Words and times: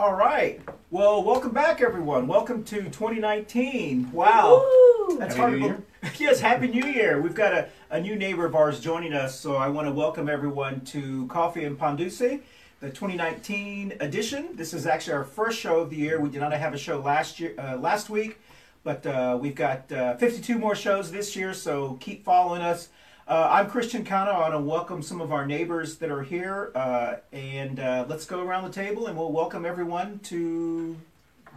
All 0.00 0.14
right. 0.14 0.58
Well, 0.90 1.22
welcome 1.22 1.50
back, 1.50 1.82
everyone. 1.82 2.26
Welcome 2.26 2.64
to 2.64 2.84
2019. 2.84 4.10
Wow. 4.12 4.64
Woo! 4.64 5.18
That's 5.18 5.34
happy 5.34 5.38
hard 5.38 5.52
New 5.52 5.58
to 5.58 5.64
Year. 5.66 5.82
Yes, 6.18 6.40
Happy 6.40 6.68
New 6.68 6.86
Year. 6.86 7.20
We've 7.20 7.34
got 7.34 7.52
a, 7.52 7.68
a 7.90 8.00
new 8.00 8.16
neighbor 8.16 8.46
of 8.46 8.54
ours 8.54 8.80
joining 8.80 9.12
us, 9.12 9.38
so 9.38 9.56
I 9.56 9.68
want 9.68 9.88
to 9.88 9.92
welcome 9.92 10.26
everyone 10.26 10.80
to 10.86 11.26
Coffee 11.26 11.64
and 11.64 11.78
Pan 11.78 11.96
Dulce 11.96 12.40
the 12.80 12.88
2019 12.88 13.98
edition. 14.00 14.48
This 14.54 14.72
is 14.72 14.86
actually 14.86 15.12
our 15.12 15.24
first 15.24 15.60
show 15.60 15.80
of 15.80 15.90
the 15.90 15.96
year. 15.96 16.18
We 16.18 16.30
did 16.30 16.40
not 16.40 16.54
have 16.54 16.72
a 16.72 16.78
show 16.78 16.98
last 16.98 17.38
year, 17.38 17.54
uh, 17.58 17.76
last 17.76 18.08
week, 18.08 18.40
but 18.82 19.04
uh, 19.04 19.36
we've 19.38 19.54
got 19.54 19.92
uh, 19.92 20.16
52 20.16 20.58
more 20.58 20.74
shows 20.74 21.12
this 21.12 21.36
year. 21.36 21.52
So 21.52 21.98
keep 22.00 22.24
following 22.24 22.62
us. 22.62 22.88
Uh, 23.30 23.48
I'm 23.48 23.70
Christian 23.70 24.04
Cano. 24.04 24.32
I 24.32 24.40
want 24.40 24.54
to 24.54 24.58
welcome 24.58 25.02
some 25.04 25.20
of 25.20 25.30
our 25.30 25.46
neighbors 25.46 25.98
that 25.98 26.10
are 26.10 26.24
here, 26.24 26.72
uh, 26.74 27.18
and 27.32 27.78
uh, 27.78 28.04
let's 28.08 28.26
go 28.26 28.44
around 28.44 28.64
the 28.64 28.72
table 28.72 29.06
and 29.06 29.16
we'll 29.16 29.30
welcome 29.30 29.64
everyone 29.64 30.18
to 30.24 30.96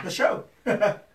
the 0.03 0.11
show. 0.11 0.44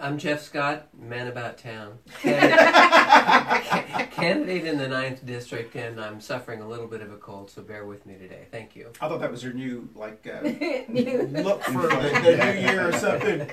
I'm 0.00 0.16
Jeff 0.16 0.42
Scott, 0.42 0.88
man 0.98 1.28
about 1.28 1.58
town. 1.58 1.98
Candidate, 2.22 4.10
candidate 4.10 4.64
in 4.64 4.78
the 4.78 4.88
ninth 4.88 5.26
district, 5.26 5.76
and 5.76 6.00
I'm 6.00 6.22
suffering 6.22 6.62
a 6.62 6.68
little 6.68 6.86
bit 6.86 7.02
of 7.02 7.12
a 7.12 7.18
cold, 7.18 7.50
so 7.50 7.60
bear 7.60 7.84
with 7.84 8.06
me 8.06 8.14
today. 8.14 8.46
Thank 8.50 8.74
you. 8.74 8.92
I 9.00 9.08
thought 9.08 9.20
that 9.20 9.30
was 9.30 9.44
your 9.44 9.52
new 9.52 9.90
like 9.94 10.26
uh, 10.26 10.40
look 10.42 11.62
for 11.64 11.82
the, 11.82 12.20
the 12.22 12.36
new 12.36 12.60
year 12.60 12.88
or 12.88 12.92
something. 12.92 13.50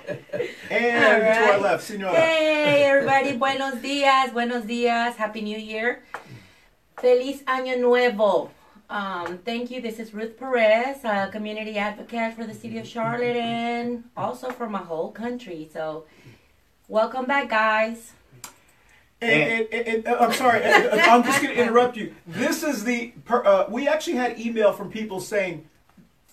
And 0.72 1.04
All 1.04 1.46
to 1.46 1.52
our 1.54 1.60
left, 1.60 1.84
Senora. 1.84 2.16
Hey, 2.16 2.86
everybody. 2.86 3.36
Buenos 3.36 3.82
dias. 3.82 4.32
Buenos 4.32 4.64
dias. 4.66 5.18
Happy 5.18 5.42
New 5.42 5.58
Year. 5.58 6.04
Feliz 6.98 7.44
Año 7.44 7.78
Nuevo. 7.78 8.52
Um, 8.90 9.40
thank 9.40 9.70
you. 9.70 9.82
This 9.82 10.00
is 10.00 10.14
Ruth 10.14 10.40
Perez, 10.40 11.04
a 11.04 11.28
community 11.30 11.78
advocate 11.78 12.36
for 12.36 12.46
the 12.46 12.54
city 12.54 12.78
of 12.78 12.88
Charlotte 12.88 13.36
and 13.36 14.06
also 14.16 14.50
for 14.50 14.70
my 14.70 14.80
whole 14.80 15.12
country. 15.12 15.70
So, 15.74 16.06
welcome 16.88 17.26
back, 17.26 17.50
guys. 17.50 18.14
And, 19.20 19.68
and, 19.72 19.88
and, 19.88 20.08
uh, 20.08 20.18
I'm 20.20 20.34
sorry, 20.34 20.64
I'm 20.64 21.24
just 21.24 21.42
going 21.42 21.56
to 21.56 21.62
interrupt 21.62 21.98
you. 21.98 22.14
This 22.28 22.62
is 22.64 22.84
the 22.84 23.14
per, 23.26 23.44
uh, 23.44 23.66
we 23.68 23.88
actually 23.88 24.18
had 24.18 24.40
email 24.40 24.72
from 24.74 24.92
people 24.92 25.20
saying 25.20 25.68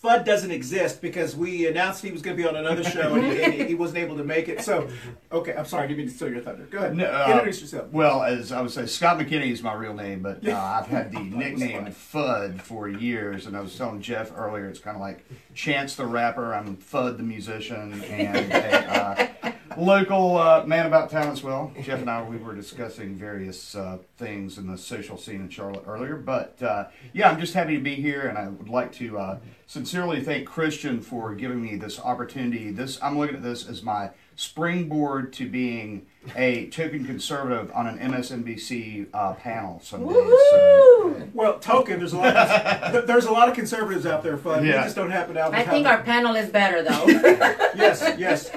Fudd 0.03 0.27
doesn't 0.27 0.51
exist 0.51 1.01
because 1.01 1.35
we 1.35 1.67
announced 1.67 2.03
he 2.03 2.11
was 2.11 2.21
going 2.21 2.37
to 2.37 2.43
be 2.43 2.47
on 2.47 2.57
another 2.57 2.85
show 2.85 3.15
and, 3.15 3.25
he, 3.25 3.43
and 3.43 3.55
he 3.55 3.75
wasn't 3.75 4.01
able 4.01 4.19
to 4.19 4.25
make 4.25 4.51
it. 4.51 4.61
So, 4.61 4.87
okay, 5.33 5.55
I'm 5.55 5.65
sorry, 5.65 5.85
I 5.85 5.87
didn't 5.87 5.99
mean 6.01 6.09
to 6.09 6.15
steal 6.15 6.29
your 6.29 6.43
thunder. 6.43 6.65
Go 6.65 6.77
ahead, 6.77 6.95
No, 6.95 7.07
uh, 7.07 7.27
introduce 7.31 7.63
yourself. 7.63 7.91
Well, 7.91 8.23
as 8.23 8.53
I 8.53 8.61
would 8.61 8.71
say, 8.71 8.85
Scott 8.85 9.19
McKinney 9.19 9.51
is 9.51 9.63
my 9.63 9.73
real 9.73 9.95
name, 9.95 10.21
but 10.21 10.47
uh, 10.47 10.55
I've 10.55 10.89
had 10.89 11.11
the 11.11 11.21
nickname 11.23 11.87
Fudd 11.87 12.61
for 12.61 12.87
years. 12.87 13.47
And 13.47 13.57
I 13.57 13.63
was 13.63 13.79
telling 13.79 14.03
Jeff 14.03 14.31
earlier, 14.37 14.69
it's 14.69 14.79
kind 14.79 14.95
of 14.95 15.01
like 15.01 15.25
Chance 15.55 15.97
the 15.97 16.05
rapper. 16.05 16.55
I'm 16.55 16.77
Fudd 16.77 17.17
the 17.17 17.23
musician, 17.23 18.03
and 18.03 18.53
a 18.53 19.43
uh, 19.43 19.53
local 19.79 20.37
uh, 20.37 20.65
man 20.67 20.87
about 20.87 21.11
town 21.11 21.29
as 21.33 21.43
well. 21.43 21.73
Jeff 21.83 22.01
and 22.01 22.11
I 22.11 22.23
we 22.23 22.37
were 22.37 22.55
discussing 22.55 23.17
various 23.17 23.75
uh, 23.75 23.99
things 24.17 24.59
in 24.59 24.67
the 24.67 24.77
social 24.79 25.17
scene 25.17 25.41
in 25.43 25.49
Charlotte 25.49 25.85
earlier, 25.87 26.17
but 26.17 26.63
uh, 26.63 26.87
yeah, 27.13 27.31
I'm 27.31 27.39
just 27.41 27.55
happy 27.55 27.75
to 27.77 27.83
be 27.83 27.95
here, 27.97 28.23
and 28.23 28.37
I 28.39 28.49
would 28.49 28.69
like 28.69 28.93
to 28.95 29.19
uh, 29.19 29.39
sincerely 29.67 30.23
thank 30.23 30.47
Christian 30.47 31.01
for 31.01 31.35
giving 31.35 31.63
me 31.63 31.77
this 31.77 32.01
opportunity. 32.01 32.71
This 32.71 32.99
I'm 33.03 33.19
looking 33.19 33.37
at 33.37 33.43
this 33.43 33.69
as 33.69 33.83
my 33.83 34.11
springboard 34.37 35.33
to 35.33 35.49
being 35.49 36.07
a 36.35 36.67
token 36.71 37.05
conservative 37.05 37.71
on 37.75 37.87
an 37.87 37.99
MSNBC 37.99 39.07
uh, 39.15 39.35
panel 39.35 39.79
someday. 39.81 40.13
So, 40.13 41.29
Well, 41.35 41.59
token. 41.59 41.99
There's 41.99 42.13
a 42.15 42.19
lot. 42.19 42.35
Of, 42.37 43.07
there's 43.07 43.27
a 43.27 43.31
lot 43.31 43.49
of 43.49 43.55
conservatives 43.55 44.07
out 44.07 44.23
there, 44.23 44.37
Fudd. 44.37 44.63
We 44.63 44.71
Yeah. 44.71 44.85
just 44.85 44.97
don't 44.97 45.11
happen 45.11 45.37
out. 45.37 45.55
I 45.55 45.65
think 45.65 45.87
our 45.87 46.03
panel 46.03 46.35
is 46.35 46.49
better, 46.51 46.83
though. 46.83 47.07
yes, 47.77 48.15
yes. 48.19 48.51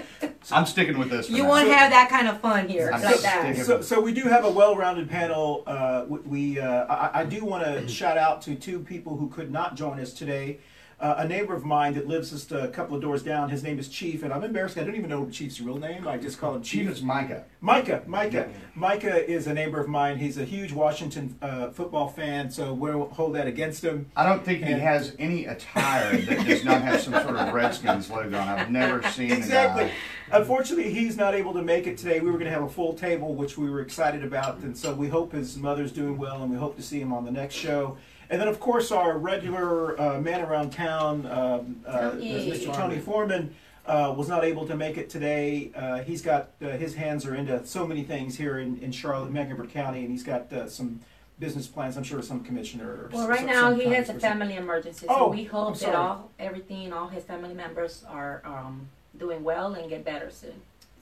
I'm 0.56 0.66
sticking 0.66 0.98
with 0.98 1.10
this. 1.10 1.28
For 1.28 1.34
you 1.34 1.44
now. 1.44 1.50
won't 1.50 1.68
have 1.68 1.92
that 1.92 2.10
kind 2.10 2.28
of 2.28 2.40
fun 2.40 2.68
here, 2.68 2.92
I'm 2.94 3.02
like 3.02 3.22
that. 3.22 3.58
So, 3.58 3.82
so 3.82 4.00
we 4.00 4.14
do 4.14 4.24
have 4.24 4.46
a 4.46 4.50
well-rounded 4.50 5.10
panel. 5.10 5.64
Uh, 5.68 6.06
we, 6.08 6.20
we 6.20 6.60
uh, 6.60 6.86
I, 6.86 7.22
I 7.22 7.26
do 7.26 7.44
want 7.44 7.64
to 7.66 7.88
shout 7.88 8.18
out 8.18 8.42
to 8.44 8.56
two 8.56 8.80
people 8.80 9.18
who 9.18 9.30
could 9.30 9.52
not 9.52 9.76
join 9.76 10.00
us 10.00 10.14
today. 10.14 10.60
Uh, 11.00 11.14
a 11.20 11.28
neighbor 11.28 11.54
of 11.54 11.64
mine 11.64 11.94
that 11.94 12.08
lives 12.08 12.32
just 12.32 12.52
a 12.52 12.70
couple 12.70 12.96
of 12.96 13.04
doors 13.04 13.22
down. 13.22 13.50
His 13.52 13.62
name 13.62 13.78
is 13.78 13.88
Chief, 13.88 14.24
and 14.24 14.34
I'm 14.34 14.44
embarrassed. 14.44 14.80
I 14.80 14.84
don't 14.84 14.96
even 14.96 15.12
know 15.12 15.30
Chief's 15.30 15.62
real 15.62 15.78
name. 15.78 16.08
I 16.08 16.18
just 16.18 16.40
call 16.40 16.56
him 16.56 16.64
Chief 16.64 16.88
Chief. 16.88 16.90
is 16.90 17.04
Micah. 17.04 17.44
Micah, 17.62 18.02
Micah, 18.08 18.50
Micah 18.74 19.30
is 19.30 19.46
a 19.46 19.54
neighbor 19.54 19.80
of 19.80 19.88
mine. 19.88 20.18
He's 20.18 20.40
a 20.40 20.44
huge 20.44 20.74
Washington 20.74 21.38
uh, 21.40 21.70
football 21.70 22.08
fan, 22.08 22.50
so 22.50 22.74
we'll 22.74 23.10
hold 23.10 23.36
that 23.36 23.46
against 23.46 23.84
him. 23.84 24.10
I 24.16 24.26
don't 24.26 24.44
think 24.44 24.64
he 24.64 24.72
has 24.72 25.16
any 25.20 25.46
attire 25.46 26.18
that 26.18 26.48
does 26.48 26.64
not 26.64 26.82
have 26.82 27.00
some 27.00 27.14
sort 27.14 27.36
of 27.36 27.54
Redskins 27.54 28.10
logo 28.10 28.36
on. 28.36 28.48
I've 28.48 28.72
never 28.72 29.04
seen 29.12 29.32
Exactly. 29.32 29.92
A 30.28 30.32
guy. 30.32 30.38
Unfortunately, 30.40 30.92
he's 30.94 31.18
not 31.18 31.34
able 31.34 31.54
to 31.54 31.62
make 31.62 31.88
it 31.88 31.98
today. 31.98 32.20
We 32.20 32.28
were 32.28 32.38
going 32.38 32.46
to 32.46 32.52
have 32.52 32.64
a 32.64 32.70
full 32.70 32.94
table, 32.94 33.34
which 33.36 33.58
we 33.58 33.70
were 33.70 33.82
excited 33.82 34.24
about, 34.24 34.60
and 34.60 34.78
so 34.78 34.94
we 34.94 35.08
hope 35.08 35.32
his 35.32 35.58
mother's 35.58 35.92
doing 35.92 36.18
well, 36.18 36.42
and 36.44 36.52
we 36.52 36.58
hope 36.58 36.76
to 36.78 36.84
see 36.84 37.00
him 37.00 37.14
on 37.14 37.26
the 37.26 37.32
next 37.32 37.56
show. 37.56 37.98
And 38.30 38.42
then, 38.42 38.48
of 38.50 38.60
course, 38.60 38.92
our 38.92 39.18
regular 39.18 40.00
uh, 40.00 40.20
man 40.20 40.42
around 40.42 40.72
town, 40.72 41.26
um, 41.28 41.82
uh, 41.88 42.12
Tony. 42.12 42.52
Mr. 42.52 42.74
Tony 42.74 43.00
Foreman, 43.00 43.56
uh, 43.86 44.14
was 44.18 44.28
not 44.28 44.44
able 44.44 44.68
to 44.68 44.76
make 44.76 44.98
it 44.98 45.10
today. 45.10 45.72
Uh, 45.74 46.00
he's 46.04 46.22
got 46.22 46.50
uh, 46.62 46.66
his 46.72 46.94
hands 46.94 47.26
are 47.26 47.36
into 47.36 47.66
so 47.66 47.88
many 47.88 48.04
things 48.04 48.36
here 48.38 48.60
in, 48.60 48.78
in 48.80 48.92
Charlotte, 48.92 49.32
Mecklenburg 49.32 49.70
County, 49.70 50.02
and 50.02 50.12
he's 50.12 50.24
got 50.24 50.52
uh, 50.52 50.68
some 50.68 51.00
business 51.40 51.68
plans. 51.68 51.96
I'm 51.96 52.04
sure 52.04 52.22
some 52.22 52.44
commissioner. 52.44 52.86
Or 53.06 53.10
Well, 53.14 53.24
s- 53.24 53.30
right 53.30 53.38
some- 53.40 53.48
now 53.48 53.70
some 53.70 53.80
he 53.80 53.86
has 53.94 54.10
a 54.10 54.16
family 54.16 54.56
emergency, 54.58 55.06
so 55.08 55.16
Oh, 55.16 55.30
we 55.30 55.46
hope 55.46 55.78
that 55.80 55.96
all 55.96 56.32
everything, 56.38 56.92
all 56.92 57.08
his 57.08 57.24
family 57.24 57.54
members 57.54 58.04
are 58.10 58.42
um, 58.44 58.90
doing 59.20 59.44
well 59.44 59.74
and 59.74 59.90
get 59.90 60.04
better 60.06 60.30
soon. 60.30 60.54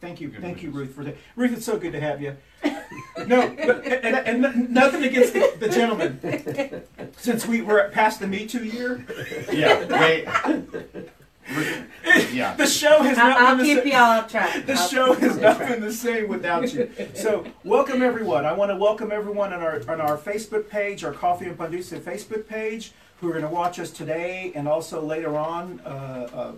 Thank 0.01 0.21
you, 0.21 0.27
Good 0.27 0.41
thank 0.41 0.61
you. 0.61 0.71
Ruth, 0.71 0.93
for 0.93 1.03
that. 1.03 1.15
Ruth, 1.35 1.53
it's 1.53 1.65
so 1.65 1.77
good 1.79 1.93
to 1.93 1.99
have 1.99 2.21
you. 2.21 2.35
no, 3.25 3.47
but, 3.65 3.85
and, 3.85 4.15
and, 4.15 4.45
and 4.45 4.69
nothing 4.69 5.03
against 5.03 5.33
the, 5.33 5.53
the 5.59 5.69
gentleman. 5.69 6.83
Since 7.17 7.47
we 7.47 7.61
were 7.61 7.89
past 7.91 8.19
the 8.19 8.27
Me 8.27 8.45
Too 8.45 8.65
year, 8.65 9.05
Yeah, 9.51 9.85
wait. 9.99 10.27
Yeah. 12.33 12.55
the 12.55 12.65
show 12.67 13.01
has 13.03 13.17
not 13.17 13.37
I'll, 13.37 13.47
I'll 13.47 13.57
been 13.57 13.65
the 13.65 13.73
keep 13.75 13.83
same. 13.83 13.91
you 13.93 13.97
all 13.97 14.19
on 14.21 14.27
track. 14.29 14.65
The 14.65 14.73
I'll 14.73 14.87
show 14.87 15.13
has 15.13 15.37
not 15.37 15.57
track. 15.57 15.69
been 15.69 15.81
the 15.81 15.93
same 15.93 16.27
without 16.27 16.73
you. 16.73 16.91
So, 17.13 17.45
welcome 17.63 18.01
everyone. 18.01 18.45
I 18.45 18.53
want 18.53 18.71
to 18.71 18.75
welcome 18.77 19.11
everyone 19.11 19.53
on 19.53 19.61
our 19.61 19.81
on 19.87 20.01
our 20.01 20.17
Facebook 20.17 20.67
page, 20.69 21.03
our 21.03 21.13
Coffee 21.13 21.45
and 21.45 21.57
Pan 21.57 21.71
Dulce 21.71 21.91
Facebook 21.91 22.47
page, 22.47 22.91
who 23.21 23.27
are 23.29 23.31
going 23.31 23.43
to 23.43 23.49
watch 23.49 23.79
us 23.79 23.91
today 23.91 24.51
and 24.55 24.67
also 24.67 25.01
later 25.01 25.37
on. 25.37 25.79
Uh, 25.85 26.29
uh, 26.33 26.51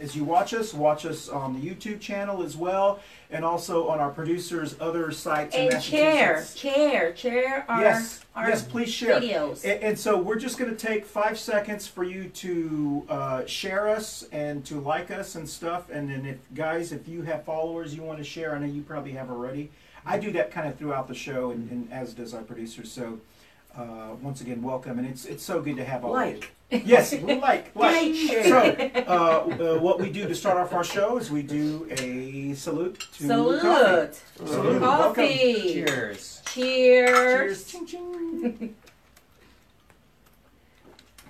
as 0.00 0.16
you 0.16 0.24
watch 0.24 0.54
us, 0.54 0.72
watch 0.72 1.04
us 1.04 1.28
on 1.28 1.58
the 1.58 1.60
YouTube 1.60 2.00
channel 2.00 2.42
as 2.42 2.56
well, 2.56 3.00
and 3.30 3.44
also 3.44 3.88
on 3.88 3.98
our 3.98 4.10
producers' 4.10 4.76
other 4.80 5.10
sites 5.12 5.54
in 5.54 5.72
And 5.72 5.82
share, 5.82 6.44
share, 6.44 7.16
share 7.16 7.64
our, 7.68 7.82
yes, 7.82 8.24
our 8.34 8.48
yes, 8.48 8.62
please 8.62 8.92
share. 8.92 9.20
videos. 9.20 9.64
And, 9.64 9.82
and 9.82 9.98
so 9.98 10.16
we're 10.16 10.38
just 10.38 10.58
going 10.58 10.74
to 10.74 10.86
take 10.86 11.04
five 11.04 11.38
seconds 11.38 11.86
for 11.86 12.04
you 12.04 12.28
to 12.28 13.06
uh, 13.08 13.46
share 13.46 13.88
us 13.88 14.24
and 14.32 14.64
to 14.66 14.80
like 14.80 15.10
us 15.10 15.34
and 15.34 15.48
stuff. 15.48 15.90
And 15.90 16.10
then, 16.10 16.24
if 16.26 16.38
guys, 16.54 16.92
if 16.92 17.08
you 17.08 17.22
have 17.22 17.44
followers 17.44 17.94
you 17.94 18.02
want 18.02 18.18
to 18.18 18.24
share, 18.24 18.54
I 18.54 18.58
know 18.58 18.66
you 18.66 18.82
probably 18.82 19.12
have 19.12 19.30
already. 19.30 19.70
I 20.06 20.18
do 20.18 20.32
that 20.32 20.50
kind 20.50 20.66
of 20.68 20.78
throughout 20.78 21.06
the 21.08 21.14
show, 21.14 21.50
and, 21.50 21.70
and 21.70 21.92
as 21.92 22.14
does 22.14 22.32
our 22.32 22.42
producer. 22.42 22.84
So 22.84 23.20
uh, 23.76 24.14
once 24.22 24.40
again, 24.40 24.62
welcome, 24.62 24.98
and 24.98 25.06
it's 25.08 25.24
it's 25.24 25.42
so 25.42 25.60
good 25.60 25.76
to 25.76 25.84
have 25.84 26.04
all 26.04 26.12
Like. 26.12 26.36
of 26.36 26.42
you. 26.44 26.82
Yes, 26.84 27.12
like, 27.14 27.40
like. 27.42 27.70
Like. 27.74 28.14
So, 28.44 28.58
uh, 29.06 29.10
uh, 29.76 29.78
what 29.80 29.98
we 30.00 30.10
do 30.10 30.28
to 30.28 30.34
start 30.34 30.58
off 30.58 30.74
our 30.74 30.84
show 30.84 31.16
is 31.16 31.30
we 31.30 31.42
do 31.42 31.86
a 31.90 32.52
salute 32.54 33.00
to 33.14 33.22
Salute. 33.26 33.62
coffee. 33.62 34.46
Salute. 34.46 34.80
Coffee. 34.82 35.54
Cheers. 35.72 36.42
Cheers. 36.46 37.10
Cheers. 37.10 37.64
Ching, 37.72 37.86
ching. 37.86 38.74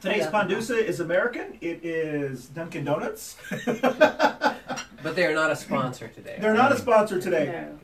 Today's 0.00 0.18
Yeah. 0.24 0.30
Pan 0.30 0.48
Dulce 0.48 0.70
is 0.70 1.00
American. 1.00 1.58
It 1.60 1.84
is 1.84 2.46
Dunkin' 2.46 2.84
Donuts. 2.84 3.36
But 5.00 5.14
they 5.14 5.24
are 5.26 5.32
not 5.34 5.52
a 5.52 5.56
sponsor 5.56 6.08
today. 6.08 6.38
They're 6.40 6.54
not 6.54 6.72
a 6.72 6.76
sponsor 6.76 7.20
today. 7.20 7.46
No. 7.46 7.78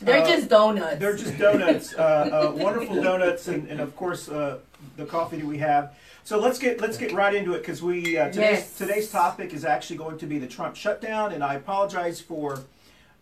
They're 0.00 0.22
Uh, 0.22 0.26
just 0.26 0.48
donuts. 0.48 0.98
They're 0.98 1.16
just 1.16 1.38
donuts, 1.38 1.94
uh, 1.94 2.50
uh, 2.54 2.56
wonderful 2.56 3.02
donuts, 3.02 3.48
and, 3.48 3.68
and 3.68 3.80
of 3.80 3.94
course 3.96 4.28
uh, 4.28 4.58
the 4.96 5.04
coffee 5.06 5.36
that 5.38 5.46
we 5.46 5.58
have. 5.58 5.94
So 6.24 6.38
let's 6.38 6.58
get 6.58 6.80
let's 6.80 6.96
get 6.98 7.12
right 7.12 7.34
into 7.34 7.54
it 7.54 7.58
because 7.58 7.82
we 7.82 8.16
uh, 8.18 8.26
today's 8.26 8.58
Yes. 8.58 8.76
today's 8.78 9.10
topic 9.10 9.52
is 9.52 9.64
actually 9.64 9.96
going 9.96 10.18
to 10.18 10.26
be 10.26 10.38
the 10.38 10.46
Trump 10.46 10.76
shutdown, 10.76 11.32
and 11.32 11.42
I 11.42 11.54
apologize 11.54 12.20
for 12.20 12.60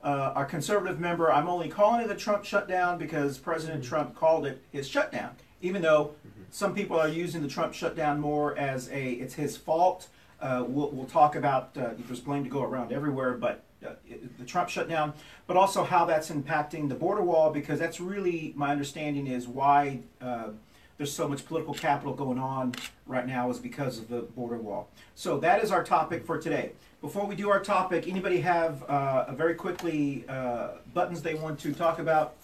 uh, 0.05 0.32
our 0.34 0.44
conservative 0.44 1.00
member. 1.00 1.32
I'm 1.32 1.49
only 1.49 1.69
calling 1.69 2.05
it 2.05 2.11
a 2.11 2.14
Trump 2.17 2.44
shutdown 2.44 2.99
because 2.99 3.38
President 3.38 3.82
Trump 3.84 4.14
called 4.14 4.44
it 4.46 4.62
his 4.73 4.87
shutdown, 4.88 5.31
even 5.62 5.82
though 5.82 6.12
some 6.50 6.75
people 6.75 6.99
are 6.99 7.08
using 7.08 7.43
the 7.43 7.49
Trump 7.49 7.75
shutdown 7.75 8.20
more 8.20 8.56
as 8.58 8.88
a 8.90 9.12
it's 9.12 9.34
his 9.34 9.56
fault. 9.56 10.08
Uh, 10.40 10.64
we'll, 10.69 10.90
we'll 10.90 11.06
talk 11.06 11.34
about 11.34 11.70
uh, 11.78 11.90
there's 11.96 12.20
blame 12.20 12.44
to 12.44 12.50
go 12.50 12.62
around 12.62 12.93
everywhere, 12.93 13.32
but 13.32 13.52
it- 13.52 13.62
the 13.81 14.44
Trump 14.44 14.69
shutdown, 14.69 15.12
but 15.46 15.56
also 15.56 15.84
how 15.84 16.05
that's 16.05 16.31
impacting 16.31 16.88
the 16.88 16.94
border 16.94 17.23
wall 17.23 17.50
because 17.50 17.78
that's 17.78 18.00
really 18.00 18.52
my 18.56 18.70
understanding 18.70 19.26
is 19.26 19.46
why 19.46 20.00
uh, 20.20 20.49
there's 20.96 21.12
so 21.12 21.28
much 21.28 21.44
political 21.46 21.75
capital 21.75 22.14
going 22.14 22.38
on 22.38 22.75
right 23.06 23.26
now 23.26 23.50
is 23.50 23.58
because 23.58 23.99
of 23.99 24.08
the 24.08 24.23
border 24.23 24.56
wall. 24.56 24.88
So 25.14 25.38
that 25.40 25.62
is 25.62 25.70
our 25.70 25.84
topic 25.84 26.25
for 26.25 26.38
today. 26.38 26.73
Before 27.00 27.26
we 27.26 27.37
do 27.37 27.50
our 27.50 27.61
topic, 27.61 28.08
anybody 28.08 28.40
have 28.40 28.82
uh, 28.84 29.32
very 29.34 29.55
quickly 29.55 30.25
uh, 30.28 30.78
buttons 30.94 31.23
they 31.23 31.34
want 31.34 31.58
to 31.61 31.73
talk 31.73 31.99
about? 31.99 32.34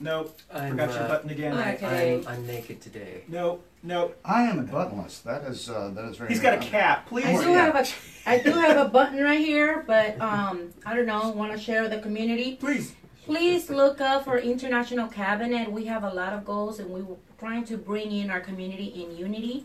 Nope. 0.00 0.38
I'm, 0.52 0.70
Forgot 0.70 0.90
your 0.90 1.02
uh, 1.02 1.08
button 1.08 1.30
again. 1.30 1.52
I, 1.54 1.74
Okay. 1.74 2.14
I'm, 2.16 2.28
I'm 2.28 2.46
naked 2.46 2.80
today. 2.80 3.24
Nope. 3.28 3.64
Nope. 3.82 4.18
I 4.24 4.42
am 4.42 4.58
a 4.58 4.64
buttonless. 4.64 5.22
That 5.22 5.42
is 5.44 5.68
uh, 5.68 5.90
that 5.94 6.04
is 6.06 6.16
very. 6.16 6.30
He's 6.30 6.40
got 6.40 6.54
a 6.54 6.58
cap. 6.58 7.08
Please. 7.08 7.26
I 7.26 7.44
do 7.44 7.52
have 7.52 7.74
a, 7.76 7.86
I 8.30 8.38
do 8.38 8.52
have 8.52 8.86
a 8.86 8.88
button 8.88 9.20
right 9.22 9.40
here, 9.40 9.84
but 9.86 10.20
um, 10.20 10.70
I 10.86 10.94
don't 10.96 11.06
know. 11.06 11.30
Want 11.30 11.52
to 11.52 11.58
share 11.58 11.82
with 11.82 11.90
the 11.92 12.00
community? 12.00 12.56
Please. 12.56 12.94
Please 13.24 13.70
look 13.70 14.00
up 14.00 14.24
for 14.24 14.38
International 14.38 15.06
Cabinet. 15.06 15.70
We 15.70 15.84
have 15.84 16.02
a 16.02 16.12
lot 16.12 16.32
of 16.32 16.44
goals, 16.44 16.80
and 16.80 16.90
we're 16.90 17.16
trying 17.38 17.64
to 17.66 17.76
bring 17.76 18.10
in 18.10 18.30
our 18.30 18.40
community 18.40 18.86
in 18.86 19.16
unity, 19.16 19.64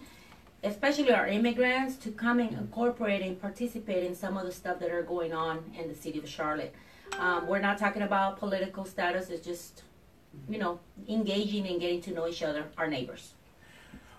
especially 0.64 1.12
our 1.12 1.26
immigrants, 1.28 1.96
to 1.98 2.12
come 2.12 2.40
and 2.40 2.52
incorporate 2.52 3.24
and 3.24 3.42
participate 3.42 4.04
in 4.04 4.14
some 4.14 4.38
of 4.38 4.46
the 4.46 4.52
stuff 4.52 4.80
that 4.80 4.92
are 4.92 5.02
going 5.02 5.34
on 5.34 5.64
in 5.76 5.88
the 5.88 5.96
city 5.96 6.20
of 6.20 6.30
Charlotte. 6.30 6.76
Um, 7.18 7.48
we're 7.48 7.58
not 7.60 7.80
talking 7.80 8.04
about 8.04 8.38
political 8.38 8.86
status. 8.86 9.30
It's 9.30 9.44
just, 9.44 9.82
you 10.50 10.58
know, 10.58 10.80
engaging 11.08 11.68
and 11.68 11.80
getting 11.80 12.02
to 12.02 12.12
know 12.12 12.28
each 12.28 12.44
other, 12.44 12.66
our 12.78 12.88
neighbors. 12.88 13.34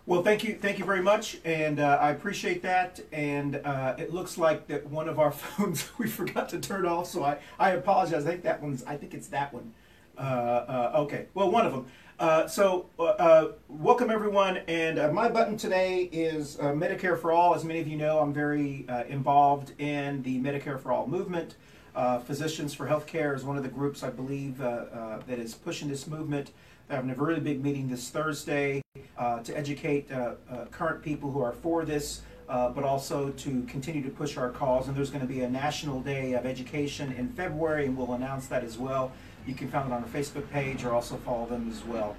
Well, 0.09 0.23
thank 0.23 0.43
you, 0.43 0.55
thank 0.55 0.79
you 0.79 0.87
very 0.87 1.03
much, 1.03 1.37
and 1.44 1.81
uh, 1.81 1.99
I 2.00 2.12
appreciate 2.12 2.62
that. 2.62 2.99
And 3.12 3.56
uh, 3.56 3.94
it 3.99 4.11
looks 4.11 4.38
like 4.38 4.67
that 4.69 4.87
one 4.87 5.06
of 5.06 5.19
our 5.19 5.31
phones 5.32 5.91
we 5.99 6.09
forgot 6.09 6.49
to 6.49 6.59
turn 6.59 6.87
off, 6.87 7.09
so 7.09 7.23
I, 7.23 7.38
I 7.59 7.73
apologize. 7.73 8.25
I 8.25 8.31
think 8.31 8.43
that 8.44 8.62
one's, 8.62 8.82
I 8.85 8.97
think 8.97 9.12
it's 9.12 9.29
that 9.29 9.53
one. 9.53 9.75
Uh, 10.19 10.23
uh, 10.23 10.93
okay, 11.00 11.26
well, 11.35 11.50
one 11.50 11.67
of 11.67 11.73
them. 11.73 11.87
Uh, 12.19 12.49
so, 12.49 12.87
uh, 12.99 13.49
welcome 13.69 14.11
everyone. 14.11 14.56
And 14.67 15.14
my 15.14 15.29
button 15.29 15.56
today 15.56 16.05
is 16.05 16.56
Medicare 16.56 17.21
for 17.21 17.31
All. 17.31 17.55
As 17.55 17.64
many 17.64 17.79
of 17.81 17.87
you 17.87 17.97
know, 17.97 18.19
I'm 18.19 18.32
very 18.32 18.87
involved 19.09 19.79
in 19.79 20.23
the 20.23 20.41
Medicare 20.41 20.81
for 20.81 20.91
All 20.91 21.06
movement. 21.06 21.55
Uh, 21.99 22.21
Physicians 22.21 22.73
for 22.73 22.87
Healthcare 22.87 23.35
is 23.35 23.43
one 23.43 23.56
of 23.56 23.65
the 23.65 23.69
groups 23.69 24.05
I 24.05 24.11
believe 24.11 24.61
uh, 24.61 24.67
uh, 24.67 25.21
that 25.27 25.41
is 25.41 25.53
pushing 25.53 25.89
this 25.89 26.06
movement. 26.06 26.53
They're 26.87 26.95
having 26.95 27.11
a 27.11 27.15
really 27.17 27.41
big 27.41 27.61
meeting 27.61 27.89
this 27.89 28.09
Thursday 28.09 28.83
uh, 29.19 29.41
to 29.41 29.59
educate 29.59 30.09
uh, 30.12 30.35
uh, 30.49 30.67
current 30.67 31.03
people 31.03 31.33
who 31.33 31.43
are 31.43 31.50
for 31.50 31.85
this, 31.85 32.21
but 32.47 32.85
also 32.85 33.31
to 33.31 33.65
continue 33.65 34.00
to 34.05 34.11
push 34.11 34.37
our 34.37 34.50
cause. 34.50 34.87
And 34.87 34.97
there's 34.97 35.11
going 35.11 35.27
to 35.27 35.27
be 35.27 35.41
a 35.41 35.50
national 35.50 36.00
day 36.00 36.35
of 36.35 36.47
education 36.47 37.11
in 37.15 37.31
February, 37.31 37.87
and 37.87 37.97
we'll 37.97 38.12
announce 38.12 38.47
that 38.47 38.62
as 38.62 38.79
well. 38.79 39.11
You 39.45 39.55
can 39.55 39.69
find 39.69 39.89
it 39.89 39.93
on 39.93 40.05
our 40.05 40.09
Facebook 40.09 40.49
page 40.53 40.85
or 40.85 40.93
also 40.93 41.17
follow 41.17 41.47
them 41.47 41.69
as 41.69 41.85
well. 41.85 42.15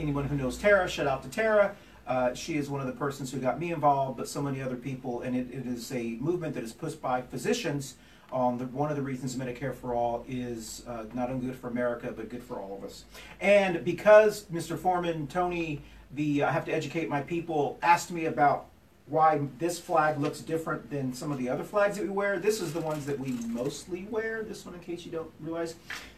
Anyone 0.00 0.24
who 0.24 0.34
knows 0.34 0.58
Tara, 0.58 0.88
shout 0.88 1.06
out 1.06 1.22
to 1.22 1.28
Tara. 1.28 1.76
Uh, 2.08 2.34
she 2.34 2.56
is 2.56 2.68
one 2.68 2.80
of 2.80 2.88
the 2.88 2.92
persons 2.92 3.32
who 3.32 3.38
got 3.38 3.60
me 3.60 3.72
involved, 3.72 4.16
but 4.16 4.28
so 4.28 4.42
many 4.42 4.60
other 4.60 4.76
people, 4.76 5.22
and 5.22 5.36
it, 5.36 5.48
it 5.52 5.66
is 5.66 5.92
a 5.92 6.16
movement 6.20 6.54
that 6.54 6.64
is 6.64 6.72
pushed 6.72 7.00
by 7.00 7.20
physicians. 7.20 7.94
On 8.32 8.58
the, 8.58 8.64
one 8.66 8.90
of 8.90 8.96
the 8.96 9.02
reasons 9.02 9.36
Medicare 9.36 9.74
for 9.74 9.94
All 9.94 10.24
is 10.28 10.82
uh, 10.88 11.04
not 11.14 11.30
only 11.30 11.46
good 11.46 11.56
for 11.56 11.68
America, 11.68 12.12
but 12.14 12.28
good 12.28 12.42
for 12.42 12.58
all 12.58 12.76
of 12.76 12.84
us. 12.84 13.04
And 13.40 13.84
because 13.84 14.44
Mr. 14.52 14.76
Foreman, 14.76 15.28
Tony, 15.28 15.80
the 16.14 16.42
I 16.42 16.50
have 16.50 16.64
to 16.66 16.72
educate 16.72 17.08
my 17.08 17.22
people, 17.22 17.78
asked 17.82 18.10
me 18.10 18.26
about 18.26 18.66
why 19.08 19.40
this 19.58 19.78
flag 19.78 20.18
looks 20.18 20.40
different 20.40 20.90
than 20.90 21.12
some 21.12 21.30
of 21.30 21.38
the 21.38 21.48
other 21.48 21.62
flags 21.62 21.96
that 21.96 22.02
we 22.02 22.10
wear. 22.10 22.38
This 22.40 22.60
is 22.60 22.72
the 22.72 22.80
ones 22.80 23.06
that 23.06 23.18
we 23.18 23.32
mostly 23.46 24.06
wear. 24.10 24.42
This 24.42 24.66
one, 24.66 24.74
in 24.74 24.80
case 24.80 25.04
you 25.04 25.12
don't 25.12 25.30
realize. 25.40 25.76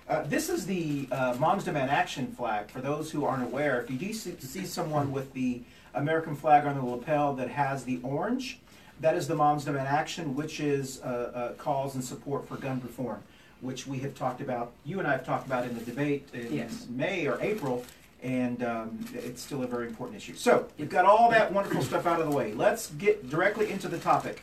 Uh, 0.08 0.22
this 0.22 0.48
is 0.48 0.64
the 0.64 1.06
uh, 1.12 1.36
Moms 1.38 1.64
Demand 1.64 1.90
Action 1.90 2.32
flag. 2.32 2.70
For 2.70 2.80
those 2.80 3.10
who 3.10 3.26
aren't 3.26 3.44
aware, 3.44 3.82
if 3.82 3.90
you 3.90 3.98
do 3.98 4.12
see, 4.14 4.34
see 4.40 4.64
someone 4.64 5.12
with 5.12 5.34
the 5.34 5.60
American 5.92 6.34
flag 6.34 6.64
on 6.64 6.76
the 6.76 6.84
lapel 6.84 7.34
that 7.34 7.50
has 7.50 7.84
the 7.84 8.00
orange, 8.02 8.58
that 9.00 9.14
is 9.14 9.28
the 9.28 9.34
Moms 9.34 9.64
Demand 9.64 9.88
Action, 9.88 10.34
which 10.34 10.60
is 10.60 11.00
uh, 11.02 11.06
uh, 11.06 11.52
calls 11.52 11.94
and 11.94 12.04
support 12.04 12.46
for 12.48 12.56
gun 12.56 12.80
reform, 12.82 13.22
which 13.60 13.86
we 13.86 13.98
have 14.00 14.14
talked 14.14 14.40
about. 14.40 14.72
You 14.84 14.98
and 14.98 15.06
I 15.06 15.12
have 15.12 15.24
talked 15.24 15.46
about 15.46 15.64
in 15.64 15.74
the 15.78 15.84
debate 15.84 16.28
in 16.32 16.52
Yes. 16.52 16.86
May 16.90 17.26
or 17.26 17.38
April, 17.40 17.84
and 18.22 18.62
um, 18.64 19.04
it's 19.14 19.40
still 19.42 19.62
a 19.62 19.66
very 19.66 19.86
important 19.86 20.16
issue. 20.16 20.34
So 20.34 20.66
we've 20.78 20.88
got 20.88 21.04
all 21.04 21.30
that 21.30 21.52
wonderful 21.52 21.82
stuff 21.82 22.06
out 22.06 22.20
of 22.20 22.28
the 22.28 22.36
way. 22.36 22.52
Let's 22.52 22.90
get 22.90 23.30
directly 23.30 23.70
into 23.70 23.88
the 23.88 23.98
topic. 23.98 24.42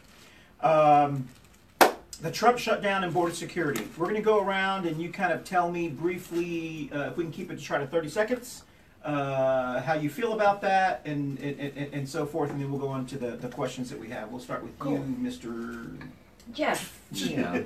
Um, 0.62 1.28
the 2.22 2.32
Trump 2.32 2.58
shutdown 2.58 3.04
and 3.04 3.14
border 3.14 3.34
security. 3.34 3.86
We're 3.98 4.06
going 4.06 4.16
to 4.16 4.22
go 4.22 4.42
around 4.42 4.86
and 4.86 5.02
you 5.02 5.10
kind 5.12 5.34
of 5.34 5.44
tell 5.44 5.70
me 5.70 5.90
briefly, 5.90 6.90
uh, 6.94 7.10
if 7.10 7.18
we 7.18 7.26
can 7.26 7.34
keep 7.34 7.52
it 7.52 7.60
to 7.60 7.64
try 7.64 7.78
to 7.78 7.86
30 7.86 8.08
seconds, 8.08 8.64
uh, 9.06 9.82
how 9.82 9.94
you 9.94 10.10
feel 10.10 10.34
about 10.34 10.62
that 10.62 11.02
and, 11.06 11.38
and, 11.40 11.60
and, 11.60 11.94
and 11.94 12.10
so 12.10 12.26
forth, 12.26 12.50
and 12.50 12.60
then 12.60 12.72
we'll 12.72 12.80
go 12.80 12.88
on 12.88 13.06
to 13.06 13.18
the, 13.18 13.32
the 13.38 13.48
questions 13.48 13.90
that 13.92 14.00
we 14.00 14.10
have. 14.10 14.30
We'll 14.30 14.40
start 14.40 14.64
with 14.64 14.78
Cool. 14.80 14.94
you, 14.94 15.16
Mr. 15.22 15.98
Jeff. 16.54 17.00
Yeah. 17.12 17.62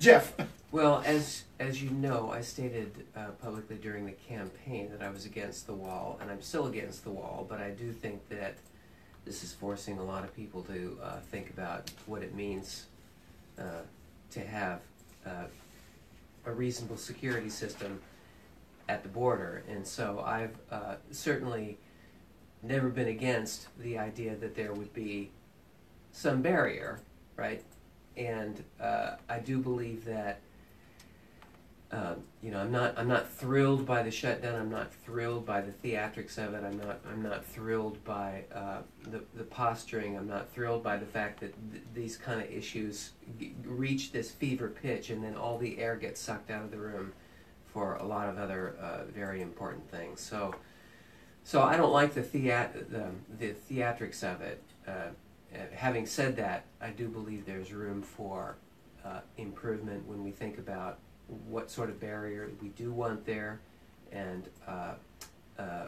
Jeff. 0.00 0.34
Well, 0.70 1.02
as 1.06 1.44
as 1.58 1.82
you 1.82 1.90
know, 1.90 2.30
I 2.30 2.42
stated 2.42 2.92
uh, 3.16 3.28
publicly 3.42 3.76
during 3.76 4.06
the 4.06 4.12
campaign 4.12 4.90
that 4.92 5.02
I 5.02 5.08
was 5.10 5.24
against 5.24 5.66
the 5.66 5.72
wall, 5.72 6.18
and 6.20 6.30
I'm 6.30 6.42
still 6.42 6.66
against 6.66 7.04
the 7.04 7.10
wall. 7.10 7.46
But 7.48 7.60
I 7.60 7.70
do 7.70 7.92
think 7.92 8.28
that 8.28 8.56
this 9.24 9.42
is 9.42 9.52
forcing 9.52 9.98
a 9.98 10.04
lot 10.04 10.24
of 10.24 10.34
people 10.36 10.62
to 10.64 10.98
uh, 11.02 11.16
think 11.30 11.50
about 11.50 11.90
what 12.06 12.22
it 12.22 12.34
means 12.34 12.86
uh, 13.58 13.62
to 14.32 14.40
have 14.40 14.80
uh, 15.26 15.44
a 16.46 16.52
reasonable 16.52 16.96
security 16.96 17.48
system 17.50 18.00
at 18.88 19.02
the 19.02 19.08
border. 19.08 19.62
And 19.68 19.86
so 19.86 20.22
I've 20.24 20.56
uh, 20.70 20.96
certainly 21.10 21.78
never 22.62 22.88
been 22.88 23.08
against 23.08 23.68
the 23.78 23.98
idea 23.98 24.34
that 24.36 24.54
there 24.54 24.72
would 24.72 24.92
be 24.92 25.30
some 26.12 26.42
barrier, 26.42 27.00
right? 27.36 27.62
And 28.16 28.62
uh, 28.80 29.12
I 29.28 29.38
do 29.38 29.58
believe 29.58 30.04
that 30.06 30.40
um, 31.90 32.16
you 32.42 32.50
know 32.50 32.58
I'm 32.58 32.70
not 32.70 32.98
I'm 32.98 33.08
not 33.08 33.30
thrilled 33.30 33.86
by 33.86 34.02
the 34.02 34.10
shutdown. 34.10 34.60
I'm 34.60 34.70
not 34.70 34.92
thrilled 34.92 35.46
by 35.46 35.62
the 35.62 35.72
theatrics 35.72 36.36
of 36.36 36.52
it. 36.52 36.62
I'm 36.62 36.76
not 36.76 37.00
I'm 37.10 37.22
not 37.22 37.46
thrilled 37.46 38.02
by 38.04 38.44
uh, 38.54 38.78
the 39.04 39.22
the 39.34 39.44
posturing. 39.44 40.16
I'm 40.18 40.28
not 40.28 40.52
thrilled 40.52 40.82
by 40.82 40.98
the 40.98 41.06
fact 41.06 41.40
that 41.40 41.54
th- 41.72 41.82
these 41.94 42.18
kind 42.18 42.42
of 42.42 42.50
issues 42.50 43.12
g- 43.40 43.54
reach 43.64 44.12
this 44.12 44.30
fever 44.30 44.68
pitch 44.68 45.08
and 45.08 45.24
then 45.24 45.34
all 45.34 45.56
the 45.56 45.78
air 45.78 45.96
gets 45.96 46.20
sucked 46.20 46.50
out 46.50 46.62
of 46.62 46.70
the 46.70 46.76
room 46.78 47.12
for 47.78 47.94
a 47.96 48.04
lot 48.04 48.28
of 48.28 48.38
other 48.38 48.74
uh, 48.82 49.04
very 49.14 49.40
important 49.40 49.88
things. 49.88 50.20
So 50.20 50.54
so 51.44 51.62
I 51.62 51.76
don't 51.76 51.92
like 51.92 52.12
the 52.12 52.22
the, 52.22 53.06
the 53.38 53.54
theatrics 53.70 54.22
of 54.24 54.40
it. 54.40 54.62
Uh, 54.86 55.10
having 55.72 56.04
said 56.04 56.36
that, 56.36 56.64
I 56.80 56.90
do 56.90 57.08
believe 57.08 57.46
there's 57.46 57.72
room 57.72 58.02
for 58.02 58.56
uh, 59.04 59.20
improvement 59.36 60.06
when 60.08 60.24
we 60.24 60.32
think 60.32 60.58
about 60.58 60.98
what 61.46 61.70
sort 61.70 61.88
of 61.88 62.00
barrier 62.00 62.50
we 62.60 62.68
do 62.70 62.92
want 62.92 63.24
there, 63.24 63.60
and 64.10 64.48
uh, 64.66 64.94
uh, 65.58 65.86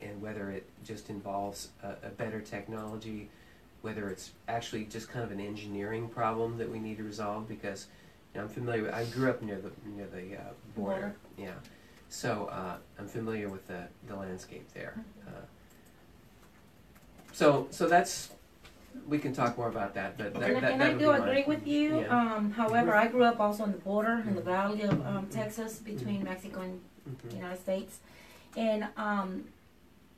and 0.00 0.22
whether 0.22 0.50
it 0.50 0.66
just 0.82 1.10
involves 1.10 1.68
a, 1.82 2.06
a 2.06 2.10
better 2.10 2.40
technology, 2.40 3.28
whether 3.82 4.08
it's 4.08 4.30
actually 4.48 4.84
just 4.84 5.10
kind 5.10 5.24
of 5.24 5.30
an 5.30 5.40
engineering 5.40 6.08
problem 6.08 6.56
that 6.56 6.70
we 6.70 6.78
need 6.78 6.96
to 6.96 7.04
resolve. 7.04 7.46
Because 7.46 7.86
know, 8.36 8.42
I'm 8.42 8.48
familiar 8.48 8.82
with. 8.82 8.94
I 8.94 9.04
grew 9.06 9.30
up 9.30 9.42
near 9.42 9.60
the 9.60 9.70
near 9.96 10.06
the 10.06 10.36
uh, 10.36 10.40
border. 10.76 11.00
Border. 11.00 11.16
Yeah, 11.38 11.50
So 12.08 12.48
uh, 12.52 12.76
I'm 12.98 13.08
familiar 13.08 13.48
with 13.48 13.66
the, 13.68 13.84
the 14.08 14.16
landscape 14.16 14.66
there. 14.72 14.94
Uh, 15.26 15.30
so 17.32 17.66
so 17.70 17.88
that's 17.88 18.30
we 19.06 19.18
can 19.18 19.32
talk 19.34 19.58
more 19.58 19.68
about 19.68 19.94
that, 19.94 20.16
but 20.16 20.32
that, 20.34 20.42
And, 20.50 20.56
I- 20.56 20.60
that, 20.60 20.72
and 20.72 20.82
I 20.82 20.86
that'll 20.94 20.98
do 20.98 21.22
be 21.24 21.28
agree 21.30 21.44
with 21.46 21.66
you. 21.66 22.00
Yeah. 22.00 22.34
Um, 22.34 22.50
however, 22.52 22.94
I 22.94 23.08
grew 23.08 23.24
up 23.24 23.38
also 23.40 23.62
on 23.64 23.72
the 23.72 23.78
border 23.78 24.24
in 24.26 24.34
the 24.34 24.40
valley 24.40 24.82
of 24.82 25.04
um, 25.06 25.26
Texas 25.30 25.78
between 25.78 26.24
Mexico 26.24 26.60
and 26.62 26.80
Mhm. 27.08 27.30
the 27.30 27.36
United 27.36 27.60
States, 27.60 27.98
and 28.56 28.88
um, 28.96 29.44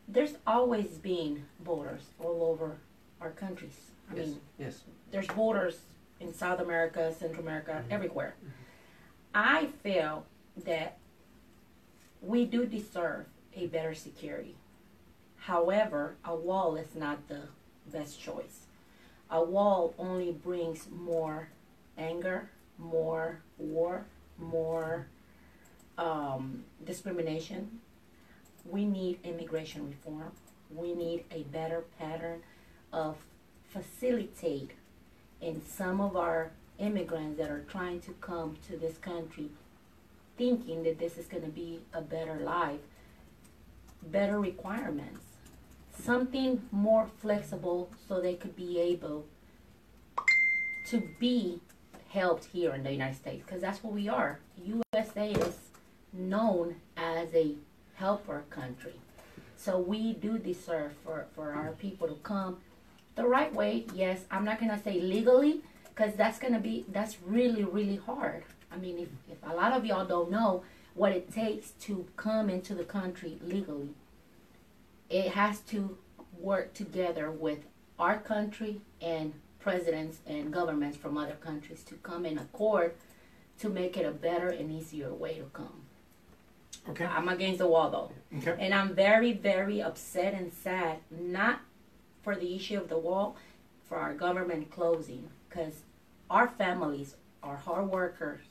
there's 0.07 0.35
always 0.47 0.87
been 0.97 1.45
borders 1.61 2.01
all 2.19 2.43
over 2.45 2.77
our 3.21 3.31
countries. 3.33 3.77
I 4.11 4.17
Yes. 4.17 4.27
mean, 4.27 4.41
Yes. 4.59 4.81
there's 5.11 5.27
borders 5.27 5.81
in 6.21 6.35
South 6.35 6.61
America, 6.61 7.13
Central 7.15 7.43
America, 7.43 7.85
Mhm. 7.87 7.93
everywhere. 7.93 8.35
I 9.35 9.67
feel 9.83 10.25
that 10.65 10.99
we 12.21 12.45
do 12.45 12.67
deserve 12.67 13.27
a 13.55 13.67
better 13.69 13.95
security. 13.95 14.57
However, 15.37 16.17
a 16.25 16.35
wall 16.35 16.77
is 16.77 16.95
not 16.95 17.29
the 17.29 17.49
best 17.87 18.21
choice. 18.21 18.67
A 19.31 19.43
wall 19.43 19.95
only 19.99 20.33
brings 20.33 20.89
more 20.91 21.49
anger, 21.97 22.51
more 22.79 23.41
war, 23.59 24.07
more 24.39 25.07
um, 25.97 26.65
discrimination. 26.85 27.81
We 28.65 28.85
need 28.85 29.19
immigration 29.25 29.89
reform. 29.89 30.33
We 30.71 30.95
need 30.95 31.25
a 31.33 31.43
better 31.45 31.81
pattern 31.99 32.43
of 32.93 33.17
facilitate 33.69 34.71
in 35.41 35.63
some 35.65 36.01
of 36.01 36.17
our 36.17 36.51
immigrants 36.79 37.39
that 37.39 37.51
are 37.51 37.65
trying 37.69 38.01
to 38.01 38.13
come 38.21 38.57
to 38.69 38.77
this 38.77 38.99
country 38.99 39.51
thinking 40.37 40.85
that 40.85 40.99
this 40.99 41.19
is 41.19 41.27
going 41.27 41.43
to 41.43 41.51
be 41.51 41.81
a 41.93 42.01
better 42.01 42.37
life, 42.37 42.81
better 44.03 44.39
requirements, 44.39 45.25
something 45.99 46.63
more 46.71 47.11
flexible 47.21 47.91
so 48.07 48.21
they 48.21 48.35
could 48.35 48.55
be 48.55 48.79
able 48.79 49.27
to 50.87 51.03
be 51.19 51.61
helped 52.11 52.47
here 52.47 52.73
in 52.73 52.85
the 52.85 52.93
United 52.93 53.17
States 53.17 53.43
because 53.45 53.61
that's 53.61 53.83
what 53.83 53.93
we 53.93 54.09
are. 54.09 54.39
USA 54.65 55.33
is 55.33 55.57
known 56.13 56.77
as 56.97 57.35
a 57.35 57.55
helper 57.97 58.45
country. 58.49 58.95
So 59.57 59.79
we 59.79 60.13
do 60.13 60.39
deserve 60.39 60.93
for, 61.05 61.27
for 61.35 61.53
our 61.53 61.73
people 61.73 62.07
to 62.07 62.15
come 62.23 62.59
the 63.19 63.27
right 63.27 63.53
way. 63.53 63.85
Yes, 63.95 64.21
I'm 64.31 64.45
not 64.45 64.61
gonna 64.61 64.81
say 64.83 65.01
legally 65.01 65.61
because 65.89 66.15
that's 66.15 66.39
gonna 66.39 66.61
be 66.61 66.87
that's 66.89 67.19
really 67.27 67.65
really 67.65 67.97
hard. 67.97 68.45
I 68.73 68.77
mean, 68.77 68.99
if, 68.99 69.09
if 69.31 69.39
a 69.43 69.55
lot 69.55 69.73
of 69.73 69.85
y'all 69.85 70.07
don't 70.07 70.31
know 70.31 70.63
what 70.95 71.13
it 71.13 71.33
takes 71.33 71.71
to 71.87 72.07
come 72.17 72.49
into 72.49 72.75
the 72.75 72.85
country 72.85 73.39
legally, 73.43 73.91
it 75.11 75.33
has 75.33 75.61
to 75.73 75.99
work 76.39 76.75
together 76.75 77.31
with 77.31 77.59
our 77.99 78.19
country 78.19 78.81
and 79.03 79.33
presidents 79.59 80.19
and 80.27 80.53
governments 80.53 80.97
from 80.97 81.19
other 81.19 81.35
countries 81.35 81.83
to 81.85 81.95
come 81.97 82.25
in 82.25 82.39
accord 82.39 82.95
to 83.59 83.69
make 83.69 83.97
it 83.97 84.07
a 84.07 84.13
better 84.13 84.49
and 84.49 84.71
easier 84.71 85.13
way 85.13 85.35
to 85.35 85.45
come. 85.53 85.83
Okay. 86.91 87.05
I'm 87.05 87.29
against 87.29 87.59
the 87.59 87.67
wall 87.67 87.91
though. 87.91 88.39
Okay. 88.39 88.65
And 88.65 88.73
I'm 88.73 88.95
very, 88.95 89.33
very 89.33 89.83
upset 89.83 90.35
and 90.35 90.53
sad, 90.53 90.99
not 91.11 91.61
for 92.29 92.37
the 92.37 92.55
issue 92.55 92.77
of 92.77 92.91
the 92.91 92.99
wall, 92.99 93.37
for 93.89 93.97
our 93.97 94.13
government 94.13 94.71
closing, 94.71 95.31
because 95.49 95.81
our 96.29 96.47
families 96.47 97.17
are 97.43 97.57
hard 97.57 97.89
workers 97.89 98.43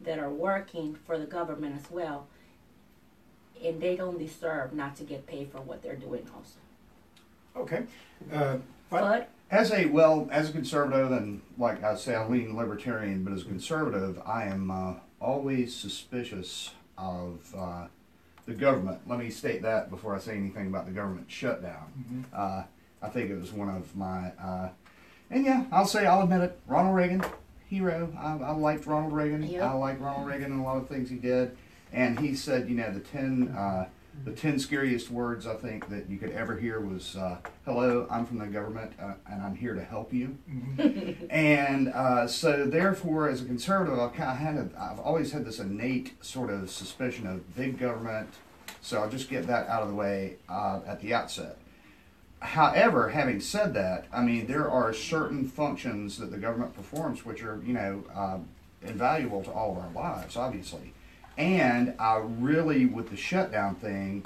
that 0.00 0.18
are 0.18 0.30
working 0.30 0.96
for 1.04 1.18
the 1.18 1.26
government 1.26 1.78
as 1.78 1.90
well, 1.90 2.28
and 3.62 3.78
they 3.78 3.94
don't 3.94 4.18
deserve 4.18 4.72
not 4.72 4.96
to 4.96 5.04
get 5.04 5.26
paid 5.26 5.52
for 5.52 5.60
what 5.60 5.82
they're 5.82 5.96
doing 5.96 6.26
also. 6.34 6.58
Okay. 7.54 7.82
Uh, 8.32 8.56
but 8.88 9.00
But 9.02 9.28
As 9.50 9.70
a 9.70 9.84
well, 9.84 10.28
as 10.32 10.48
a 10.48 10.52
conservative, 10.52 11.12
and 11.12 11.42
like 11.58 11.84
I 11.84 11.94
say, 11.96 12.14
i'm 12.14 12.30
lean 12.30 12.56
libertarian, 12.56 13.22
but 13.22 13.34
as 13.34 13.42
a 13.42 13.44
conservative, 13.44 14.18
I 14.24 14.44
am 14.44 14.70
uh, 14.70 14.94
always 15.20 15.76
suspicious 15.76 16.70
of 16.96 17.54
uh, 17.54 17.88
the 18.46 18.54
government. 18.54 19.00
Let 19.06 19.18
me 19.18 19.28
state 19.28 19.60
that 19.60 19.90
before 19.90 20.16
I 20.16 20.20
say 20.20 20.38
anything 20.38 20.68
about 20.68 20.86
the 20.86 20.92
government 20.92 21.30
shutdown. 21.30 22.24
Uh, 22.32 22.62
I 23.06 23.08
think 23.08 23.30
it 23.30 23.38
was 23.38 23.52
one 23.52 23.68
of 23.68 23.94
my, 23.94 24.32
uh, 24.42 24.68
and 25.30 25.44
yeah, 25.44 25.64
I'll 25.70 25.86
say, 25.86 26.06
I'll 26.06 26.22
admit 26.22 26.40
it, 26.40 26.58
Ronald 26.66 26.96
Reagan, 26.96 27.24
hero. 27.68 28.12
I, 28.18 28.32
I 28.32 28.50
liked 28.50 28.84
Ronald 28.84 29.12
Reagan. 29.12 29.44
Yep. 29.44 29.62
I 29.62 29.72
liked 29.74 30.00
Ronald 30.00 30.26
Reagan 30.26 30.50
and 30.50 30.60
a 30.60 30.64
lot 30.64 30.78
of 30.78 30.88
things 30.88 31.08
he 31.08 31.16
did. 31.16 31.56
And 31.92 32.18
he 32.18 32.34
said, 32.34 32.68
you 32.68 32.74
know, 32.74 32.90
the 32.92 33.00
ten, 33.00 33.54
uh, 33.56 33.86
the 34.24 34.32
ten 34.32 34.58
scariest 34.58 35.08
words 35.08 35.46
I 35.46 35.54
think 35.54 35.88
that 35.88 36.10
you 36.10 36.18
could 36.18 36.32
ever 36.32 36.56
hear 36.56 36.80
was, 36.80 37.14
uh, 37.14 37.36
"Hello, 37.64 38.08
I'm 38.10 38.26
from 38.26 38.38
the 38.38 38.46
government, 38.46 38.92
uh, 39.00 39.14
and 39.30 39.40
I'm 39.40 39.54
here 39.54 39.74
to 39.74 39.84
help 39.84 40.12
you." 40.12 40.36
and 41.30 41.88
uh, 41.88 42.26
so, 42.26 42.66
therefore, 42.66 43.28
as 43.28 43.40
a 43.40 43.44
conservative, 43.44 43.98
I've 44.00 44.14
kind 44.14 44.30
of 44.30 44.36
had, 44.36 44.56
a, 44.56 44.68
I've 44.82 44.98
always 44.98 45.30
had 45.30 45.44
this 45.44 45.60
innate 45.60 46.22
sort 46.24 46.50
of 46.50 46.70
suspicion 46.70 47.26
of 47.28 47.54
big 47.54 47.78
government. 47.78 48.30
So 48.80 49.00
I'll 49.00 49.10
just 49.10 49.30
get 49.30 49.46
that 49.46 49.68
out 49.68 49.82
of 49.82 49.88
the 49.88 49.94
way 49.94 50.36
uh, 50.48 50.80
at 50.86 51.00
the 51.00 51.14
outset. 51.14 51.56
However, 52.40 53.08
having 53.10 53.40
said 53.40 53.74
that, 53.74 54.06
I 54.12 54.22
mean 54.22 54.46
there 54.46 54.70
are 54.70 54.92
certain 54.92 55.48
functions 55.48 56.18
that 56.18 56.30
the 56.30 56.38
government 56.38 56.74
performs 56.74 57.24
which 57.24 57.42
are 57.42 57.60
you 57.64 57.72
know 57.72 58.04
uh, 58.14 58.38
invaluable 58.82 59.42
to 59.44 59.50
all 59.50 59.72
of 59.72 59.78
our 59.78 59.90
lives, 59.90 60.36
obviously. 60.36 60.92
And 61.38 61.94
I 61.98 62.16
really, 62.16 62.86
with 62.86 63.10
the 63.10 63.16
shutdown 63.16 63.74
thing, 63.74 64.24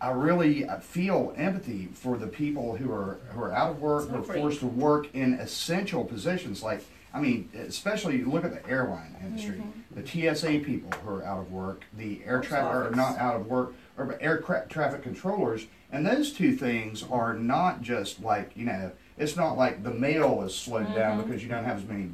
I 0.00 0.10
really 0.10 0.64
uh, 0.68 0.78
feel 0.78 1.34
empathy 1.36 1.88
for 1.92 2.16
the 2.16 2.28
people 2.28 2.76
who 2.76 2.92
are 2.92 3.18
who 3.30 3.42
are 3.42 3.52
out 3.52 3.70
of 3.70 3.80
work, 3.80 4.08
who 4.08 4.18
are 4.18 4.22
forced 4.22 4.60
to 4.60 4.66
work 4.66 5.12
in 5.14 5.34
essential 5.34 6.04
positions. 6.04 6.62
Like, 6.62 6.84
I 7.12 7.20
mean, 7.20 7.50
especially 7.56 8.16
you 8.16 8.30
look 8.30 8.44
at 8.44 8.52
the 8.52 8.68
airline 8.70 9.16
industry, 9.20 9.62
the 9.90 10.06
TSA 10.06 10.60
people 10.60 10.92
who 11.00 11.10
are 11.16 11.24
out 11.24 11.40
of 11.40 11.50
work, 11.50 11.84
the 11.96 12.20
air 12.24 12.40
traffic 12.40 12.92
are 12.92 12.94
not 12.94 13.18
out 13.18 13.34
of 13.34 13.46
work, 13.48 13.74
or 13.96 14.16
air 14.20 14.38
cra- 14.38 14.66
traffic 14.68 15.02
controllers. 15.02 15.66
And 15.90 16.06
those 16.06 16.32
two 16.32 16.54
things 16.54 17.02
are 17.10 17.34
not 17.34 17.82
just 17.82 18.22
like 18.22 18.52
you 18.54 18.66
know, 18.66 18.92
it's 19.16 19.36
not 19.36 19.56
like 19.56 19.82
the 19.82 19.92
mail 19.92 20.42
is 20.42 20.54
slowed 20.54 20.94
down 20.94 21.18
mm-hmm. 21.18 21.26
because 21.26 21.42
you 21.42 21.48
don't 21.48 21.64
have 21.64 21.78
as 21.78 21.84
many 21.84 22.10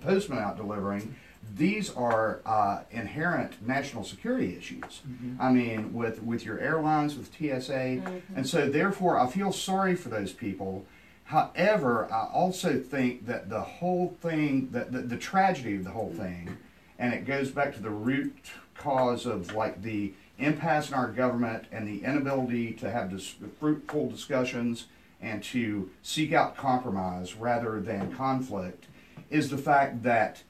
postmen 0.00 0.38
out 0.38 0.56
delivering. 0.56 1.16
These 1.56 1.90
are 1.94 2.40
uh, 2.46 2.82
inherent 2.90 3.66
national 3.66 4.04
security 4.04 4.56
issues. 4.56 5.02
Mm-hmm. 5.06 5.40
I 5.40 5.52
mean, 5.52 5.92
with 5.92 6.22
with 6.22 6.44
your 6.44 6.58
airlines, 6.58 7.16
with 7.16 7.28
TSA, 7.28 7.72
mm-hmm. 7.72 8.36
and 8.36 8.46
so 8.46 8.68
therefore, 8.68 9.18
I 9.18 9.26
feel 9.26 9.52
sorry 9.52 9.94
for 9.94 10.08
those 10.08 10.32
people. 10.32 10.86
However, 11.24 12.06
I 12.12 12.28
also 12.32 12.78
think 12.78 13.26
that 13.26 13.48
the 13.48 13.62
whole 13.62 14.16
thing, 14.20 14.68
that 14.72 14.92
the, 14.92 15.00
the 15.00 15.16
tragedy 15.16 15.74
of 15.76 15.84
the 15.84 15.90
whole 15.90 16.12
thing, 16.12 16.58
and 16.98 17.14
it 17.14 17.24
goes 17.24 17.50
back 17.50 17.74
to 17.74 17.82
the 17.82 17.90
root 17.90 18.36
cause 18.74 19.24
of 19.24 19.54
like 19.54 19.82
the 19.82 20.12
impasse 20.38 20.88
in 20.88 20.94
our 20.94 21.10
government 21.10 21.66
and 21.70 21.86
the 21.86 22.04
inability 22.04 22.72
to 22.72 22.90
have 22.90 23.10
dis- 23.10 23.34
fruitful 23.60 24.10
discussions 24.10 24.86
and 25.20 25.42
to 25.42 25.90
seek 26.02 26.32
out 26.32 26.56
compromise 26.56 27.34
rather 27.34 27.80
than 27.80 28.12
conflict, 28.14 28.86
is 29.30 29.48
the 29.50 29.58
fact 29.58 30.02
that 30.02 30.42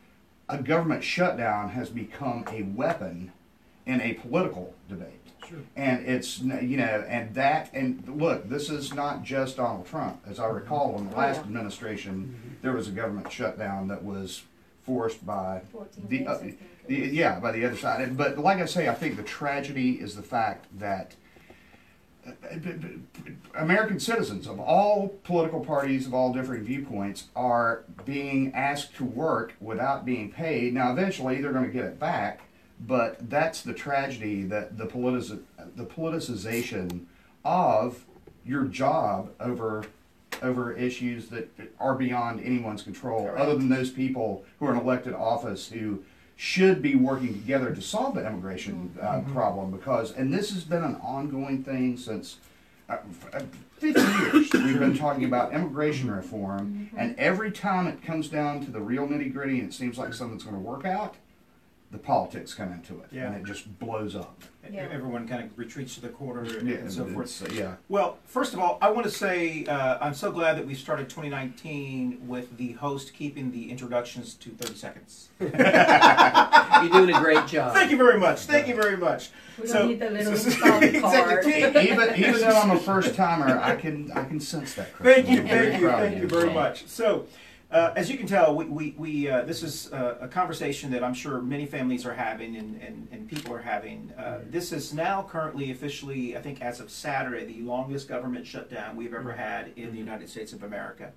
a 0.49 0.59
government 0.59 1.05
shutdown 1.05 1.71
has 1.71 1.91
become 1.91 2.45
a 2.51 2.63
weapon 2.63 3.33
in 3.87 4.01
a 4.01 4.15
political 4.15 4.75
debate. 4.89 5.21
Sure. 5.49 5.59
And 5.77 6.07
it's, 6.07 6.41
you 6.41 6.79
know, 6.79 7.05
and 7.07 7.35
that, 7.35 7.71
and 7.75 8.03
look, 8.17 8.49
this 8.49 8.71
is 8.71 8.95
not 8.95 9.23
just 9.23 9.59
Donald 9.59 9.87
Trump. 9.87 10.23
As 10.27 10.41
I 10.41 10.47
recall, 10.47 10.99
in 10.99 11.11
the 11.11 11.17
last 11.17 11.37
yeah. 11.37 11.43
administration, 11.43 12.59
there 12.63 12.73
was 12.73 12.89
a 12.89 12.91
government 12.91 13.31
shutdown 13.31 13.89
that 13.89 14.03
was 14.03 14.43
forced 14.83 15.25
by 15.25 15.63
the, 16.09 16.27
uh, 16.27 16.39
I 16.85 16.89
think 16.89 16.99
it 16.99 17.11
the 17.11 17.17
yeah, 17.17 17.41
by 17.41 17.53
the 17.53 17.65
other 17.65 17.77
side. 17.77 18.17
But 18.17 18.39
like 18.39 18.59
I 18.59 18.67
say, 18.67 18.89
I 18.89 18.95
think 18.95 19.17
the 19.17 19.23
tragedy 19.23 19.93
is 19.93 20.17
the 20.17 20.23
fact 20.23 20.67
that 20.79 21.15
uh, 22.27 22.31
American 23.55 24.01
citizens 24.01 24.47
of 24.47 24.59
all 24.61 25.09
political 25.25 25.61
parties, 25.65 26.07
of 26.07 26.15
all 26.15 26.33
different 26.33 26.65
viewpoints, 26.65 27.29
are 27.37 27.85
being 28.05 28.53
asked 28.55 28.95
to 28.97 29.05
work 29.05 29.55
without 29.61 30.05
being 30.05 30.33
paid. 30.33 30.75
Now, 30.75 30.93
eventually, 30.93 31.41
they're 31.41 31.53
going 31.53 31.67
to 31.67 31.73
get 31.73 31.85
it 31.85 31.99
back, 31.99 32.43
but 32.81 33.31
that's 33.31 33.63
the 33.63 33.75
tragedy 33.75 34.45
that 34.45 34.79
the 34.79 34.87
politici- 34.87 35.43
the 35.77 35.85
politicization 35.85 37.07
of 37.45 38.05
your 38.45 38.65
job 38.65 39.31
over 39.41 39.85
over 40.43 40.73
issues 40.73 41.29
that 41.29 41.49
are 41.79 41.95
beyond 41.95 42.45
anyone's 42.45 42.83
control, 42.83 43.31
other 43.37 43.55
than 43.57 43.69
those 43.69 43.91
people 43.91 44.45
who 44.59 44.67
are 44.67 44.73
in 44.73 44.79
elected 44.79 45.15
office 45.15 45.69
who 45.69 46.03
should 46.37 46.83
be 46.83 46.95
working 46.95 47.33
together 47.33 47.75
to 47.75 47.81
solve 47.81 48.15
the 48.15 48.27
immigration 48.27 48.97
uh, 49.01 49.21
problem. 49.33 49.71
Because, 49.71 50.13
and 50.13 50.33
this 50.33 50.53
has 50.53 50.65
been 50.65 50.83
an 50.83 50.97
ongoing 50.97 51.63
thing 51.63 51.97
since 51.97 52.39
uh, 52.89 52.97
uh, 53.33 53.41
50 53.79 54.01
years. 54.01 54.53
We've 54.53 54.79
been 54.79 54.97
talking 54.97 55.25
about 55.25 55.53
immigration 55.53 56.11
reform, 56.11 56.91
and 56.97 57.19
every 57.19 57.51
time 57.51 57.87
it 57.87 58.03
comes 58.03 58.29
down 58.29 58.65
to 58.65 58.71
the 58.71 58.81
real 58.81 59.07
nitty 59.07 59.33
gritty 59.33 59.61
and 59.61 59.69
it 59.69 59.75
seems 59.75 59.99
like 59.99 60.13
something's 60.15 60.43
going 60.43 60.57
to 60.57 60.61
work 60.61 60.85
out, 60.85 61.17
the 61.95 61.99
politics 62.01 62.55
come 62.55 62.73
into 62.73 62.95
it, 63.01 63.07
Yeah. 63.13 63.27
and 63.27 63.37
it 63.37 63.45
just 63.45 63.79
blows 63.79 64.17
up. 64.17 64.43
Yeah. 64.73 64.89
Everyone 64.91 65.29
kind 65.29 65.45
of 65.45 65.57
retreats 65.57 65.95
to 65.97 66.01
the 66.01 66.09
corner 66.09 66.41
and, 66.43 66.67
Yeah, 66.69 66.77
and 66.79 66.91
so 66.93 67.05
forth. 67.07 67.43
uh, 67.43 67.53
yeah. 67.55 67.75
Well, 67.89 68.19
first 68.25 68.53
of 68.55 68.59
all, 68.59 68.79
I 68.83 68.91
want 68.91 69.05
to 69.05 69.13
say 69.13 69.65
uh, 69.67 69.99
I'm 70.01 70.15
so 70.15 70.33
glad 70.33 70.57
that 70.57 70.67
we 70.67 70.75
started 70.75 71.09
2019 71.09 72.27
with 72.27 72.57
the 72.57 72.73
host 72.73 73.13
keeping 73.15 73.53
the 73.53 73.71
introductions 73.71 74.35
to 74.35 74.51
30 74.51 74.75
seconds. 74.75 75.29
You're 75.41 75.51
doing 75.51 77.15
a 77.15 77.21
great 77.21 77.47
job. 77.47 77.75
Thank 77.75 77.91
you 77.93 77.97
very 77.97 78.19
much. 78.19 78.41
Thank 78.41 78.67
you 78.67 78.75
very 78.75 78.97
much. 78.97 79.31
We 79.61 79.69
So- 79.69 79.81
don't 79.81 79.89
need 79.91 80.01
the 80.01 80.11
little 80.11 80.37
so- 80.37 80.79
Exactly. 80.81 81.63
even 81.91 82.15
even 82.17 82.41
though 82.41 82.59
I'm 82.59 82.71
a 82.73 82.81
first 82.81 83.15
timer, 83.15 83.59
I 83.61 83.77
can 83.77 84.11
I 84.13 84.25
can 84.25 84.41
sense 84.41 84.75
that. 84.75 84.89
Thank 84.97 85.29
you, 85.29 85.41
I'm 85.43 85.47
thank 85.49 85.81
you, 85.81 85.89
thank 85.91 86.19
you 86.23 86.27
very 86.27 86.53
much. 86.53 86.87
So, 86.89 87.27
uh, 87.75 87.93
as 87.97 88.09
you 88.09 88.17
can 88.17 88.27
tell, 88.29 88.55
we, 88.55 88.65
we, 88.67 88.95
we 88.97 89.29
uh, 89.29 89.43
this 89.43 89.63
is 89.65 89.93
uh, 89.93 90.17
a 90.21 90.29
conversation 90.29 90.93
that 90.93 91.03
I'm 91.03 91.13
sure 91.13 91.43
many 91.43 91.67
families 91.67 92.07
are 92.07 92.15
having 92.15 92.55
and, 92.57 92.81
and, 92.81 93.09
and 93.11 93.29
people 93.29 93.53
are 93.53 93.61
having. 93.61 94.13
Uh, 94.17 94.43
this 94.49 94.73
is 94.73 94.95
now 94.95 95.25
currently 95.29 95.73
officially, 95.73 96.37
I 96.37 96.41
think, 96.41 96.63
as 96.63 96.79
of 96.79 96.89
Saturday, 96.89 97.45
the 97.45 97.63
longest 97.63 98.07
government 98.09 98.47
shutdown 98.47 98.95
we've 98.95 99.13
ever 99.13 99.33
had 99.33 99.73
in 99.75 99.91
the 99.91 99.99
United 99.99 100.29
States 100.31 100.53
of 100.53 100.63
America. 100.63 101.11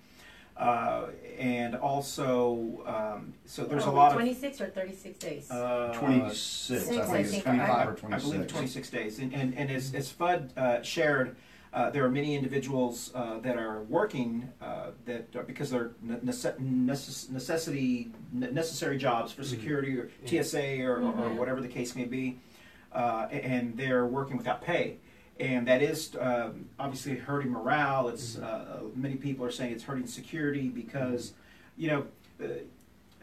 Uh, 0.57 1.09
and 1.37 1.75
also, 1.75 2.81
um, 2.87 3.35
so 3.45 3.63
there's 3.63 3.85
a 3.85 3.89
Oh, 3.89 3.93
lot 3.93 4.07
of 4.07 4.13
26 4.13 4.59
or 4.59 4.65
36 4.71 5.19
days. 5.19 5.51
uh, 5.51 5.93
26, 5.93 6.35
Six, 6.35 6.87
I 6.97 7.01
I 7.01 7.05
think 7.05 7.19
it's 7.25 7.31
think. 7.33 7.43
25 7.43 7.69
I, 7.69 7.85
or 7.85 7.91
I 7.91 7.95
26. 7.95 8.23
believe 8.31 8.47
26 8.47 8.89
days. 8.89 9.19
And, 9.19 9.31
and, 9.35 9.55
and 9.55 9.69
as, 9.69 9.93
as 9.93 10.11
Fudd 10.11 10.57
uh, 10.57 10.81
shared, 10.81 11.35
uh, 11.77 11.91
there 11.91 12.03
are 12.03 12.10
many 12.10 12.34
individuals 12.34 13.12
uh, 13.13 13.38
that 13.38 13.55
are 13.55 13.84
working 13.84 14.50
uh, 14.60 14.88
that 15.05 15.27
are, 15.36 15.43
because 15.43 15.69
they're 15.69 15.91
nece- 16.03 16.57
necess- 16.60 17.29
necessity 17.29 18.10
necessary 18.31 18.98
jobs 18.98 19.31
for 19.31 19.43
security 19.43 19.96
or 19.96 20.10
TSA 20.25 20.81
or, 20.81 20.96
or, 21.03 21.25
or 21.25 21.29
whatever 21.36 21.62
the 21.62 21.67
case 21.67 21.96
may 21.96 22.05
be, 22.05 22.39
uh, 22.93 23.27
and 23.29 23.77
they're 23.77 24.07
working 24.07 24.38
without 24.38 24.63
pay. 24.63 24.98
And 25.39 25.67
that 25.67 25.84
is 25.84 26.17
um, 26.19 26.67
obviously 26.79 27.15
hurting 27.15 27.51
morale. 27.51 28.07
It's 28.07 28.39
uh, 28.39 28.79
many 28.96 29.15
people 29.15 29.46
are 29.46 29.51
saying 29.51 29.72
it's 29.72 29.84
hurting 29.84 30.07
security 30.07 30.69
because, 30.69 31.34
you 31.77 31.89
know, 31.89 32.07
uh, 32.41 32.48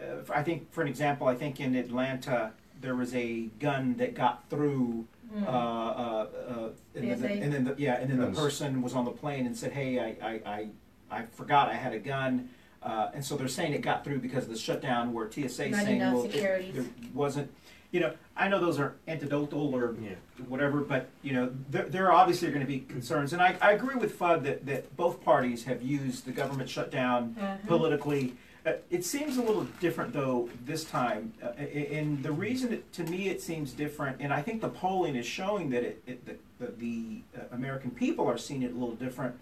uh, 0.00 0.32
I 0.32 0.44
think 0.44 0.72
for 0.72 0.80
an 0.82 0.86
example, 0.86 1.26
I 1.26 1.34
think 1.34 1.58
in 1.58 1.74
Atlanta 1.74 2.52
there 2.80 2.94
was 2.94 3.12
a 3.16 3.46
gun 3.58 3.96
that 3.96 4.14
got 4.14 4.48
through, 4.48 5.06
uh, 5.34 5.48
uh, 5.48 6.26
uh, 6.48 6.68
and, 6.94 7.10
then 7.10 7.20
the, 7.20 7.28
TSA? 7.28 7.32
and 7.42 7.52
then 7.52 7.64
the, 7.64 7.74
yeah, 7.78 7.94
and 8.00 8.10
then 8.10 8.18
the 8.18 8.28
Yes. 8.28 8.38
person 8.38 8.82
was 8.82 8.94
on 8.94 9.04
the 9.04 9.10
plane 9.10 9.46
and 9.46 9.56
said, 9.56 9.72
"Hey, 9.72 9.98
I, 9.98 10.26
I, 10.26 10.40
I, 10.46 10.68
I 11.10 11.22
forgot 11.26 11.68
I 11.68 11.74
had 11.74 11.92
a 11.92 11.98
gun," 11.98 12.48
uh, 12.82 13.10
and 13.14 13.24
so 13.24 13.36
they're 13.36 13.48
saying 13.48 13.72
it 13.72 13.82
got 13.82 14.04
through 14.04 14.18
because 14.20 14.44
of 14.44 14.50
the 14.50 14.58
shutdown, 14.58 15.12
where 15.12 15.30
TSA 15.30 15.44
is 15.66 15.70
Not 15.72 15.84
saying, 15.84 16.00
enough 16.00 16.14
"Well, 16.14 16.24
it, 16.24 16.32
security. 16.32 16.70
there 16.72 16.84
wasn't." 17.12 17.50
You 17.90 18.00
know, 18.00 18.12
I 18.36 18.48
know 18.48 18.58
those 18.60 18.80
are 18.80 18.96
antidotal 19.06 19.72
or 19.72 19.94
Yeah. 20.02 20.14
whatever, 20.48 20.80
but 20.80 21.08
you 21.22 21.32
know, 21.32 21.52
there, 21.70 21.84
there 21.88 22.12
obviously 22.12 22.48
are 22.48 22.50
going 22.50 22.66
to 22.66 22.66
be 22.66 22.80
concerns, 22.80 23.32
and 23.32 23.40
I, 23.40 23.54
I 23.62 23.70
agree 23.72 23.94
with 23.94 24.18
Fudd 24.18 24.42
that, 24.42 24.66
that 24.66 24.96
both 24.96 25.22
parties 25.24 25.62
have 25.64 25.80
used 25.80 26.26
the 26.26 26.32
government 26.32 26.68
shutdown 26.68 27.36
Mhm. 27.38 27.66
politically. 27.68 28.34
Uh, 28.66 28.72
it 28.90 29.04
seems 29.04 29.36
a 29.36 29.42
little 29.42 29.64
different 29.78 30.12
though 30.12 30.48
this 30.64 30.84
time, 30.84 31.34
uh, 31.42 31.48
and 31.48 32.22
the 32.22 32.32
reason 32.32 32.72
it, 32.72 32.92
to 32.94 33.04
me 33.04 33.28
it 33.28 33.42
seems 33.42 33.72
different, 33.72 34.16
and 34.20 34.32
I 34.32 34.40
think 34.40 34.62
the 34.62 34.70
polling 34.70 35.16
is 35.16 35.26
showing 35.26 35.68
that 35.70 35.82
it, 35.82 36.02
it 36.06 36.26
the, 36.58 36.72
the 36.78 37.20
uh, 37.36 37.42
American 37.52 37.90
people 37.90 38.26
are 38.26 38.38
seeing 38.38 38.62
it 38.62 38.70
a 38.72 38.74
little 38.74 38.94
different, 38.94 39.34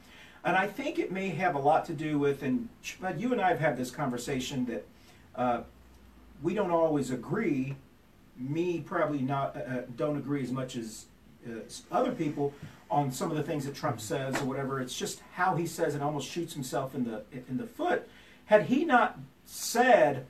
and 0.45 0.57
I 0.57 0.67
think 0.67 0.99
it 0.99 1.13
may 1.13 1.29
have 1.29 1.55
a 1.55 1.59
lot 1.61 1.85
to 1.85 1.93
do 1.93 2.19
with, 2.19 2.43
and 2.43 2.69
you 3.17 3.31
and 3.31 3.41
I 3.41 3.51
have 3.51 3.61
had 3.61 3.77
this 3.77 3.93
conversation 3.93 4.65
that 4.67 4.87
uh, 5.37 5.61
we 6.43 6.53
don't 6.55 6.73
always 6.73 7.13
agree. 7.13 7.77
Me 8.37 8.81
probably 8.81 9.21
not 9.21 9.57
uh, 9.57 9.61
uh, 9.61 9.83
don't 9.97 10.17
agree 10.17 10.43
as 10.43 10.51
much 10.51 10.75
as 10.75 11.07
other 11.93 12.11
people 12.11 12.53
on 12.91 13.13
some 13.13 13.31
of 13.31 13.37
the 13.37 13.43
things 13.43 13.67
that 13.67 13.75
Trump 13.75 14.01
says 14.01 14.35
or 14.41 14.47
whatever. 14.47 14.81
It's 14.81 14.99
just 14.99 15.23
how 15.35 15.55
he 15.55 15.67
says 15.67 15.95
it 15.95 16.03
almost 16.03 16.29
shoots 16.29 16.55
himself 16.55 16.97
in 16.97 17.05
the 17.05 17.23
in 17.49 17.57
the 17.57 17.67
foot. 17.67 18.09
Had 18.53 18.65
he 18.67 18.85
not 18.85 19.19
said, 19.47 20.27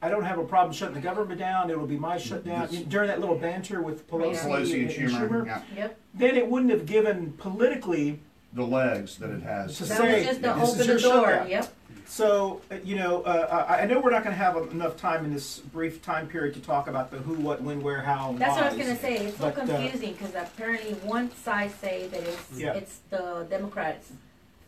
"I 0.00 0.08
don't 0.08 0.24
have 0.24 0.38
a 0.38 0.44
problem 0.44 0.72
shutting 0.74 0.94
the 0.94 1.00
government 1.02 1.38
down. 1.38 1.68
It 1.68 1.78
will 1.78 1.86
be 1.86 1.98
my 1.98 2.16
shutdown," 2.16 2.68
This- 2.70 2.80
during 2.80 3.08
that 3.08 3.20
little 3.20 3.36
banter 3.36 3.82
with 3.82 4.08
Pelosi, 4.10 4.38
Pelosi 4.44 4.80
and 5.02 5.12
Schumer, 5.12 5.44
yeah. 5.44 5.60
Yep. 5.76 5.96
then 6.14 6.36
it 6.36 6.48
wouldn't 6.50 6.70
have 6.72 6.86
given 6.86 7.34
politically. 7.36 8.20
the 8.54 8.62
legs 8.64 9.18
that 9.18 9.28
it 9.28 9.42
has. 9.42 9.76
To 9.76 9.84
That 9.84 9.98
say, 9.98 10.16
was 10.20 10.26
just 10.28 10.42
to 10.42 10.54
this 10.58 10.68
is 10.70 10.74
open 10.74 10.86
your 10.86 10.96
the 10.96 11.02
door. 11.02 11.26
shutdown. 11.28 11.50
Yep. 11.50 11.72
So 12.06 12.60
uh, 12.70 12.76
you 12.82 12.96
know, 12.96 13.20
uh, 13.24 13.66
I 13.68 13.80
I 13.82 13.84
know 13.84 14.00
we're 14.00 14.10
not 14.10 14.22
going 14.24 14.34
to 14.34 14.42
have 14.42 14.56
enough 14.72 14.96
time 14.96 15.26
in 15.26 15.34
this 15.34 15.58
brief 15.58 16.00
time 16.00 16.26
period 16.28 16.54
to 16.54 16.60
talk 16.60 16.88
about 16.88 17.10
the 17.10 17.18
who, 17.18 17.34
what, 17.34 17.60
when, 17.60 17.82
where, 17.82 18.00
how, 18.00 18.30
and 18.30 18.38
That's 18.38 18.52
what 18.52 18.62
I 18.64 18.68
was 18.68 18.78
gonna 18.78 18.96
say. 18.98 19.16
It's 19.26 19.36
so 19.36 19.50
But, 19.50 19.58
uh, 19.58 19.66
confusing 19.66 20.12
because 20.14 20.34
apparently 20.34 20.94
one 21.06 21.30
side 21.44 21.72
say 21.78 22.06
that 22.08 22.22
it's 22.22 22.52
Yeah. 22.58 22.72
it's 22.72 23.00
the 23.10 23.46
Democrats' 23.50 24.12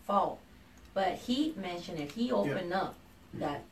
fault, 0.06 0.38
but 0.98 1.14
he 1.14 1.54
mentioned 1.56 2.00
it. 2.00 2.11
He 2.11 2.32
opened 2.32 2.72
up 2.72 2.96
that 3.34 3.62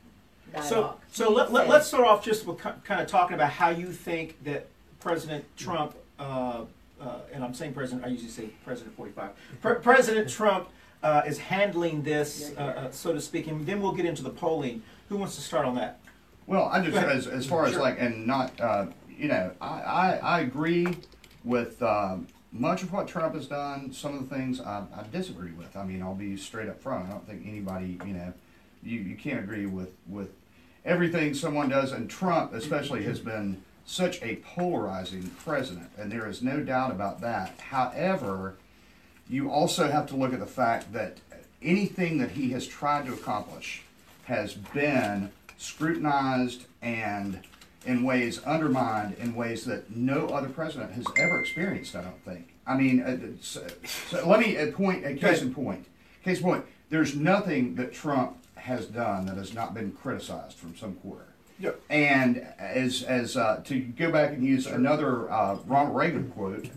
So, 0.62 0.74
dialogue. 0.74 1.00
so 1.10 1.28
He 1.30 1.34
let, 1.34 1.52
let, 1.52 1.68
let's 1.68 1.88
start 1.88 2.06
off 2.06 2.24
just 2.24 2.46
with 2.46 2.58
kind 2.58 3.00
of 3.00 3.08
talking 3.08 3.34
about 3.34 3.50
how 3.50 3.70
you 3.70 3.90
think 3.90 4.44
that 4.44 4.68
President 5.00 5.44
Trump, 5.56 5.96
uh, 6.20 6.66
uh, 7.00 7.18
and 7.32 7.42
I'm 7.42 7.52
saying 7.52 7.72
President, 7.72 8.06
I 8.06 8.10
usually 8.10 8.30
say 8.30 8.50
President 8.64 8.96
45, 8.96 9.30
Pre- 9.60 9.74
President 9.80 10.30
Trump 10.30 10.68
uh, 11.02 11.22
is 11.26 11.38
handling 11.38 12.04
this, 12.04 12.52
uh, 12.56 12.60
uh, 12.60 12.90
so 12.92 13.12
to 13.12 13.20
speak, 13.20 13.48
and 13.48 13.66
then 13.66 13.82
we'll 13.82 13.90
get 13.90 14.06
into 14.06 14.22
the 14.22 14.30
polling. 14.30 14.82
Who 15.08 15.16
wants 15.16 15.34
to 15.34 15.42
start 15.42 15.66
on 15.66 15.74
that? 15.74 15.98
Well, 16.46 16.66
I 16.66 16.80
just 16.80 16.96
as 16.96 17.26
as 17.26 17.44
far 17.44 17.66
as 17.66 17.76
like 17.76 17.96
and 17.98 18.24
not 18.24 18.52
uh, 18.60 18.86
you 19.08 19.26
know 19.26 19.50
I, 19.60 19.66
I 19.66 20.16
I 20.22 20.40
agree 20.42 20.86
with 21.42 21.82
um, 21.82 22.28
much 22.58 22.82
of 22.82 22.92
what 22.92 23.08
Trump 23.08 23.34
has 23.34 23.46
done. 23.46 23.92
Some 23.92 24.14
of 24.14 24.28
the 24.28 24.34
things 24.34 24.60
I, 24.60 24.84
I 24.94 25.04
disagree 25.12 25.52
with. 25.52 25.76
I 25.76 25.84
mean, 25.84 26.02
I'll 26.02 26.14
be 26.14 26.36
straight 26.36 26.68
up 26.68 26.80
front. 26.80 27.08
I 27.08 27.12
don't 27.12 27.26
think 27.26 27.46
anybody 27.46 27.98
you 28.04 28.14
know 28.14 28.32
you, 28.82 29.00
you 29.00 29.16
can't 29.16 29.40
agree 29.40 29.66
with 29.66 29.90
with 30.08 30.30
everything 30.84 31.34
someone 31.34 31.68
does, 31.68 31.92
and 31.92 32.08
Trump 32.08 32.52
especially 32.52 33.02
has 33.04 33.18
been 33.18 33.62
such 33.84 34.20
a 34.22 34.36
polarizing 34.36 35.30
president, 35.44 35.90
and 35.96 36.10
there 36.10 36.28
is 36.28 36.42
no 36.42 36.60
doubt 36.60 36.90
about 36.90 37.20
that. 37.20 37.58
However, 37.60 38.56
you 39.28 39.50
also 39.50 39.90
have 39.90 40.06
to 40.08 40.16
look 40.16 40.32
at 40.32 40.40
the 40.40 40.46
fact 40.46 40.92
that 40.92 41.18
anything 41.62 42.18
that 42.18 42.32
he 42.32 42.50
has 42.50 42.66
tried 42.66 43.06
to 43.06 43.12
accomplish 43.12 43.82
has 44.24 44.54
been 44.54 45.30
scrutinized 45.56 46.66
and 46.82 47.40
in 47.86 48.02
ways 48.02 48.42
undermined 48.44 49.14
in 49.18 49.34
ways 49.34 49.64
that 49.64 49.94
no 49.94 50.26
other 50.28 50.48
president 50.48 50.92
has 50.92 51.06
ever 51.16 51.40
experienced 51.40 51.94
i 51.96 52.02
don't 52.02 52.24
think 52.24 52.52
i 52.66 52.76
mean 52.76 53.00
uh, 53.00 53.16
so, 53.40 53.66
so 53.84 54.26
let 54.28 54.40
me 54.40 54.56
uh, 54.58 54.70
point 54.72 55.04
a 55.06 55.14
case 55.14 55.42
in 55.42 55.54
point 55.54 55.86
case 56.24 56.38
in 56.38 56.44
point 56.44 56.64
there's 56.90 57.14
nothing 57.16 57.74
that 57.76 57.92
trump 57.92 58.36
has 58.56 58.86
done 58.86 59.26
that 59.26 59.36
has 59.36 59.54
not 59.54 59.72
been 59.74 59.92
criticized 59.92 60.56
from 60.58 60.74
some 60.76 60.94
quarter 60.96 61.26
Yeah. 61.60 61.70
and 61.88 62.46
as 62.58 63.02
as 63.04 63.36
uh, 63.36 63.60
to 63.64 63.78
go 63.80 64.10
back 64.10 64.32
and 64.32 64.44
use 64.44 64.66
another 64.66 65.30
uh, 65.30 65.56
Ronald 65.66 65.96
Reagan 65.96 66.30
quote, 66.32 66.68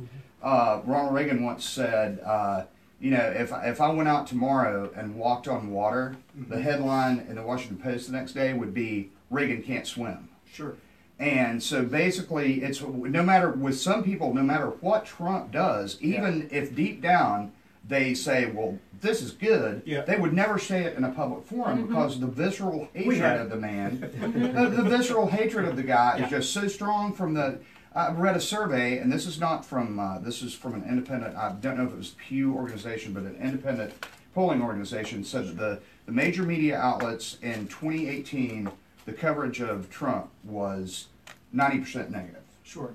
uh, 0.44 0.82
Ronald 0.86 1.14
Reagan 1.16 1.44
once 1.44 1.66
said, 1.66 2.20
uh, 2.26 2.64
"You 3.02 3.12
know, 3.12 3.26
if 3.44 3.52
if 3.74 3.82
I 3.82 3.90
went 3.92 4.08
out 4.08 4.26
tomorrow 4.28 4.90
and 4.96 5.16
walked 5.18 5.48
on 5.50 5.72
water, 5.72 6.16
the 6.48 6.62
headline 6.62 7.26
in 7.28 7.36
the 7.36 7.44
Washington 7.44 7.78
Post 7.78 8.08
the 8.08 8.14
next 8.14 8.34
day 8.34 8.54
would 8.54 8.74
be 8.74 9.10
Reagan 9.30 9.62
can't 9.64 9.86
swim." 9.88 10.30
Sure. 10.54 10.76
And 11.20 11.62
so 11.62 11.84
basically, 11.84 12.62
it's 12.64 12.82
no 12.82 13.22
matter 13.24 13.50
with 13.50 13.78
some 13.78 14.04
people, 14.04 14.34
no 14.34 14.42
matter 14.42 14.68
what 14.68 15.06
Trump 15.06 15.52
does, 15.52 15.98
even 16.02 16.48
if 16.52 16.74
deep 16.76 17.02
down 17.02 17.52
they 17.88 18.14
say, 18.14 18.46
"Well, 18.46 18.78
this 19.02 19.22
is 19.22 19.32
good," 19.32 19.82
Yeah. 19.86 20.02
they 20.02 20.16
would 20.16 20.32
never 20.32 20.58
say 20.60 20.84
it 20.84 20.96
in 20.96 21.04
a 21.04 21.10
public 21.12 21.46
forum 21.46 21.88
because 21.88 22.20
the 22.20 22.28
visceral 22.28 22.88
hatred 22.94 23.42
of 23.42 23.50
the 23.50 23.56
man, 23.58 24.00
the, 24.56 24.70
the 24.70 24.84
visceral 24.84 25.28
hatred 25.28 25.66
of 25.68 25.76
the 25.76 25.84
guy 25.84 26.18
Yeah. 26.18 26.26
is 26.26 26.30
just 26.30 26.54
so 26.54 26.68
strong. 26.68 27.14
From 27.14 27.34
the, 27.34 27.60
I 27.96 28.12
read 28.12 28.36
a 28.38 28.42
survey, 28.42 29.00
and 29.00 29.12
this 29.12 29.26
is 29.26 29.40
not 29.40 29.66
from 29.66 30.00
uh, 30.00 30.20
this 30.20 30.42
is 30.42 30.54
from 30.54 30.76
an 30.76 30.86
independent. 30.88 31.36
I 31.36 31.52
don't 31.60 31.78
know 31.78 31.86
if 31.86 31.92
it 31.92 31.98
was 31.98 32.16
Pew 32.28 32.54
organization, 32.54 33.12
but 33.12 33.24
an 33.24 33.36
independent 33.42 33.94
polling 34.36 34.62
organization 34.62 35.24
said 35.26 35.48
that 35.48 35.58
the 35.58 35.80
the 36.06 36.12
major 36.14 36.44
media 36.44 36.78
outlets 36.78 37.38
in 37.42 37.68
2018, 37.68 38.70
the 39.10 39.18
coverage 39.18 39.60
of 39.60 39.90
Trump 39.90 40.30
was 40.44 41.08
90% 41.56 42.10
negative. 42.12 42.44
Sure. 42.64 42.92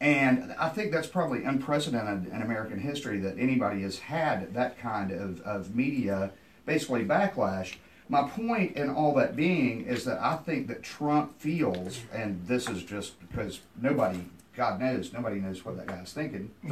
And 0.00 0.52
I 0.58 0.68
think 0.68 0.90
that's 0.90 1.06
probably 1.06 1.44
unprecedented 1.44 2.32
in 2.32 2.42
American 2.42 2.78
history 2.80 3.18
that 3.20 3.38
anybody 3.38 3.82
has 3.82 4.00
had 4.00 4.52
that 4.54 4.78
kind 4.78 5.12
of, 5.12 5.40
of 5.42 5.74
media, 5.74 6.32
basically 6.66 7.04
backlash. 7.04 7.76
My 8.08 8.28
point 8.28 8.76
in 8.76 8.90
all 8.90 9.14
that 9.14 9.36
being 9.36 9.86
is 9.86 10.04
that 10.04 10.20
I 10.20 10.36
think 10.36 10.66
that 10.68 10.82
Trump 10.82 11.38
feels, 11.40 12.00
and 12.12 12.44
this 12.46 12.68
is 12.68 12.82
just 12.82 13.18
because 13.20 13.60
nobody, 13.80 14.24
God 14.56 14.80
knows, 14.80 15.12
nobody 15.12 15.40
knows 15.40 15.64
what 15.64 15.76
that 15.76 15.86
guy's 15.86 16.12
thinking, 16.12 16.50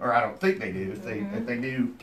or 0.00 0.12
I 0.12 0.20
don't 0.20 0.38
think 0.38 0.58
they 0.58 0.72
do. 0.72 0.92
If 0.92 1.04
they, 1.04 1.20
if 1.20 1.46
they 1.46 1.58
do, 1.58 1.94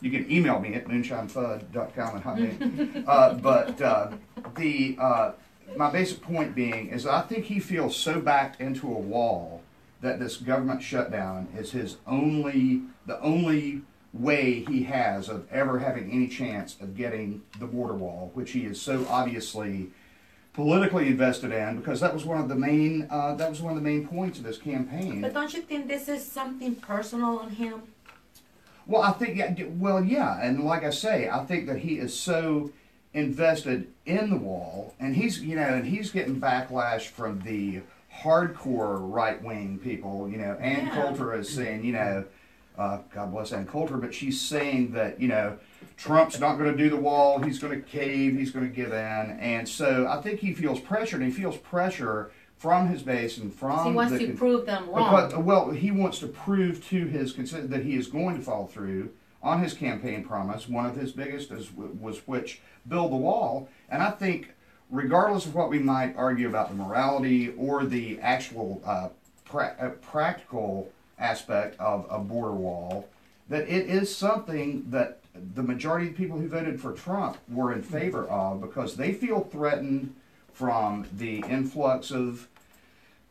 you 0.00 0.10
can 0.10 0.30
email 0.30 0.58
me 0.58 0.74
at 0.74 0.86
moonshinefudd.com 0.86 2.16
and 2.16 2.24
hotmail. 2.24 3.04
uh, 3.06 3.34
but 3.34 3.80
uh, 3.80 4.10
the 4.56 4.96
uh, 4.98 5.32
my 5.76 5.90
basic 5.90 6.20
point 6.20 6.54
being 6.54 6.88
is 6.88 7.06
I 7.06 7.22
think 7.22 7.46
he 7.46 7.60
feels 7.60 7.96
so 7.96 8.20
backed 8.20 8.60
into 8.60 8.86
a 8.86 8.98
wall 8.98 9.62
that 10.00 10.18
this 10.18 10.36
government 10.36 10.82
shutdown 10.82 11.48
is 11.56 11.72
his 11.72 11.96
only 12.06 12.82
the 13.06 13.20
only 13.20 13.82
way 14.12 14.64
he 14.68 14.84
has 14.84 15.28
of 15.28 15.50
ever 15.50 15.80
having 15.80 16.10
any 16.10 16.28
chance 16.28 16.76
of 16.80 16.96
getting 16.96 17.42
the 17.58 17.66
border 17.66 17.94
wall, 17.94 18.30
which 18.34 18.52
he 18.52 18.64
is 18.64 18.80
so 18.80 19.06
obviously 19.08 19.90
politically 20.52 21.08
invested 21.08 21.50
in, 21.50 21.76
because 21.76 22.00
that 22.00 22.14
was 22.14 22.24
one 22.24 22.40
of 22.40 22.48
the 22.48 22.54
main 22.54 23.08
uh, 23.10 23.34
that 23.34 23.50
was 23.50 23.60
one 23.60 23.72
of 23.72 23.76
the 23.76 23.88
main 23.88 24.06
points 24.06 24.38
of 24.38 24.44
this 24.44 24.58
campaign. 24.58 25.20
But 25.20 25.34
don't 25.34 25.52
you 25.52 25.62
think 25.62 25.88
this 25.88 26.08
is 26.08 26.24
something 26.24 26.76
personal 26.76 27.38
on 27.38 27.50
him? 27.50 27.82
Well, 28.86 29.02
I 29.02 29.12
think, 29.12 29.38
yeah, 29.38 29.54
well, 29.78 30.04
yeah, 30.04 30.40
and 30.42 30.62
like 30.62 30.84
I 30.84 30.90
say, 30.90 31.28
I 31.28 31.44
think 31.46 31.66
that 31.66 31.78
he 31.78 31.98
is 31.98 32.14
so 32.14 32.70
invested 33.14 33.86
in 34.04 34.28
the 34.28 34.36
wall, 34.36 34.94
and 35.00 35.14
he's, 35.16 35.40
you 35.40 35.56
know, 35.56 35.62
and 35.62 35.86
he's 35.86 36.10
getting 36.10 36.40
backlash 36.40 37.02
from 37.02 37.40
the 37.40 37.80
hardcore 38.22 38.98
right 39.00 39.42
wing 39.42 39.78
people. 39.82 40.28
You 40.28 40.38
know, 40.38 40.54
Ann 40.60 40.86
Yeah. 40.86 40.94
Coulter 40.94 41.34
is 41.34 41.48
saying, 41.48 41.84
you 41.84 41.92
know, 41.92 42.24
uh, 42.76 42.98
God 43.14 43.32
bless 43.32 43.52
Ann 43.52 43.66
Coulter, 43.66 43.96
but 43.96 44.12
she's 44.12 44.40
saying 44.40 44.92
that, 44.92 45.20
you 45.20 45.28
know, 45.28 45.58
Trump's 45.96 46.40
not 46.40 46.58
going 46.58 46.72
to 46.72 46.76
do 46.76 46.90
the 46.90 46.96
wall, 46.96 47.38
he's 47.38 47.60
going 47.60 47.72
to 47.80 47.88
cave, 47.88 48.36
he's 48.36 48.50
going 48.50 48.68
to 48.68 48.74
give 48.74 48.92
in, 48.92 49.38
and 49.38 49.68
so 49.68 50.08
I 50.08 50.20
think 50.20 50.40
he 50.40 50.52
feels 50.52 50.80
pressure, 50.80 51.16
and 51.16 51.24
he 51.24 51.30
feels 51.30 51.56
pressure 51.56 52.32
from 52.56 52.88
his 52.88 53.02
base 53.02 53.38
and 53.38 53.54
from 53.54 53.84
he 53.86 53.92
wants 53.92 54.12
the 54.12 54.26
to 54.26 54.32
prove 54.34 54.66
them 54.66 54.88
wrong. 54.88 55.26
because, 55.28 55.34
well, 55.36 55.70
he 55.70 55.90
wants 55.92 56.18
to 56.20 56.26
prove 56.26 56.84
to 56.88 57.06
his 57.06 57.32
consent 57.32 57.70
that 57.70 57.84
he 57.84 57.94
is 57.94 58.08
going 58.08 58.36
to 58.36 58.42
follow 58.42 58.66
through 58.66 59.10
on 59.44 59.62
his 59.62 59.74
campaign 59.74 60.24
promise. 60.24 60.68
One 60.68 60.86
of 60.86 60.96
his 60.96 61.12
biggest 61.12 61.52
is, 61.52 61.70
was 61.72 62.26
which 62.26 62.60
build 62.88 63.12
the 63.12 63.16
wall, 63.16 63.68
and 63.90 64.02
I 64.02 64.10
think, 64.10 64.50
regardless 64.90 65.46
of 65.46 65.54
what 65.54 65.68
we 65.68 65.78
might 65.78 66.16
argue 66.16 66.48
about 66.48 66.70
the 66.70 66.74
morality 66.74 67.52
or 67.56 67.84
the 67.84 68.18
actual 68.20 68.82
uh, 68.84 69.10
pra- 69.44 69.76
uh, 69.78 69.90
practical 70.10 70.90
aspect 71.18 71.78
of 71.78 72.06
a 72.10 72.18
border 72.18 72.54
wall, 72.54 73.08
that 73.48 73.68
it 73.68 73.86
is 73.86 74.14
something 74.14 74.84
that 74.88 75.20
the 75.54 75.62
majority 75.62 76.08
of 76.08 76.16
people 76.16 76.38
who 76.38 76.48
voted 76.48 76.80
for 76.80 76.92
Trump 76.92 77.36
were 77.48 77.72
in 77.72 77.82
favor 77.82 78.24
of 78.28 78.60
because 78.60 78.96
they 78.96 79.12
feel 79.12 79.40
threatened 79.40 80.14
from 80.52 81.06
the 81.12 81.44
influx 81.48 82.10
of 82.10 82.48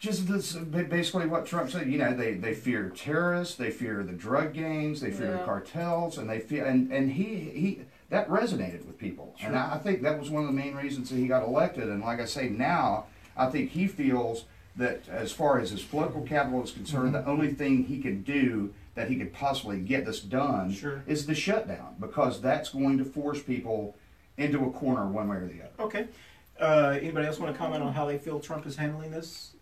just 0.04 0.28
this, 0.28 0.52
basically 0.52 1.28
what 1.28 1.46
Trump 1.46 1.72
said. 1.72 1.90
You 1.90 1.98
know, 1.98 2.14
they, 2.14 2.34
they 2.34 2.54
fear 2.54 2.90
terrorists, 2.90 3.56
they 3.56 3.72
fear 3.72 4.04
the 4.04 4.12
drug 4.12 4.54
gangs, 4.54 5.00
they 5.00 5.12
fear 5.12 5.32
the 5.32 5.46
cartels, 5.46 6.18
and 6.18 6.30
they 6.30 6.40
fear 6.40 6.66
and 6.66 6.92
and 6.92 7.10
he 7.14 7.36
he 7.36 7.82
that 8.10 8.28
resonated 8.28 8.86
with 8.86 8.98
people, 8.98 9.34
and 9.42 9.56
I, 9.56 9.76
I 9.76 9.78
think 9.78 10.02
that 10.02 10.20
was 10.20 10.30
one 10.30 10.44
of 10.44 10.48
the 10.48 10.54
main 10.54 10.76
reasons 10.76 11.10
that 11.10 11.16
he 11.16 11.28
got 11.28 11.44
elected. 11.44 11.88
And 11.88 12.02
like 12.02 12.20
I 12.20 12.26
say, 12.26 12.50
now 12.50 13.06
I 13.38 13.50
think 13.50 13.72
he 13.72 13.88
feels 13.88 14.44
that 14.76 15.08
as 15.08 15.32
far 15.32 15.60
as 15.60 15.72
his 15.72 15.84
political 15.84 16.22
capital 16.24 16.62
is 16.62 16.72
concerned, 16.72 17.16
the 17.16 17.26
only 17.26 17.54
thing 17.54 17.86
he 17.86 18.02
can 18.02 18.24
do 18.24 18.74
that 18.96 19.08
he 19.10 19.16
could 19.16 19.32
possibly 19.32 19.80
get 19.80 20.06
this 20.06 20.20
done 20.20 20.72
Sure. 20.74 21.02
is 21.08 21.26
the 21.26 21.34
shutdown 21.34 21.96
because 22.00 22.42
that's 22.42 22.70
going 22.70 22.98
to 22.98 23.06
force 23.06 23.42
people 23.42 23.96
into 24.38 24.66
a 24.66 24.72
corner 24.72 25.08
one 25.08 25.30
way 25.30 25.38
or 25.38 25.48
the 25.48 25.62
other. 25.62 25.72
Okay. 25.80 26.08
Uh, 26.60 26.98
anybody 27.00 27.26
else 27.26 27.40
want 27.40 27.54
to 27.54 27.58
comment 27.58 27.84
on 27.84 27.94
how 27.94 28.06
they 28.06 28.18
feel 28.18 28.40
Trump 28.40 28.66
is 28.66 28.76
handling 28.76 29.12
this? 29.12 29.54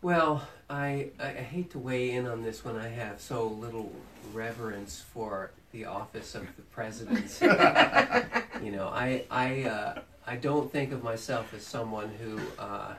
Well, 0.00 0.46
I, 0.70 1.10
I 1.18 1.28
hate 1.30 1.70
to 1.72 1.78
weigh 1.78 2.10
in 2.12 2.26
on 2.26 2.42
this 2.42 2.64
when 2.64 2.76
I 2.76 2.88
have 2.88 3.20
so 3.20 3.46
little 3.48 3.90
reverence 4.32 5.00
for 5.12 5.50
the 5.72 5.86
office 5.86 6.34
of 6.34 6.46
the 6.56 6.62
presidency. 6.62 7.46
you 8.64 8.70
know, 8.70 8.88
I 8.88 9.24
I 9.30 9.64
uh, 9.64 10.00
I 10.26 10.36
don't 10.36 10.70
think 10.70 10.92
of 10.92 11.02
myself 11.02 11.52
as 11.52 11.66
someone 11.66 12.10
who 12.20 12.40
uh, 12.58 12.94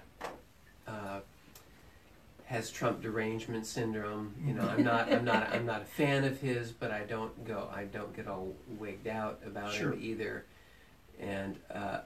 uh, 0.87 1.19
has 2.45 2.69
Trump 2.69 3.01
derangement 3.01 3.65
syndrome. 3.65 4.33
You 4.45 4.53
know, 4.55 4.67
I'm 4.67 4.83
not 4.83 5.11
I'm 5.11 5.23
not 5.23 5.49
I'm 5.53 5.65
not 5.65 5.81
a 5.83 5.85
fan 5.85 6.25
of 6.25 6.41
his, 6.41 6.71
but 6.73 6.91
I 6.91 7.01
don't 7.03 7.45
go 7.45 7.69
I 7.73 7.85
don't 7.85 8.13
get 8.13 8.27
all 8.27 8.53
wigged 8.77 9.07
out 9.07 9.39
about 9.45 9.71
Sure. 9.73 9.93
him 9.93 9.99
either. 10.01 10.45
And 11.19 11.55
uh, 11.73 11.99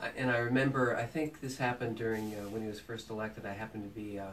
I, 0.00 0.08
and 0.16 0.30
I 0.30 0.38
remember, 0.38 0.96
I 0.96 1.04
think 1.04 1.40
this 1.40 1.58
happened 1.58 1.96
during 1.96 2.34
uh, 2.34 2.48
when 2.48 2.62
he 2.62 2.68
was 2.68 2.80
first 2.80 3.10
elected. 3.10 3.46
I 3.46 3.52
happened 3.52 3.84
to 3.84 4.00
be, 4.00 4.18
uh, 4.18 4.26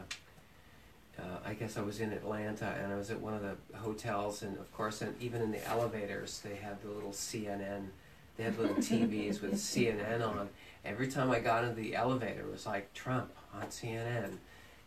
uh, 1.18 1.38
I 1.44 1.54
guess 1.54 1.76
I 1.76 1.82
was 1.82 2.00
in 2.00 2.12
Atlanta, 2.12 2.74
and 2.82 2.92
I 2.92 2.96
was 2.96 3.10
at 3.10 3.20
one 3.20 3.34
of 3.34 3.42
the 3.42 3.56
hotels, 3.78 4.42
and 4.42 4.58
of 4.58 4.72
course, 4.72 5.02
and 5.02 5.14
even 5.20 5.42
in 5.42 5.52
the 5.52 5.66
elevators, 5.66 6.40
they 6.40 6.56
had 6.56 6.82
the 6.82 6.88
little 6.88 7.12
CNN. 7.12 7.88
They 8.36 8.44
had 8.44 8.58
little 8.58 8.76
TVs 8.76 9.42
with 9.42 9.54
CNN 9.54 10.26
on. 10.26 10.48
Every 10.84 11.08
time 11.08 11.30
I 11.30 11.38
got 11.38 11.64
into 11.64 11.76
the 11.76 11.94
elevator, 11.94 12.40
it 12.40 12.50
was 12.50 12.66
like 12.66 12.92
Trump 12.94 13.30
on 13.54 13.66
CNN. 13.66 14.38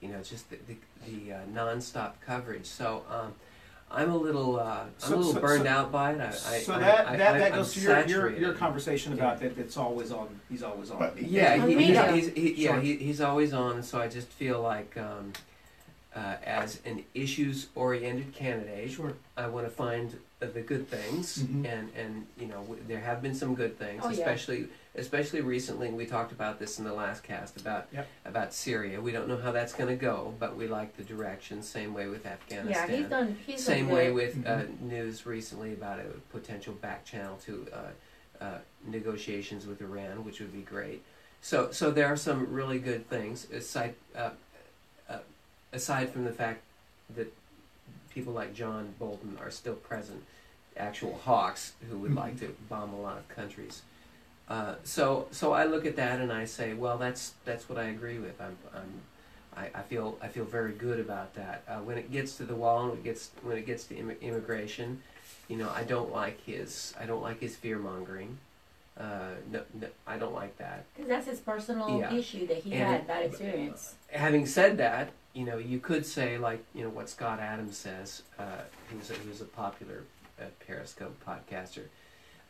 You 0.02 0.10
know, 0.10 0.22
just 0.22 0.50
the 0.50 0.58
the, 0.68 0.78
the 1.08 1.34
uh, 1.34 1.40
nonstop 1.54 2.14
coverage. 2.26 2.66
So. 2.66 3.04
Um, 3.10 3.34
I'm 3.96 4.12
a 4.12 4.18
little, 4.18 4.60
uh, 4.60 4.82
I'm 4.84 4.90
So- 4.98 5.16
a 5.16 5.18
little 5.18 5.34
so- 5.34 5.40
burned 5.40 5.64
so- 5.64 5.70
out 5.70 5.92
by 5.92 6.12
it. 6.14 6.20
I, 6.22 6.28
I, 6.28 6.32
so 6.60 6.74
I- 6.74 6.80
that 6.80 7.08
I, 7.08 7.16
that, 7.18 7.36
I, 7.36 7.38
that 7.40 7.52
I'm 7.54 7.58
goes 7.60 7.74
to 7.74 7.80
your, 7.80 8.06
your, 8.08 8.38
your 8.38 8.54
conversation 8.54 9.14
about 9.14 9.40
that 9.40 9.58
it's 9.58 9.78
always 9.78 10.12
on. 10.12 10.28
He's 10.50 10.64
always 10.64 10.92
on. 10.92 11.00
But- 11.00 11.22
Yeah, 11.22 11.54
On 11.64 11.70
he, 11.70 11.76
he's, 11.86 11.98
he's, 12.14 12.34
he, 12.34 12.64
yeah, 12.66 12.80
he, 12.82 12.98
he's 12.98 13.22
always 13.22 13.54
on. 13.54 13.82
So 13.84 14.00
I 14.00 14.08
just 14.08 14.28
feel 14.28 14.62
like, 14.62 14.98
um, 14.98 15.32
uh, 16.16 16.36
as 16.46 16.80
an 16.86 17.04
issues-oriented 17.14 18.34
candidate, 18.34 18.92
Sure. 18.92 19.14
I 19.38 19.48
want 19.48 19.66
to 19.66 19.70
find 19.72 20.18
uh, 20.42 20.48
the 20.54 20.62
good 20.62 20.90
things, 20.90 21.40
Mhm. 21.40 21.66
and 21.66 21.90
and 21.98 22.26
you 22.38 22.48
know 22.48 22.62
w- 22.62 22.82
there 22.88 23.00
have 23.02 23.22
been 23.22 23.36
some 23.36 23.54
good 23.56 23.78
things, 23.80 24.02
Oh, 24.04 24.10
yeah. 24.10 24.26
Especially 24.98 25.16
especially 25.16 25.42
recently. 25.42 25.90
We 25.90 26.06
talked 26.06 26.32
about 26.32 26.60
this 26.60 26.80
in 26.80 26.86
the 26.86 26.94
last 26.94 27.24
cast 27.24 27.60
about 27.60 27.88
Yep. 27.94 28.08
about 28.26 28.54
Syria. 28.54 29.02
We 29.02 29.12
don't 29.12 29.28
know 29.28 29.38
how 29.38 29.52
that's 29.52 29.74
going 29.74 29.90
to 29.90 29.96
go, 29.96 30.34
but 30.40 30.56
we 30.56 30.68
like 30.68 30.96
the 30.98 31.04
direction. 31.04 31.62
Same 31.62 31.94
way 31.94 32.08
with 32.08 32.26
Afghanistan. 32.26 32.90
yeah, 32.90 32.96
he's 32.98 33.08
done. 33.10 33.38
He's 33.46 33.64
Same 33.64 33.88
done 33.88 33.96
way 33.96 34.06
good. 34.08 34.16
with 34.16 34.48
uh, 34.48 34.50
Mhm. 34.62 34.82
news 34.82 35.26
recently 35.26 35.74
about 35.74 36.00
a 36.00 36.06
potential 36.32 36.74
back 36.74 37.06
channel 37.06 37.38
to 37.46 37.68
uh, 37.74 38.44
uh, 38.44 38.58
negotiations 38.86 39.66
with 39.66 39.82
Iran, 39.82 40.24
which 40.26 40.40
would 40.40 40.52
be 40.54 40.62
great. 40.62 41.04
So, 41.42 41.72
so 41.72 41.92
there 41.92 42.08
are 42.08 42.18
some 42.18 42.52
really 42.52 42.80
good 42.80 43.08
things 43.10 43.50
aside 43.52 43.96
uh, 44.16 44.32
uh, 45.10 45.20
aside 45.72 46.10
from 46.10 46.26
the 46.26 46.34
fact 46.34 46.62
that 47.16 47.32
people 48.10 48.34
like 48.34 48.54
John 48.54 48.94
Bolton 49.00 49.38
are 49.42 49.52
still 49.52 49.76
present, 49.76 50.24
actual 50.78 51.18
hawks 51.18 51.74
who 51.90 51.98
would 52.00 52.16
like 52.16 52.40
to 52.40 52.56
bomb 52.70 52.94
a 52.94 53.00
lot 53.00 53.18
of 53.18 53.28
countries. 53.28 53.82
Uh, 54.48 54.76
so, 54.84 55.28
so 55.32 55.54
I 55.54 55.66
look 55.66 55.86
at 55.86 55.96
that 55.96 56.20
and 56.22 56.32
I 56.32 56.46
say, 56.46 56.74
well, 56.74 56.98
that's 56.98 57.34
that's 57.46 57.68
what 57.68 57.80
I 57.80 57.86
agree 57.86 58.20
with. 58.20 58.40
I'm, 58.40 58.56
I'm 58.76 59.02
I, 59.58 59.80
I 59.80 59.82
feel 59.82 60.18
I 60.22 60.28
feel 60.28 60.46
very 60.46 60.74
good 60.74 61.00
about 61.00 61.34
that. 61.36 61.64
Uh, 61.68 61.78
when 61.80 61.98
it 61.98 62.12
gets 62.12 62.38
to 62.38 62.44
the 62.44 62.56
wall 62.56 62.90
and 62.90 62.94
it 62.94 63.04
gets 63.04 63.32
when 63.42 63.58
it 63.58 63.66
gets 63.66 63.86
to 63.86 63.96
Im- 63.96 64.12
immigration, 64.22 65.02
you 65.48 65.58
know, 65.58 65.70
I 65.76 65.84
don't 65.84 66.12
like 66.12 66.40
his 66.46 66.94
I 67.00 67.06
don't 67.06 67.24
like 67.24 67.40
his 67.40 67.56
fear 67.56 67.80
mongering. 67.80 68.38
Uh, 68.98 69.32
no, 69.52 69.62
no, 69.74 69.88
I 70.08 70.18
don't 70.18 70.34
like 70.34 70.58
that. 70.58 70.86
Because 70.94 71.10
that's 71.10 71.28
his 71.28 71.40
personal 71.40 72.00
Yeah. 72.00 72.14
issue 72.14 72.48
that 72.48 72.58
he 72.58 72.72
And 72.72 72.88
had 72.90 73.08
that 73.08 73.24
experience. 73.26 73.96
Having 74.10 74.46
said 74.46 74.78
that, 74.78 75.10
you 75.34 75.44
know, 75.44 75.58
you 75.58 75.80
could 75.80 76.06
say 76.06 76.38
like 76.38 76.64
you 76.76 76.84
know 76.84 76.90
what 76.90 77.10
Scott 77.10 77.40
Adams 77.40 77.78
says, 77.78 78.22
uh, 78.38 78.44
who's 78.92 79.10
a, 79.10 79.14
who's 79.16 79.42
a 79.42 79.46
popular 79.46 80.04
uh, 80.40 80.44
Periscope 80.66 81.16
podcaster. 81.26 81.86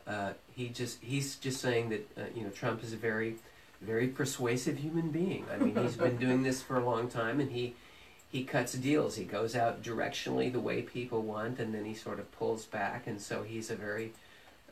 Uh, 0.06 0.32
he 0.54 0.68
just 0.68 1.02
he's 1.02 1.36
just 1.36 1.60
saying 1.60 1.88
that 1.88 2.08
uh, 2.16 2.22
you 2.34 2.42
know 2.42 2.50
Trump 2.50 2.82
is 2.84 2.92
a 2.92 2.96
very 2.96 3.36
very 3.80 4.08
persuasive 4.08 4.78
human 4.78 5.10
being. 5.10 5.44
I 5.52 5.58
mean, 5.58 5.76
he's 5.76 5.96
been 5.96 6.16
doing 6.16 6.42
this 6.42 6.62
for 6.62 6.78
a 6.78 6.84
long 6.84 7.08
time, 7.08 7.40
and 7.40 7.50
he 7.50 7.74
he 8.30 8.44
cuts 8.44 8.72
deals. 8.74 9.16
He 9.16 9.24
goes 9.24 9.54
out 9.56 9.82
directionally 9.82 10.52
the 10.52 10.60
way 10.60 10.82
people 10.82 11.22
want, 11.22 11.58
and 11.58 11.74
then 11.74 11.84
he 11.84 11.94
sort 11.94 12.18
of 12.18 12.30
pulls 12.32 12.64
back, 12.66 13.06
and 13.06 13.20
so 13.20 13.42
he's 13.42 13.70
a 13.70 13.76
very 13.76 14.12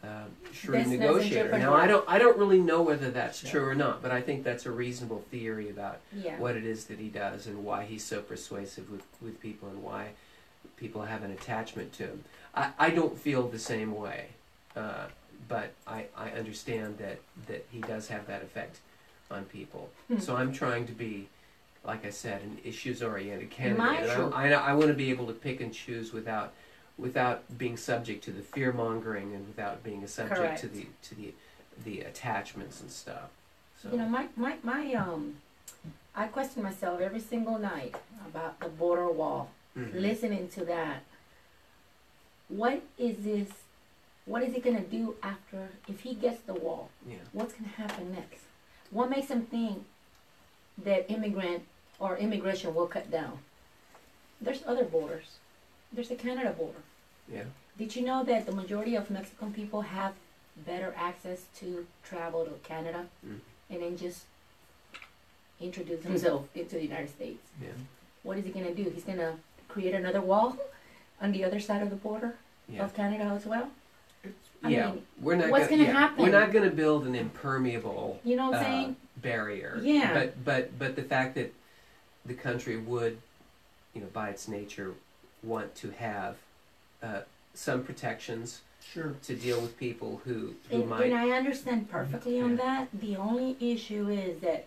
uh, 0.02 0.24
shrewd 0.52 0.84
Business 0.84 1.00
negotiator. 1.00 1.58
Now. 1.58 1.74
I 1.74 1.86
don't 1.86 2.04
I 2.08 2.18
don't 2.18 2.38
really 2.38 2.60
know 2.60 2.82
whether 2.82 3.10
that's 3.10 3.42
Yeah. 3.42 3.50
true 3.50 3.64
or 3.66 3.74
not, 3.74 4.02
but 4.02 4.10
I 4.10 4.20
think 4.20 4.44
that's 4.44 4.66
a 4.66 4.70
reasonable 4.70 5.24
theory 5.30 5.68
about 5.70 5.98
Yeah. 6.12 6.38
what 6.38 6.56
it 6.56 6.64
is 6.64 6.84
that 6.86 6.98
he 6.98 7.08
does 7.08 7.46
and 7.46 7.64
why 7.64 7.84
he's 7.84 8.04
so 8.04 8.20
persuasive 8.20 8.90
with, 8.90 9.02
with 9.20 9.40
people 9.40 9.68
and 9.68 9.82
why 9.82 10.10
people 10.76 11.02
have 11.02 11.22
an 11.22 11.30
attachment 11.30 11.92
to 11.94 12.04
him. 12.04 12.24
I, 12.54 12.70
I 12.78 12.90
don't 12.90 13.18
feel 13.18 13.48
the 13.48 13.58
same 13.58 13.94
way, 13.96 14.28
uh, 14.76 15.06
but 15.48 15.72
I, 15.86 16.06
I 16.16 16.30
understand 16.30 16.98
that, 16.98 17.18
that 17.46 17.66
he 17.70 17.80
does 17.80 18.08
have 18.08 18.26
that 18.26 18.42
effect 18.42 18.78
on 19.30 19.44
people. 19.46 19.90
Hmm. 20.08 20.18
So 20.18 20.36
I'm 20.36 20.52
trying 20.52 20.86
to 20.86 20.92
be, 20.92 21.28
like 21.84 22.04
I 22.04 22.10
said, 22.10 22.42
an 22.42 22.58
issues 22.64 23.02
oriented 23.02 23.50
candidate. 23.50 24.10
And 24.10 24.34
I, 24.34 24.50
I, 24.50 24.70
I 24.70 24.72
want 24.74 24.88
to 24.88 24.94
be 24.94 25.10
able 25.10 25.26
to 25.26 25.32
pick 25.32 25.60
and 25.60 25.72
choose 25.72 26.12
without 26.12 26.52
without 26.96 27.58
being 27.58 27.76
subject 27.76 28.22
to 28.22 28.30
the 28.30 28.40
fear 28.40 28.72
mongering 28.72 29.34
and 29.34 29.48
without 29.48 29.82
being 29.82 30.04
a 30.04 30.08
subject 30.08 30.60
to 30.60 30.68
the 30.68 30.86
to 31.02 31.14
the 31.16 31.34
the 31.84 32.00
attachments 32.00 32.80
and 32.80 32.90
stuff. 32.90 33.30
So 33.82 33.90
You 33.90 33.98
know, 33.98 34.08
my, 34.08 34.28
my, 34.36 34.56
my, 34.62 34.94
um, 34.94 35.36
I 36.14 36.26
question 36.26 36.62
myself 36.62 37.00
every 37.00 37.20
single 37.20 37.58
night 37.58 37.96
about 38.26 38.60
the 38.60 38.68
border 38.68 39.10
wall, 39.10 39.50
mhm. 39.76 40.00
listening 40.00 40.48
to 40.50 40.64
that. 40.66 41.02
What 42.48 42.82
is 42.98 43.24
this, 43.24 43.48
what 44.26 44.42
is 44.42 44.54
he 44.54 44.60
gonna 44.60 44.80
do 44.80 45.14
after, 45.22 45.68
if 45.88 46.00
he 46.00 46.14
gets 46.14 46.40
the 46.42 46.54
wall? 46.54 46.90
yeah. 47.08 47.16
What's 47.32 47.54
gonna 47.54 47.68
happen 47.68 48.12
next? 48.12 48.42
what 48.90 49.10
makes 49.10 49.28
him 49.28 49.42
think 49.42 49.84
that 50.78 51.10
immigrant 51.10 51.62
or 51.98 52.16
immigration 52.16 52.74
will 52.74 52.86
cut 52.86 53.10
down? 53.10 53.38
There's 54.40 54.62
other 54.66 54.84
borders. 54.84 55.38
There's 55.92 56.08
the 56.10 56.14
Canada 56.16 56.50
border. 56.50 56.82
Yeah. 57.32 57.44
Did 57.78 57.96
you 57.96 58.02
know 58.04 58.22
that 58.24 58.46
the 58.46 58.52
majority 58.52 58.94
of 58.94 59.10
Mexican 59.10 59.52
people 59.52 59.80
have 59.82 60.12
better 60.66 60.94
access 60.96 61.46
to 61.60 61.86
travel 62.04 62.44
to 62.44 62.52
Canada 62.62 63.06
Mm. 63.26 63.40
and 63.70 63.82
then 63.82 63.96
just 63.96 64.24
introduce 65.60 66.02
themselves 66.04 66.48
into 66.54 66.76
the 66.76 66.82
United 66.82 67.08
States? 67.10 67.42
Yeah. 67.60 67.68
What 68.22 68.38
is 68.38 68.44
he 68.44 68.50
going 68.50 68.66
to 68.66 68.74
do? 68.74 68.90
He's 68.90 69.04
going 69.04 69.18
to 69.18 69.34
create 69.68 69.94
another 69.94 70.20
wall 70.20 70.56
on 71.20 71.32
the 71.32 71.44
other 71.44 71.60
side 71.60 71.82
of 71.82 71.90
the 71.90 71.96
border 71.96 72.34
Yeah. 72.68 72.84
of 72.84 72.94
Canada 72.94 73.24
as 73.24 73.46
well? 73.46 73.70
I 74.62 74.68
yeah. 74.70 74.90
mean, 74.92 75.02
we're 75.20 75.34
not 75.36 75.50
what's 75.50 75.68
gonna, 75.68 75.84
gonna 75.84 75.92
yeah, 75.92 75.98
happen? 76.00 76.24
We're 76.24 76.30
not 76.30 76.52
going 76.52 76.68
to 76.68 76.74
build 76.74 77.06
an 77.06 77.14
impermeable 77.14 78.18
You 78.24 78.36
know 78.36 78.50
what 78.50 78.56
I'm 78.56 78.60
uh, 78.62 78.64
saying? 78.64 78.96
barrier. 79.18 79.78
Yeah. 79.82 80.14
But 80.14 80.44
but 80.44 80.78
but 80.78 80.96
the 80.96 81.02
fact 81.02 81.34
that 81.34 81.52
the 82.24 82.34
country 82.34 82.76
would, 82.78 83.18
you 83.94 84.00
know, 84.00 84.06
by 84.12 84.30
its 84.30 84.48
nature, 84.48 84.94
want 85.42 85.74
to 85.76 85.90
have 85.90 86.36
uh, 87.02 87.20
some 87.54 87.82
protections 87.84 88.62
Sure. 88.92 89.14
to 89.24 89.34
deal 89.34 89.60
with 89.60 89.78
people 89.78 90.20
who 90.24 90.54
who 90.70 90.76
And, 90.82 90.88
might. 90.88 91.04
and 91.04 91.14
I 91.14 91.30
understand 91.30 91.90
perfectly 91.90 92.40
on 92.40 92.50
Yeah. 92.50 92.56
that. 92.56 92.88
The 93.00 93.16
only 93.16 93.56
issue 93.60 94.08
is 94.08 94.40
that 94.40 94.66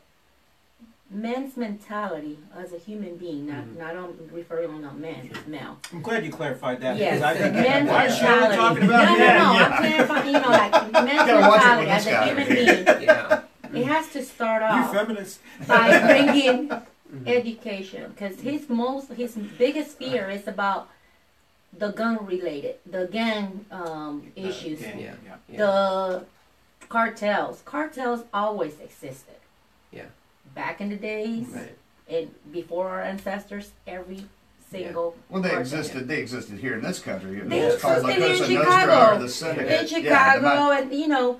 men's 1.09 1.55
mentality 1.55 2.37
as 2.55 2.73
a 2.73 2.77
human 2.77 3.15
being, 3.15 3.47
not 3.47 3.63
Mhm. 3.63 3.77
not 3.77 3.95
on 3.95 4.29
referring 4.31 4.83
on 4.83 4.99
men, 5.01 5.29
it's 5.31 5.47
male. 5.47 5.77
I'm 5.93 6.01
glad 6.01 6.25
you 6.25 6.31
clarified 6.31 6.81
that. 6.81 6.97
Yes, 6.97 7.15
because 7.19 7.35
I 7.35 7.39
think 7.39 7.53
men's 7.55 7.89
why 7.89 8.05
is 8.05 8.17
Shirley 8.17 8.55
talking 8.55 8.83
about 8.83 9.05
no, 9.05 9.13
no, 9.13 9.17
men? 9.17 9.37
no. 9.37 9.53
Yeah. 9.53 9.65
I'm 9.65 9.77
clarifying. 9.77 10.25
You 10.27 10.39
know, 10.41 10.49
like 10.49 10.71
men's 10.91 11.27
Gotta 11.31 11.47
watch 11.47 11.61
it 11.61 11.87
mentality 11.87 11.89
as 11.91 12.07
a 12.07 12.25
human 12.25 12.47
being. 12.47 13.03
yeah. 13.03 13.41
It 13.73 13.85
has 13.85 14.07
to 14.13 14.23
start 14.23 14.61
You 14.61 14.67
off 14.67 14.93
feminists. 14.93 15.39
by 15.67 15.99
bringing 16.07 16.69
Mhm. 16.69 17.27
education, 17.27 18.11
because 18.11 18.41
his 18.41 18.67
most 18.69 19.11
his 19.13 19.35
biggest 19.57 19.97
fear 19.97 20.29
is 20.29 20.45
about 20.47 20.89
the 21.77 21.89
gun 21.91 22.25
related, 22.25 22.75
the 22.85 23.07
gang 23.07 23.65
um, 23.71 24.31
issues. 24.35 24.81
Yeah, 24.81 24.87
Yeah. 24.97 25.13
yeah. 25.25 25.35
Yeah. 25.49 25.57
the 25.57 26.25
cartels. 26.89 27.61
Cartels 27.65 28.23
always 28.33 28.79
existed. 28.81 29.35
Yeah. 29.91 30.03
Back 30.57 30.81
in 30.81 30.89
the 30.89 30.95
days 30.95 31.45
Right. 31.49 31.75
and 32.09 32.29
before 32.51 32.89
our 32.89 33.03
ancestors, 33.03 33.69
every 33.85 34.25
single 34.71 35.15
Well, 35.29 35.43
they 35.43 35.55
existed. 35.55 36.07
They 36.07 36.17
existed 36.17 36.57
here 36.57 36.73
in 36.73 36.81
this 36.81 36.97
country. 36.99 37.37
It 37.37 37.47
They 37.47 37.63
was 37.63 37.79
called 37.79 38.01
La 38.03 38.09
existed 38.09 38.49
in 38.49 38.57
Cosa 38.57 38.69
Nostra 38.69 39.27
Chicago. 39.29 39.59
the 39.67 39.81
in 39.81 39.87
Chicago, 39.87 40.39
the 40.39 40.41
ma- 40.55 40.71
and 40.71 40.91
you 40.93 41.07
know, 41.07 41.39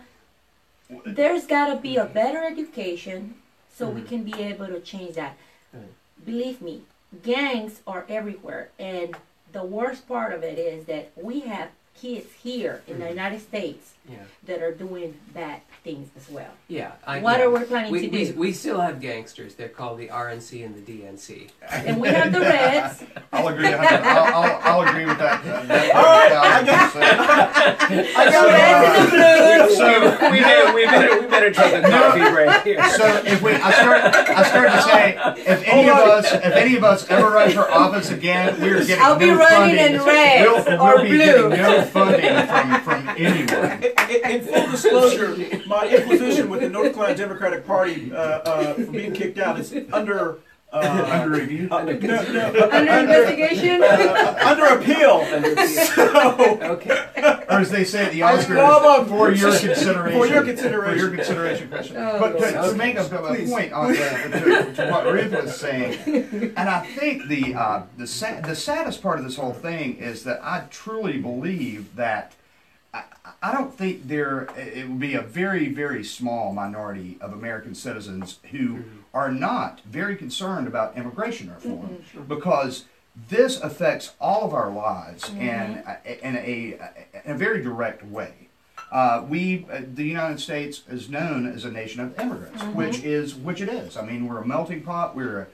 there's 1.03 1.47
got 1.47 1.73
to 1.73 1.77
be 1.77 1.97
a 1.97 2.06
better 2.06 2.43
education 2.43 3.34
so 3.75 3.89
we 3.89 4.01
Mhm. 4.01 4.08
can 4.08 4.23
be 4.23 4.39
able 4.39 4.67
to 4.67 4.80
change 4.82 5.15
that. 5.15 5.36
Right. 5.73 5.84
Believe 6.23 6.62
me, 6.62 6.84
gangs 7.23 7.82
are 7.88 8.06
everywhere, 8.08 8.69
and 8.77 9.17
the 9.51 9.63
worst 9.63 10.08
part 10.08 10.32
of 10.32 10.43
it 10.43 10.60
is 10.60 10.86
that 10.86 11.10
we 11.15 11.39
have 11.39 11.69
kids 11.99 12.27
here 12.43 12.84
in 12.88 12.99
the 12.99 13.06
Mhm. 13.06 13.10
United 13.10 13.41
States 13.41 13.95
Yeah. 14.10 14.17
that 14.46 14.62
are 14.62 14.74
doing 14.74 15.13
bad 15.34 15.62
things 15.84 16.10
as 16.15 16.30
well. 16.30 16.50
Yeah. 16.70 16.91
I, 17.06 17.20
What 17.20 17.39
yeah. 17.39 17.46
are 17.46 17.50
we 17.50 17.60
planning 17.65 17.91
we, 17.91 18.02
to 18.02 18.08
we, 18.10 18.26
do? 18.26 18.34
we 18.39 18.52
still 18.54 18.80
have 18.80 19.02
gangsters. 19.02 19.56
They're 19.56 19.67
called 19.70 20.00
the 20.00 20.08
RNC 20.08 20.65
and 20.65 20.76
the 20.76 20.82
DNC. 21.02 21.50
and 21.70 22.00
we 22.00 22.08
have 22.10 22.32
the 22.32 22.39
Reds. 22.39 23.04
I'll 23.34 23.48
agree. 23.50 23.67
I'll, 23.74 24.34
I'll, 24.34 24.60
I'll 24.82 24.88
agree 24.89 25.06
with 25.06 25.17
that. 25.17 25.46
uh, 25.46 25.98
All 25.98 26.04
right, 26.04 26.32
I 26.32 26.65
got- 26.65 26.91
1000%. 26.93 26.98
I 28.17 28.26
The 28.26 28.32
got 28.32 28.48
Reds 28.48 29.00
and 29.00 29.12
the 29.12 29.65
Blues. 29.67 29.78
So 29.78 30.32
we 30.32 30.39
better 30.39 30.74
we 30.74 30.86
better 30.86 31.22
we 31.22 31.28
better 31.28 31.52
take 31.52 31.74
a 31.74 31.82
coffee 31.89 32.32
break 32.32 32.62
here. 32.63 32.84
So 32.91 33.06
if 33.26 33.41
we, 33.41 33.52
I 33.54 33.72
start, 33.72 34.02
I 34.04 34.43
start 34.50 34.72
to 34.72 34.82
say, 34.84 35.52
if 35.52 35.63
any 35.67 35.89
of 35.89 35.98
us, 35.98 36.32
if 36.34 36.43
any 36.54 36.76
of 36.78 36.84
us 36.84 37.08
ever 37.10 37.30
run 37.30 37.52
for 37.52 37.70
office 37.72 38.10
again, 38.12 38.60
we're 38.62 38.86
getting 38.86 39.04
I'll 39.04 39.17
be 39.20 39.30
running 39.30 39.76
funding. 39.78 39.96
in 39.96 40.04
red 40.06 40.41
we'll, 40.48 40.82
or 40.82 40.96
we'll 40.96 41.04
be 41.04 41.10
blue. 41.10 41.17
getting 41.50 41.50
no 41.62 41.84
funding 41.84 42.48
from 42.48 42.82
from 42.82 43.10
anyone. 43.17 43.84
In, 44.10 44.31
in 44.31 44.41
full 44.41 44.71
disclosure, 44.71 45.36
my 45.67 45.88
inquisition 45.88 46.49
with 46.49 46.62
the 46.62 46.69
North 46.69 46.93
Carolina 46.93 47.15
Democratic 47.17 47.65
Party 47.65 48.12
uh, 48.13 48.15
uh, 48.17 48.73
for 48.75 48.86
being 48.91 49.12
kicked 49.13 49.38
out 49.38 49.60
is 49.60 49.73
under 49.91 50.39
uh, 50.71 51.07
Under 51.23 51.29
review. 51.39 51.69
uh, 51.71 51.81
no, 51.83 51.93
no, 51.93 52.69
Under 52.71 52.91
investigation. 52.99 53.81
uh, 53.81 54.38
under 54.43 54.65
appeal. 54.65 55.23
So, 55.67 56.60
okay. 56.62 57.43
Or 57.49 57.60
as 57.60 57.71
they 57.71 57.86
say 57.86 58.05
at 58.05 58.12
the 58.12 58.19
Oscars, 58.19 58.55
love 58.57 59.03
'em. 59.03 59.07
for 59.07 59.31
your 59.31 59.57
consideration. 59.57 60.19
For 60.19 60.27
your 60.27 60.43
consideration. 60.43 60.99
For 60.99 61.05
your 61.05 61.15
consideration 61.15 61.69
question. 61.69 61.95
Oh, 61.97 62.19
but 62.19 62.38
to, 62.39 62.69
to 62.71 62.75
make 62.75 62.97
a, 62.97 63.05
a 63.05 63.27
Please. 63.36 63.49
point 63.49 63.71
on 63.71 63.91
the, 63.93 63.97
to, 63.97 64.73
to 64.75 64.91
what 64.91 65.05
Ruth 65.05 65.31
was 65.31 65.57
saying, 65.57 66.53
and 66.57 66.69
I 66.69 66.86
think 66.86 67.27
the 67.29 67.55
uh, 67.55 67.83
the 67.97 68.05
sad, 68.05 68.43
the 68.43 68.55
saddest 68.55 69.01
part 69.01 69.19
of 69.19 69.23
this 69.25 69.38
whole 69.38 69.53
thing 69.53 69.95
is 69.95 70.23
that 70.23 70.41
I 70.43 70.65
truly 70.69 71.17
believe 71.17 71.95
that. 71.95 72.33
I, 72.97 73.03
I 73.41 73.53
don't 73.53 73.73
think 73.73 74.07
there 74.07 74.47
it 74.57 74.88
would 74.88 74.99
be 74.99 75.15
a 75.15 75.21
very 75.21 75.69
very 75.69 76.03
small 76.03 76.53
minority 76.53 77.17
of 77.21 77.33
American 77.33 77.75
citizens 77.75 78.39
who 78.51 78.83
are 79.13 79.31
not 79.31 79.81
very 79.81 80.15
concerned 80.15 80.67
about 80.67 80.97
immigration 80.97 81.49
reform 81.49 82.03
because 82.27 82.86
this 83.29 83.60
affects 83.62 84.13
all 84.19 84.45
of 84.45 84.53
our 84.53 84.69
lives 84.71 85.29
in, 85.29 85.83
in 86.21 86.36
a 86.36 86.79
in 87.25 87.31
a 87.31 87.38
very 87.38 87.62
direct 87.62 88.03
way. 88.05 88.33
Uh, 88.91 89.25
we, 89.27 89.65
uh, 89.69 89.81
the 89.95 90.03
United 90.03 90.39
States, 90.39 90.83
is 90.88 91.10
known 91.10 91.45
as 91.45 91.65
a 91.65 91.71
nation 91.71 91.99
of 91.99 92.17
immigrants, 92.19 92.63
which 92.63 93.03
is 93.03 93.36
which 93.36 93.60
it 93.60 93.69
is. 93.69 93.97
I 93.97 94.05
mean, 94.05 94.27
we're 94.27 94.39
a 94.39 94.47
melting 94.47 94.81
pot. 94.81 95.15
We're 95.15 95.41
a, 95.41 95.47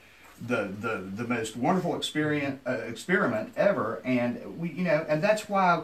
the 0.46 0.70
the 0.80 0.98
the 1.16 1.28
most 1.28 1.56
wonderful 1.56 1.96
experience 1.96 2.60
uh, 2.68 2.72
experiment 2.72 3.54
ever, 3.56 4.02
and 4.06 4.60
we 4.60 4.72
you 4.72 4.84
know, 4.84 5.06
and 5.08 5.24
that's 5.24 5.50
why 5.50 5.82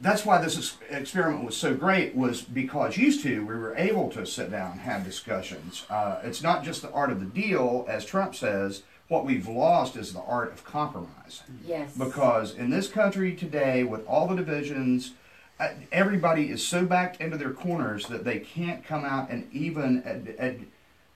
that's 0.00 0.24
why 0.24 0.40
this 0.40 0.76
experiment 0.90 1.44
was 1.44 1.56
so 1.56 1.74
great 1.74 2.14
was 2.14 2.42
because 2.42 2.96
used 2.96 3.22
to 3.22 3.40
we 3.44 3.54
were 3.54 3.74
able 3.76 4.08
to 4.10 4.26
sit 4.26 4.50
down 4.50 4.72
and 4.72 4.80
have 4.80 5.04
discussions. 5.04 5.84
Uh, 5.90 6.20
it's 6.24 6.42
not 6.42 6.64
just 6.64 6.82
the 6.82 6.90
art 6.92 7.10
of 7.10 7.20
the 7.20 7.26
deal 7.26 7.84
as 7.88 8.04
trump 8.04 8.34
says 8.34 8.82
what 9.08 9.24
we've 9.24 9.48
lost 9.48 9.96
is 9.96 10.12
the 10.12 10.20
art 10.20 10.52
of 10.52 10.64
compromise. 10.64 11.42
Yes. 11.66 11.96
because 11.96 12.54
in 12.54 12.70
this 12.70 12.88
country 12.88 13.34
today 13.34 13.84
with 13.84 14.06
all 14.06 14.26
the 14.28 14.36
divisions 14.36 15.12
uh, 15.60 15.70
everybody 15.90 16.50
is 16.50 16.64
so 16.66 16.84
backed 16.84 17.20
into 17.20 17.36
their 17.36 17.52
corners 17.52 18.06
that 18.06 18.24
they 18.24 18.38
can't 18.38 18.84
come 18.84 19.04
out 19.04 19.30
and 19.30 19.48
even 19.52 20.02
ad- 20.04 20.34
ad- 20.38 20.66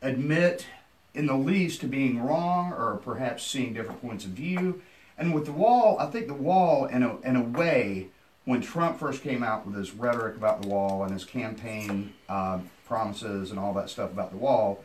admit 0.01 0.67
in 1.15 1.27
the 1.27 1.37
least 1.37 1.81
to 1.83 1.87
being 1.87 2.23
wrong 2.23 2.73
or 2.73 2.97
perhaps 3.05 3.47
seeing 3.47 3.75
different 3.75 4.01
points 4.01 4.25
of 4.25 4.31
view. 4.33 4.81
And 5.19 5.33
with 5.35 5.45
the 5.45 5.53
wall 5.53 5.97
i 6.01 6.07
think 6.07 6.27
the 6.27 6.35
wall 6.35 6.87
in 6.87 7.03
a, 7.03 7.21
in 7.21 7.37
a 7.37 7.43
way 7.43 8.09
when 8.45 8.61
trump 8.61 8.99
first 8.99 9.23
came 9.23 9.43
out 9.43 9.67
with 9.67 9.75
his 9.75 9.93
rhetoric 9.93 10.37
about 10.37 10.63
the 10.63 10.69
wall 10.69 11.03
and 11.05 11.13
his 11.13 11.25
campaign 11.25 12.13
uh, 12.29 12.59
promises 12.87 13.51
and 13.51 13.59
all 13.59 13.73
that 13.73 13.89
stuff 13.89 14.11
about 14.11 14.31
the 14.31 14.37
wall 14.37 14.83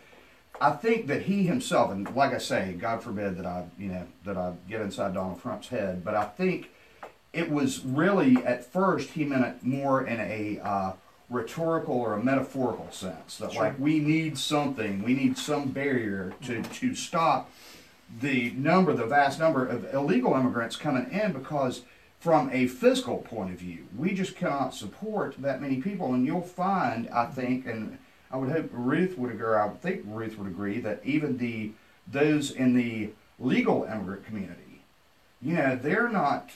I 0.59 0.71
think 0.71 1.07
that 1.07 1.23
he 1.23 1.43
himself, 1.43 1.91
and 1.91 2.09
like 2.15 2.33
I 2.33 2.39
say, 2.39 2.73
God 2.73 3.03
forbid 3.03 3.37
that 3.37 3.45
I, 3.45 3.65
you 3.77 3.89
know, 3.89 4.07
that 4.25 4.37
I 4.37 4.53
get 4.67 4.81
inside 4.81 5.13
Donald 5.13 5.41
Trump's 5.41 5.67
head, 5.67 6.03
but 6.03 6.15
I 6.15 6.25
think 6.25 6.71
it 7.33 7.51
was 7.51 7.83
really 7.85 8.37
at 8.37 8.71
first 8.71 9.11
he 9.11 9.23
meant 9.23 9.45
it 9.45 9.63
more 9.63 10.05
in 10.05 10.19
a 10.19 10.59
uh, 10.63 10.93
rhetorical 11.29 11.95
or 11.95 12.13
a 12.13 12.23
metaphorical 12.23 12.87
sense 12.91 13.37
that 13.37 13.53
like 13.55 13.77
we 13.79 13.99
need 13.99 14.37
something, 14.37 15.03
we 15.03 15.13
need 15.13 15.37
some 15.37 15.69
barrier 15.69 16.33
to 16.45 16.63
to 16.63 16.95
stop 16.95 17.51
the 18.21 18.51
number, 18.51 18.93
the 18.93 19.05
vast 19.05 19.39
number 19.39 19.65
of 19.65 19.93
illegal 19.93 20.33
immigrants 20.33 20.75
coming 20.75 21.11
in 21.11 21.33
because 21.33 21.81
from 22.19 22.49
a 22.51 22.67
fiscal 22.67 23.17
point 23.17 23.51
of 23.51 23.59
view, 23.59 23.85
we 23.95 24.13
just 24.13 24.35
cannot 24.35 24.73
support 24.73 25.35
that 25.39 25.61
many 25.61 25.81
people. 25.81 26.13
And 26.13 26.25
you'll 26.25 26.41
find, 26.41 27.09
I 27.09 27.25
think, 27.25 27.65
and 27.65 27.97
I 28.31 28.37
would 28.37 28.49
hope 28.49 28.69
Ruth 28.71 29.17
would 29.17 29.31
agree, 29.31 29.55
I 29.55 29.65
would 29.65 29.81
think 29.81 30.01
Ruth 30.05 30.37
would 30.37 30.47
agree 30.47 30.79
that 30.81 31.01
even 31.03 31.37
the 31.37 31.71
those 32.09 32.51
in 32.51 32.73
the 32.73 33.09
legal 33.37 33.83
immigrant 33.83 34.25
community, 34.25 34.81
you 35.41 35.55
know, 35.55 35.75
they're 35.75 36.07
not 36.07 36.51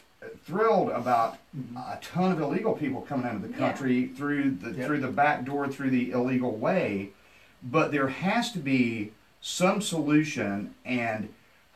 thrilled 0.45 0.89
about 0.89 1.37
mm-hmm. 1.55 1.75
a 1.77 1.99
ton 2.01 2.31
of 2.31 2.39
illegal 2.39 2.73
people 2.73 3.01
coming 3.01 3.29
into 3.29 3.47
the 3.47 3.53
Yeah. 3.53 3.57
country 3.57 4.07
through 4.07 4.51
the 4.51 4.71
Yep. 4.71 4.87
through 4.87 4.99
the 4.99 5.07
back 5.09 5.43
door 5.45 5.67
through 5.67 5.89
the 5.89 6.11
illegal 6.11 6.55
way 6.55 7.09
but 7.63 7.91
there 7.91 8.07
has 8.07 8.51
to 8.51 8.59
be 8.59 9.11
some 9.39 9.81
solution 9.81 10.73
and 10.85 11.29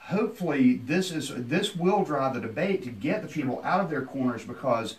hopefully 0.08 0.78
this 0.86 1.12
is 1.12 1.32
this 1.36 1.76
will 1.76 2.04
drive 2.04 2.36
the 2.36 2.40
debate 2.40 2.84
to 2.84 2.90
get 2.90 3.22
the 3.22 3.28
people 3.28 3.62
out 3.64 3.80
of 3.80 3.90
their 3.90 4.04
corners 4.04 4.44
because 4.46 4.98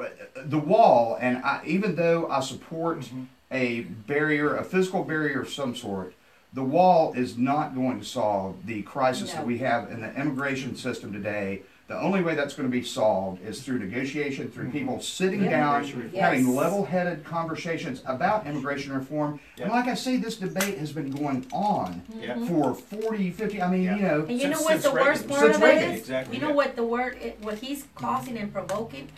uh, 0.00 0.06
the 0.44 0.58
wall 0.58 1.16
and 1.20 1.38
I, 1.38 1.62
even 1.64 1.94
though 1.94 2.28
I 2.28 2.40
support 2.40 3.08
a 3.52 3.80
barrier 3.80 4.56
a 4.56 4.64
physical 4.64 5.04
barrier 5.04 5.42
of 5.42 5.48
some 5.48 5.76
sort 5.76 6.14
the 6.52 6.64
wall 6.64 7.12
is 7.12 7.36
not 7.36 7.74
going 7.74 8.00
to 8.00 8.04
solve 8.04 8.66
the 8.66 8.82
crisis 8.82 9.32
that 9.32 9.46
we 9.46 9.58
have 9.58 9.90
in 9.90 10.00
the 10.00 10.12
immigration 10.14 10.74
system 10.74 11.12
today 11.12 11.62
The 11.88 11.98
only 11.98 12.22
way 12.22 12.34
that's 12.34 12.54
going 12.54 12.68
to 12.68 12.70
be 12.70 12.84
solved 12.84 13.42
is 13.42 13.62
through 13.62 13.78
negotiation, 13.78 14.50
through 14.50 14.70
people 14.70 15.00
sitting 15.00 15.42
Yeah. 15.44 15.50
down, 15.50 15.84
Immigration 15.84 16.20
having 16.20 16.46
Yes. 16.46 16.54
level-headed 16.54 17.24
conversations 17.24 18.02
about 18.04 18.46
immigration 18.46 18.92
reform. 18.92 19.40
And 19.56 19.70
Yeah. 19.70 19.72
like 19.72 19.86
I 19.88 19.94
say, 19.94 20.18
this 20.18 20.36
debate 20.36 20.76
has 20.76 20.92
been 20.92 21.10
going 21.10 21.46
on 21.50 22.02
Yeah. 22.20 22.44
for 22.46 22.74
40, 22.74 23.30
50, 23.30 23.62
I 23.62 23.70
mean, 23.70 23.84
Yeah. 23.84 23.96
you 23.96 24.02
know, 24.02 24.20
And 24.20 24.32
you 24.32 24.38
Since- 24.40 24.56
know 24.58 24.62
what 24.64 24.72
since 24.72 24.84
the 24.84 24.92
worst 24.92 25.22
Reagan. 25.22 25.28
part 25.28 25.40
Since 25.40 25.56
of 25.56 25.62
it 25.62 25.64
Reagan, 25.66 25.90
is? 25.92 26.00
exactly, 26.00 26.36
You 26.36 26.42
know 26.42 26.48
yeah. 26.48 26.54
what 26.54 26.76
the 26.76 26.84
word, 26.84 27.16
it, 27.22 27.38
what 27.42 27.58
he's 27.58 27.84
causing 27.94 28.36
and 28.36 28.52
provoking? 28.52 29.08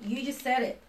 You 0.00 0.24
just 0.24 0.40
said 0.40 0.62
it. 0.62 0.80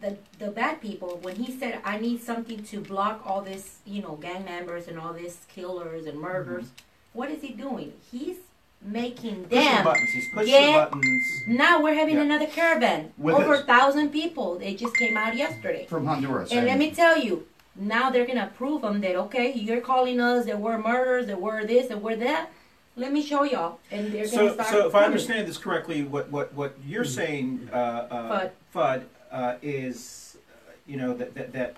The 0.00 0.16
the 0.38 0.50
bad 0.50 0.82
people. 0.82 1.20
When 1.22 1.36
he 1.36 1.56
said, 1.58 1.78
"I 1.84 1.98
need 1.98 2.22
something 2.22 2.62
to 2.64 2.80
block 2.80 3.22
all 3.24 3.40
this," 3.40 3.78
you 3.86 4.02
know, 4.02 4.16
gang 4.16 4.44
members 4.44 4.88
and 4.88 4.98
all 4.98 5.14
this 5.14 5.38
killers 5.54 6.04
and 6.06 6.20
murders. 6.20 6.64
Mm-hmm. 6.66 7.18
What 7.18 7.30
is 7.30 7.40
he 7.40 7.52
doing? 7.54 7.94
He's 8.12 8.36
making 8.82 9.44
Pushing 9.44 9.64
them. 9.64 9.84
buttons. 9.84 10.10
He's 10.10 10.28
pushing 10.28 10.50
get- 10.52 10.90
buttons. 10.90 11.42
Now 11.48 11.82
we're 11.82 11.94
having 11.94 12.16
Yeah. 12.16 12.22
another 12.22 12.46
caravan. 12.46 13.12
With 13.18 13.34
Over 13.34 13.54
a 13.54 13.62
thousand 13.62 14.10
people. 14.10 14.58
They 14.58 14.74
just 14.74 14.96
came 14.96 15.16
out 15.16 15.36
yesterday. 15.36 15.86
from 15.88 16.06
Honduras. 16.06 16.52
And 16.52 16.66
let 16.66 16.78
me 16.78 16.90
tell 16.92 17.18
you, 17.18 17.46
now 17.74 18.10
they're 18.10 18.26
gonna 18.26 18.50
prove 18.56 18.82
them 18.82 19.00
that 19.00 19.16
okay, 19.16 19.52
you're 19.52 19.80
calling 19.80 20.20
us 20.20 20.46
that 20.46 20.58
we're 20.60 20.78
murders, 20.78 21.26
that 21.26 21.40
we're 21.40 21.64
this, 21.66 21.88
that 21.88 22.00
we're 22.00 22.16
that. 22.16 22.50
Let 22.98 23.12
me 23.12 23.22
show 23.22 23.42
y'all, 23.42 23.78
and 23.90 24.06
they're 24.06 24.24
gonna 24.24 24.28
So, 24.28 24.54
start. 24.54 24.68
so 24.68 24.86
if 24.86 24.94
I 24.94 25.04
understand 25.04 25.46
this 25.46 25.58
correctly, 25.58 26.02
what 26.02 26.30
what 26.30 26.54
what 26.54 26.76
you're 26.86 27.04
saying, 27.04 27.68
uh, 27.72 27.76
uh, 27.76 28.40
Fudd. 28.40 28.50
Fudd, 28.74 29.02
uh, 29.30 29.54
is, 29.60 30.38
uh, 30.50 30.72
you 30.86 30.96
know, 30.96 31.12
that 31.12 31.34
that, 31.34 31.52
that 31.52 31.76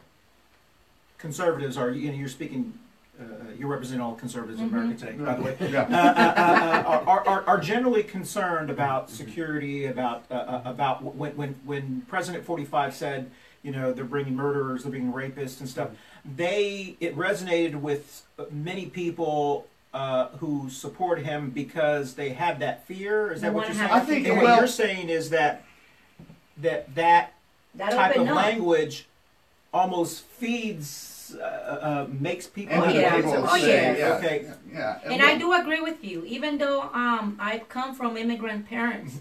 conservatives 1.18 1.76
are, 1.76 1.90
you 1.90 2.10
know, 2.12 2.16
you're 2.16 2.28
speaking, 2.28 2.74
uh, 3.20 3.24
you 3.58 3.66
represent 3.66 4.00
all 4.00 4.14
conservatives 4.14 4.60
in 4.60 4.68
America 4.68 4.94
today, 5.06 5.12
by 5.12 5.34
the 5.34 5.42
way. 5.42 5.56
Yeah. 5.70 5.82
Uh, 5.82 5.96
uh, 5.96 6.88
uh, 6.88 7.04
are, 7.06 7.26
are, 7.26 7.44
are 7.46 7.60
generally 7.60 8.02
concerned 8.02 8.70
about 8.70 9.10
security, 9.10 9.86
about 9.86 10.24
uh, 10.30 10.34
uh, 10.34 10.62
about 10.64 11.02
when 11.02 11.32
when 11.36 11.54
when 11.64 12.02
President 12.08 12.44
45 12.44 12.94
said, 12.94 13.30
you 13.62 13.72
know, 13.72 13.92
they're 13.92 14.04
bringing 14.04 14.36
murderers, 14.36 14.82
they're 14.84 14.90
bringing 14.90 15.12
rapists 15.12 15.60
and 15.60 15.68
stuff. 15.68 15.90
They 16.36 16.96
it 17.00 17.16
resonated 17.16 17.74
with 17.76 18.22
many 18.50 18.86
people 18.86 19.66
uh, 19.92 20.28
who 20.38 20.68
support 20.70 21.20
him 21.22 21.50
because 21.50 22.14
they 22.14 22.30
have 22.30 22.60
that 22.60 22.86
fear. 22.86 23.32
Is 23.32 23.40
They 23.40 23.48
that 23.48 23.54
what 23.54 23.66
you're 23.66 23.74
saying? 23.76 23.90
I 23.90 24.00
think- 24.00 24.28
and 24.28 24.36
well- 24.38 24.46
what 24.52 24.58
you're 24.58 24.66
saying 24.68 25.08
is 25.08 25.30
that 25.30 25.64
that 26.58 26.94
that 26.94 27.32
that 27.74 27.92
type 27.92 28.16
of 28.16 28.28
up. 28.28 28.34
language 28.36 29.06
almost 29.72 30.24
feeds, 30.24 30.86
uh, 31.34 31.38
uh, 31.40 32.06
makes 32.10 32.46
people. 32.46 32.74
And 32.74 32.84
Oh, 32.84 32.86
the 32.92 33.00
yeah. 33.00 33.16
people 33.16 33.34
Oh, 33.48 33.56
say, 33.56 33.98
yeah. 33.98 34.08
yeah, 34.08 34.16
Okay. 34.16 34.50
yeah. 34.72 34.98
And 35.04 35.22
I 35.22 35.36
do 35.38 35.52
agree 35.52 35.80
with 35.80 36.02
you, 36.04 36.24
even 36.24 36.58
though 36.58 36.82
um, 36.92 37.36
I've 37.40 37.68
come 37.68 37.94
from 37.94 38.16
immigrant 38.16 38.68
parents. 38.68 39.20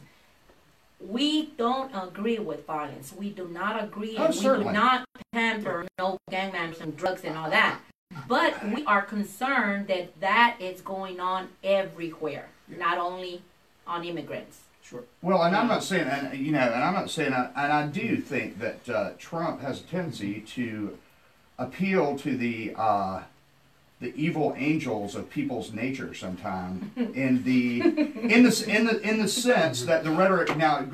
We 0.99 1.47
don't 1.57 1.91
agree 1.93 2.39
with 2.39 2.65
violence. 2.65 3.13
We 3.13 3.29
do 3.29 3.47
not 3.47 3.83
agree, 3.83 4.15
Oh, 4.17 4.25
and 4.25 4.33
we 4.35 4.41
do 4.41 4.71
not 4.71 5.05
pamper 5.31 5.85
no 5.99 6.17
gang 6.31 6.51
members 6.53 6.81
and 6.81 6.97
drugs 6.97 7.23
and 7.23 7.37
all 7.37 7.49
that. 7.51 7.79
But 8.27 8.73
we 8.73 8.83
are 8.85 9.03
concerned 9.03 9.87
that 9.87 10.19
that 10.21 10.57
is 10.59 10.81
going 10.81 11.19
on 11.19 11.49
everywhere, 11.63 12.47
not 12.67 12.97
only 12.97 13.43
on 13.85 14.05
immigrants. 14.05 14.61
Sure. 14.81 15.03
Well, 15.21 15.43
and 15.43 15.55
I'm 15.55 15.67
not 15.67 15.83
saying, 15.83 16.07
and 16.07 16.35
you 16.37 16.51
know, 16.51 16.59
and 16.61 16.83
I'm 16.83 16.93
not 16.93 17.11
saying, 17.11 17.33
and 17.33 17.51
I 17.55 17.85
do 17.87 18.17
think 18.17 18.57
that 18.59 18.89
uh, 18.89 19.11
Trump 19.19 19.61
has 19.61 19.81
a 19.81 19.83
tendency 19.83 20.39
to 20.55 20.97
appeal 21.57 22.17
to 22.19 22.37
the 22.37 22.73
uh, 22.75 23.23
the 23.99 24.13
evil 24.15 24.53
angels 24.57 25.15
of 25.15 25.29
people's 25.29 25.73
nature 25.73 26.13
sometime 26.13 26.91
in 27.15 27.43
the 27.43 27.81
in 27.81 28.43
the 28.43 28.65
in 28.67 28.85
the 28.85 28.99
in 29.01 29.19
the 29.21 29.27
sense 29.27 29.83
that 29.85 30.03
the 30.03 30.11
rhetoric 30.11 30.55
now 30.57 30.85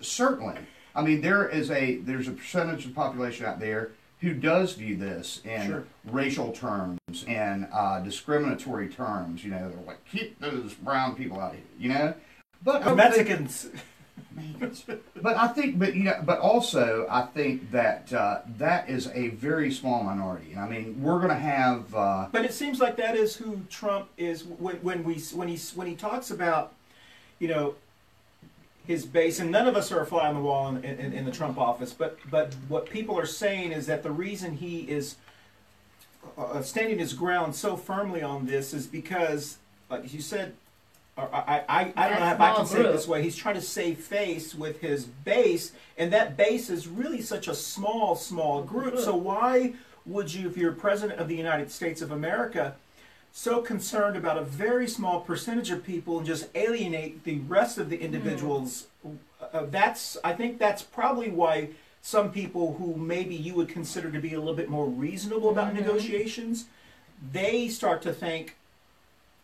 certainly. 0.00 0.56
I 0.94 1.02
mean, 1.02 1.20
there 1.22 1.48
is 1.48 1.70
a 1.70 1.96
there's 1.96 2.28
a 2.28 2.32
percentage 2.32 2.84
of 2.84 2.90
the 2.90 2.94
population 2.94 3.46
out 3.46 3.60
there 3.60 3.92
who 4.20 4.34
does 4.34 4.74
view 4.74 4.96
this 4.96 5.40
in 5.44 5.66
Sure. 5.66 5.84
racial 6.04 6.52
terms 6.52 6.98
and 7.26 7.66
uh, 7.72 7.98
discriminatory 8.00 8.88
terms. 8.88 9.42
You 9.44 9.50
know, 9.50 9.68
they're 9.70 9.86
like 9.86 10.04
keep 10.10 10.38
those 10.38 10.74
brown 10.74 11.16
people 11.16 11.40
out 11.40 11.52
of 11.52 11.56
here. 11.56 11.64
You 11.78 11.88
know, 11.90 12.14
but 12.62 12.82
I 12.82 12.84
think- 12.84 12.96
Mexicans. 12.96 13.68
But 15.16 15.36
I 15.36 15.48
think, 15.48 15.78
but 15.78 15.94
you 15.94 16.04
know, 16.04 16.20
but 16.24 16.38
also 16.38 17.06
I 17.10 17.22
think 17.22 17.70
that 17.70 18.12
uh, 18.12 18.40
that 18.58 18.88
is 18.88 19.08
a 19.08 19.28
very 19.28 19.70
small 19.70 20.02
minority. 20.02 20.56
I 20.56 20.68
mean, 20.68 21.00
we're 21.02 21.18
going 21.18 21.30
to 21.30 21.34
have. 21.34 21.94
Uh, 21.94 22.28
But 22.32 22.44
it 22.44 22.52
seems 22.52 22.80
like 22.80 22.96
that 22.96 23.16
is 23.16 23.36
who 23.36 23.60
Trump 23.68 24.08
is 24.16 24.44
when, 24.44 24.76
when 24.76 25.04
we 25.04 25.14
when 25.34 25.48
he 25.48 25.58
when 25.74 25.86
he 25.86 25.94
talks 25.94 26.30
about, 26.30 26.72
you 27.38 27.48
know, 27.48 27.74
his 28.86 29.04
base, 29.04 29.38
and 29.38 29.50
none 29.50 29.68
of 29.68 29.76
us 29.76 29.92
are 29.92 30.00
a 30.00 30.06
fly 30.06 30.28
on 30.28 30.34
the 30.34 30.40
wall 30.40 30.68
in, 30.68 30.84
in, 30.84 31.12
in 31.12 31.24
the 31.24 31.32
Trump 31.32 31.58
office. 31.58 31.92
But 31.92 32.18
but 32.30 32.54
what 32.68 32.88
people 32.88 33.18
are 33.18 33.26
saying 33.26 33.72
is 33.72 33.86
that 33.86 34.02
the 34.02 34.12
reason 34.12 34.56
he 34.56 34.80
is 34.80 35.16
uh, 36.38 36.62
standing 36.62 36.98
his 36.98 37.12
ground 37.12 37.54
so 37.54 37.76
firmly 37.76 38.22
on 38.22 38.46
this 38.46 38.72
is 38.72 38.86
because, 38.86 39.58
like 39.90 40.12
you 40.12 40.20
said. 40.20 40.54
Or 41.16 41.28
I, 41.34 41.62
I, 41.68 41.92
I 41.96 42.08
don't 42.08 42.20
know 42.20 42.32
if 42.32 42.40
I 42.40 42.54
can 42.54 42.66
small 42.66 42.66
say 42.66 42.80
it 42.80 42.92
this 42.92 43.06
way. 43.06 43.22
He's 43.22 43.36
trying 43.36 43.56
to 43.56 43.62
save 43.62 43.98
face 43.98 44.54
with 44.54 44.80
his 44.80 45.04
base, 45.04 45.72
and 45.98 46.12
that 46.12 46.36
base 46.36 46.70
is 46.70 46.88
really 46.88 47.20
such 47.20 47.48
a 47.48 47.54
small, 47.54 48.16
small 48.16 48.62
group. 48.62 48.98
So 48.98 49.14
why 49.14 49.74
would 50.06 50.32
you, 50.32 50.48
if 50.48 50.56
you're 50.56 50.72
president 50.72 51.20
of 51.20 51.28
the 51.28 51.36
United 51.36 51.70
States 51.70 52.00
of 52.00 52.10
America, 52.10 52.74
so 53.30 53.60
concerned 53.60 54.16
about 54.16 54.38
a 54.38 54.42
very 54.42 54.88
small 54.88 55.20
percentage 55.20 55.70
of 55.70 55.84
people 55.84 56.18
and 56.18 56.26
just 56.26 56.48
alienate 56.54 57.24
the 57.24 57.38
rest 57.40 57.78
of 57.78 57.90
the 57.90 58.00
individuals? 58.00 58.86
Uh, 59.52 59.66
that's, 59.70 60.16
I 60.24 60.32
think, 60.32 60.58
that's 60.58 60.82
probably 60.82 61.30
why 61.30 61.70
some 62.00 62.32
people 62.32 62.74
who 62.74 62.96
maybe 62.96 63.34
you 63.34 63.54
would 63.54 63.68
consider 63.68 64.10
to 64.10 64.18
be 64.18 64.34
a 64.34 64.38
little 64.38 64.54
bit 64.54 64.68
more 64.68 64.86
reasonable 64.86 65.50
about 65.50 65.74
negotiations, 65.74 66.66
they 67.32 67.68
start 67.68 68.02
to 68.02 68.12
think, 68.12 68.56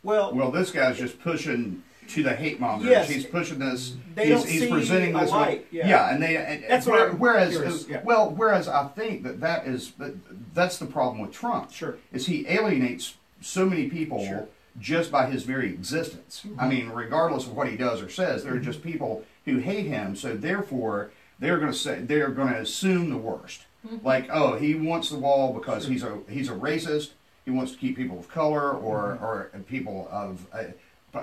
well, 0.03 0.35
well, 0.35 0.51
this 0.51 0.71
guy's 0.71 0.99
just 0.99 1.21
pushing 1.21 1.83
to 2.09 2.23
the 2.23 2.35
hate 2.35 2.59
mongers. 2.59 2.89
Yes. 2.89 3.09
he's 3.09 3.27
pushing 3.27 3.59
this. 3.59 3.97
They 4.15 4.27
he's, 4.29 4.39
don't 4.39 4.49
he's 4.49 4.61
see 4.63 4.71
presenting 4.71 5.13
this. 5.13 5.31
light, 5.31 5.67
yeah. 5.71 6.13
and 6.13 6.23
they. 6.23 6.37
And, 6.37 6.65
That's 6.69 6.87
where- 6.87 7.01
what 7.01 7.11
I'm 7.11 7.19
whereas, 7.19 7.51
curious, 7.51 7.89
yeah. 7.89 8.03
well, 8.05 8.31
whereas 8.31 8.69
I 8.69 8.89
think 8.89 9.23
that 9.25 9.41
that 9.41 9.67
is 9.67 9.93
that, 9.93 10.15
that's 10.55 10.79
the 10.79 10.87
problem 10.87 11.21
with 11.21 11.33
Trump. 11.33 11.71
Sure. 11.73 11.99
is 12.13 12.27
he 12.27 12.47
alienates 12.49 13.15
so 13.41 13.67
many 13.67 13.89
people 13.89 14.25
Sure. 14.25 14.49
just 14.81 15.13
by 15.13 15.27
his 15.31 15.45
very 15.45 15.69
existence. 15.69 16.43
I 16.45 16.49
mm-hmm. 16.49 16.69
mean, 16.69 16.89
regardless 16.91 17.47
of 17.47 17.55
what 17.55 17.69
he 17.69 17.77
does 17.77 18.03
or 18.03 18.09
says, 18.09 18.45
there 18.45 18.55
are 18.55 18.61
just 18.61 18.83
people 18.83 19.25
who 19.45 19.59
hate 19.59 19.87
him. 19.87 20.17
So 20.17 20.37
therefore, 20.37 21.11
they're 21.39 21.59
going 21.59 21.73
to 21.73 21.79
say 21.79 22.01
they're 22.01 22.31
going 22.31 22.53
to 22.53 22.61
assume 22.61 23.11
the 23.11 23.17
worst. 23.17 23.67
Mm-hmm. 23.87 24.05
Like, 24.05 24.29
oh, 24.31 24.57
he 24.57 24.75
wants 24.75 25.11
the 25.11 25.19
wall 25.19 25.53
because 25.53 25.87
he's 25.87 26.03
a 26.03 26.19
he's 26.29 26.49
a 26.49 26.55
racist. 26.55 27.11
He 27.49 27.55
wants 27.55 27.73
to 27.73 27.79
keep 27.79 27.97
people 27.97 28.19
of 28.19 28.29
color 28.29 28.73
or 28.73 29.13
or 29.23 29.51
people 29.69 30.07
of 30.13 30.47
uh, 30.53 30.65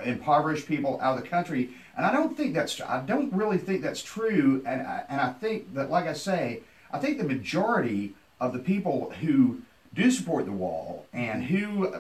impoverished 0.04 0.68
people 0.68 1.00
out 1.00 1.16
of 1.16 1.24
the 1.24 1.30
country. 1.30 1.70
And 1.96 2.04
I 2.04 2.12
don't 2.12 2.36
think 2.36 2.56
that's 2.56 2.82
I 2.82 3.02
don't 3.06 3.32
really 3.32 3.60
think 3.60 3.84
that's 3.84 4.02
true. 4.02 4.64
And 4.66 4.82
I, 4.82 5.04
and 5.08 5.22
I 5.22 5.32
think 5.34 5.76
that, 5.76 5.92
like 5.92 6.08
I 6.08 6.14
say, 6.14 6.62
I 6.92 6.98
think 6.98 7.20
the 7.20 7.24
majority 7.26 8.16
of 8.42 8.54
the 8.54 8.60
people 8.60 9.12
who 9.22 9.62
do 9.94 10.10
support 10.10 10.46
the 10.46 10.52
wall 10.52 11.06
and 11.14 11.44
who 11.44 11.94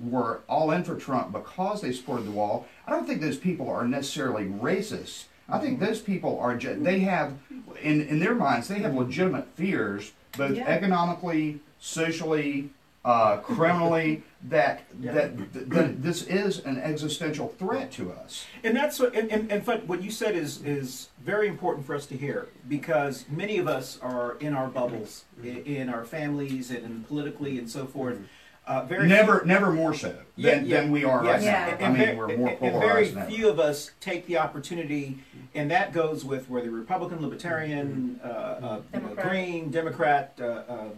were 0.00 0.40
all 0.48 0.70
in 0.70 0.82
for 0.82 0.96
Trump 0.96 1.30
because 1.30 1.82
they 1.82 1.92
supported 1.92 2.24
the 2.26 2.30
wall, 2.32 2.66
I 2.86 2.90
don't 2.90 3.06
think 3.06 3.20
those 3.20 3.36
people 3.36 3.68
are 3.68 3.86
necessarily 3.86 4.46
racist. 4.46 5.24
I 5.46 5.58
think 5.58 5.78
those 5.78 6.00
people 6.00 6.38
are 6.40 6.56
they 6.56 7.00
have 7.00 7.34
in 7.82 8.00
in 8.00 8.18
their 8.18 8.34
minds 8.34 8.68
they 8.68 8.78
have 8.80 8.94
legitimate 8.94 9.46
fears 9.56 10.12
both 10.38 10.56
Yeah. 10.56 10.66
economically, 10.66 11.60
socially, 11.78 12.70
uh, 13.04 13.36
criminally 13.38 14.22
that, 14.48 14.84
that 15.00 15.36
that 15.52 15.70
that 15.70 16.02
this 16.02 16.22
is 16.24 16.60
an 16.60 16.78
existential 16.78 17.48
threat 17.48 17.90
to 17.92 18.12
us. 18.12 18.44
And 18.62 18.76
that's 18.76 18.98
what, 19.00 19.14
and, 19.16 19.30
and, 19.32 19.50
and 19.50 19.64
but 19.64 19.86
what 19.86 20.02
you 20.02 20.10
said 20.10 20.36
is 20.36 20.62
is 20.64 21.08
very 21.24 21.48
important 21.48 21.86
for 21.86 21.94
us 21.94 22.06
to 22.06 22.16
hear 22.16 22.48
because 22.68 23.24
many 23.28 23.58
of 23.58 23.66
us 23.66 23.98
are 24.00 24.36
in 24.36 24.54
our 24.54 24.68
bubbles, 24.68 25.24
in, 25.42 25.56
in 25.64 25.88
our 25.88 26.04
families 26.04 26.70
and, 26.70 26.84
and 26.84 27.06
politically 27.08 27.58
and 27.58 27.68
so 27.70 27.86
forth. 27.86 28.18
Uh, 28.66 28.84
very 28.84 29.08
Never 29.08 29.42
never 29.46 29.72
more 29.72 29.94
so 29.94 30.08
than, 30.10 30.24
Yeah, 30.36 30.60
yeah. 30.60 30.80
than 30.82 30.92
we 30.92 31.02
are 31.02 31.24
Yes. 31.24 31.42
right 31.42 31.44
now. 31.44 31.66
Yeah. 31.68 31.76
And, 31.78 31.84
I 31.86 31.98
mean, 31.98 32.08
ver- 32.08 32.14
we're 32.16 32.36
more 32.36 32.48
and- 32.50 32.62
and 32.62 32.72
polarized 32.72 33.14
very 33.14 33.26
than 33.26 33.34
few 33.34 33.48
of 33.48 33.58
us 33.58 33.92
take 33.98 34.26
the 34.26 34.36
opportunity, 34.36 35.18
and 35.54 35.70
that 35.70 35.92
goes 35.94 36.22
with 36.22 36.50
whether 36.50 36.70
Republican, 36.70 37.22
Libertarian, 37.22 38.20
uh, 38.22 38.26
uh, 38.26 38.80
you 38.92 39.00
know, 39.00 39.06
Democrat. 39.06 39.26
Green, 39.26 39.70
Democrat, 39.70 40.34
uh, 40.38 40.44
uh, 40.44 40.88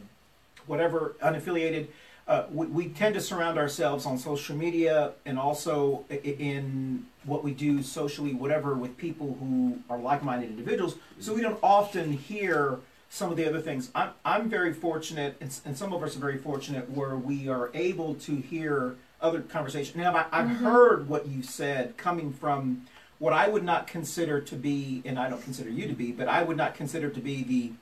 whatever, 0.67 1.15
unaffiliated. 1.23 1.87
Uh, 2.29 2.45
we, 2.53 2.67
we 2.67 2.89
tend 2.89 3.15
to 3.15 3.21
surround 3.21 3.59
ourselves 3.59 4.07
on 4.07 4.17
social 4.19 4.57
media 4.57 5.13
and 5.25 5.39
also 5.39 6.05
in 6.09 7.07
what 7.25 7.43
we 7.43 7.53
do 7.53 7.83
socially, 7.83 8.35
whatever, 8.35 8.75
with 8.75 8.97
people 8.97 9.37
who 9.41 9.79
are 9.91 9.99
like-minded 9.99 10.49
individuals. 10.49 10.95
So 11.19 11.35
we 11.35 11.43
don't 11.43 11.59
often 11.63 12.13
hear 12.13 12.79
some 13.09 13.31
of 13.31 13.37
the 13.37 13.47
other 13.47 13.61
things. 13.61 13.91
I'm, 13.95 14.11
I'm 14.25 14.49
very 14.49 14.73
fortunate, 14.73 15.37
and, 15.41 15.55
and 15.65 15.77
some 15.77 15.93
of 15.93 16.03
us 16.03 16.17
are 16.17 16.21
very 16.21 16.39
fortunate, 16.39 16.89
where 16.91 17.17
we 17.17 17.49
are 17.49 17.71
able 17.75 18.15
to 18.15 18.37
hear 18.37 18.97
other 19.21 19.41
conversation. 19.41 20.01
Now, 20.01 20.15
I, 20.15 20.27
I've 20.31 20.49
heard 20.49 21.09
what 21.09 21.27
you 21.27 21.43
said 21.43 21.97
coming 21.97 22.33
from 22.33 22.87
what 23.19 23.33
I 23.33 23.49
would 23.49 23.65
not 23.65 23.87
consider 23.87 24.41
to 24.41 24.55
be, 24.55 25.03
and 25.05 25.19
I 25.19 25.29
don't 25.29 25.43
consider 25.43 25.69
you 25.69 25.89
to 25.89 25.93
be, 25.93 26.13
but 26.13 26.29
I 26.29 26.43
would 26.43 26.57
not 26.57 26.75
consider 26.75 27.11
to 27.11 27.21
be 27.21 27.43
the, 27.43 27.73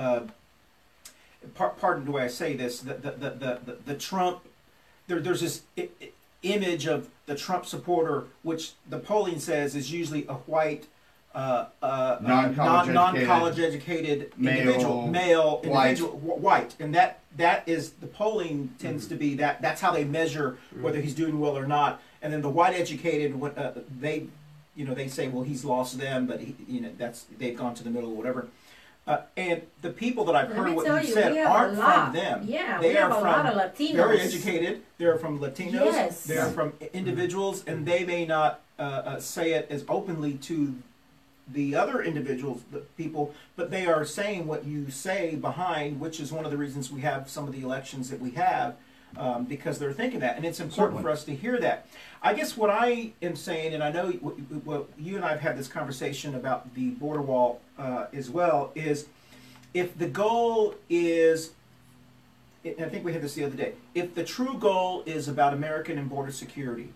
uh, 0.00 0.20
par- 1.54 1.74
pardon 1.78 2.04
the 2.04 2.10
way 2.10 2.22
I 2.22 2.28
say 2.28 2.54
this, 2.54 2.80
the 2.80 2.94
the 2.94 3.10
the 3.12 3.30
the, 3.64 3.76
the, 3.86 3.94
Trump. 3.94 4.40
There, 5.06 5.20
there's 5.20 5.40
this 5.40 5.62
I- 5.78 5.88
I- 6.00 6.10
image 6.42 6.86
of 6.86 7.08
the 7.26 7.34
Trump 7.34 7.66
supporter, 7.66 8.24
which 8.42 8.72
the 8.88 8.98
polling 8.98 9.38
says 9.40 9.74
is 9.74 9.92
usually 9.92 10.26
a 10.28 10.34
white. 10.34 10.86
Uh, 11.32 11.66
uh, 11.80 12.18
Non-college 12.22 12.88
non, 12.88 13.14
non-college 13.14 13.60
educated 13.60 14.32
male, 14.36 14.58
individual, 14.58 15.06
male 15.06 15.60
white. 15.64 15.90
individual, 15.90 16.18
wh- 16.18 16.42
white, 16.42 16.74
and 16.80 16.92
that 16.92 17.20
that 17.36 17.62
is 17.68 17.90
the 17.92 18.08
polling 18.08 18.74
tends 18.80 19.06
to 19.06 19.14
be 19.14 19.36
that 19.36 19.62
that's 19.62 19.80
how 19.80 19.92
they 19.92 20.02
measure 20.02 20.58
whether 20.80 21.00
he's 21.00 21.14
doing 21.14 21.38
well 21.38 21.56
or 21.56 21.68
not. 21.68 22.02
And 22.20 22.32
then 22.32 22.42
the 22.42 22.50
white 22.50 22.74
educated, 22.74 23.34
what, 23.38 23.56
uh, 23.56 23.72
they, 24.00 24.26
you 24.74 24.84
know, 24.84 24.92
they 24.92 25.06
say, 25.06 25.28
well, 25.28 25.44
he's 25.44 25.64
lost 25.64 25.98
them, 25.98 26.26
but 26.26 26.40
he, 26.40 26.56
you 26.68 26.80
know, 26.80 26.90
that's 26.98 27.26
they've 27.38 27.56
gone 27.56 27.74
to 27.76 27.84
the 27.84 27.90
middle 27.90 28.10
or 28.10 28.16
whatever. 28.16 28.48
Uh, 29.10 29.22
and 29.36 29.62
the 29.82 29.90
people 29.90 30.24
that 30.24 30.36
I've 30.36 30.50
Let 30.50 30.56
heard 30.56 30.74
what 30.76 30.86
you 30.86 31.08
you, 31.08 31.14
said 31.14 31.32
we 31.32 31.38
have 31.38 31.48
a 31.48 31.50
aren't 31.50 31.76
from 31.76 32.12
them. 32.12 32.44
Yeah, 32.44 32.80
they 32.80 32.90
we 32.90 32.96
are 32.96 33.00
have 33.00 33.10
a 33.10 33.14
from 33.14 33.24
lot 33.24 33.46
of 33.46 33.54
Latinos. 33.54 33.96
very 33.96 34.20
educated. 34.20 34.82
They're 34.98 35.18
from 35.18 35.40
Latinos. 35.40 35.72
Yes. 35.72 36.22
They're 36.22 36.50
from 36.50 36.74
individuals, 36.92 37.64
and 37.66 37.84
they 37.84 38.04
may 38.04 38.24
not 38.24 38.60
uh, 38.78 38.82
uh, 38.82 39.20
say 39.20 39.54
it 39.54 39.66
as 39.68 39.84
openly 39.88 40.34
to 40.34 40.76
the 41.48 41.74
other 41.74 42.00
individuals, 42.04 42.62
the 42.70 42.78
people, 42.96 43.34
but 43.56 43.72
they 43.72 43.84
are 43.84 44.04
saying 44.04 44.46
what 44.46 44.64
you 44.64 44.90
say 44.90 45.34
behind, 45.34 45.98
which 45.98 46.20
is 46.20 46.30
one 46.30 46.44
of 46.44 46.52
the 46.52 46.56
reasons 46.56 46.92
we 46.92 47.00
have 47.00 47.28
some 47.28 47.48
of 47.48 47.52
the 47.52 47.62
elections 47.62 48.10
that 48.10 48.20
we 48.20 48.30
have, 48.30 48.76
um, 49.16 49.44
because 49.44 49.78
they're 49.78 49.92
thinking 49.92 50.20
that, 50.20 50.36
and 50.36 50.44
it's 50.44 50.60
important 50.60 50.98
Certainly. 50.98 51.02
for 51.02 51.10
us 51.10 51.24
to 51.24 51.34
hear 51.34 51.58
that. 51.60 51.86
I 52.22 52.34
guess 52.34 52.56
what 52.56 52.70
I 52.70 53.12
am 53.22 53.36
saying, 53.36 53.74
and 53.74 53.82
I 53.82 53.90
know 53.90 54.10
what, 54.12 54.34
what 54.64 54.88
you 54.98 55.16
and 55.16 55.24
I 55.24 55.30
have 55.30 55.40
had 55.40 55.58
this 55.58 55.68
conversation 55.68 56.34
about 56.34 56.74
the 56.74 56.90
border 56.90 57.22
wall 57.22 57.60
uh, 57.78 58.06
as 58.12 58.30
well, 58.30 58.72
is 58.74 59.06
if 59.74 59.96
the 59.96 60.08
goal 60.08 60.74
is 60.88 61.52
I 62.64 62.88
think 62.88 63.04
we 63.04 63.12
had 63.12 63.22
this 63.22 63.34
the 63.34 63.44
other 63.44 63.56
day. 63.56 63.72
If 63.94 64.14
the 64.14 64.24
true 64.24 64.58
goal 64.58 65.02
is 65.06 65.28
about 65.28 65.54
American 65.54 65.96
and 65.96 66.10
border 66.10 66.30
security, 66.30 66.90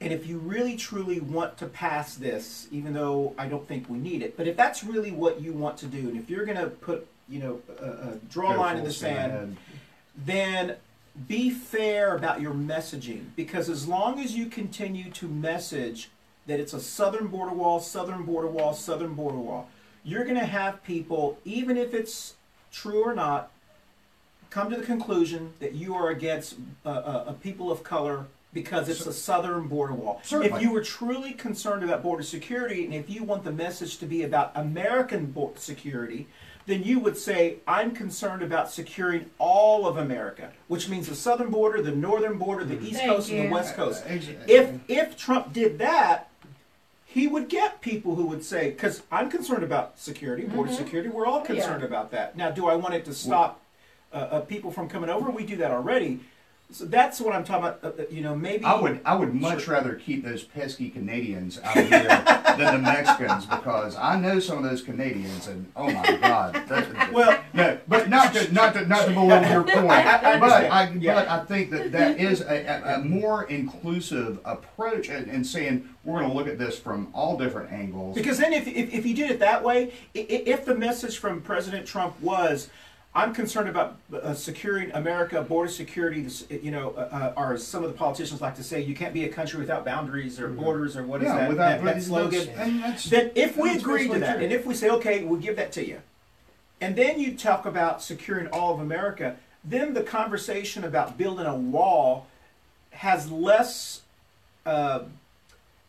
and 0.00 0.12
if 0.12 0.26
you 0.26 0.38
really 0.38 0.76
truly 0.76 1.20
want 1.20 1.58
to 1.58 1.66
pass 1.66 2.14
this, 2.14 2.66
even 2.70 2.92
though 2.92 3.34
I 3.38 3.46
don't 3.46 3.66
think 3.66 3.88
we 3.88 3.98
need 3.98 4.22
it, 4.22 4.36
but 4.36 4.46
if 4.46 4.56
that's 4.56 4.82
really 4.82 5.12
what 5.12 5.40
you 5.40 5.52
want 5.52 5.76
to 5.78 5.86
do, 5.86 6.08
and 6.08 6.16
if 6.16 6.28
you're 6.28 6.44
going 6.44 6.58
to 6.58 6.66
put, 6.66 7.06
you 7.28 7.40
know, 7.40 7.60
uh, 7.80 7.84
uh, 7.84 8.14
draw 8.30 8.54
a 8.54 8.56
line 8.56 8.76
in 8.78 8.84
the 8.84 8.92
steam 8.92 9.14
sand, 9.14 9.56
then 10.16 10.76
be 11.26 11.50
fair 11.50 12.14
about 12.14 12.40
your 12.40 12.54
messaging 12.54 13.26
because 13.34 13.68
as 13.68 13.88
long 13.88 14.20
as 14.20 14.36
you 14.36 14.46
continue 14.46 15.10
to 15.10 15.26
message 15.26 16.10
that 16.46 16.60
it's 16.60 16.72
a 16.72 16.80
southern 16.80 17.26
border 17.26 17.54
wall, 17.54 17.80
southern 17.80 18.24
border 18.24 18.48
wall, 18.48 18.72
southern 18.72 19.14
border 19.14 19.38
wall, 19.38 19.68
you're 20.04 20.24
going 20.24 20.38
to 20.38 20.46
have 20.46 20.82
people, 20.84 21.38
even 21.44 21.76
if 21.76 21.92
it's 21.92 22.34
true 22.70 23.04
or 23.04 23.14
not, 23.14 23.50
come 24.50 24.70
to 24.70 24.76
the 24.76 24.86
conclusion 24.86 25.52
that 25.60 25.74
you 25.74 25.94
are 25.94 26.10
against 26.10 26.56
uh, 26.86 26.88
uh, 26.88 27.24
a 27.28 27.32
people 27.34 27.70
of 27.70 27.82
color 27.82 28.26
because 28.54 28.88
it's 28.88 29.04
a 29.06 29.12
southern 29.12 29.68
border 29.68 29.92
wall. 29.92 30.20
Certainly. 30.24 30.56
If 30.56 30.62
you 30.62 30.72
were 30.72 30.82
truly 30.82 31.32
concerned 31.32 31.84
about 31.84 32.02
border 32.02 32.22
security 32.22 32.84
and 32.84 32.94
if 32.94 33.10
you 33.10 33.22
want 33.22 33.44
the 33.44 33.52
message 33.52 33.98
to 33.98 34.06
be 34.06 34.22
about 34.22 34.52
American 34.54 35.26
border 35.26 35.60
security, 35.60 36.26
then 36.68 36.84
you 36.84 36.98
would 37.00 37.16
say, 37.16 37.56
I'm 37.66 37.92
concerned 37.92 38.42
about 38.42 38.70
securing 38.70 39.30
all 39.38 39.86
of 39.86 39.96
America, 39.96 40.52
which 40.68 40.86
means 40.86 41.08
the 41.08 41.14
southern 41.14 41.50
border, 41.50 41.80
the 41.80 41.90
northern 41.92 42.36
border, 42.36 42.62
the 42.62 42.78
east 42.80 42.96
Thank 42.98 43.10
coast, 43.10 43.30
and 43.30 43.48
the 43.48 43.52
west 43.52 43.74
coast. 43.74 44.04
Uh, 44.04 44.10
ex- 44.10 44.26
If 44.46 44.78
if 44.86 45.16
Trump 45.16 45.54
did 45.54 45.78
that, 45.78 46.28
he 47.06 47.26
would 47.26 47.48
get 47.48 47.80
people 47.80 48.16
who 48.16 48.26
would 48.26 48.44
say, 48.44 48.68
because 48.70 49.02
I'm 49.10 49.30
concerned 49.30 49.62
about 49.64 49.98
security, 49.98 50.44
border 50.44 50.70
Mm-hmm. 50.70 50.78
security. 50.84 51.08
We're 51.08 51.24
all 51.26 51.40
concerned 51.40 51.82
about 51.82 52.10
that. 52.10 52.36
Now, 52.36 52.50
do 52.50 52.66
I 52.68 52.74
want 52.76 52.92
it 52.94 53.06
to 53.06 53.14
stop 53.14 53.62
uh, 54.12 54.16
uh, 54.16 54.40
people 54.40 54.70
from 54.70 54.90
coming 54.90 55.08
over? 55.08 55.30
We 55.30 55.44
do 55.46 55.56
that 55.56 55.70
already. 55.70 56.20
So 56.70 56.84
that's 56.84 57.18
what 57.18 57.34
I'm 57.34 57.44
talking 57.44 57.64
about. 57.66 57.78
Uh, 57.82 58.02
uh, 58.02 58.06
you 58.10 58.20
know, 58.20 58.36
maybe 58.36 58.62
I 58.66 58.78
would 58.78 59.00
I 59.06 59.14
would 59.14 59.32
much 59.32 59.66
rather 59.66 59.94
keep 59.94 60.22
those 60.22 60.42
pesky 60.42 60.90
Canadians 60.90 61.58
out 61.64 61.78
of 61.78 61.88
here 61.88 62.02
than 62.58 62.74
the 62.74 62.78
Mexicans 62.78 63.46
because 63.46 63.96
I 63.96 64.20
know 64.20 64.38
some 64.38 64.58
of 64.58 64.64
those 64.64 64.82
Canadians 64.82 65.46
and 65.46 65.66
oh 65.76 65.90
my 65.90 66.16
god. 66.20 66.52
that- 66.68 67.10
Well- 67.12 67.40
no, 67.54 67.78
but 67.88 68.10
not 68.10 68.34
to 68.34 68.52
not 68.52 68.74
to 68.74 68.86
not 68.86 69.06
to 69.06 69.14
belittle 69.14 69.50
your 69.50 69.62
point, 69.64 69.86
but. 69.86 70.52
I 70.70 70.90
Yeah. 71.00 71.14
but 71.14 71.28
I 71.28 71.44
think 71.46 71.70
that 71.70 71.90
that 71.92 72.20
is 72.20 72.42
a, 72.42 72.66
a, 72.66 72.96
a 72.96 72.98
more 72.98 73.44
inclusive 73.44 74.38
approach 74.44 75.08
and, 75.08 75.26
and 75.30 75.46
saying 75.46 75.88
we're 76.04 76.18
going 76.18 76.30
to 76.30 76.36
look 76.36 76.48
at 76.48 76.58
this 76.58 76.78
from 76.78 77.08
all 77.14 77.38
different 77.38 77.72
angles. 77.72 78.14
Because 78.14 78.36
then, 78.38 78.52
if, 78.52 78.66
if, 78.68 78.92
if 78.92 79.06
you 79.06 79.14
did 79.14 79.30
it 79.30 79.38
that 79.40 79.64
way, 79.64 79.92
i- 80.14 80.18
i- 80.20 80.42
if 80.46 80.64
the 80.66 80.74
message 80.74 81.16
from 81.18 81.40
President 81.40 81.86
Trump 81.86 82.20
was, 82.20 82.68
"I'm 83.18 83.34
concerned 83.34 83.68
about 83.68 83.96
uh, 84.14 84.32
securing 84.32 84.92
America, 84.92 85.42
border 85.42 85.68
security," 85.68 86.24
you 86.50 86.70
know, 86.70 86.90
uh, 86.90 87.32
uh, 87.36 87.40
or 87.40 87.58
some 87.58 87.82
of 87.82 87.90
the 87.90 87.98
politicians 87.98 88.40
like 88.40 88.54
to 88.54 88.62
say, 88.62 88.80
"You 88.80 88.94
can't 88.94 89.12
be 89.12 89.24
a 89.24 89.28
country 89.28 89.58
without 89.58 89.84
boundaries 89.84 90.38
or 90.38 90.46
borders 90.46 90.96
or 90.96 91.02
what 91.02 91.22
is 91.22 91.26
yeah, 91.26 91.48
that, 91.48 91.56
that, 91.56 91.84
that 91.84 92.02
slogan?" 92.02 92.46
Then, 93.08 93.32
if 93.34 93.56
we 93.56 93.76
agree 93.76 94.06
to 94.06 94.20
that, 94.20 94.36
true. 94.36 94.44
and 94.44 94.52
if 94.52 94.64
we 94.64 94.74
say, 94.74 94.88
"Okay, 94.90 95.24
we'll 95.24 95.40
give 95.40 95.56
that 95.56 95.72
to 95.72 95.84
you," 95.84 96.00
and 96.80 96.94
then 96.94 97.18
you 97.18 97.36
talk 97.36 97.66
about 97.66 98.00
securing 98.02 98.46
all 98.48 98.74
of 98.74 98.80
America, 98.80 99.36
then 99.64 99.94
the 99.94 100.02
conversation 100.02 100.84
about 100.84 101.18
building 101.18 101.46
a 101.46 101.56
wall 101.56 102.28
has 102.90 103.30
less. 103.30 104.02
Uh, 104.64 105.04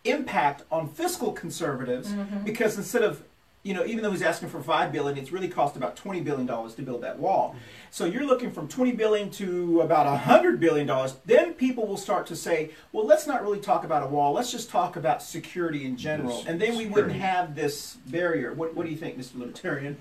impact 0.06 0.64
on 0.72 0.88
fiscal 0.88 1.34
conservatives 1.34 2.14
because 2.46 2.78
instead 2.78 3.04
of 3.04 3.22
you 3.64 3.74
know 3.74 3.86
even 3.86 4.04
though 4.04 4.12
he's 4.12 4.22
asking 4.22 4.50
for 4.50 4.62
5 4.62 4.92
billion 4.92 5.18
it's 5.18 5.32
really 5.32 5.50
cost 5.50 5.76
about 5.76 5.96
20 5.96 6.22
billion 6.22 6.46
dollars 6.46 6.74
to 6.76 6.82
build 6.82 7.02
that 7.04 7.20
wall. 7.20 7.56
So 7.92 8.06
you're 8.06 8.26
looking 8.26 8.52
from 8.52 8.68
20 8.68 8.94
billion 8.94 9.30
to 9.32 9.82
about 9.82 10.06
100 10.06 10.60
billion 10.60 10.88
dollars. 10.88 11.16
Then 11.26 11.54
people 11.54 11.88
will 11.88 11.98
start 11.98 12.26
to 12.28 12.36
say 12.36 12.72
well 12.92 13.06
let's 13.06 13.28
not 13.28 13.42
really 13.42 13.60
talk 13.60 13.84
about 13.84 14.04
a 14.04 14.08
wall. 14.08 14.34
Let's 14.34 14.52
just 14.52 14.70
talk 14.70 14.96
about 14.96 15.22
security 15.22 15.86
in 15.86 15.98
general. 15.98 16.38
Yes, 16.38 16.48
and 16.48 16.62
then 16.62 16.78
we 16.78 16.86
wouldn't 16.86 17.14
have 17.14 17.56
this 17.56 17.98
barrier. 18.08 18.54
What, 18.54 18.76
what 18.76 18.86
do 18.86 18.92
you 18.92 18.98
think 18.98 19.18
mr 19.18 19.38
libertarian? 19.40 19.98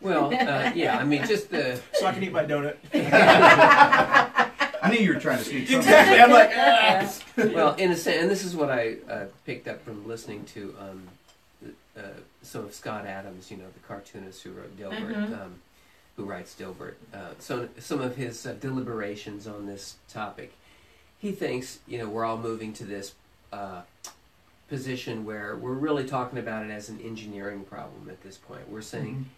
Well, 0.00 0.26
uh, 0.26 0.72
yeah, 0.74 0.98
I 0.98 1.04
mean, 1.04 1.26
just 1.26 1.50
the 1.50 1.80
so 1.94 2.06
i 2.06 2.12
can 2.12 2.22
eat 2.22 2.32
my 2.32 2.44
donut. 2.44 2.76
I 4.82 4.90
knew 4.90 4.98
you 4.98 5.14
were 5.14 5.20
trying 5.20 5.38
to 5.38 5.44
speak. 5.44 5.68
something. 5.68 5.78
exactly. 5.78 6.20
I'm 6.20 6.30
like 6.30 6.52
ah. 6.54 7.54
well, 7.54 7.74
in 7.74 7.90
a 7.90 7.96
sense, 7.96 8.22
and 8.22 8.30
this 8.30 8.44
is 8.44 8.54
what 8.54 8.70
I 8.70 8.96
uh, 9.08 9.24
picked 9.44 9.68
up 9.68 9.82
from 9.84 10.06
listening 10.06 10.44
to 10.54 10.74
um, 10.78 11.08
uh, 11.96 12.02
some 12.46 12.64
of 12.64 12.74
Scott 12.74 13.06
Adams, 13.06 13.50
you 13.50 13.56
know, 13.56 13.64
the 13.72 13.86
cartoonist 13.86 14.42
who 14.42 14.52
wrote 14.52 14.76
Dilbert, 14.78 15.32
um, 15.32 15.54
who 16.16 16.24
writes 16.24 16.54
Dilbert. 16.58 16.94
Uh, 17.12 17.32
so 17.38 17.68
some 17.78 18.00
of 18.00 18.16
his 18.16 18.46
uh, 18.46 18.54
deliberations 18.60 19.46
on 19.46 19.66
this 19.66 19.96
topic. 20.08 20.52
He 21.18 21.32
thinks, 21.32 21.80
you 21.86 21.98
know, 21.98 22.08
we're 22.08 22.24
all 22.24 22.38
moving 22.38 22.72
to 22.74 22.84
this 22.84 23.14
uh, 23.52 23.82
position 24.68 25.24
where 25.24 25.56
we're 25.56 25.72
really 25.72 26.06
talking 26.06 26.38
about 26.38 26.64
it 26.64 26.70
as 26.70 26.88
an 26.88 27.00
engineering 27.00 27.64
problem 27.64 28.08
at 28.08 28.22
this 28.22 28.36
point. 28.36 28.68
We're 28.68 28.82
saying, 28.82 29.28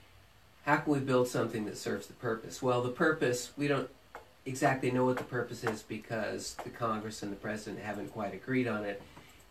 how 0.65 0.77
can 0.79 0.93
we 0.93 0.99
build 0.99 1.29
something 1.29 1.65
that 1.67 1.79
serves 1.79 2.07
the 2.07 2.15
purpose? 2.15 2.61
Well, 2.61 2.83
the 2.83 2.89
purpose, 2.91 3.53
we 3.57 3.69
don't 3.69 3.89
exactly 4.45 4.91
know 4.91 5.05
what 5.05 5.19
the 5.19 5.25
purpose 5.25 5.65
is 5.65 5.83
because 5.83 6.57
the 6.65 6.71
Congress 6.71 7.23
and 7.23 7.31
the 7.31 7.37
President 7.37 7.83
haven't 7.83 8.13
quite 8.13 8.35
agreed 8.35 8.67
on 8.67 8.85
it. 8.85 9.01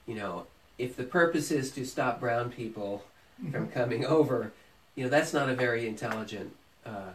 You 0.05 0.15
know, 0.15 0.47
if 0.77 0.95
the 0.95 1.03
purpose 1.03 1.51
is 1.51 1.71
to 1.71 1.85
stop 1.85 2.19
brown 2.19 2.51
people 2.51 3.03
from 3.51 3.67
coming 3.69 4.05
over, 4.05 4.51
you 4.95 5.03
know, 5.03 5.09
that's 5.09 5.33
not 5.33 5.49
a 5.49 5.53
very 5.55 5.87
intelligent. 5.87 6.55
Uh, 6.85 7.11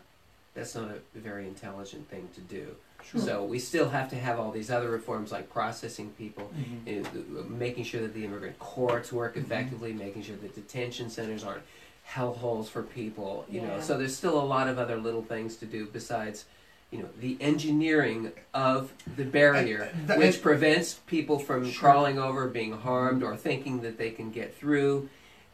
that's 0.54 0.74
not 0.74 0.90
a 0.90 1.18
very 1.18 1.46
intelligent 1.46 2.08
thing 2.10 2.28
to 2.34 2.40
do. 2.42 2.74
So 3.18 3.42
we 3.42 3.58
still 3.58 3.88
have 3.88 4.08
to 4.10 4.16
have 4.16 4.38
all 4.38 4.52
these 4.52 4.70
other 4.70 4.88
reforms 4.88 5.32
like 5.32 5.50
processing 5.50 6.10
people, 6.10 6.52
uh, 6.86 6.92
making 7.48 7.82
sure 7.84 8.00
that 8.00 8.14
the 8.14 8.24
immigrant 8.24 8.58
courts 8.60 9.12
work 9.12 9.36
effectively, 9.36 9.92
making 9.92 10.22
sure 10.22 10.36
that 10.36 10.54
detention 10.54 11.10
centers 11.10 11.42
aren't 11.42 11.64
hellholes 12.08 12.66
for 12.68 12.82
people. 12.84 13.44
You 13.50 13.62
know, 13.62 13.80
so 13.80 13.98
there's 13.98 14.16
still 14.16 14.40
a 14.40 14.44
lot 14.44 14.68
of 14.68 14.78
other 14.78 14.96
little 14.98 15.22
things 15.22 15.56
to 15.56 15.66
do 15.66 15.86
besides, 15.86 16.44
you 16.92 17.00
know, 17.00 17.08
the 17.18 17.36
engineering 17.40 18.30
of 18.54 18.92
the 19.16 19.24
barrier, 19.24 19.90
And 19.92 20.06
the- 20.06 20.14
which 20.16 20.34
and- 20.36 20.42
prevents 20.44 20.94
people 20.94 21.40
from 21.40 21.68
Sure. 21.68 21.90
crawling 21.90 22.20
over, 22.20 22.46
being 22.46 22.72
harmed, 22.72 23.24
or 23.24 23.36
thinking 23.36 23.80
that 23.82 23.98
they 23.98 24.10
can 24.12 24.30
get 24.30 24.54
through, 24.56 25.08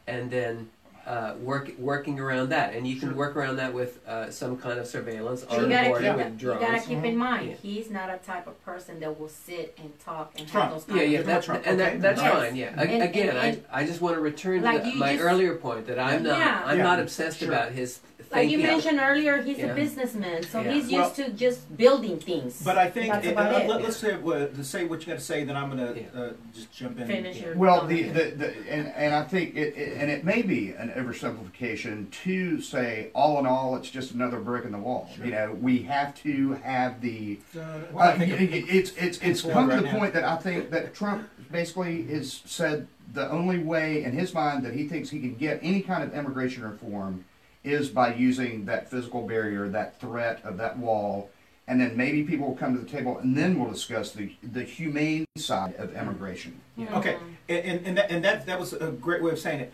and 0.09 0.31
then. 0.31 0.71
Uh, 1.09 1.35
work, 1.41 1.71
working 1.79 2.21
around 2.21 2.51
that, 2.51 2.75
and 2.75 2.87
you 2.87 2.97
can 3.01 3.17
work 3.17 3.35
around 3.35 3.57
that 3.57 3.73
with 3.73 4.07
uh, 4.07 4.31
some 4.31 4.59
kind 4.59 4.79
of 4.79 4.87
surveillance 4.87 5.45
You 5.51 5.57
on 5.57 5.69
gotta, 5.71 5.89
board 5.89 6.03
keep, 6.03 6.17
with 6.17 6.43
you 6.43 6.49
gotta 6.61 6.81
keep 6.81 7.03
in 7.03 7.17
mind, 7.17 7.49
Yeah. 7.51 7.57
he's 7.63 7.91
not 7.91 8.11
a 8.11 8.19
type 8.19 8.47
of 8.47 8.63
person 8.63 9.01
that 9.01 9.19
will 9.19 9.31
sit 9.31 9.77
and 9.83 9.99
talk 10.01 10.39
and 10.39 10.47
Trump. 10.47 10.65
have 10.71 10.73
those 10.75 10.85
kind 10.85 11.01
Yeah, 11.01 11.07
yeah, 11.07 11.19
of 11.21 11.27
that, 11.27 11.43
Trump, 11.45 11.63
and 11.67 11.81
okay. 11.81 11.93
that, 11.93 12.03
that's 12.03 12.21
Yes. 12.21 12.33
fine. 12.35 12.57
Yeah, 12.57 12.75
A- 12.77 12.81
And- 12.83 13.03
again, 13.03 13.29
and- 13.31 13.39
and- 13.39 13.65
I, 13.73 13.81
I 13.81 13.87
just 13.87 14.03
want 14.03 14.17
to 14.17 14.21
return 14.21 14.61
Like 14.63 14.85
to 14.85 14.91
the, 14.91 14.97
my 14.97 15.13
just- 15.15 15.25
earlier 15.25 15.55
point 15.55 15.87
that 15.87 15.99
I'm 15.99 16.23
not 16.25 16.39
Yeah. 16.39 16.63
I'm 16.67 16.77
Yeah. 16.77 16.85
not 16.85 17.01
obsessed 17.01 17.39
Sure. 17.39 17.49
about 17.49 17.73
his. 17.73 18.01
Like 18.31 18.51
you 18.51 18.59
mentioned 18.59 19.01
earlier, 19.01 19.41
he's 19.41 19.57
Yeah. 19.57 19.69
a 19.69 19.75
businessman, 19.75 20.43
so 20.43 20.61
Yeah. 20.61 20.73
he's 20.73 20.93
Well- 20.93 21.05
used 21.05 21.17
to 21.17 21.31
just 21.31 21.75
building 21.79 22.19
things. 22.19 22.61
But 22.63 22.77
I 22.77 22.91
think 22.91 23.11
That's 23.11 23.25
and 23.27 23.33
about 23.33 23.53
let, 23.53 23.63
it. 23.65 23.69
let, 23.71 23.85
us 23.87 23.97
say 23.97 24.17
what, 24.17 24.55
to 24.55 24.63
say 24.65 24.85
what 24.85 25.01
you 25.01 25.07
got 25.07 25.15
to 25.19 25.25
say. 25.25 25.45
Then 25.45 25.57
I'm 25.57 25.75
going 25.75 25.95
to 25.95 25.99
Yeah. 25.99 26.21
uh, 26.21 26.31
just 26.55 26.71
jump 26.71 27.01
in. 27.01 27.07
Finish 27.07 27.41
your- 27.41 27.57
Well, 27.57 27.87
the, 27.87 28.03
the, 28.03 28.25
the 28.37 28.55
and, 28.69 28.93
and 28.95 29.15
I 29.15 29.23
think 29.25 29.55
it, 29.57 29.75
it 29.79 29.97
and 29.97 30.11
it 30.11 30.25
may 30.25 30.43
be 30.43 30.73
an 30.73 30.91
oversimplification 30.99 32.11
to 32.11 32.61
say 32.61 33.11
all 33.15 33.39
in 33.39 33.47
all 33.47 33.77
it's 33.77 33.91
just 33.91 34.13
another 34.13 34.39
brick 34.39 34.65
in 34.65 34.73
the 34.73 34.79
wall. 34.79 35.09
You 35.23 35.31
know, 35.31 35.57
we 35.61 35.83
have 35.83 36.15
to 36.23 36.53
have 36.55 37.01
the 37.01 37.39
Uh, 37.55 37.81
well, 37.93 38.09
uh, 38.11 38.19
think 38.19 38.33
y- 38.33 38.49
y- 38.53 38.65
it's 38.69 38.93
it's 38.97 39.19
it's 39.19 39.41
Forward 39.43 39.55
come 39.55 39.71
to 39.71 39.77
the 39.77 39.83
now. 39.83 39.99
point 39.99 40.15
that 40.15 40.25
I 40.25 40.37
think 40.37 40.71
that 40.71 40.95
Trump 40.95 41.29
basically 41.51 42.03
has 42.05 42.43
said 42.45 42.87
the 43.13 43.31
only 43.31 43.59
way 43.59 44.03
in 44.05 44.13
his 44.13 44.35
mind 44.35 44.65
that 44.65 44.75
he 44.75 44.87
thinks 44.87 45.11
he 45.11 45.21
can 45.21 45.35
get 45.35 45.61
any 45.63 45.81
kind 45.81 46.03
of 46.03 46.15
immigration 46.15 46.63
reform 46.63 47.25
is 47.65 47.89
by 47.89 48.15
using 48.15 48.65
that 48.67 48.91
physical 48.91 49.27
barrier, 49.27 49.69
that 49.69 49.99
threat 50.01 50.41
of 50.45 50.57
that 50.59 50.79
wall, 50.79 51.31
and 51.67 51.81
then 51.81 51.97
maybe 51.97 52.23
people 52.23 52.47
will 52.49 52.55
come 52.57 52.75
to 52.75 52.81
the 52.81 52.89
table, 52.89 53.19
and 53.19 53.37
then 53.37 53.59
we'll 53.59 53.71
discuss 53.71 54.13
the 54.13 54.33
the 54.43 54.63
humane 54.63 55.25
side 55.37 55.75
of 55.77 55.95
immigration. 55.95 56.61
Okay, 56.93 57.17
and 57.49 57.59
and, 57.65 57.87
and, 57.87 57.99
that, 57.99 58.11
and 58.11 58.25
that 58.25 58.47
that 58.47 58.59
was 58.61 58.73
a 58.75 58.91
great 58.93 59.23
way 59.23 59.33
of 59.33 59.39
saying 59.39 59.61
it. 59.61 59.73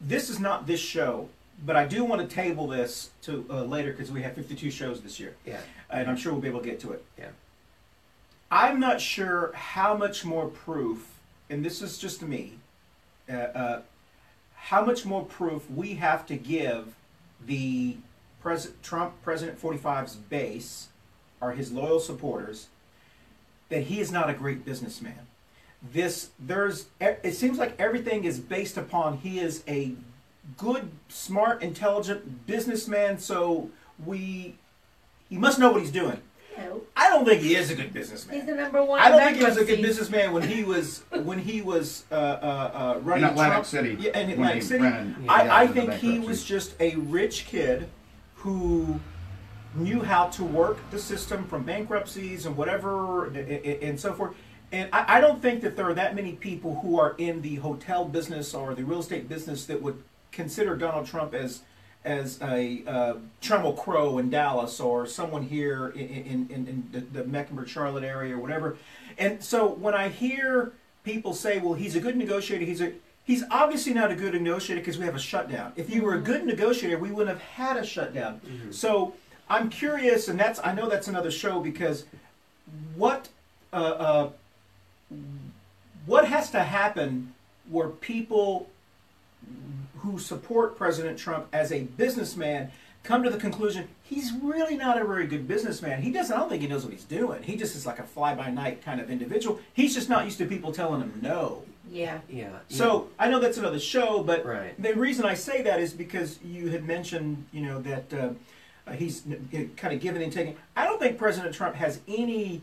This 0.00 0.28
is 0.30 0.38
not 0.40 0.66
this 0.66 0.80
show, 0.80 1.28
but 1.64 1.76
I 1.76 1.86
do 1.86 2.04
want 2.04 2.20
to 2.28 2.34
table 2.34 2.66
this 2.66 3.10
to 3.22 3.44
uh, 3.48 3.62
later 3.64 3.92
because 3.92 4.10
we 4.12 4.22
have 4.22 4.34
52 4.34 4.70
shows 4.70 5.00
this 5.00 5.18
year, 5.20 5.34
Yeah, 5.46 5.60
and 5.90 6.08
I'm 6.10 6.16
sure 6.16 6.32
we'll 6.32 6.42
be 6.42 6.48
able 6.48 6.60
to 6.60 6.66
get 6.66 6.80
to 6.80 6.92
it. 6.92 7.04
yeah. 7.18 7.28
I'm 8.50 8.78
not 8.78 9.00
sure 9.00 9.52
how 9.54 9.96
much 9.96 10.24
more 10.24 10.46
proof, 10.48 11.08
and 11.50 11.64
this 11.64 11.80
is 11.82 11.98
just 11.98 12.22
me, 12.22 12.52
uh, 13.28 13.32
uh, 13.32 13.82
how 14.54 14.84
much 14.84 15.04
more 15.04 15.24
proof 15.24 15.68
we 15.70 15.94
have 15.94 16.26
to 16.26 16.36
give 16.36 16.94
the 17.44 17.96
pres- 18.40 18.72
Trump 18.82 19.14
President 19.22 19.60
45's 19.60 20.14
base, 20.16 20.88
or 21.40 21.52
his 21.52 21.72
loyal 21.72 21.98
supporters, 22.00 22.68
that 23.70 23.84
he 23.84 23.98
is 24.00 24.12
not 24.12 24.30
a 24.30 24.34
great 24.34 24.64
businessman. 24.64 25.26
This 25.92 26.30
there's 26.38 26.86
e, 27.00 27.06
it 27.22 27.32
seems 27.34 27.58
like 27.58 27.74
everything 27.78 28.24
is 28.24 28.40
based 28.40 28.76
upon 28.76 29.18
he 29.18 29.38
is 29.40 29.62
a 29.68 29.92
good, 30.56 30.90
smart, 31.08 31.62
intelligent 31.62 32.46
businessman. 32.46 33.18
So 33.18 33.70
we 34.04 34.56
he 35.28 35.36
must 35.38 35.58
know 35.58 35.72
what 35.72 35.82
he's 35.82 35.90
doing. 35.92 36.20
No. 36.56 36.82
I 36.96 37.08
don't 37.10 37.24
think 37.24 37.42
he 37.42 37.56
is 37.56 37.70
a 37.70 37.74
good 37.74 37.92
businessman. 37.92 38.36
He's 38.36 38.46
the 38.46 38.54
number 38.54 38.82
one. 38.82 39.00
I 39.00 39.08
don't 39.08 39.20
think 39.20 39.38
he 39.38 39.44
was 39.44 39.56
a 39.56 39.64
good 39.64 39.82
businessman 39.82 40.32
when 40.32 40.44
he 40.44 40.62
was 40.62 41.02
when 41.24 41.38
he 41.40 41.60
was 41.60 42.04
uh, 42.12 42.14
uh, 42.14 42.94
uh, 42.96 43.00
running 43.00 43.24
In 43.24 43.30
Atlantic 43.30 43.52
Trump. 43.54 43.66
City, 43.66 43.96
Yeah, 43.98 44.18
in 44.18 44.30
Atlantic 44.30 44.62
City. 44.62 44.84
ran- 44.84 45.16
yeah, 45.24 45.32
I, 45.32 45.62
I 45.62 45.66
think 45.66 45.92
he 45.94 46.20
was 46.20 46.44
just 46.44 46.74
a 46.80 46.94
rich 46.96 47.46
kid 47.46 47.88
who 48.36 49.00
knew 49.74 50.00
how 50.02 50.26
to 50.28 50.44
work 50.44 50.78
the 50.92 50.98
system 50.98 51.44
from 51.46 51.64
bankruptcies 51.64 52.46
and 52.46 52.56
whatever 52.56 53.26
and, 53.26 53.36
and 53.36 53.98
so 54.00 54.12
forth. 54.12 54.36
And 54.74 54.88
I, 54.92 55.18
I 55.18 55.20
don't 55.20 55.40
think 55.40 55.60
that 55.62 55.76
there 55.76 55.88
are 55.88 55.94
that 55.94 56.16
many 56.16 56.32
people 56.32 56.80
who 56.80 56.98
are 56.98 57.14
in 57.16 57.42
the 57.42 57.54
hotel 57.56 58.04
business 58.04 58.54
or 58.54 58.74
the 58.74 58.84
real 58.84 58.98
estate 58.98 59.28
business 59.28 59.66
that 59.66 59.80
would 59.80 60.02
consider 60.32 60.74
Donald 60.76 61.06
Trump 61.06 61.32
as 61.32 61.62
as 62.04 62.42
a 62.42 62.82
uh, 62.86 63.14
Trammell 63.40 63.78
Crow 63.78 64.18
in 64.18 64.28
Dallas 64.28 64.78
or 64.78 65.06
someone 65.06 65.42
here 65.44 65.88
in, 65.90 66.00
in, 66.00 66.48
in, 66.50 66.66
in 66.66 66.88
the, 66.92 67.00
the 67.00 67.24
Mecklenburg 67.24 67.66
Charlotte 67.68 68.04
area 68.04 68.34
or 68.34 68.38
whatever. 68.38 68.76
And 69.16 69.42
so 69.42 69.66
when 69.68 69.94
I 69.94 70.08
hear 70.08 70.72
people 71.04 71.34
say, 71.34 71.60
"Well, 71.60 71.74
he's 71.74 71.94
a 71.94 72.00
good 72.00 72.16
negotiator," 72.16 72.64
he's 72.64 72.80
a 72.80 72.92
he's 73.22 73.44
obviously 73.52 73.94
not 73.94 74.10
a 74.10 74.16
good 74.16 74.34
negotiator 74.34 74.80
because 74.80 74.98
we 74.98 75.04
have 75.04 75.14
a 75.14 75.20
shutdown. 75.20 75.72
If 75.76 75.88
you 75.88 76.02
were 76.02 76.14
a 76.14 76.20
good 76.20 76.44
negotiator, 76.44 76.98
we 76.98 77.12
wouldn't 77.12 77.38
have 77.38 77.48
had 77.48 77.76
a 77.76 77.86
shutdown. 77.86 78.40
So 78.72 79.14
I'm 79.48 79.70
curious, 79.70 80.26
and 80.26 80.38
that's 80.38 80.58
I 80.64 80.74
know 80.74 80.88
that's 80.88 81.06
another 81.06 81.30
show 81.30 81.60
because 81.60 82.06
what 82.96 83.28
uh, 83.72 83.76
uh, 83.76 84.30
what 86.06 86.26
has 86.28 86.50
to 86.50 86.62
happen 86.62 87.34
where 87.68 87.88
people 87.88 88.68
who 89.98 90.18
support 90.18 90.76
President 90.76 91.18
Trump 91.18 91.46
as 91.52 91.72
a 91.72 91.82
businessman 91.82 92.70
come 93.02 93.22
to 93.22 93.30
the 93.30 93.38
conclusion 93.38 93.88
he's 94.02 94.32
really 94.42 94.76
not 94.76 95.00
a 95.00 95.04
very 95.04 95.26
good 95.26 95.48
businessman. 95.48 96.02
He 96.02 96.10
doesn't. 96.10 96.34
I 96.34 96.38
don't 96.38 96.48
think 96.48 96.62
he 96.62 96.68
knows 96.68 96.84
what 96.84 96.92
he's 96.92 97.04
doing. 97.04 97.42
He 97.42 97.56
just 97.56 97.74
is 97.74 97.86
like 97.86 97.98
a 97.98 98.04
fly 98.04 98.34
by 98.34 98.50
night 98.50 98.82
kind 98.82 99.00
of 99.00 99.10
individual. 99.10 99.58
He's 99.72 99.94
just 99.94 100.08
not 100.08 100.24
used 100.24 100.38
to 100.38 100.46
people 100.46 100.72
telling 100.72 101.00
him 101.00 101.18
no. 101.22 101.62
Yeah. 101.90 102.20
Yeah. 102.28 102.50
So 102.68 103.08
I 103.18 103.28
know 103.28 103.40
that's 103.40 103.58
another 103.58 103.80
show, 103.80 104.22
but 104.22 104.44
Right. 104.44 104.80
the 104.80 104.94
reason 104.94 105.24
I 105.24 105.34
say 105.34 105.62
that 105.62 105.80
is 105.80 105.92
because 105.92 106.38
you 106.42 106.68
had 106.68 106.84
mentioned, 106.86 107.46
you 107.52 107.62
know, 107.62 107.80
that 107.82 108.12
uh, 108.12 108.28
uh, 108.86 108.92
he's 108.92 109.22
kind 109.76 109.94
of 109.94 110.00
giving 110.00 110.22
and 110.22 110.32
taking. 110.32 110.56
I 110.76 110.84
don't 110.84 111.00
think 111.00 111.18
President 111.18 111.54
Trump 111.54 111.74
has 111.76 112.00
any 112.06 112.62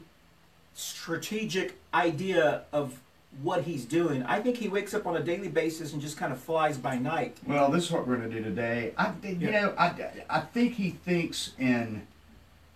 strategic 0.74 1.76
idea 1.94 2.64
of 2.72 3.00
what 3.42 3.64
he's 3.64 3.86
doing. 3.86 4.24
I 4.24 4.42
think 4.42 4.58
he 4.58 4.68
wakes 4.68 4.94
up 4.94 5.06
on 5.08 5.16
a 5.16 5.22
daily 5.24 5.48
basis 5.48 5.94
and 5.94 6.02
just 6.02 6.18
kind 6.18 6.34
of 6.34 6.40
flies 6.40 6.78
by 6.78 6.98
night. 6.98 7.38
Well, 7.48 7.72
this 7.72 7.86
is 7.86 7.92
what 7.92 8.06
we're 8.06 8.18
going 8.18 8.30
to 8.30 8.38
do 8.38 8.44
today. 8.44 8.94
I, 8.98 9.14
you 9.24 9.38
Yeah. 9.40 9.52
know, 9.52 9.74
I, 9.78 9.94
I 10.30 10.40
think 10.42 10.74
he 10.74 10.90
thinks 10.92 11.54
in 11.58 12.06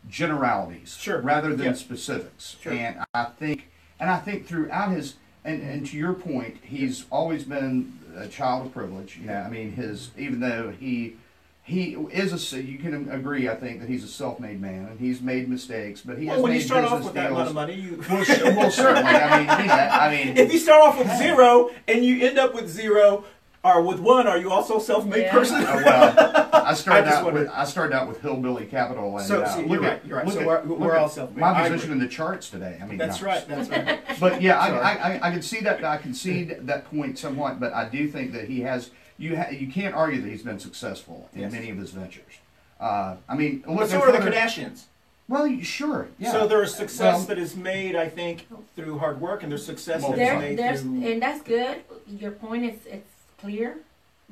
generalities 0.10 0.96
Sure. 1.00 1.20
rather 1.20 1.56
than 1.56 1.68
Yeah. 1.68 1.74
specifics, 1.74 2.56
Sure. 2.62 2.72
and 2.74 3.04
I 3.14 3.26
think, 3.26 3.70
and 4.00 4.10
I 4.10 4.18
think 4.20 4.48
throughout 4.48 4.92
his, 4.92 5.16
and, 5.44 5.62
and 5.62 5.86
to 5.88 5.98
your 5.98 6.14
point, 6.14 6.58
he's 6.64 7.06
always 7.12 7.44
been 7.44 8.00
a 8.16 8.28
child 8.28 8.68
of 8.68 8.74
privilege. 8.74 9.18
You 9.20 9.28
know, 9.28 9.42
I 9.42 9.50
mean, 9.50 9.74
his 9.74 10.12
even 10.18 10.40
though 10.40 10.72
he. 10.72 11.18
He 11.66 11.94
is 12.12 12.54
a. 12.54 12.62
You 12.62 12.78
can 12.78 13.10
agree, 13.10 13.50
I 13.50 13.56
think, 13.56 13.80
that 13.80 13.90
he's 13.90 14.04
a 14.04 14.08
self-made 14.08 14.62
man, 14.62 14.86
and 14.86 15.00
he's 15.00 15.20
made 15.20 15.50
mistakes, 15.50 16.02
but 16.02 16.20
he 16.20 16.28
Well, 16.28 16.36
has 16.36 16.44
when 16.44 16.52
made 16.52 16.58
you 16.60 16.64
start 16.64 16.86
off 16.86 16.92
business 16.92 17.06
with 17.08 17.14
that 17.16 17.32
amount 17.32 17.48
of 17.48 17.56
money, 17.56 17.74
you. 17.74 18.04
well, 18.08 18.24
sh- 18.24 18.42
well, 18.44 18.70
certainly. 18.70 19.02
I 19.10 19.38
mean, 19.40 19.66
you 19.66 19.72
I 19.72 20.10
mean, 20.12 20.38
if 20.46 20.54
you 20.54 20.60
start 20.60 20.84
off 20.84 21.00
with 21.00 21.08
zero 21.18 21.72
and 21.88 22.06
you 22.06 22.24
end 22.24 22.38
up 22.38 22.54
with 22.54 22.70
zero 22.70 23.26
or 23.64 23.82
with 23.82 24.00
one, 24.00 24.28
are 24.28 24.38
you 24.38 24.52
also 24.52 24.78
a 24.78 24.82
self-made 24.82 25.22
Yeah. 25.24 25.32
person? 25.32 25.56
Uh, 25.64 25.82
well, 25.84 26.50
I 26.68 26.74
started 26.76 27.08
I 27.08 27.10
just 27.10 27.24
out 27.24 27.34
with. 27.34 27.50
I 27.50 27.64
started 27.64 27.96
out 27.96 28.08
with 28.10 28.22
hillbilly 28.22 28.68
capital, 28.68 29.18
and 29.18 29.26
So, 29.26 29.42
uh, 29.42 29.48
see, 29.48 29.64
look 29.64 29.82
you're 29.82 29.86
at 29.86 29.92
right, 29.94 30.06
you're 30.06 30.18
right. 30.18 30.26
look 30.28 30.36
So 30.36 30.42
at- 30.42 30.46
we're- 30.48 30.62
look 30.68 30.80
we're 30.80 30.94
at 30.96 31.02
all 31.02 31.10
self-made. 31.10 31.42
My 31.42 31.68
position 31.68 31.94
in 31.94 31.98
the 31.98 32.08
charts 32.08 32.52
today. 32.52 32.78
I 32.80 32.86
mean, 32.86 33.00
That's 33.00 33.20
no. 33.22 33.26
right. 33.28 33.48
That's 33.48 33.70
right. 33.70 34.00
But 34.20 34.40
yeah, 34.40 34.64
Sorry. 34.68 34.80
I, 34.82 35.14
I, 35.16 35.28
I 35.30 35.32
can 35.32 35.42
see 35.42 35.62
that. 35.62 35.84
I 35.84 35.98
concede 35.98 36.58
that 36.68 36.86
point 36.92 37.18
somewhat, 37.18 37.60
but 37.60 37.74
I 37.74 37.90
do 37.90 38.08
think 38.08 38.34
that 38.34 38.48
he 38.48 38.62
has. 38.62 38.92
You 39.18 39.38
ha, 39.38 39.50
you 39.50 39.68
can't 39.72 39.96
argue 39.96 40.22
that 40.22 40.30
he's 40.30 40.44
been 40.44 40.60
successful 40.60 41.30
in 41.34 41.42
Yes. 41.42 41.52
many 41.52 41.70
of 41.70 41.78
his 41.78 41.92
ventures. 41.92 42.34
Uh, 42.80 43.16
I 43.30 43.36
mean, 43.36 43.64
But 43.66 43.76
look 43.76 43.90
so 43.90 44.02
are 44.02 44.12
the 44.12 44.18
further- 44.20 44.32
Kardashians. 44.32 44.84
Well, 45.28 45.48
you- 45.48 45.64
sure. 45.64 46.10
Yeah. 46.20 46.32
So 46.34 46.48
there 46.48 46.62
is 46.62 46.76
success 46.76 47.18
Well, 47.20 47.26
that 47.28 47.38
is 47.40 47.56
made, 47.56 47.96
I 47.96 48.10
think, 48.10 48.48
through 48.76 49.00
hard 49.00 49.20
work, 49.22 49.42
and 49.42 49.52
there's 49.52 49.66
success 49.66 50.02
Well, 50.04 50.12
that 50.12 50.20
is 50.22 50.28
There, 50.30 50.40
made 50.40 50.60
there's, 50.60 50.82
through. 50.82 51.08
and 51.12 51.22
that's 51.22 51.42
good. 51.42 51.84
Your 52.08 52.32
point 52.32 52.66
is 52.66 52.86
it's 52.86 53.10
clear, 53.40 53.78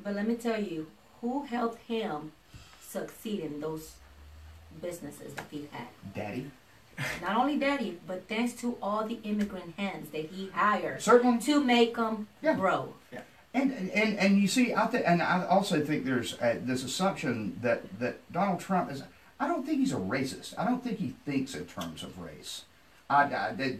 but 0.02 0.14
let 0.14 0.28
me 0.28 0.36
tell 0.36 0.62
you, 0.62 0.86
who 1.20 1.44
helped 1.44 1.80
him 1.88 2.32
succeed 2.86 3.40
in 3.40 3.60
those 3.60 3.94
businesses 4.80 5.34
that 5.34 5.46
he 5.50 5.68
had? 5.72 5.88
Daddy. 6.14 6.50
Not 7.20 7.36
only 7.36 7.58
daddy, 7.58 7.98
but 8.06 8.28
thanks 8.28 8.52
to 8.60 8.78
all 8.80 9.04
the 9.04 9.18
immigrant 9.24 9.74
hands 9.76 10.10
that 10.10 10.26
he 10.26 10.48
hired 10.50 11.02
Certainly. 11.02 11.40
to 11.40 11.60
make 11.64 11.96
them 11.96 12.28
Yeah. 12.40 12.54
grow. 12.54 12.94
And 13.54 13.70
and 13.94 14.18
and 14.18 14.38
you 14.40 14.48
see, 14.48 14.74
I 14.74 14.86
think, 14.88 15.04
and 15.06 15.22
I 15.22 15.46
also 15.46 15.80
think 15.80 16.04
there's 16.04 16.34
uh, 16.40 16.56
this 16.62 16.82
assumption 16.82 17.58
that 17.62 17.98
that 18.00 18.16
Donald 18.32 18.58
Trump 18.60 18.90
is. 18.90 19.02
I 19.38 19.46
don't 19.48 19.64
think 19.64 19.78
he's 19.78 19.92
a 19.92 19.96
racist. 19.96 20.54
I 20.58 20.64
don't 20.64 20.82
think 20.82 20.98
he 20.98 21.14
thinks 21.24 21.54
in 21.54 21.64
terms 21.66 22.02
of 22.02 22.18
race. 22.18 22.62
I, 23.10 23.24
I, 23.24 23.76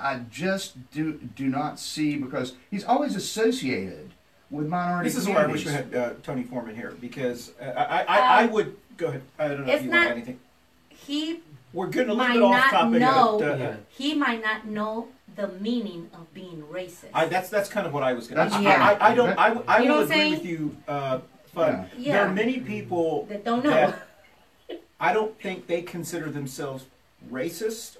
I 0.00 0.20
just 0.30 0.90
do 0.90 1.12
do 1.36 1.46
not 1.48 1.78
see 1.78 2.16
because 2.16 2.54
he's 2.70 2.84
always 2.84 3.14
associated 3.14 4.10
with 4.50 4.66
minority. 4.66 5.08
This 5.08 5.18
is 5.18 5.28
where 5.28 5.38
I 5.38 5.46
wish 5.46 5.64
we 5.66 5.72
had 5.72 5.94
uh, 5.94 6.10
Tony 6.22 6.42
Foreman 6.42 6.74
here 6.74 6.94
because 7.00 7.52
uh, 7.60 7.64
I, 7.64 8.02
I, 8.02 8.18
I 8.40 8.44
Um, 8.44 8.50
would 8.52 8.76
go 8.96 9.08
ahead. 9.08 9.22
I 9.38 9.48
don't 9.48 9.66
know 9.66 9.72
if 9.72 9.82
you 9.84 9.90
want 9.90 10.00
not- 10.00 10.06
add 10.08 10.12
anything. 10.16 10.40
He 10.88 11.40
We're 11.72 11.88
getting 11.88 12.10
a 12.10 12.14
little 12.14 12.32
bit 12.34 12.42
off 12.42 12.70
topic. 12.70 13.00
know. 13.00 13.40
uh, 13.40 13.44
uh, 13.44 13.56
Yeah. 13.56 13.76
he 13.88 14.14
might 14.14 14.42
not 14.42 14.66
know 14.66 15.08
the 15.36 15.48
meaning 15.48 16.10
of 16.14 16.32
being 16.34 16.62
racist. 16.70 17.08
I, 17.14 17.26
that's 17.26 17.48
that's 17.48 17.68
kind 17.68 17.86
of 17.86 17.92
what 17.92 18.02
I 18.02 18.12
was 18.12 18.26
going 18.26 18.44
to. 18.44 18.50
That's 18.50 18.62
Yeah. 18.62 18.82
I, 18.84 18.92
I, 19.08 19.10
I 19.10 19.14
don't. 19.14 19.38
I, 19.38 19.60
I 19.66 19.78
You 19.82 19.88
know 19.88 19.96
will 19.96 20.02
agree 20.04 20.16
saying? 20.16 20.32
with 20.32 20.44
you, 20.44 20.76
uh, 20.88 21.18
but 21.54 21.88
Yeah. 21.96 22.12
there 22.14 22.26
are 22.26 22.32
many 22.32 22.60
people 22.60 23.26
that 23.26 23.44
don't 23.44 23.64
know. 23.64 23.70
that 23.70 24.02
I 25.00 25.12
don't 25.12 25.38
think 25.40 25.66
they 25.66 25.82
consider 25.82 26.30
themselves 26.30 26.86
racist, 27.30 27.96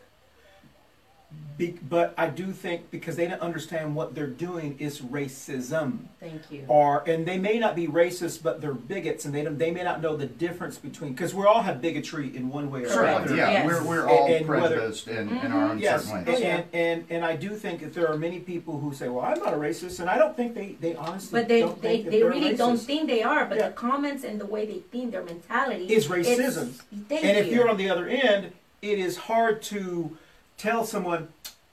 Be, 1.58 1.78
but 1.86 2.14
I 2.16 2.28
do 2.28 2.50
think 2.50 2.90
because 2.90 3.14
they 3.16 3.26
don't 3.26 3.42
understand 3.42 3.94
what 3.94 4.14
they're 4.14 4.26
doing 4.26 4.74
is 4.78 5.02
racism. 5.02 5.98
Thank 6.18 6.50
you. 6.50 6.64
Or 6.66 7.06
and 7.06 7.26
they 7.26 7.36
may 7.36 7.58
not 7.58 7.76
be 7.76 7.86
racist, 7.86 8.42
but 8.42 8.62
they're 8.62 8.72
bigots, 8.72 9.26
and 9.26 9.34
they 9.34 9.44
don't, 9.44 9.58
they 9.58 9.70
may 9.70 9.82
not 9.82 10.00
know 10.00 10.16
the 10.16 10.24
difference 10.24 10.78
between 10.78 11.12
because 11.12 11.34
we 11.34 11.44
all 11.44 11.60
have 11.60 11.82
bigotry 11.82 12.34
in 12.34 12.48
one 12.48 12.70
way 12.70 12.84
or 12.84 12.88
Certainly, 12.88 13.16
another. 13.24 13.36
yeah, 13.36 13.50
Yes. 13.50 13.66
we're, 13.66 13.84
we're 13.84 14.08
all 14.08 14.24
And- 14.28 14.34
and 14.36 14.48
whether- 14.48 14.68
prejudiced 14.76 15.08
in, 15.08 15.28
in 15.28 15.52
our 15.52 15.70
own 15.72 15.78
Yes, 15.78 16.04
certain 16.06 16.18
and, 16.20 16.26
ways. 16.28 16.40
and, 16.40 16.64
and 16.72 17.04
and 17.10 17.24
I 17.24 17.36
do 17.36 17.50
think 17.50 17.80
that 17.82 17.92
there 17.92 18.08
are 18.08 18.16
many 18.16 18.40
people 18.40 18.78
who 18.78 18.94
say, 18.94 19.08
"Well, 19.10 19.24
I'm 19.26 19.38
not 19.38 19.52
a 19.52 19.58
racist," 19.58 20.00
and 20.00 20.08
I 20.08 20.16
don't 20.16 20.34
think 20.34 20.54
they 20.54 20.76
they 20.80 20.94
honestly 20.94 21.38
But 21.38 21.48
they, 21.48 21.60
don't 21.60 21.80
they, 21.82 21.98
think 21.98 22.10
they 22.10 22.20
they're 22.20 22.30
really 22.30 22.54
racist. 22.54 22.58
don't 22.58 22.78
think 22.78 23.08
they 23.08 23.22
are, 23.22 23.44
but 23.44 23.58
Yeah. 23.58 23.66
the 23.68 23.74
comments 23.74 24.24
and 24.24 24.40
the 24.40 24.46
way 24.46 24.64
they 24.64 24.78
think, 24.90 25.10
their 25.12 25.22
mentality 25.22 25.84
Is 25.92 26.08
racism. 26.08 26.72
Thank 27.10 27.24
and 27.24 27.36
you. 27.36 27.42
if 27.42 27.48
you're 27.52 27.68
on 27.68 27.76
the 27.76 27.90
other 27.90 28.06
end, 28.08 28.52
it 28.80 28.98
is 28.98 29.18
hard 29.18 29.60
to 29.64 30.16
tell 30.62 30.84
someone, 30.84 31.28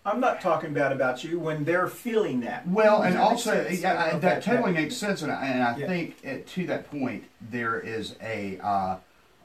"I'm 0.06 0.20
not 0.20 0.42
talking 0.42 0.74
bad 0.74 0.92
about 0.92 1.24
you," 1.24 1.40
when 1.40 1.64
they're 1.64 1.88
feeling 1.88 2.42
that. 2.42 2.68
Well, 2.68 2.98
Does 2.98 3.08
and 3.08 3.16
that 3.16 3.22
also, 3.22 3.68
yeah, 3.70 3.92
I 3.92 3.96
don't 3.96 4.02
I, 4.02 4.10
know 4.10 4.16
if 4.16 4.22
that 4.22 4.44
totally 4.44 4.74
that- 4.74 4.82
makes 4.82 4.98
sense, 4.98 5.22
and 5.22 5.32
I, 5.32 5.46
and 5.46 5.64
I 5.64 5.78
Yeah. 5.78 5.88
think 5.88 6.16
it, 6.24 6.48
to 6.48 6.66
that 6.68 6.90
point, 6.90 7.24
there 7.52 7.80
is 7.80 8.16
a, 8.22 8.58
uh, 8.64 8.96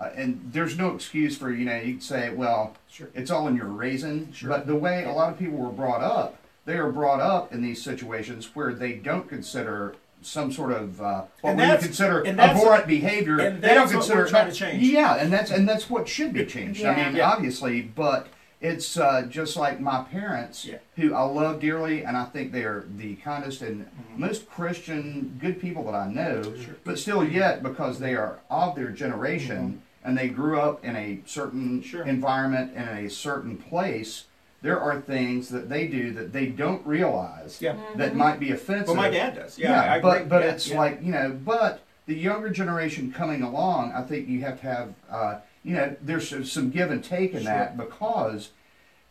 uh, 0.00 0.10
and 0.16 0.40
there's 0.52 0.76
no 0.78 0.94
excuse 0.94 1.36
for 1.36 1.50
you 1.50 1.64
know 1.66 1.76
you 1.76 1.94
could 1.94 2.02
say, 2.02 2.30
well, 2.30 2.74
Sure. 2.88 3.08
it's 3.14 3.30
all 3.30 3.46
in 3.48 3.54
your 3.56 3.66
raising, 3.66 4.32
Sure. 4.32 4.48
but 4.48 4.66
the 4.66 4.74
way 4.76 5.04
a 5.04 5.12
lot 5.12 5.32
of 5.32 5.38
people 5.38 5.58
were 5.58 5.70
brought 5.70 6.00
up, 6.02 6.36
they 6.64 6.76
are 6.78 6.90
brought 6.90 7.20
up 7.20 7.52
in 7.52 7.62
these 7.62 7.82
situations 7.82 8.50
where 8.54 8.72
they 8.72 8.94
don't 8.94 9.28
consider 9.28 9.94
some 10.22 10.50
sort 10.50 10.72
of 10.72 11.02
uh, 11.02 11.22
what 11.42 11.54
we 11.56 11.62
consider 11.76 12.26
abhorrent 12.26 12.86
behavior. 12.86 13.38
and 13.38 13.60
they 13.60 13.68
don't 13.74 13.76
that's 13.88 13.92
what 13.92 14.00
consider 14.00 14.22
we're 14.22 14.28
trying 14.28 14.50
to 14.50 14.56
change. 14.56 14.82
Yeah, 14.82 15.16
and 15.16 15.30
that's 15.30 15.50
and 15.50 15.68
that's 15.68 15.90
what 15.90 16.08
should 16.08 16.32
be 16.32 16.46
changed. 16.46 16.82
I 16.82 16.96
mean, 17.04 17.16
Yeah. 17.16 17.28
obviously, 17.28 17.82
but 17.82 18.28
it's 18.64 18.96
uh, 18.96 19.22
just 19.28 19.56
like 19.56 19.78
my 19.78 20.02
parents, 20.04 20.64
Yeah. 20.64 20.78
who 20.96 21.14
I 21.14 21.22
love 21.22 21.60
dearly, 21.60 22.02
and 22.02 22.16
I 22.16 22.24
think 22.24 22.50
they 22.50 22.64
are 22.64 22.86
the 22.96 23.16
kindest 23.16 23.60
and 23.60 23.84
Mm-hmm. 23.84 24.20
most 24.20 24.48
Christian, 24.48 25.36
good 25.40 25.60
people 25.60 25.84
that 25.84 25.94
I 25.94 26.08
know. 26.08 26.54
But 26.84 26.98
still, 26.98 27.22
yet 27.22 27.62
because 27.62 27.98
they 27.98 28.14
are 28.14 28.38
of 28.50 28.74
their 28.74 28.88
generation 28.90 29.82
and 30.02 30.16
they 30.16 30.28
grew 30.28 30.58
up 30.60 30.82
in 30.84 30.96
a 30.96 31.18
certain 31.26 31.80
Mm-hmm. 31.80 31.82
Sure. 31.82 32.04
environment 32.06 32.72
and 32.74 32.88
in 32.98 33.04
a 33.06 33.10
certain 33.10 33.56
place. 33.58 34.24
There 34.62 34.80
are 34.80 34.98
things 34.98 35.50
that 35.50 35.68
they 35.68 35.86
do 35.88 36.10
that 36.14 36.32
they 36.32 36.46
don't 36.46 36.84
realize 36.86 37.60
Yeah. 37.60 37.76
that 37.96 38.16
might 38.16 38.40
be 38.40 38.50
offensive. 38.50 38.86
Well, 38.88 38.96
my 38.96 39.10
dad 39.10 39.34
does. 39.34 39.58
Yeah, 39.58 39.92
I 39.92 40.00
but 40.00 40.26
but 40.30 40.42
Yeah, 40.42 40.52
it's 40.52 40.68
yeah. 40.70 40.78
like 40.78 41.02
you 41.02 41.12
know, 41.12 41.38
but 41.44 41.82
the 42.06 42.14
younger 42.14 42.48
generation 42.48 43.12
coming 43.12 43.42
along, 43.42 43.92
I 43.92 44.00
think 44.02 44.26
you 44.26 44.40
have 44.40 44.58
to 44.60 44.66
have, 44.66 44.88
uh, 45.10 45.34
you 45.64 45.74
know, 45.74 45.96
there's 46.02 46.28
some- 46.28 46.44
some 46.44 46.70
give 46.70 46.90
and 46.90 47.02
take 47.02 47.32
in 47.34 47.44
that 47.44 47.76
because 47.76 48.50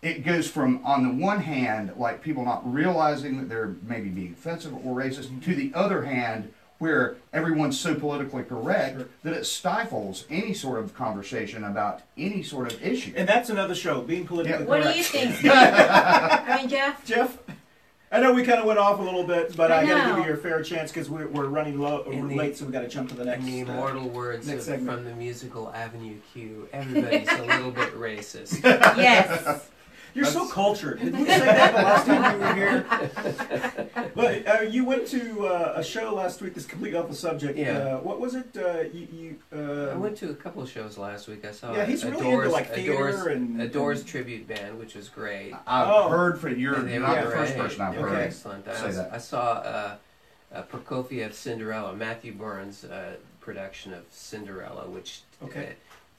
it 0.02 0.24
goes 0.26 0.48
from 0.50 0.82
on 0.86 1.04
the 1.04 1.24
one 1.24 1.40
hand, 1.40 1.92
like 1.98 2.22
people 2.22 2.46
not 2.46 2.62
realizing 2.72 3.38
that 3.38 3.50
they're 3.50 3.76
maybe 3.88 4.10
being 4.10 4.34
offensive 4.34 4.74
or 4.86 4.96
racist, 4.96 5.26
Mm-hmm. 5.28 5.40
to 5.42 5.56
the 5.56 5.72
other 5.74 6.04
hand, 6.04 6.52
where 6.80 7.16
everyone's 7.32 7.80
so 7.80 7.96
politically 7.96 8.44
correct 8.44 8.98
Sure. 8.98 9.08
that 9.24 9.34
it 9.34 9.46
stifles 9.46 10.26
any 10.30 10.54
sort 10.54 10.80
of 10.80 10.94
conversation 10.94 11.64
about 11.64 12.02
any 12.18 12.44
sort 12.44 12.74
of 12.74 12.84
issue. 12.84 13.14
And 13.16 13.28
that's 13.30 13.50
another 13.50 13.74
show, 13.76 14.02
being 14.02 14.26
politically 14.28 14.60
Yeah. 14.64 14.68
what 14.68 14.78
do 14.78 14.84
correct. 14.84 14.98
you 14.98 15.04
think? 15.04 15.46
I 15.46 16.58
mean, 16.58 16.68
Jeff. 16.70 17.06
Jeff? 17.06 17.38
I 18.14 18.20
know 18.20 18.32
we 18.32 18.44
kind 18.44 18.60
of 18.60 18.66
went 18.66 18.78
off 18.78 19.00
a 19.00 19.02
little 19.02 19.24
bit, 19.24 19.58
but 19.58 19.72
I, 19.72 19.82
I 19.82 19.86
got 19.88 20.04
to 20.04 20.10
give 20.12 20.18
you 20.20 20.26
your 20.26 20.38
fair 20.38 20.62
chance 20.62 20.92
because 20.92 21.10
we're, 21.10 21.28
we're 21.28 21.48
running 21.48 21.80
low, 21.80 22.04
In 22.04 22.28
the- 22.28 22.36
late, 22.36 22.56
so 22.56 22.64
we 22.66 22.72
got 22.72 22.82
to 22.82 22.88
jump 22.88 23.10
to 23.10 23.16
the 23.16 23.26
next. 23.26 23.44
In 23.44 23.66
the 23.66 23.72
uh, 23.72 23.74
immortal 23.74 24.08
words 24.08 24.48
next 24.48 24.68
of, 24.68 24.86
from 24.86 25.04
the 25.04 25.16
musical 25.16 25.72
Avenue 25.74 26.18
Q, 26.32 26.70
everybody's 26.72 27.28
a 27.28 27.42
little 27.44 27.72
bit 27.72 27.96
racist. 27.98 28.64
Yes. 28.98 29.68
You're 30.14 30.26
so 30.26 30.48
cultured. 30.48 31.00
Did 31.04 31.14
we 31.18 31.26
say 31.26 31.40
that 31.40 31.74
the 31.76 31.82
last 31.82 32.06
time 32.06 32.40
you 32.40 32.48
were 32.48 32.54
here? 32.56 33.90
But 34.16 34.48
uh, 34.48 34.62
you 34.62 34.86
went 34.86 35.08
to 35.08 35.48
uh, 35.48 35.74
a 35.76 35.84
show 35.84 36.14
last 36.14 36.40
week 36.42 36.54
that's 36.54 36.68
completely 36.68 36.98
off 37.00 37.10
the 37.10 37.16
subject. 37.16 37.58
Yeah. 37.58 37.72
Uh, 37.80 37.98
what 37.98 38.20
was 38.20 38.36
it? 38.36 38.56
Uh, 38.56 38.82
you, 38.94 39.08
you, 39.12 39.36
uh, 39.58 39.92
I 39.92 39.96
went 39.96 40.16
to 40.18 40.30
a 40.30 40.36
couple 40.36 40.62
of 40.62 40.70
shows 40.70 41.00
last 41.00 41.28
week. 41.28 41.44
I 41.44 41.52
saw 41.52 41.74
Yeah, 41.76 41.86
he's 41.86 42.04
a 42.04 42.12
really 42.12 42.22
Doors, 42.24 42.46
into, 42.46 42.54
like, 42.56 42.70
a 42.70 42.74
theater 42.76 42.94
Doors, 42.94 43.26
and- 43.26 43.60
a 43.62 43.68
Doors 43.68 44.04
tribute 44.04 44.48
band, 44.48 44.78
which 44.78 44.94
was 44.94 45.10
great. 45.10 45.54
I've 45.66 45.88
Oh. 45.88 46.10
heard 46.10 46.40
from 46.40 46.60
you're 46.60 46.76
And 46.76 47.02
not 47.02 47.18
were 47.18 47.30
the 47.32 47.36
first 47.36 47.58
person 47.58 47.82
I've 47.82 47.96
They 47.96 48.02
were 48.02 48.10
heard 48.10 48.20
excellent. 48.22 48.68
I, 48.68 48.76
say 48.76 48.88
was- 48.88 48.96
that. 48.98 49.14
I 49.14 49.18
saw 49.18 49.40
uh, 49.54 49.96
uh, 50.54 50.64
Prokofiev 50.72 51.34
Cinderella, 51.34 51.96
Matthew 51.96 52.34
Bourne's 52.34 52.84
uh, 52.84 53.16
production 53.42 53.94
of 53.94 54.04
Cinderella, 54.12 54.88
which 54.88 55.22
Okay. 55.44 55.74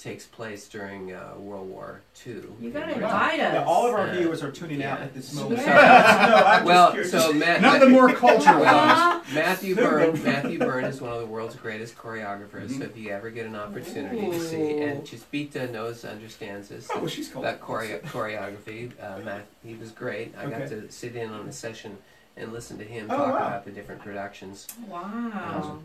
Takes 0.05 0.27
place 0.27 0.69
during 0.69 1.15
uh, 1.15 1.33
World 1.39 1.67
War 1.71 2.03
II. 2.27 2.43
You 2.61 2.69
gotta 2.71 2.89
in 2.91 2.95
invite 2.97 3.41
us. 3.41 3.55
yeah, 3.55 3.65
all 3.67 3.87
of 3.87 3.95
our 3.95 4.09
Uh, 4.09 4.13
viewers 4.15 4.43
are 4.43 4.51
tuning 4.51 4.83
out 4.85 5.01
at 5.01 5.15
this 5.15 5.33
moment. 5.33 5.63
Yeah. 5.67 6.27
no, 6.29 6.37
I'm 6.37 6.57
just 6.59 6.65
Well, 6.67 6.91
curious. 6.93 7.11
so 7.11 7.33
Matt, 7.33 7.63
Nothing 7.63 7.91
more 7.91 8.13
cultural. 8.13 8.61
Well, 8.61 9.23
Matthew 9.33 9.75
No, 9.75 9.83
no. 9.83 9.89
Bourne, 10.13 10.23
Matthew 10.25 10.59
Bourne 10.59 10.85
is 10.85 11.01
one 11.01 11.11
of 11.15 11.21
the 11.21 11.27
world's 11.27 11.57
greatest 11.57 11.97
choreographers. 11.97 12.67
Mm-hmm. 12.67 12.79
So 12.81 12.85
if 12.85 12.99
you 12.99 13.13
ever 13.13 13.31
get 13.31 13.47
an 13.47 13.57
opportunity 13.57 14.31
to 14.31 14.39
see, 14.41 14.83
and 14.83 15.05
Chispita 15.05 15.71
knows, 15.71 16.05
understands 16.05 16.69
this 16.69 16.87
Oh, 16.93 16.99
well, 16.99 17.09
she's 17.09 17.31
called. 17.31 17.47
about 17.47 17.63
choreo- 17.63 18.03
choreography. 18.03 18.93
Uh, 19.03 19.21
Matt, 19.25 19.47
he 19.65 19.75
was 19.75 19.91
great. 19.91 20.35
I 20.37 20.43
got 20.51 20.61
Okay. 20.61 20.69
to 20.83 20.93
sit 20.93 21.17
in 21.17 21.31
on 21.31 21.49
a 21.49 21.53
session 21.53 21.97
and 22.37 22.53
listen 22.53 22.77
to 22.77 22.85
him 22.85 23.07
Oh, 23.09 23.17
talk 23.17 23.29
wow. 23.29 23.37
about 23.47 23.65
the 23.65 23.71
different 23.71 24.03
productions. 24.03 24.69
Wow. 24.87 25.79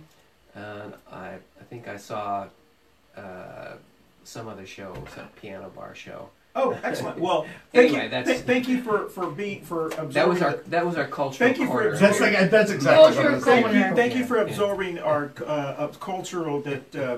And 0.56 0.94
I, 1.10 1.36
I 1.62 1.64
think 1.70 1.88
I 1.88 1.96
saw 1.96 2.48
uh, 3.16 3.76
some 4.30 4.48
other 4.48 4.66
show, 4.66 4.94
some 5.16 5.28
piano 5.42 5.72
bar 5.76 5.96
show. 5.96 6.30
Oh, 6.56 6.78
excellent. 6.84 7.20
Well, 7.28 7.44
thank 7.74 7.90
Anyway, 7.92 8.04
you. 8.06 8.10
that's- 8.10 8.28
th- 8.28 8.40
thank 8.42 8.68
you 8.68 8.82
for 8.82 9.10
for 9.10 9.30
being 9.30 9.62
for 9.64 9.88
absorbing. 9.88 10.14
That 10.14 10.28
was 10.30 10.42
our 10.42 10.52
the- 10.56 10.70
that 10.70 10.86
was 10.86 10.96
our 10.98 11.08
cultural 11.08 11.48
Thank 11.48 11.60
you 11.60 11.66
for 11.68 11.72
corner. 11.74 11.90
absorbing- 11.90 12.20
That's 12.20 12.42
like, 12.42 12.52
that's 12.52 12.72
exactly 12.72 13.02
what 13.02 13.12
I 13.12 13.16
Culture 13.16 13.36
was 13.36 13.44
Thank 13.46 13.74
you, 13.74 13.96
thank 13.96 14.14
you 14.16 14.22
Yeah, 14.22 14.26
for 14.28 14.36
yeah. 14.38 14.44
absorbing 14.44 15.00
our 15.00 15.32
uh, 15.42 15.44
uh, 15.44 15.88
cultural 16.00 16.62
that 16.62 16.96
uh, 16.96 17.18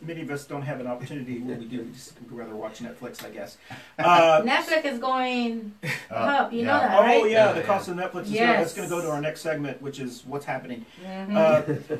many 0.00 0.22
of 0.22 0.30
us 0.30 0.44
don't 0.46 0.62
have 0.62 0.80
an 0.80 0.86
opportunity. 0.86 1.38
What 1.38 1.58
we 1.58 1.66
do, 1.66 1.82
we 1.82 1.92
just 1.92 2.14
would 2.20 2.32
rather 2.38 2.54
watch 2.56 2.80
Netflix, 2.80 3.24
I 3.24 3.30
guess. 3.30 3.56
Uh, 3.98 4.42
Netflix 4.42 4.84
is 4.86 4.98
going 4.98 5.74
Uh, 6.10 6.14
up. 6.14 6.52
You 6.52 6.62
know 6.62 6.78
that, 6.78 6.98
oh 6.98 7.02
right? 7.02 7.30
yeah, 7.30 7.46
Yeah, 7.48 7.52
the 7.52 7.62
cost 7.62 7.88
of 7.88 7.96
Netflix. 7.96 8.22
Is 8.24 8.32
Yes. 8.32 8.58
That's 8.58 8.74
going 8.74 8.88
to 8.88 8.94
go 8.94 9.00
to 9.02 9.10
our 9.10 9.20
next 9.20 9.40
segment, 9.42 9.80
which 9.82 10.00
is 10.00 10.24
what's 10.26 10.44
happening. 10.46 10.84
Mhm. 11.04 11.36
Uh, 11.36 11.96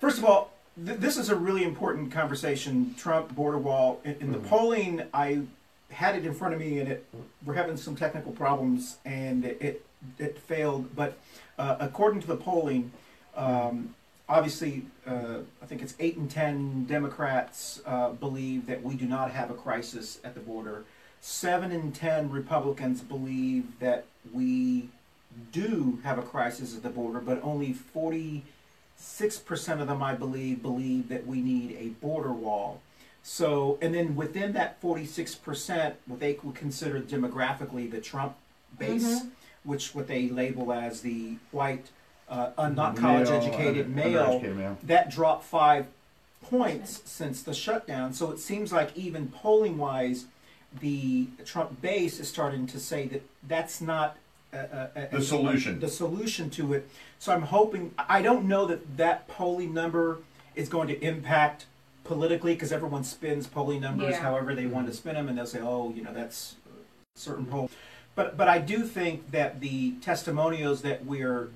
first 0.00 0.18
of 0.18 0.24
all, 0.24 0.50
th- 0.84 0.98
this 0.98 1.16
is 1.16 1.28
a 1.28 1.36
really 1.36 1.64
important 1.64 2.12
conversation. 2.12 2.94
Trump 2.96 3.34
border 3.34 3.58
wall. 3.58 4.00
In, 4.04 4.16
in 4.20 4.32
the 4.32 4.38
polling, 4.38 5.02
I 5.12 5.42
had 5.90 6.16
it 6.16 6.24
in 6.24 6.34
front 6.34 6.54
of 6.54 6.60
me, 6.60 6.80
and 6.80 6.88
it 6.90 7.06
we're 7.44 7.54
having 7.54 7.76
some 7.76 7.96
technical 7.96 8.32
problems, 8.32 8.98
and 9.04 9.44
it 9.44 9.58
it, 9.60 9.86
it 10.18 10.38
failed. 10.38 10.94
But 10.94 11.18
uh, 11.58 11.76
according 11.80 12.20
to 12.22 12.26
the 12.26 12.36
polling, 12.36 12.92
um, 13.36 13.94
obviously, 14.28 14.84
uh, 15.06 15.38
I 15.62 15.66
think 15.66 15.82
it's 15.82 15.94
eight 15.98 16.16
and 16.16 16.30
ten 16.30 16.84
Democrats 16.84 17.80
uh, 17.86 18.10
believe 18.10 18.66
that 18.66 18.82
we 18.82 18.94
do 18.94 19.06
not 19.06 19.32
have 19.32 19.50
a 19.50 19.54
crisis 19.54 20.20
at 20.24 20.34
the 20.34 20.40
border. 20.40 20.84
Seven 21.20 21.72
and 21.72 21.94
ten 21.94 22.30
Republicans 22.30 23.00
believe 23.00 23.78
that 23.80 24.06
we 24.32 24.90
do 25.52 25.98
have 26.04 26.18
a 26.18 26.22
crisis 26.22 26.76
at 26.76 26.82
the 26.82 26.90
border, 26.90 27.20
but 27.20 27.42
only 27.42 27.72
forty 27.72 28.34
six 28.38 28.57
percent 29.38 29.80
of 29.80 29.86
them, 29.86 30.02
I 30.02 30.14
believe, 30.14 30.62
believe 30.62 31.08
that 31.08 31.26
we 31.26 31.40
need 31.40 31.76
a 31.78 31.88
border 32.04 32.32
wall. 32.32 32.80
So, 33.22 33.78
and 33.80 33.94
then 33.94 34.16
within 34.16 34.52
that 34.54 34.80
forty-six 34.80 35.34
percent, 35.34 35.96
what 36.06 36.20
they 36.20 36.38
would 36.42 36.54
consider 36.54 37.00
demographically 37.00 37.90
the 37.90 38.00
Trump 38.00 38.36
base, 38.78 39.22
which 39.64 39.94
what 39.94 40.06
they 40.06 40.28
label 40.28 40.72
as 40.72 41.00
the 41.02 41.36
white, 41.50 41.86
uh, 42.28 42.50
un- 42.58 42.74
not 42.74 42.96
college-educated 42.96 43.88
Male, 43.94 44.40
male, 44.40 44.54
male. 44.54 44.78
that 44.82 45.10
dropped 45.10 45.44
five 45.44 45.86
points 46.42 47.02
since 47.04 47.42
the 47.42 47.54
shutdown. 47.54 48.12
So 48.12 48.30
it 48.30 48.38
seems 48.38 48.72
like 48.72 48.96
even 48.96 49.28
polling-wise, 49.28 50.26
the 50.80 51.26
Trump 51.44 51.82
base 51.82 52.20
is 52.20 52.28
starting 52.28 52.66
to 52.68 52.78
say 52.78 53.06
that 53.08 53.22
that's 53.46 53.80
not 53.80 54.16
a, 54.52 54.56
a, 54.58 54.90
a, 54.96 55.08
The 55.18 55.22
solution. 55.22 55.80
The 55.80 55.88
solution 55.88 56.50
to 56.50 56.72
it. 56.74 56.88
So 57.18 57.32
I'm 57.32 57.42
hoping. 57.42 57.92
I 57.98 58.22
don't 58.22 58.46
know 58.46 58.66
that 58.66 58.96
that 58.96 59.28
polling 59.28 59.74
number 59.74 60.18
is 60.54 60.68
going 60.68 60.88
to 60.88 61.00
impact 61.02 61.66
politically 62.04 62.54
because 62.54 62.72
everyone 62.72 63.04
spins 63.04 63.46
polling 63.46 63.80
numbers 63.80 64.10
Yeah. 64.12 64.22
however 64.22 64.54
they 64.54 64.66
want 64.66 64.86
to 64.88 64.94
spin 64.94 65.14
them, 65.14 65.28
and 65.28 65.36
they'll 65.36 65.46
say, 65.46 65.60
"Oh, 65.60 65.92
you 65.94 66.02
know, 66.02 66.12
that's 66.12 66.56
a 66.66 67.18
certain 67.18 67.46
poll." 67.46 67.70
But 68.14 68.36
but 68.36 68.48
I 68.48 68.58
do 68.58 68.82
think 68.84 69.30
that 69.30 69.60
the 69.60 69.92
testimonials 70.00 70.82
that 70.82 71.04
we're 71.04 71.50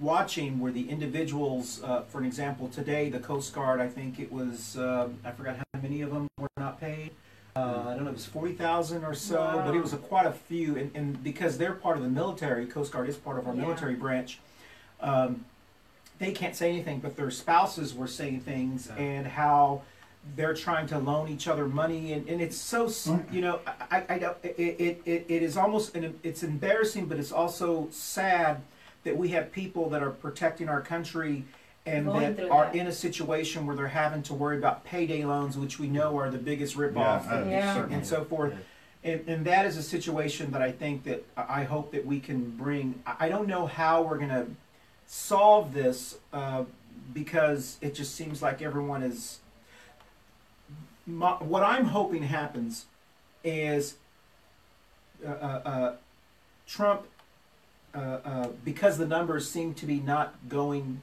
watching 0.00 0.58
were 0.60 0.70
the 0.72 0.88
individuals. 0.88 1.82
Uh, 1.82 2.02
for 2.02 2.18
an 2.18 2.24
example, 2.26 2.68
today 2.68 3.08
the 3.08 3.18
Coast 3.20 3.54
Guard. 3.54 3.80
I 3.80 3.88
think 3.88 4.20
it 4.20 4.30
was. 4.30 4.76
Uh, 4.76 5.08
I 5.24 5.30
forgot 5.32 5.56
how 5.56 5.80
many 5.80 6.02
of 6.02 6.10
them 6.12 6.28
were 6.38 6.48
not 6.58 6.80
paid. 6.80 7.10
Uh, 7.56 7.84
I 7.88 7.94
don't 7.94 8.04
know. 8.04 8.10
It 8.10 8.14
was 8.14 8.26
forty 8.26 8.52
thousand 8.54 9.04
or 9.04 9.14
so, 9.14 9.62
but 9.64 9.74
it 9.74 9.80
was 9.80 9.92
a, 9.92 9.96
quite 9.96 10.26
a 10.26 10.32
few. 10.32 10.76
And, 10.76 10.90
and 10.94 11.22
because 11.24 11.58
they're 11.58 11.72
part 11.72 11.96
of 11.96 12.02
the 12.02 12.08
military, 12.08 12.66
Coast 12.66 12.92
Guard 12.92 13.08
is 13.08 13.16
part 13.16 13.38
of 13.38 13.48
our 13.48 13.54
Yeah. 13.54 13.62
military 13.62 13.94
branch. 13.94 14.38
Um, 15.00 15.44
they 16.18 16.32
can't 16.32 16.54
say 16.54 16.68
anything, 16.70 17.00
but 17.00 17.16
their 17.16 17.30
spouses 17.30 17.94
were 17.94 18.06
saying 18.06 18.40
things, 18.40 18.88
and 18.96 19.26
how 19.26 19.82
they're 20.36 20.54
trying 20.54 20.86
to 20.88 20.98
loan 20.98 21.28
each 21.28 21.48
other 21.48 21.66
money, 21.66 22.12
and, 22.12 22.28
and 22.28 22.40
it's 22.42 22.56
so 22.56 22.88
you 23.32 23.40
know 23.40 23.60
I, 23.66 23.96
I, 23.96 24.14
I 24.14 24.14
it, 24.42 24.54
it, 24.58 25.02
it, 25.06 25.24
it 25.28 25.42
is 25.42 25.56
almost 25.56 25.96
an, 25.96 26.18
it's 26.22 26.42
embarrassing, 26.42 27.06
but 27.06 27.18
it's 27.18 27.32
also 27.32 27.88
sad 27.90 28.60
that 29.04 29.16
we 29.16 29.28
have 29.28 29.50
people 29.50 29.88
that 29.90 30.02
are 30.02 30.10
protecting 30.10 30.68
our 30.68 30.82
country 30.82 31.46
and 31.86 32.06
Going 32.06 32.20
that 32.20 32.36
through 32.36 32.50
are 32.50 32.64
that. 32.66 32.74
in 32.74 32.86
a 32.86 32.92
situation 32.92 33.66
where 33.66 33.74
they're 33.74 33.88
having 33.88 34.22
to 34.24 34.34
worry 34.34 34.58
about 34.58 34.84
payday 34.84 35.24
loans, 35.24 35.56
which 35.56 35.78
we 35.78 35.88
know 35.88 36.18
are 36.18 36.30
the 36.30 36.38
biggest 36.38 36.76
ripoff 36.76 37.24
Yeah, 37.24 37.32
uh, 37.32 37.40
and, 37.42 37.50
Yeah. 37.50 37.74
certainly. 37.74 37.94
and 37.96 38.06
so 38.06 38.24
forth. 38.24 38.54
And, 39.02 39.26
and 39.26 39.46
that 39.46 39.64
is 39.64 39.78
a 39.78 39.82
situation 39.82 40.50
that 40.50 40.60
I 40.60 40.72
think 40.72 41.04
that 41.04 41.24
I 41.36 41.60
I 41.60 41.64
hope 41.64 41.90
that 41.92 42.04
we 42.04 42.20
can 42.20 42.50
bring. 42.50 43.02
I 43.06 43.26
I 43.26 43.28
don't 43.30 43.48
know 43.48 43.66
how 43.66 44.02
we're 44.02 44.18
going 44.18 44.28
to 44.28 44.46
solve 45.06 45.72
this 45.72 46.18
uh, 46.34 46.64
because 47.14 47.78
it 47.80 47.94
just 47.94 48.14
seems 48.14 48.42
like 48.42 48.60
everyone 48.60 49.02
is. 49.02 49.38
My, 51.06 51.32
what 51.32 51.62
I'm 51.62 51.86
hoping 51.86 52.24
happens 52.24 52.84
is 53.42 53.96
uh, 55.26 55.30
uh, 55.30 55.60
uh, 55.64 55.96
Trump, 56.66 57.06
uh, 57.94 57.98
uh, 57.98 58.48
because 58.64 58.98
the 58.98 59.06
numbers 59.06 59.50
seem 59.50 59.72
to 59.74 59.86
be 59.86 59.98
not 60.00 60.34
going. 60.48 61.00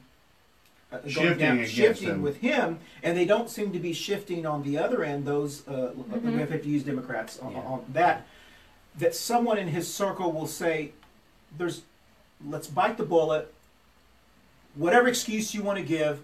Uh, 0.90 0.96
going 0.98 1.10
Shifting 1.12 1.38
down, 1.38 1.66
shifting 1.66 2.08
him. 2.08 2.22
with 2.22 2.38
him, 2.38 2.78
and 3.02 3.14
they 3.16 3.26
don't 3.26 3.50
seem 3.50 3.72
to 3.72 3.78
be 3.78 3.92
shifting 3.92 4.46
on 4.46 4.62
the 4.62 4.78
other 4.78 5.04
end. 5.04 5.26
Those 5.26 5.66
uh, 5.68 5.92
we 6.22 6.32
have 6.38 6.48
to 6.48 6.66
use 6.66 6.82
Democrats 6.82 7.38
on, 7.40 7.52
Yeah. 7.52 7.58
on 7.58 7.84
that. 7.92 8.26
That 8.96 9.14
someone 9.14 9.58
in 9.58 9.68
his 9.68 9.92
circle 9.92 10.32
will 10.32 10.46
say, 10.46 10.92
"There's, 11.58 11.82
let's 12.46 12.68
bite 12.68 12.96
the 12.96 13.04
bullet. 13.04 13.52
Whatever 14.76 15.08
excuse 15.08 15.54
you 15.54 15.62
want 15.62 15.78
to 15.78 15.84
give, 15.84 16.22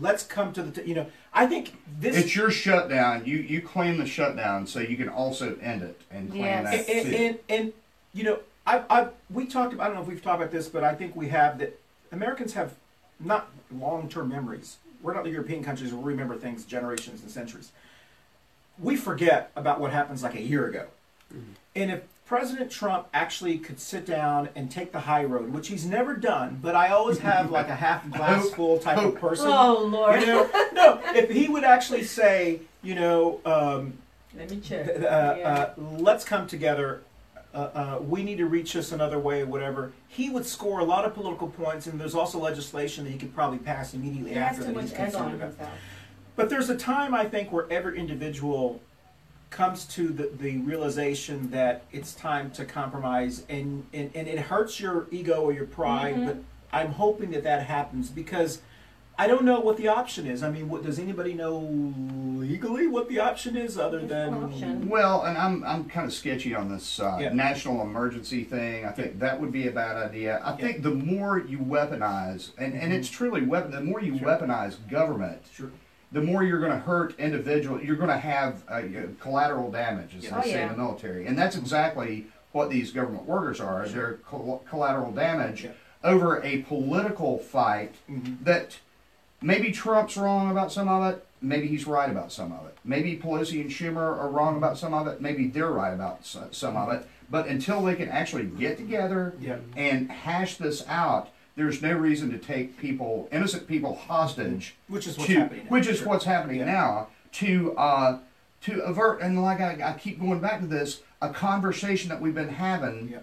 let's 0.00 0.24
come 0.24 0.52
to 0.54 0.62
the. 0.62 0.82
T-. 0.82 0.88
You 0.88 0.94
know, 0.96 1.06
I 1.32 1.46
think 1.46 1.76
this. 2.00 2.16
It's 2.16 2.34
your 2.34 2.50
shutdown. 2.50 3.26
You 3.26 3.36
you 3.38 3.62
claim 3.62 3.98
the 3.98 4.06
shutdown, 4.06 4.66
so 4.66 4.80
you 4.80 4.96
can 4.96 5.08
also 5.08 5.56
end 5.62 5.82
it 5.82 6.00
and 6.10 6.34
Yes. 6.34 6.36
claim 6.36 6.64
that 6.64 6.88
and, 6.88 6.98
and, 6.98 7.08
too. 7.08 7.16
and, 7.16 7.38
and, 7.48 7.72
you 8.12 8.24
know, 8.24 8.40
I, 8.66 8.82
I 8.90 9.08
we 9.30 9.46
talked. 9.46 9.72
About, 9.72 9.84
I 9.84 9.86
don't 9.86 9.96
know 9.96 10.02
if 10.02 10.08
we've 10.08 10.22
talked 10.22 10.40
about 10.42 10.50
this, 10.50 10.68
but 10.68 10.82
I 10.82 10.96
think 10.96 11.14
we 11.14 11.28
have 11.28 11.58
that. 11.58 11.78
Americans 12.10 12.54
have 12.54 12.74
not 13.20 13.48
long-term 13.76 14.28
memories. 14.28 14.76
We're 15.02 15.14
not 15.14 15.24
the 15.24 15.30
European 15.30 15.62
countries 15.62 15.92
where 15.92 16.02
we 16.02 16.12
remember 16.12 16.36
things 16.36 16.64
generations 16.64 17.22
and 17.22 17.30
centuries. 17.30 17.72
We 18.78 18.96
forget 18.96 19.50
about 19.56 19.80
what 19.80 19.92
happens 19.92 20.22
like 20.22 20.34
a 20.34 20.42
year 20.42 20.66
ago. 20.66 20.86
And 21.74 21.90
if 21.90 22.02
President 22.26 22.70
Trump 22.70 23.06
actually 23.14 23.58
could 23.58 23.80
sit 23.80 24.04
down 24.06 24.48
and 24.54 24.70
take 24.70 24.92
the 24.92 25.00
high 25.00 25.24
road, 25.24 25.52
which 25.52 25.68
he's 25.68 25.86
never 25.86 26.14
done, 26.14 26.58
but 26.60 26.74
I 26.74 26.88
always 26.90 27.18
have 27.20 27.50
like 27.58 27.68
a 27.68 27.74
half 27.74 28.08
glass 28.10 28.50
full 28.50 28.78
type 28.78 28.98
of 28.98 29.14
person. 29.16 29.48
Oh 29.48 29.84
Lord. 29.84 30.20
You 30.20 30.26
know, 30.26 30.50
no, 30.72 31.00
if 31.14 31.30
he 31.30 31.48
would 31.48 31.64
actually 31.64 32.04
say, 32.04 32.60
you 32.82 32.94
know, 32.94 33.40
um, 33.44 33.94
Let 34.36 34.50
me 34.50 34.60
check. 34.60 34.88
uh, 34.88 35.02
uh, 35.04 35.74
let's 35.76 36.24
come 36.24 36.46
together. 36.46 37.02
Uh, 37.54 37.56
uh, 37.56 37.98
we 38.02 38.22
need 38.22 38.36
to 38.36 38.46
reach 38.46 38.74
this 38.74 38.92
another 38.92 39.18
way, 39.18 39.40
or 39.40 39.46
whatever. 39.46 39.92
He 40.06 40.28
would 40.28 40.44
score 40.44 40.80
a 40.80 40.84
lot 40.84 41.04
of 41.04 41.14
political 41.14 41.48
points, 41.48 41.86
and 41.86 41.98
there's 41.98 42.14
also 42.14 42.38
legislation 42.38 43.04
that 43.04 43.10
he 43.10 43.18
could 43.18 43.34
probably 43.34 43.58
pass 43.58 43.94
immediately 43.94 44.32
he 44.32 44.36
after 44.36 44.64
that 44.64 44.80
he's 44.80 44.92
concerned 44.92 45.34
about. 45.34 45.48
himself. 45.48 45.70
But 46.36 46.50
there's 46.50 46.68
a 46.68 46.76
time 46.76 47.14
I 47.14 47.24
think 47.24 47.50
where 47.50 47.66
every 47.70 47.98
individual 47.98 48.80
comes 49.50 49.86
to 49.86 50.08
the, 50.08 50.30
the 50.38 50.58
realization 50.58 51.50
that 51.50 51.84
it's 51.90 52.12
time 52.14 52.50
to 52.52 52.66
compromise, 52.66 53.44
and, 53.48 53.86
and, 53.94 54.10
and 54.14 54.28
it 54.28 54.38
hurts 54.38 54.78
your 54.78 55.06
ego 55.10 55.40
or 55.40 55.52
your 55.52 55.66
pride. 55.66 56.16
Mm-hmm. 56.16 56.26
But 56.26 56.36
I'm 56.70 56.92
hoping 56.92 57.30
that 57.30 57.44
that 57.44 57.64
happens 57.64 58.10
because 58.10 58.60
I 59.20 59.26
don't 59.26 59.44
know 59.44 59.58
what 59.58 59.76
the 59.76 59.88
option 59.88 60.28
is. 60.28 60.44
I 60.44 60.50
mean, 60.50 60.68
what, 60.68 60.84
does 60.84 61.00
anybody 61.00 61.34
know 61.34 61.58
legally 62.36 62.86
what 62.86 63.08
the 63.08 63.18
option 63.18 63.56
is 63.56 63.76
other 63.76 63.98
There's 63.98 64.08
than 64.10 64.30
no 64.40 64.46
option. 64.46 64.88
Well, 64.88 65.24
and 65.24 65.36
I'm 65.36 65.64
I'm 65.64 65.84
kind 65.86 66.06
of 66.06 66.12
sketchy 66.12 66.54
on 66.54 66.68
this 66.70 67.00
uh, 67.00 67.18
Yeah. 67.20 67.30
national 67.32 67.82
emergency 67.82 68.44
thing. 68.44 68.84
I 68.86 68.90
think 68.92 69.18
that 69.18 69.40
would 69.40 69.50
be 69.50 69.66
a 69.66 69.72
bad 69.72 69.96
idea. 69.96 70.40
I 70.44 70.52
think 70.52 70.82
the 70.84 70.92
more 70.92 71.38
you 71.40 71.58
weaponize, 71.58 72.52
and, 72.58 72.74
and 72.74 72.92
it's 72.92 73.08
truly 73.10 73.42
weapon, 73.42 73.72
the 73.72 73.80
more 73.80 74.00
you 74.00 74.12
weaponize 74.14 74.76
government, 74.88 75.42
Sure. 75.52 75.70
the 76.12 76.22
more 76.22 76.44
you're 76.44 76.60
going 76.60 76.72
to 76.72 76.78
hurt 76.78 77.18
individual. 77.18 77.82
You're 77.82 77.96
going 77.96 78.08
to 78.10 78.16
have 78.18 78.62
uh, 78.68 78.82
collateral 79.20 79.70
damage, 79.72 80.14
as 80.16 80.30
Oh, 80.32 80.36
they 80.36 80.42
say 80.42 80.50
yeah. 80.52 80.62
in 80.70 80.72
the 80.72 80.78
military, 80.78 81.26
and 81.26 81.36
that's 81.36 81.56
exactly 81.56 82.26
what 82.52 82.70
these 82.70 82.92
government 82.92 83.24
workers 83.26 83.60
are. 83.60 83.86
They're 83.88 84.14
col- 84.24 84.64
collateral 84.70 85.10
damage 85.10 85.64
Yeah. 85.64 85.70
over 86.04 86.40
a 86.44 86.62
political 86.62 87.38
fight 87.38 87.96
Mhm. 88.08 88.44
that 88.44 88.78
maybe 89.40 89.70
Trump's 89.72 90.16
wrong 90.16 90.50
about 90.50 90.72
some 90.72 90.88
of 90.88 91.12
it. 91.12 91.24
Maybe 91.40 91.68
he's 91.68 91.86
right 91.86 92.10
about 92.10 92.32
some 92.32 92.52
of 92.52 92.66
it. 92.66 92.76
Maybe 92.84 93.16
Pelosi 93.16 93.60
and 93.60 93.70
Schumer 93.70 94.18
are 94.18 94.28
wrong 94.28 94.56
about 94.56 94.76
some 94.76 94.92
of 94.92 95.06
it. 95.06 95.20
Maybe 95.20 95.46
they're 95.46 95.70
right 95.70 95.92
about 95.94 96.24
some 96.24 96.76
of 96.76 96.90
it. 96.92 97.06
But 97.30 97.46
until 97.46 97.82
they 97.82 97.94
can 97.94 98.08
actually 98.08 98.44
get 98.44 98.76
together 98.76 99.34
Yeah. 99.38 99.58
and 99.76 100.10
hash 100.10 100.56
this 100.56 100.84
out, 100.88 101.28
there's 101.54 101.80
no 101.82 101.92
reason 101.92 102.30
to 102.30 102.38
take 102.38 102.76
people, 102.78 103.28
innocent 103.30 103.68
people, 103.68 103.94
hostage. 103.94 104.74
Which 104.88 105.06
is 105.06 105.16
what's 105.16 105.28
to- 105.28 105.40
happening 105.40 105.64
now. 105.64 105.70
Which 105.70 105.86
is 105.86 105.98
Sure. 105.98 106.08
what's 106.08 106.24
happening 106.24 106.58
Yeah. 106.60 106.64
now 106.64 107.06
to 107.32 107.76
uh, 107.76 108.18
to 108.62 108.80
avert. 108.80 109.20
And 109.20 109.40
like 109.40 109.60
I, 109.60 109.78
I 109.84 109.92
keep 109.92 110.18
going 110.20 110.40
back 110.40 110.58
to 110.60 110.66
this, 110.66 111.02
a 111.22 111.28
conversation 111.28 112.08
that 112.08 112.20
we've 112.20 112.34
been 112.34 112.48
having 112.48 113.08
Yeah. 113.12 113.18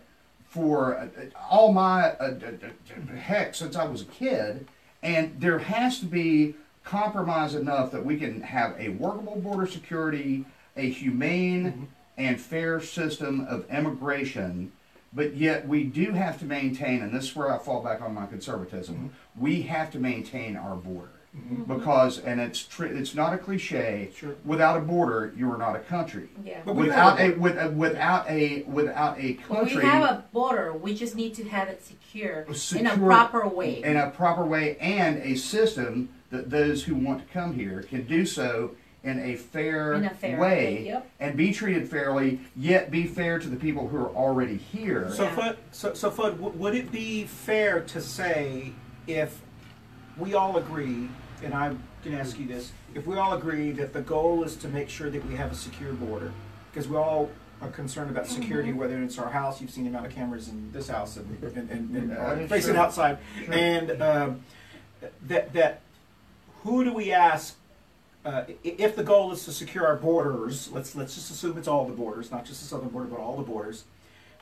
for 0.47 0.97
uh, 0.97 1.07
all 1.49 1.74
my 1.74 2.11
uh, 2.11 2.30
d- 2.30 2.45
d- 2.59 3.18
heck 3.18 3.55
since 3.55 3.76
I 3.76 3.84
was 3.84 4.01
a 4.03 4.05
kid, 4.05 4.68
and 5.06 5.39
there 5.39 5.60
has 5.60 5.99
to 5.99 6.06
be 6.06 6.56
compromise 6.84 7.53
enough 7.53 7.91
that 7.91 8.03
we 8.03 8.18
can 8.18 8.41
have 8.41 8.76
a 8.80 8.89
workable 8.89 9.36
border 9.36 9.68
security, 9.68 10.45
a 10.76 10.89
humane 10.89 11.66
mm-hmm. 11.66 11.84
and 12.18 12.41
fair 12.41 12.82
system 12.82 13.45
of 13.47 13.70
immigration. 13.70 14.72
But 15.14 15.36
yet 15.36 15.68
we 15.68 15.84
do 15.84 16.12
have 16.14 16.39
to 16.39 16.45
maintain, 16.45 17.03
and 17.03 17.16
this 17.16 17.26
is 17.26 17.36
where 17.36 17.53
I 17.53 17.60
fall 17.60 17.84
back 17.84 18.01
on 18.01 18.16
my 18.16 18.26
conservatism. 18.26 18.95
Mm-hmm. 18.95 19.41
We 19.43 19.62
have 19.64 19.91
to 19.91 19.99
maintain 19.99 20.58
our 20.58 20.76
border 20.76 21.12
because, 21.68 22.20
and 22.20 22.40
it's 22.40 22.64
tr- 22.64 22.86
it's 22.86 23.14
not 23.16 23.34
a 23.34 23.38
cliche. 23.38 24.10
Sure. 24.16 24.36
Without 24.46 24.78
a 24.78 24.80
border, 24.82 25.34
you 25.38 25.52
are 25.52 25.58
not 25.58 25.76
a 25.76 25.80
country. 25.80 26.30
Yeah. 26.44 26.62
But 26.66 26.76
we 26.76 26.84
Without 26.88 27.20
have 27.20 27.36
a 27.38 27.40
with, 27.40 27.58
uh, 27.58 27.70
without 27.76 28.30
a 28.30 28.64
without 28.64 29.20
a 29.20 29.38
Well, 29.50 29.60
country 29.62 29.78
we 29.84 29.90
have 29.90 30.04
a 30.04 30.26
border. 30.32 30.74
We 30.74 30.94
just 30.96 31.16
need 31.16 31.34
to 31.36 31.44
have 31.50 31.68
it 31.68 31.84
secure, 31.84 32.46
in 32.76 32.88
a 32.88 32.98
proper 32.98 33.48
way. 33.48 33.84
in 33.84 33.98
a 33.98 34.10
proper 34.10 34.46
way 34.46 34.78
and 34.80 35.18
a 35.18 35.36
system 35.36 36.10
that 36.30 36.50
those 36.50 36.84
who 36.84 36.96
want 36.96 37.26
to 37.26 37.34
come 37.34 37.54
here 37.54 37.84
can 37.84 38.06
do 38.06 38.26
so 38.26 38.72
in 39.04 39.20
a 39.20 39.36
fair, 39.36 39.94
In 39.94 40.06
a 40.06 40.10
fair 40.10 40.40
way 40.40 40.66
way, 40.78 40.86
yep. 40.88 41.08
and 41.20 41.38
be 41.38 41.54
treated 41.54 41.88
fairly, 41.88 42.40
yet 42.56 42.90
be 42.90 43.06
fair 43.06 43.38
to 43.38 43.48
the 43.48 43.56
people 43.56 43.88
who 43.88 43.98
are 43.98 44.10
already 44.10 44.58
here. 44.58 45.12
So, 45.14 45.26
Yeah. 45.26 45.36
Fudd, 45.36 45.58
so, 45.72 45.94
so 45.94 46.10
Fudd, 46.10 46.32
w- 46.42 46.50
would 46.58 46.74
it 46.74 46.92
be 46.92 47.26
fair 47.26 47.82
to 47.82 48.02
say 48.02 48.72
if 49.06 49.42
we 50.18 50.34
all 50.34 50.58
agree, 50.58 51.08
and 51.44 51.54
I'm 51.54 51.82
going 52.04 52.16
to 52.16 52.22
ask 52.22 52.40
you 52.40 52.48
this, 52.48 52.72
if 52.94 53.06
we 53.06 53.18
all 53.18 53.34
agree 53.34 53.72
that 53.72 53.94
the 53.94 54.02
goal 54.02 54.44
is 54.44 54.56
to 54.58 54.68
make 54.68 54.90
sure 54.90 55.10
that 55.10 55.26
we 55.28 55.36
have 55.36 55.52
a 55.52 55.56
secure 55.56 55.94
border, 55.94 56.32
because 56.72 56.88
we 56.88 56.98
all 56.98 57.30
are 57.62 57.70
concerned 57.70 58.10
about 58.12 58.28
security, 58.28 58.70
Mm-hmm. 58.70 58.80
whether 58.80 59.02
it's 59.02 59.18
our 59.18 59.30
house, 59.30 59.62
you've 59.62 59.72
seen 59.72 59.86
the 59.86 59.90
amount 59.90 60.06
of 60.06 60.14
cameras 60.14 60.50
in 60.50 60.72
this 60.72 60.90
house 60.90 61.18
and, 61.18 61.44
and, 61.44 61.70
and, 61.70 61.96
and 61.96 62.12
uh, 62.12 62.48
facing 62.48 62.74
true. 62.74 62.82
outside, 62.82 63.18
and 63.50 64.02
um, 64.02 64.42
that 65.28 65.54
that 65.54 65.82
who 66.64 66.84
do 66.84 66.94
we 66.94 67.14
ask 67.14 67.56
uh, 68.26 68.44
if 68.64 68.96
the 68.96 69.04
goal 69.04 69.32
is 69.32 69.46
to 69.46 69.52
secure 69.52 69.86
our 69.86 69.96
borders, 69.96 70.70
let's 70.72 70.96
let's 70.96 71.16
just 71.16 71.32
assume 71.32 71.58
it's 71.58 71.68
all 71.68 71.86
the 71.86 71.94
borders, 71.94 72.32
not 72.32 72.44
just 72.44 72.60
the 72.62 72.68
southern 72.68 72.90
border, 72.90 73.08
but 73.08 73.20
all 73.20 73.38
the 73.38 73.44
borders. 73.44 73.84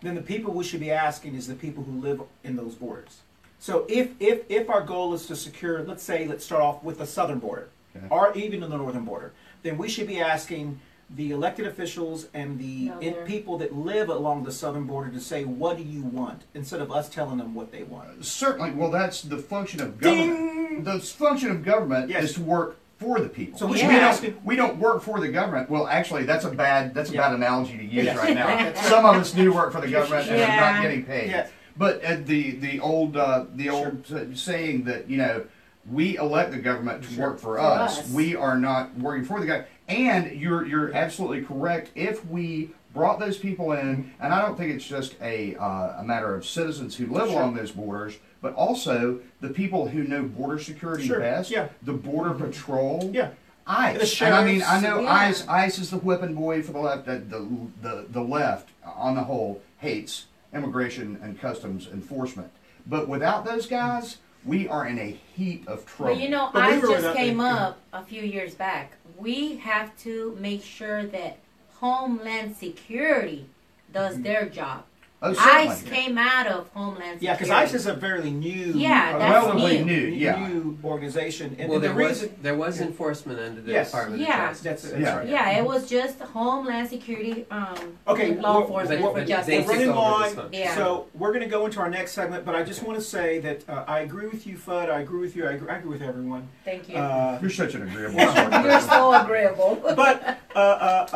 Then 0.02 0.16
the 0.16 0.22
people 0.22 0.54
we 0.54 0.64
should 0.64 0.80
be 0.80 0.92
asking 0.92 1.36
is 1.36 1.48
the 1.48 1.54
people 1.56 1.84
who 1.84 2.02
live 2.02 2.22
in 2.44 2.56
those 2.56 2.76
borders. 2.76 3.20
So 3.64 3.86
if 3.88 4.10
if 4.20 4.42
if 4.50 4.70
our 4.70 4.82
goal 4.82 5.14
is 5.14 5.26
to 5.28 5.38
secure, 5.38 5.84
let's 5.84 6.04
say, 6.04 6.28
let's 6.28 6.44
start 6.44 6.62
off 6.62 6.84
with 6.84 6.98
the 6.98 7.06
southern 7.06 7.40
border, 7.40 7.70
Okay. 7.96 8.06
or 8.10 8.34
even 8.36 8.60
the 8.60 8.68
northern 8.68 9.06
border, 9.06 9.32
then 9.62 9.78
we 9.78 9.88
should 9.88 10.06
be 10.06 10.20
asking 10.20 10.82
the 11.16 11.32
elected 11.32 11.66
officials 11.66 12.28
and 12.34 12.60
the 12.60 12.90
No, 12.90 13.00
in- 13.00 13.14
they're- 13.14 13.24
people 13.26 13.58
that 13.60 13.74
live 13.74 14.10
along 14.10 14.44
the 14.44 14.52
southern 14.52 14.84
border 14.84 15.10
to 15.12 15.20
say, 15.22 15.46
what 15.46 15.78
do 15.78 15.84
you 15.84 16.02
want, 16.04 16.42
instead 16.54 16.82
of 16.82 16.92
us 16.92 17.08
telling 17.08 17.38
them 17.38 17.56
what 17.56 17.72
they 17.72 17.84
want. 17.84 18.10
Uh, 18.10 18.12
certainly, 18.22 18.72
well, 18.72 18.92
that's 18.92 19.22
the 19.22 19.38
function 19.38 19.80
of 19.82 19.98
government. 19.98 20.84
The 20.84 21.00
function 21.00 21.50
of 21.50 21.64
government 21.64 22.10
Yes. 22.10 22.24
is 22.26 22.34
to 22.34 22.42
work 22.42 22.76
for 23.00 23.22
the 23.22 23.30
people. 23.30 23.58
So 23.58 23.66
we 23.68 23.74
we, 23.74 23.78
should 23.80 23.88
be 23.88 23.94
don't, 23.96 24.04
asking- 24.04 24.36
we 24.44 24.58
don't 24.58 24.78
work 24.78 25.02
for 25.04 25.22
the 25.22 25.30
government. 25.30 25.70
Well, 25.70 25.88
actually, 25.88 26.24
that's 26.26 26.44
a 26.44 26.50
bad 26.52 26.94
that's 26.94 27.12
a 27.12 27.14
Yeah. 27.14 27.22
bad 27.30 27.34
analogy 27.36 27.78
to 27.78 27.84
use 27.86 28.06
Yes. 28.08 28.18
right 28.18 28.36
now. 28.36 28.74
Some 28.90 29.06
of 29.06 29.16
us 29.16 29.32
do 29.32 29.54
work 29.54 29.72
for 29.72 29.80
the 29.80 29.88
government 29.88 30.28
and 30.28 30.36
are 30.36 30.40
Yeah. 30.40 30.72
not 30.74 30.82
getting 30.82 31.06
paid. 31.06 31.30
Yeah. 31.30 31.48
But 31.76 32.04
uh, 32.04 32.18
the 32.24 32.52
the 32.52 32.80
old 32.80 33.18
uh, 33.18 33.46
the 33.56 33.70
old 33.70 34.06
saying 34.36 34.84
that 34.86 35.10
you 35.10 35.18
know 35.18 35.46
we 35.92 36.18
elect 36.18 36.52
the 36.52 36.60
government 36.60 37.04
to 37.04 37.20
work 37.20 37.36
for, 37.40 37.56
For 37.56 37.60
us. 37.60 38.00
us. 38.00 38.10
We 38.12 38.36
are 38.36 38.58
not 38.58 38.96
working 38.98 39.26
for 39.26 39.40
the 39.40 39.46
government. 39.46 39.70
And 39.88 40.40
you're 40.40 40.66
you're 40.66 40.94
absolutely 40.94 41.42
correct. 41.44 41.92
If 41.96 42.26
we 42.28 42.70
brought 42.94 43.20
those 43.20 43.38
people 43.38 43.72
in, 43.74 44.12
and 44.20 44.34
I 44.34 44.42
don't 44.42 44.56
think 44.58 44.72
it's 44.74 44.86
just 44.86 45.16
a 45.22 45.56
uh, 45.56 46.00
a 46.00 46.04
matter 46.04 46.36
of 46.36 46.46
citizens 46.46 46.96
who 46.96 47.08
live 47.08 47.28
Sure. 47.30 47.40
along 47.42 47.56
those 47.56 47.72
borders, 47.72 48.18
but 48.42 48.54
also 48.54 49.20
the 49.42 49.50
people 49.50 49.88
who 49.90 50.04
know 50.04 50.24
border 50.24 50.60
security 50.60 51.08
Sure. 51.08 51.20
best. 51.20 51.50
Yeah. 51.52 51.70
The 51.82 51.94
border 51.94 52.34
patrol. 52.34 53.10
Yeah. 53.14 53.32
ICE. 53.66 54.22
And 54.22 54.34
I 54.36 54.44
mean, 54.46 54.62
I 54.66 54.80
know 54.82 55.02
Yeah. 55.02 55.12
ICE. 55.14 55.48
ICE 55.48 55.80
is 55.80 55.90
the 55.90 55.98
whipping 55.98 56.34
boy 56.36 56.62
for 56.62 56.72
the 56.74 56.80
left. 56.80 57.06
The, 57.08 57.16
the 57.18 57.48
the 57.82 58.06
the 58.10 58.22
left, 58.22 58.70
on 58.86 59.16
the 59.16 59.24
whole, 59.24 59.62
hates 59.80 60.26
immigration 60.54 61.20
and 61.22 61.40
customs 61.40 61.88
enforcement. 61.88 62.52
But 62.86 63.08
without 63.08 63.46
those 63.46 63.66
guys, 63.68 64.18
we 64.46 64.68
are 64.68 64.86
in 64.88 65.00
a 65.00 65.18
heap 65.36 65.68
of 65.68 65.86
trouble. 65.86 66.16
But 66.16 66.22
you 66.22 66.30
know, 66.30 66.50
But 66.52 66.64
I 66.64 66.80
were 66.80 66.88
just 66.88 67.16
came 67.16 67.40
yeah. 67.40 67.56
up 67.56 67.80
a 67.94 68.04
few 68.04 68.22
years 68.22 68.56
back. 68.56 68.94
We 69.18 69.58
have 69.58 69.98
to 70.00 70.38
make 70.40 70.64
sure 70.64 71.06
that 71.06 71.38
Homeland 71.80 72.56
Security 72.58 73.46
does 73.92 74.16
mm-hmm. 74.16 74.24
their 74.24 74.50
job. 74.50 74.84
Oh, 75.24 75.34
certainly. 75.34 75.68
ICE 75.70 75.84
came 75.84 76.18
out 76.18 76.48
of 76.48 76.68
Homeland 76.74 77.20
Security. 77.20 77.26
Yeah, 77.26 77.34
because 77.34 77.50
ICE 77.50 77.74
is 77.74 77.86
a 77.88 77.98
fairly 77.98 78.32
new, 78.32 78.74
Yeah, 78.76 79.18
that's 79.18 79.46
relatively 79.48 79.84
new. 79.84 80.08
new. 80.08 80.16
Yeah. 80.16 80.48
new 80.48 80.78
organization. 80.84 81.56
And, 81.60 81.70
Well, 81.70 81.76
and 81.78 81.84
the 81.84 81.88
there 81.88 81.96
was 82.10 82.22
reason, 82.22 82.36
there 82.42 82.56
was 82.56 82.82
enforcement 82.82 83.40
under 83.40 83.62
the 83.62 83.72
Yes. 83.72 83.92
Department 83.92 84.22
Yeah. 84.22 84.44
of 84.44 84.50
Justice. 84.50 84.64
that's, 84.64 84.84
that's 84.84 85.02
Yeah. 85.02 85.18
right. 85.18 85.28
Yeah, 85.30 85.58
it 85.60 85.66
was 85.66 85.90
just 85.90 86.20
Homeland 86.20 86.90
Security, 86.90 87.46
um, 87.52 87.76
Okay, 88.08 88.36
law 88.36 88.54
well, 88.54 88.62
enforcement 88.62 89.02
well, 89.02 89.12
for 89.14 89.20
but 89.20 89.28
justice. 89.28 89.48
they 89.48 89.58
We're 89.58 89.62
took 89.64 89.72
running 89.72 89.90
over 89.90 90.00
long, 90.00 90.22
this. 90.52 90.60
Yeah. 90.60 90.76
so 90.76 91.08
we're 91.14 91.30
going 91.32 91.44
to 91.44 91.50
go 91.50 91.66
into 91.66 91.80
our 91.80 91.90
next 91.90 92.12
segment. 92.12 92.46
But 92.46 92.56
I 92.56 92.64
just 92.64 92.84
want 92.84 92.98
to 93.00 93.04
say 93.04 93.40
that 93.40 93.68
uh, 93.70 93.84
I 93.88 94.00
agree 94.00 94.28
with 94.28 94.46
you, 94.46 94.58
Fudd. 94.58 94.90
I 94.90 95.00
agree 95.00 95.22
with 95.22 95.36
you. 95.36 95.46
I 95.48 95.52
agree, 95.54 95.70
I 95.70 95.78
agree 95.78 95.92
with 95.92 96.02
everyone. 96.02 96.48
Thank 96.66 96.90
you. 96.90 96.98
Uh, 96.98 97.40
You're 97.42 97.50
such 97.50 97.76
an 97.76 97.84
agreeable 97.84 98.20
sort 98.20 98.38
of 98.38 98.52
You're 98.54 98.62
person. 98.74 98.90
so 98.90 99.14
agreeable. 99.14 99.76
but 99.96 100.38
uh, 100.56 100.60
uh, 100.60 101.08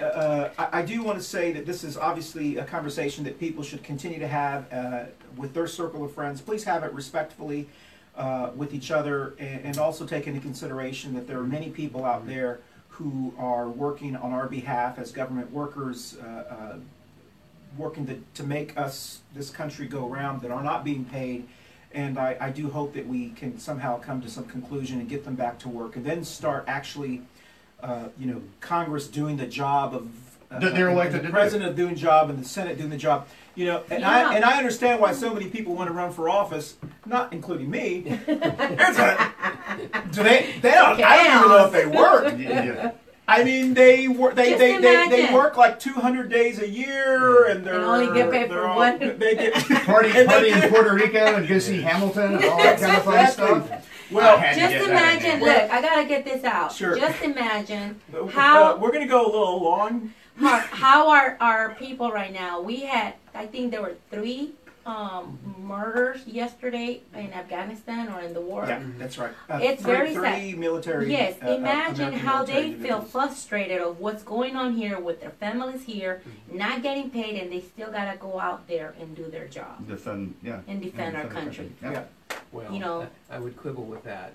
uh, 0.00 0.02
uh, 0.04 0.50
I, 0.58 0.80
I 0.80 0.82
do 0.82 1.02
want 1.02 1.18
to 1.18 1.24
say 1.24 1.52
that 1.52 1.66
this 1.66 1.84
is 1.84 1.96
obviously 1.96 2.56
a 2.58 2.64
conversation 2.64 3.24
that 3.24 3.38
people 3.38 3.51
should 3.60 3.82
continue 3.82 4.18
to 4.18 4.28
have 4.28 4.72
uh, 4.72 5.04
with 5.36 5.52
their 5.52 5.66
circle 5.66 6.04
of 6.04 6.12
friends. 6.12 6.40
Please 6.40 6.64
have 6.64 6.82
it 6.84 6.92
respectfully 6.92 7.68
uh, 8.16 8.50
with 8.56 8.72
each 8.72 8.90
other, 8.90 9.34
and, 9.38 9.64
and 9.64 9.78
also 9.78 10.06
take 10.06 10.26
into 10.26 10.40
consideration 10.40 11.12
that 11.14 11.26
there 11.26 11.38
are 11.38 11.44
many 11.44 11.70
people 11.70 12.04
out 12.04 12.26
there 12.26 12.60
who 12.88 13.34
are 13.38 13.68
working 13.68 14.16
on 14.16 14.32
our 14.32 14.46
behalf 14.46 14.98
as 14.98 15.12
government 15.12 15.50
workers. 15.50 16.16
Uh, 16.22 16.26
uh, 16.26 16.76
working 17.76 18.06
to, 18.06 18.18
to 18.34 18.42
make 18.42 18.76
us 18.76 19.20
this 19.34 19.50
country 19.50 19.86
go 19.86 20.06
around 20.06 20.42
that 20.42 20.50
are 20.50 20.62
not 20.62 20.84
being 20.84 21.04
paid 21.06 21.48
and 21.94 22.18
I, 22.18 22.36
I 22.40 22.50
do 22.50 22.70
hope 22.70 22.94
that 22.94 23.06
we 23.06 23.30
can 23.30 23.58
somehow 23.58 23.98
come 23.98 24.20
to 24.22 24.30
some 24.30 24.44
conclusion 24.44 25.00
and 25.00 25.08
get 25.08 25.24
them 25.24 25.34
back 25.34 25.58
to 25.60 25.68
work 25.68 25.96
and 25.96 26.04
then 26.04 26.24
start 26.24 26.64
actually 26.66 27.22
uh, 27.82 28.08
you 28.18 28.26
know 28.26 28.42
Congress 28.60 29.08
doing 29.08 29.36
the 29.36 29.46
job 29.46 29.94
of 29.94 30.31
they're 30.60 30.90
elected 30.90 31.14
the 31.20 31.22
to 31.22 31.26
do. 31.28 31.32
president 31.32 31.76
doing 31.76 31.94
the 31.94 32.00
job 32.00 32.30
and 32.30 32.38
the 32.42 32.48
Senate 32.48 32.76
doing 32.78 32.90
the 32.90 32.96
job 32.96 33.26
you 33.54 33.66
know 33.66 33.82
and 33.90 34.00
Yeah. 34.00 34.10
I 34.10 34.34
and 34.34 34.44
I 34.44 34.56
understand 34.58 35.00
why 35.00 35.12
so 35.12 35.32
many 35.32 35.46
people 35.48 35.74
want 35.74 35.88
to 35.88 35.94
run 35.94 36.12
for 36.12 36.28
office 36.28 36.76
not 37.06 37.32
including 37.32 37.70
me 37.70 38.04
It's 38.28 38.98
a- 38.98 39.32
do 40.10 40.22
they 40.22 40.54
they 40.62 40.70
don't 40.72 41.02
I 41.02 41.16
don't 41.24 41.36
even 41.38 41.48
know 41.48 41.66
if 41.66 41.72
they 41.72 41.86
work 41.86 42.34
Yeah, 42.38 42.64
yeah. 42.64 42.90
I 43.28 43.44
mean, 43.44 43.72
they 43.72 44.08
work. 44.08 44.34
They 44.34 44.54
they, 44.54 44.78
they, 44.78 45.08
they 45.08 45.32
work 45.32 45.56
like 45.56 45.78
two 45.78 45.92
hundred 45.94 46.28
days 46.28 46.58
a 46.60 46.68
year, 46.68 47.46
and 47.46 47.64
they're 47.64 47.76
And 47.76 47.84
only 47.84 48.12
get 48.20 48.32
paid 48.32 48.50
for 48.50 48.66
all- 48.66 48.76
one. 48.76 48.98
They 48.98 49.36
get 49.36 49.54
Party, 49.86 50.10
party 50.26 50.48
in 50.50 50.60
Puerto 50.68 50.92
Rico 50.92 51.36
and 51.36 51.48
go 51.48 51.58
see 51.60 51.80
Hamilton 51.80 52.34
and 52.34 52.44
all 52.44 52.58
that 52.58 52.80
kind 52.80 52.96
of 52.96 53.04
fun 53.04 53.30
stuff. 53.30 53.86
Well, 54.10 54.36
I 54.36 54.40
had 54.40 54.54
to 54.54 54.60
Just 54.60 54.72
get 54.72 54.80
that 54.88 55.14
in 55.14 55.20
imagine, 55.30 55.40
look, 55.40 55.70
I 55.70 55.80
gotta 55.80 56.04
get 56.06 56.24
this 56.24 56.42
out. 56.44 56.72
Sure. 56.72 56.96
Just 56.96 57.22
imagine 57.22 58.00
uh, 58.14 58.26
how 58.26 58.76
we're 58.76 58.92
gonna 58.92 59.06
go 59.06 59.24
a 59.24 59.30
little 59.30 59.62
long. 59.62 60.12
How, 60.38 60.58
how 60.60 61.10
are 61.10 61.36
our 61.40 61.74
people 61.74 62.10
right 62.10 62.32
now? 62.32 62.60
We 62.60 62.80
had, 62.80 63.14
I 63.34 63.46
think 63.46 63.70
there 63.70 63.82
were 63.82 63.96
three 64.10 64.52
um, 64.84 65.38
murders 65.60 66.26
yesterday 66.26 67.02
in 67.14 67.32
Afghanistan 67.32 68.08
or 68.12 68.20
in 68.20 68.34
the 68.34 68.40
war. 68.40 68.64
Yeah, 68.66 68.82
that's 68.98 69.16
right. 69.16 69.30
Uh, 69.48 69.60
It's 69.62 69.82
three, 69.82 69.92
very 69.92 70.14
three 70.14 70.54
military. 70.54 71.10
Yes, 71.12 71.36
uh, 71.40 71.50
uh, 71.50 71.54
imagine 71.54 72.06
American 72.08 72.18
how 72.26 72.36
military 72.44 72.72
they 72.72 72.88
feel 72.88 73.00
frustrated 73.00 73.80
of 73.80 74.00
what's 74.00 74.24
going 74.24 74.56
on 74.56 74.74
here 74.74 74.98
with 74.98 75.20
their 75.20 75.30
families 75.30 75.84
here, 75.84 76.22
Mm-hmm. 76.26 76.58
not 76.58 76.82
getting 76.82 77.10
paid, 77.10 77.40
and 77.40 77.52
they 77.52 77.60
still 77.60 77.92
gotta 77.92 78.16
go 78.18 78.40
out 78.40 78.66
there 78.66 78.94
and 79.00 79.14
do 79.16 79.30
their 79.30 79.46
job 79.46 79.86
Defend, 79.86 80.34
yeah. 80.42 80.60
and 80.66 80.82
defend 80.82 81.16
our 81.16 81.26
country. 81.26 81.70
Yeah. 81.80 81.92
Yeah. 81.92 82.02
Well, 82.50 82.72
You 82.72 82.80
know- 82.80 83.08
I, 83.30 83.36
I 83.36 83.38
would 83.38 83.56
quibble 83.56 83.84
with 83.84 84.02
that. 84.04 84.34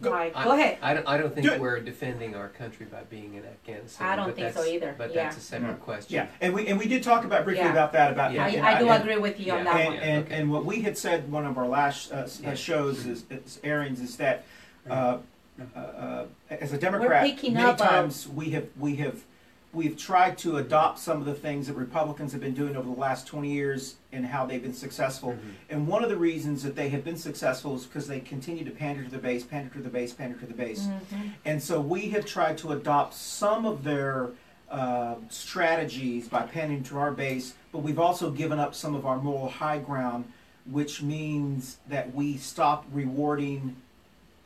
Right, 0.00 0.32
I, 0.34 0.44
go 0.44 0.52
ahead. 0.52 0.78
I 0.80 0.94
don't, 0.94 1.06
I 1.06 1.18
don't 1.18 1.34
think 1.34 1.46
Do 1.46 1.52
it. 1.52 1.60
we're 1.60 1.78
defending 1.80 2.34
our 2.34 2.48
country 2.48 2.86
by 2.86 3.02
being 3.04 3.34
in 3.34 3.44
Afghanistan. 3.44 4.08
I 4.08 4.16
don't 4.16 4.26
but 4.28 4.36
think 4.36 4.54
so 4.54 4.64
either, 4.64 4.94
But 4.96 5.14
yeah. 5.14 5.24
that's 5.24 5.36
a 5.36 5.40
separate 5.40 5.68
Yeah. 5.68 5.74
question. 5.74 6.14
Yeah, 6.14 6.26
and 6.40 6.54
we 6.54 6.66
and 6.68 6.78
we 6.78 6.88
did 6.88 7.02
talk 7.02 7.24
about 7.24 7.44
briefly 7.44 7.64
Yeah. 7.64 7.72
about 7.72 7.92
that 7.92 8.12
about 8.12 8.32
Yeah. 8.32 8.44
I, 8.44 8.76
I 8.76 8.78
do 8.78 8.88
and- 8.88 9.02
agree 9.02 9.18
with 9.18 9.38
you 9.38 9.52
on 9.52 9.58
Yeah. 9.58 9.64
that 9.64 9.76
and, 9.80 9.88
one. 9.94 10.02
and, 10.02 10.24
Okay. 10.24 10.34
and 10.36 10.50
what 10.50 10.64
we 10.64 10.80
had 10.80 10.96
said 10.96 11.30
one 11.30 11.44
of 11.44 11.58
our 11.58 11.66
last 11.68 12.12
uh, 12.12 12.16
s- 12.16 12.40
uh, 12.40 12.48
Yeah. 12.48 12.54
shows 12.54 13.04
is, 13.04 13.24
is 13.30 13.60
airings 13.62 14.00
is 14.00 14.16
that 14.16 14.44
uh, 14.88 15.18
uh, 15.76 15.78
uh, 15.78 16.24
as 16.50 16.72
a 16.72 16.78
Democrat, 16.78 17.24
picking 17.24 17.54
many 17.54 17.66
up 17.66 17.80
on- 17.80 17.86
times 17.86 18.26
we 18.28 18.50
have 18.50 18.66
we 18.78 18.96
have 18.96 19.22
we've 19.74 19.96
tried 19.96 20.38
to 20.38 20.58
adopt 20.58 20.98
some 20.98 21.18
of 21.18 21.24
the 21.24 21.34
things 21.34 21.66
that 21.66 21.74
Republicans 21.74 22.32
have 22.32 22.40
been 22.40 22.54
doing 22.54 22.76
over 22.76 22.88
the 22.88 23.00
last 23.00 23.26
20 23.26 23.52
years 23.52 23.96
and 24.12 24.24
how 24.24 24.46
they've 24.46 24.62
been 24.62 24.72
successful. 24.74 25.32
Mm-hmm. 25.32 25.50
And 25.70 25.88
one 25.88 26.04
of 26.04 26.10
the 26.10 26.16
reasons 26.16 26.62
that 26.62 26.76
they 26.76 26.88
have 26.90 27.04
been 27.04 27.16
successful 27.16 27.74
is 27.74 27.84
because 27.84 28.06
they 28.06 28.20
continue 28.20 28.64
to 28.64 28.70
pander 28.70 29.04
to 29.04 29.10
the 29.10 29.18
base, 29.18 29.44
pander 29.44 29.72
to 29.74 29.80
the 29.80 29.88
base, 29.88 30.12
pander 30.12 30.38
to 30.38 30.46
the 30.46 30.54
base. 30.54 30.82
Mm-hmm. 30.82 31.28
And 31.44 31.62
so 31.62 31.80
we 31.80 32.08
have 32.10 32.24
tried 32.24 32.56
to 32.58 32.72
adopt 32.72 33.14
some 33.14 33.66
of 33.66 33.84
their 33.84 34.30
uh, 34.70 35.16
strategies 35.28 36.28
by 36.28 36.42
pandering 36.42 36.82
to 36.84 36.98
our 36.98 37.12
base, 37.12 37.54
but 37.72 37.78
we've 37.78 37.98
also 37.98 38.30
given 38.30 38.58
up 38.58 38.74
some 38.74 38.94
of 38.94 39.04
our 39.04 39.18
moral 39.18 39.48
high 39.48 39.78
ground, 39.78 40.24
which 40.70 41.02
means 41.02 41.78
that 41.88 42.14
we 42.14 42.36
stop 42.36 42.86
rewarding 42.92 43.76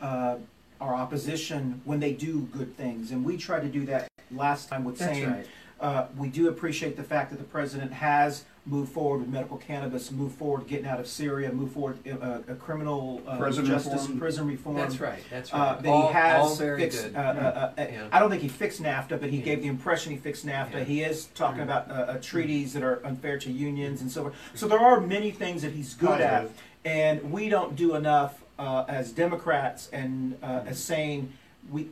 uh, 0.00 0.36
our 0.80 0.94
opposition 0.94 1.80
when 1.84 2.00
they 2.00 2.12
do 2.12 2.42
good 2.52 2.76
things. 2.76 3.10
And 3.10 3.24
we 3.24 3.36
tried 3.36 3.60
to 3.60 3.68
do 3.68 3.84
that 3.86 4.08
last 4.30 4.68
time 4.68 4.84
with 4.84 4.98
That's 4.98 5.12
saying 5.12 5.30
right. 5.30 5.46
uh, 5.80 6.06
we 6.16 6.28
do 6.28 6.48
appreciate 6.48 6.96
the 6.96 7.02
fact 7.02 7.30
that 7.30 7.38
the 7.38 7.44
president 7.44 7.92
has 7.92 8.44
moved 8.66 8.92
forward 8.92 9.20
with 9.20 9.28
medical 9.30 9.56
cannabis, 9.56 10.10
moved 10.12 10.36
forward 10.36 10.66
getting 10.66 10.84
out 10.86 11.00
of 11.00 11.06
Syria, 11.06 11.50
moved 11.50 11.72
forward 11.72 11.96
uh, 12.06 12.40
a 12.48 12.54
criminal 12.54 13.22
uh, 13.26 13.38
Prison 13.38 13.64
justice, 13.64 14.02
reform. 14.02 14.18
prison 14.18 14.46
reform. 14.46 14.76
That's 14.76 15.00
right. 15.00 15.22
That's 15.30 15.52
Uh, 15.54 15.56
right. 15.56 15.82
that 15.82 15.88
all, 15.88 16.06
he 16.08 16.12
has 16.12 16.40
all 16.42 16.54
very 16.56 16.80
fixed. 16.82 17.04
good. 17.04 17.16
Uh, 17.16 17.18
uh, 17.18 17.22
uh, 17.22 17.72
Yeah. 17.78 18.08
I 18.12 18.18
don't 18.18 18.28
think 18.28 18.42
he 18.42 18.48
fixed 18.48 18.82
NAFTA, 18.82 19.18
but 19.18 19.30
he 19.30 19.38
Yeah. 19.38 19.44
gave 19.44 19.62
the 19.62 19.68
impression 19.68 20.12
he 20.12 20.18
fixed 20.18 20.44
NAFTA. 20.46 20.74
Yeah. 20.80 20.84
He 20.84 21.02
is 21.02 21.26
talking 21.34 21.62
about 21.62 21.90
uh, 21.90 21.94
uh, 21.94 22.18
treaties 22.20 22.74
that 22.74 22.82
are 22.82 23.00
unfair 23.06 23.38
to 23.38 23.50
unions 23.50 24.02
and 24.02 24.12
so 24.12 24.22
forth. 24.24 24.34
So 24.54 24.68
there 24.68 24.80
are 24.80 25.00
many 25.00 25.30
things 25.30 25.62
that 25.62 25.72
he's 25.72 25.94
good 25.94 26.20
at, 26.20 26.50
and 26.84 27.32
we 27.32 27.48
don't 27.48 27.74
do 27.74 27.94
enough 27.94 28.44
uh, 28.58 28.84
as 28.88 29.12
Democrats 29.12 29.88
and 29.92 30.36
uh, 30.42 30.62
as 30.66 30.82
saying 30.82 31.32
we 31.70 31.88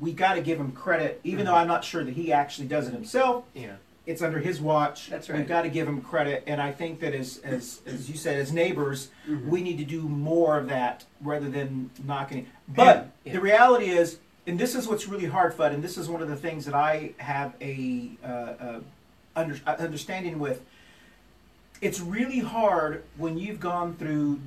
we 0.00 0.12
got 0.12 0.34
to 0.34 0.40
give 0.40 0.58
him 0.58 0.72
credit, 0.72 1.20
even 1.24 1.44
though 1.44 1.54
I'm 1.54 1.68
not 1.68 1.84
sure 1.84 2.04
that 2.04 2.14
he 2.14 2.32
actually 2.32 2.68
does 2.68 2.88
it 2.88 2.94
himself. 2.94 3.44
yeah. 3.54 3.76
It's 4.06 4.20
under 4.20 4.38
his 4.38 4.60
watch. 4.60 5.08
That's 5.08 5.30
right. 5.30 5.38
We've 5.38 5.48
got 5.48 5.62
to 5.62 5.70
give 5.70 5.88
him 5.88 6.02
credit, 6.02 6.44
and 6.46 6.60
I 6.60 6.72
think 6.72 7.00
that 7.00 7.14
as 7.14 7.38
as 7.38 7.80
as 7.86 8.10
you 8.10 8.16
said, 8.18 8.38
as 8.38 8.52
neighbors, 8.52 9.08
Mm-hmm. 9.26 9.48
we 9.48 9.62
need 9.62 9.78
to 9.78 9.84
do 9.84 10.02
more 10.02 10.58
of 10.58 10.68
that 10.68 11.04
rather 11.22 11.48
than 11.48 11.88
knocking 12.04 12.38
it. 12.40 12.46
But 12.68 13.08
Yeah. 13.24 13.32
the 13.32 13.40
reality 13.40 13.86
is, 13.86 14.18
and 14.46 14.58
this 14.58 14.74
is 14.74 14.86
what's 14.86 15.08
really 15.08 15.24
hard, 15.24 15.54
Fudd, 15.56 15.72
and 15.72 15.82
this 15.82 15.96
is 15.96 16.06
one 16.10 16.20
of 16.20 16.28
the 16.28 16.36
things 16.36 16.66
that 16.66 16.74
I 16.74 17.12
have 17.16 17.54
a 17.62 18.10
uh, 18.22 18.26
uh, 18.28 18.80
under, 19.34 19.58
uh, 19.66 19.76
understanding 19.78 20.38
with. 20.38 20.60
It's 21.80 21.98
really 22.00 22.40
hard 22.40 23.04
when 23.16 23.38
you've 23.38 23.60
gone 23.60 23.94
through. 23.96 24.38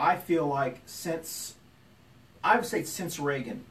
I 0.00 0.16
feel 0.16 0.46
like 0.46 0.80
since 0.86 1.54
I 2.42 2.56
would 2.56 2.64
say 2.64 2.82
since 2.84 3.18
Reagan, 3.20 3.64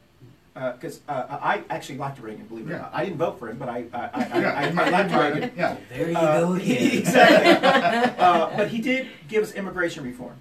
because 0.53 0.99
uh, 1.09 1.37
I 1.41 1.63
actually 1.69 1.97
liked 1.97 2.19
Reagan. 2.19 2.45
Believe 2.45 2.69
it 2.69 2.73
or 2.73 2.77
not, 2.79 2.91
I 2.93 3.03
didn't 3.05 3.17
vote 3.17 3.39
for 3.39 3.49
him, 3.49 3.57
but 3.57 3.67
I 3.69 3.85
I, 3.93 3.97
I, 3.97 4.09
I, 4.13 4.39
Yeah, 4.41 4.59
I, 4.59 4.67
you 4.67 4.73
might- 4.75 4.87
I 4.87 4.89
liked 5.03 5.13
Reagan. 5.13 5.51
Yeah. 5.57 5.77
There 5.89 6.09
you 6.11 6.17
Uh, 6.17 6.39
go 6.41 6.53
again. 6.61 6.97
exactly. 6.99 8.23
uh, 8.23 8.57
but 8.57 8.67
he 8.69 8.79
did 8.79 9.07
give 9.27 9.41
us 9.43 9.53
immigration 9.53 10.03
reform, 10.03 10.35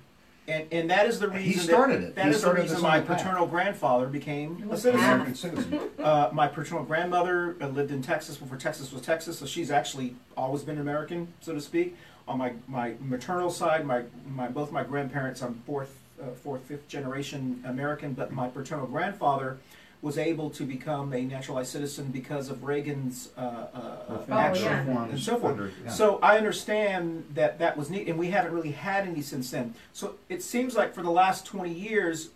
and 0.46 0.66
and 0.72 0.90
that 0.90 1.06
is 1.06 1.20
the 1.20 1.28
reason 1.28 1.42
He 1.44 1.54
that- 1.54 1.62
started 1.64 2.02
it. 2.02 2.14
That 2.16 2.26
He 2.26 2.30
is 2.32 2.42
the 2.42 2.52
reason 2.52 2.82
my 2.82 2.98
on 2.98 3.00
the 3.02 3.06
path. 3.06 3.18
paternal 3.22 3.46
grandfather 3.46 4.06
became 4.08 4.68
a 4.70 4.76
citizen. 4.76 5.04
American 5.08 5.34
citizen. 5.34 5.80
Uh, 5.98 6.28
my 6.32 6.46
paternal 6.48 6.84
grandmother 6.84 7.56
uh, 7.62 7.68
lived 7.68 7.90
in 7.92 8.02
Texas 8.02 8.36
before 8.36 8.58
Texas 8.58 8.92
was 8.92 9.00
Texas, 9.02 9.38
so 9.38 9.46
she's 9.46 9.70
actually 9.70 10.16
always 10.36 10.62
been 10.62 10.78
American, 10.78 11.28
so 11.40 11.54
to 11.54 11.60
speak. 11.60 11.96
On 12.28 12.36
my, 12.36 12.52
my 12.68 12.92
maternal 13.00 13.50
side, 13.50 13.86
my, 13.86 14.02
my 14.34 14.48
both 14.48 14.70
my 14.70 14.84
grandparents, 14.84 15.40
I'm 15.42 15.54
fourth, 15.66 15.98
uh, 16.22 16.26
fourth, 16.44 16.62
fifth 16.64 16.86
generation 16.86 17.62
American, 17.66 18.12
but 18.12 18.30
my 18.32 18.48
paternal 18.48 18.86
grandfather 18.86 19.56
was 20.02 20.18
able 20.18 20.50
to 20.50 20.64
become 20.64 21.12
a 21.14 21.22
naturalized 21.22 21.70
citizen 21.72 22.08
because 22.12 22.50
of 22.50 22.62
Reagan's 22.64 23.30
uh, 23.36 23.40
uh, 23.40 23.96
Oh, 24.10 24.24
action 24.30 24.64
yeah. 24.86 25.04
and 25.06 25.18
so 25.18 25.38
forth. 25.38 25.52
Under- 25.52 25.72
yeah. 25.84 25.90
So 25.90 26.18
I 26.22 26.36
understand 26.36 27.24
that 27.34 27.58
that 27.60 27.76
was 27.78 27.88
neat, 27.88 28.08
and 28.08 28.18
we 28.18 28.28
haven't 28.30 28.52
really 28.52 28.72
had 28.72 29.08
any 29.08 29.22
since 29.22 29.50
then. 29.50 29.74
So 29.94 30.16
it 30.28 30.42
seems 30.42 30.76
like 30.76 30.94
for 30.94 31.02
the 31.02 31.10
last 31.10 31.46
20 31.46 31.72
years, 31.72 32.28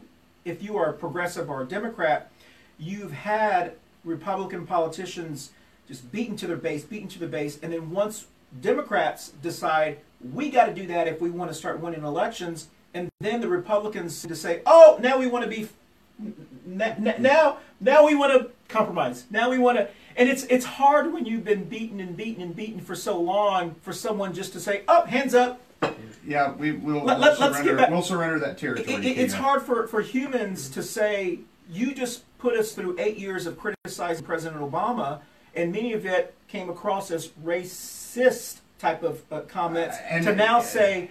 if 0.46 0.62
you 0.62 0.76
are 0.78 0.88
a 0.88 0.92
progressive 0.94 1.50
or 1.50 1.60
a 1.62 1.66
Democrat, 1.66 2.32
you've 2.78 3.12
had 3.12 3.74
Republican 4.04 4.66
politicians 4.66 5.50
just 5.86 6.10
beaten 6.10 6.34
to 6.38 6.46
their 6.46 6.56
base, 6.56 6.82
beaten 6.82 7.08
to 7.08 7.18
the 7.18 7.26
base, 7.28 7.58
and 7.62 7.72
then 7.74 7.90
once 7.90 8.26
Democrats 8.60 9.30
decide 9.42 9.98
we 10.32 10.50
got 10.50 10.66
to 10.66 10.74
do 10.74 10.86
that 10.86 11.08
if 11.08 11.20
we 11.20 11.30
want 11.30 11.50
to 11.50 11.54
start 11.54 11.80
winning 11.80 12.04
elections, 12.04 12.68
and 12.94 13.08
then 13.20 13.40
the 13.40 13.48
Republicans 13.48 14.22
to 14.22 14.36
say, 14.36 14.60
oh, 14.66 14.98
now 15.00 15.18
we 15.18 15.26
want 15.26 15.44
to 15.44 15.50
be 15.50 15.68
now 16.66 17.56
now 17.80 18.06
we 18.06 18.14
want 18.14 18.32
to 18.40 18.50
compromise. 18.68 19.24
Now 19.30 19.50
we 19.50 19.58
want 19.58 19.78
to, 19.78 19.88
and 20.16 20.28
it's 20.28 20.44
it's 20.44 20.64
hard 20.64 21.12
when 21.12 21.24
you've 21.26 21.44
been 21.44 21.64
beaten 21.64 22.00
and 22.00 22.16
beaten 22.16 22.42
and 22.42 22.54
beaten 22.54 22.80
for 22.80 22.94
so 22.94 23.18
long 23.20 23.74
for 23.82 23.92
someone 23.92 24.32
just 24.32 24.52
to 24.52 24.60
say, 24.60 24.82
"Oh, 24.88 25.02
hands 25.04 25.34
up." 25.34 25.60
Yeah, 26.24 26.52
we 26.52 26.72
will 26.72 27.02
Let- 27.02 27.18
we'll 27.18 27.18
let- 27.18 27.36
surrender. 27.38 27.76
back- 27.76 27.90
We'll 27.90 28.02
surrender 28.02 28.38
that 28.38 28.58
territory. 28.58 28.94
it- 28.94 29.02
to 29.02 29.08
it's 29.08 29.34
hard 29.34 29.62
for 29.62 29.86
for 29.88 30.00
humans 30.02 30.68
to 30.70 30.82
say, 30.82 31.40
"You 31.68 31.94
just 31.94 32.22
put 32.38 32.54
us 32.56 32.72
through 32.72 32.96
eight 33.00 33.18
years 33.18 33.46
of 33.46 33.58
criticizing 33.58 34.24
President 34.24 34.60
Obama," 34.60 35.20
and 35.56 35.72
many 35.72 35.92
of 35.92 36.06
it 36.06 36.34
came 36.46 36.70
across 36.70 37.10
as 37.10 37.30
racist 38.16 38.58
type 38.78 39.02
of 39.02 39.22
uh, 39.30 39.40
comments. 39.42 39.96
Uh, 40.10 40.20
to 40.20 40.34
now 40.34 40.60
say. 40.60 41.10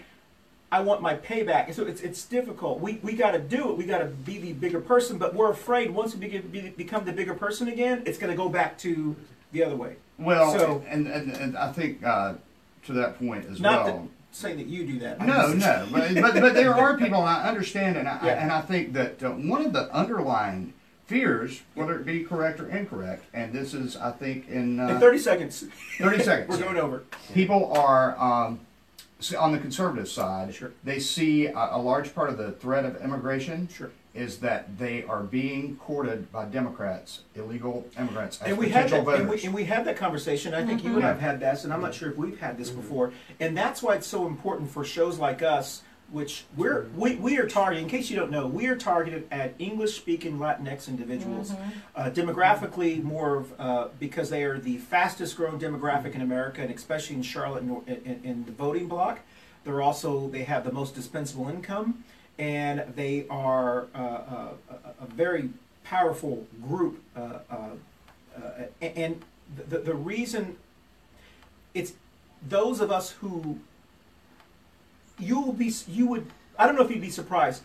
I 0.74 0.80
want 0.80 1.02
my 1.02 1.16
payback. 1.16 1.74
So 1.74 1.86
it's 1.86 2.00
it's 2.00 2.24
difficult. 2.24 2.80
We 2.80 3.02
we 3.04 3.12
got 3.12 3.32
to 3.32 3.40
do 3.40 3.72
it. 3.72 3.78
We 3.78 3.84
got 3.84 3.98
to 3.98 4.06
be 4.06 4.38
the 4.38 4.54
bigger 4.54 4.80
person, 4.80 5.18
but 5.18 5.36
we're 5.36 5.52
afraid 5.52 5.92
once 5.92 6.16
we 6.16 6.26
be, 6.30 6.38
be, 6.38 6.70
become 6.70 7.04
the 7.04 7.12
bigger 7.12 7.34
person 7.34 7.68
again, 7.68 8.04
it's 8.06 8.18
going 8.18 8.32
to 8.32 8.38
go 8.38 8.48
back 8.48 8.78
to 8.78 9.14
the 9.52 9.66
other 9.66 9.76
way. 9.76 9.98
Well, 10.18 10.58
So- 10.58 10.82
and, 10.88 11.08
and 11.08 11.34
and 11.36 11.58
I 11.58 11.74
think 11.74 12.02
uh, 12.06 12.36
to 12.86 12.94
that 12.94 13.20
point 13.20 13.48
as 13.52 13.60
Not 13.60 13.84
well. 13.84 13.98
that 13.98 14.08
saying 14.32 14.56
that 14.60 14.68
you 14.68 14.86
do 14.88 15.00
that. 15.00 15.20
No, 15.20 15.52
no, 15.52 15.90
but, 15.92 16.16
but 16.16 16.36
but 16.36 16.54
there 16.54 16.74
are 16.74 16.98
people, 16.98 17.20
and 17.20 17.28
I 17.28 17.50
understand, 17.50 17.98
and 17.98 18.08
I 18.08 18.20
Yeah. 18.26 18.42
and 18.42 18.50
I 18.50 18.62
think 18.62 18.94
that 18.94 19.22
uh, 19.22 19.32
one 19.32 19.66
of 19.66 19.74
the 19.74 19.94
underlying 19.94 20.74
fears, 21.16 21.62
whether 21.76 22.00
it 22.00 22.06
be 22.06 22.24
correct 22.24 22.60
or 22.62 22.70
incorrect, 22.70 23.26
and 23.34 23.52
this 23.52 23.74
is, 23.74 23.98
I 23.98 24.12
think, 24.12 24.48
in, 24.48 24.80
uh, 24.80 24.88
In 24.88 25.00
thirty 25.00 25.20
seconds, 25.20 25.66
30 25.98 26.24
seconds, 26.24 26.50
we're 26.58 26.64
going 26.64 26.78
over. 26.78 27.04
people 27.34 27.74
are 27.74 28.18
um, 28.18 28.62
on 29.38 29.52
the 29.52 29.58
conservative 29.60 30.08
side. 30.08 30.56
Sure. 30.56 30.72
They 30.86 31.00
see 31.00 31.48
a, 31.48 31.70
a 31.74 31.78
large 31.78 32.16
part 32.16 32.30
of 32.30 32.38
the 32.38 32.54
threat 32.54 32.86
of 32.86 33.02
immigration. 33.02 33.68
Sure. 33.68 33.92
Is 34.14 34.40
that 34.40 34.78
they 34.78 35.04
are 35.04 35.24
being 35.24 35.78
courted 35.78 36.30
by 36.34 36.44
Democrats, 36.44 37.22
illegal 37.34 37.88
immigrants, 37.98 38.42
as 38.42 38.50
and 38.50 38.58
we 38.58 38.68
had 38.68 38.90
that, 38.90 39.08
and 39.08 39.30
we, 39.30 39.42
and 39.44 39.54
we 39.54 39.64
had 39.64 39.86
that 39.86 39.96
conversation. 39.96 40.54
I 40.54 40.66
think 40.66 40.84
you 40.84 40.96
and 40.98 41.06
I 41.06 41.08
have 41.08 41.22
had 41.22 41.40
this, 41.40 41.64
and 41.64 41.72
I'm 41.72 41.80
not 41.82 41.94
sure 41.94 42.12
if 42.12 42.18
we've 42.18 42.38
had 42.38 42.58
this 42.58 42.70
before. 42.70 43.14
And 43.40 43.58
that's 43.58 43.82
why 43.82 43.96
it's 43.96 44.08
so 44.08 44.28
important 44.28 44.70
for 44.70 44.84
shows 44.84 45.18
like 45.18 45.42
us, 45.42 45.84
which 46.12 46.44
we're 46.58 46.88
we, 46.96 47.16
we 47.16 47.38
are 47.38 47.48
targeting. 47.48 47.86
In 47.86 47.90
case 47.90 48.10
you 48.10 48.18
don't 48.18 48.32
know, 48.32 48.46
we 48.46 48.68
are 48.68 48.76
targeted 48.76 49.28
at 49.32 49.54
English-speaking 49.60 50.38
Latinx 50.38 50.88
individuals, 50.88 51.54
uh, 51.96 52.10
demographically 52.10 53.02
more 53.02 53.38
of, 53.38 53.60
uh, 53.60 53.88
because 54.00 54.30
they 54.30 54.44
are 54.44 54.60
the 54.60 54.78
fastest-growing 54.78 55.60
demographic 55.60 56.14
in 56.14 56.22
America, 56.22 56.62
and 56.62 56.72
especially 56.72 57.16
in 57.16 57.24
Charlotte 57.24 57.64
and 57.64 57.88
in, 57.88 58.22
in, 58.24 58.46
the 58.46 58.52
voting 58.52 58.88
bloc. 58.88 59.20
They're 59.64 59.82
also 59.82 60.28
they 60.28 60.44
have 60.44 60.66
the 60.66 60.72
most 60.72 60.96
dispensable 60.96 61.48
income, 61.48 62.04
and 62.38 62.84
they 62.96 63.26
are 63.30 63.88
uh, 63.96 63.98
uh, 63.98 64.48
a, 64.70 65.04
a 65.04 65.08
very 65.08 65.50
powerful 65.84 66.46
group. 66.68 67.02
Uh, 67.16 67.40
uh, 67.50 67.56
uh, 68.36 68.64
and 68.82 69.22
the, 69.70 69.80
the 69.80 69.94
reason 69.94 70.58
it's 71.74 71.94
those 72.48 72.82
of 72.82 72.92
us 72.92 73.12
who 73.12 73.60
you 75.22 75.40
will 75.40 75.54
be 75.54 75.72
you 75.88 76.08
would 76.08 76.28
I 76.58 76.66
don't 76.66 76.76
know 76.76 76.84
if 76.84 76.92
you'd 76.92 77.02
be 77.02 77.10
surprised. 77.10 77.64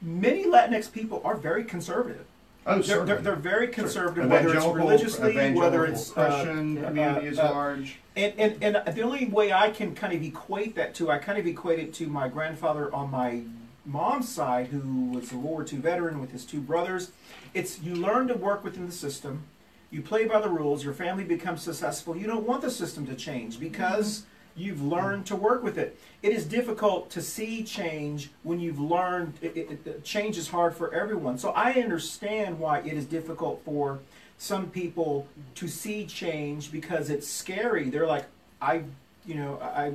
Many 0.00 0.44
Latinx 0.44 0.92
people 0.92 1.22
are 1.24 1.34
very 1.34 1.64
conservative. 1.64 2.26
oh, 2.66 2.80
They're, 2.80 3.04
they're, 3.04 3.20
they're 3.20 3.36
very 3.36 3.68
conservative, 3.68 4.30
whether 4.30 4.54
it's 4.54 4.66
religiously, 4.66 5.54
whether 5.54 5.86
it's 5.86 6.10
uh, 6.16 6.26
Christian 6.26 6.78
uh, 6.78 6.88
community 6.88 7.26
is 7.28 7.38
uh, 7.38 7.50
large. 7.50 7.98
and, 8.14 8.34
and, 8.38 8.76
and 8.76 8.94
the 8.94 9.02
only 9.02 9.26
way 9.26 9.52
I 9.52 9.70
can 9.70 9.94
kind 9.94 10.12
of 10.12 10.22
equate 10.22 10.74
that 10.74 10.94
to, 10.96 11.10
I 11.10 11.18
kind 11.18 11.38
of 11.38 11.46
equate 11.46 11.78
it 11.78 11.94
to 11.94 12.06
my 12.06 12.28
grandfather 12.28 12.94
on 12.94 13.10
my 13.10 13.42
mom's 13.86 14.28
side, 14.28 14.68
who 14.68 15.10
was 15.12 15.32
a 15.32 15.36
World 15.36 15.44
War 15.44 15.66
II 15.70 15.78
veteran 15.78 16.20
with 16.20 16.32
his 16.32 16.44
two 16.44 16.60
brothers. 16.60 17.10
It's 17.54 17.80
you 17.80 17.94
learn 17.94 18.28
to 18.28 18.34
work 18.34 18.62
within 18.62 18.86
the 18.86 18.92
system, 18.92 19.44
you 19.90 20.02
play 20.02 20.24
by 20.26 20.40
the 20.40 20.48
rules, 20.48 20.84
your 20.84 20.94
family 20.94 21.24
becomes 21.24 21.62
successful. 21.62 22.16
You 22.16 22.26
don't 22.26 22.46
want 22.46 22.62
the 22.62 22.70
system 22.70 23.06
to 23.06 23.14
change 23.14 23.60
because 23.60 24.24
you've 24.56 24.82
learned 24.82 25.26
to 25.26 25.36
work 25.36 25.62
with 25.62 25.78
it. 25.78 25.98
It 26.22 26.32
is 26.32 26.44
difficult 26.44 27.10
to 27.10 27.20
see 27.22 27.64
change 27.64 28.30
when 28.42 28.60
you've 28.60 28.80
learned. 28.80 29.34
It, 29.42 29.56
it, 29.56 29.86
it, 29.86 30.04
change 30.04 30.38
is 30.38 30.48
hard 30.48 30.76
for 30.76 30.92
everyone. 30.94 31.38
So 31.38 31.50
I 31.50 31.72
understand 31.72 32.58
why 32.58 32.78
it 32.80 32.94
is 32.94 33.04
difficult 33.04 33.62
for 33.64 34.00
some 34.38 34.70
people 34.70 35.26
to 35.56 35.68
see 35.68 36.06
change 36.06 36.70
because 36.70 37.10
it's 37.10 37.26
scary. 37.26 37.90
They're 37.90 38.06
like, 38.06 38.26
I, 38.60 38.82
you 39.26 39.34
know, 39.34 39.58
I. 39.60 39.92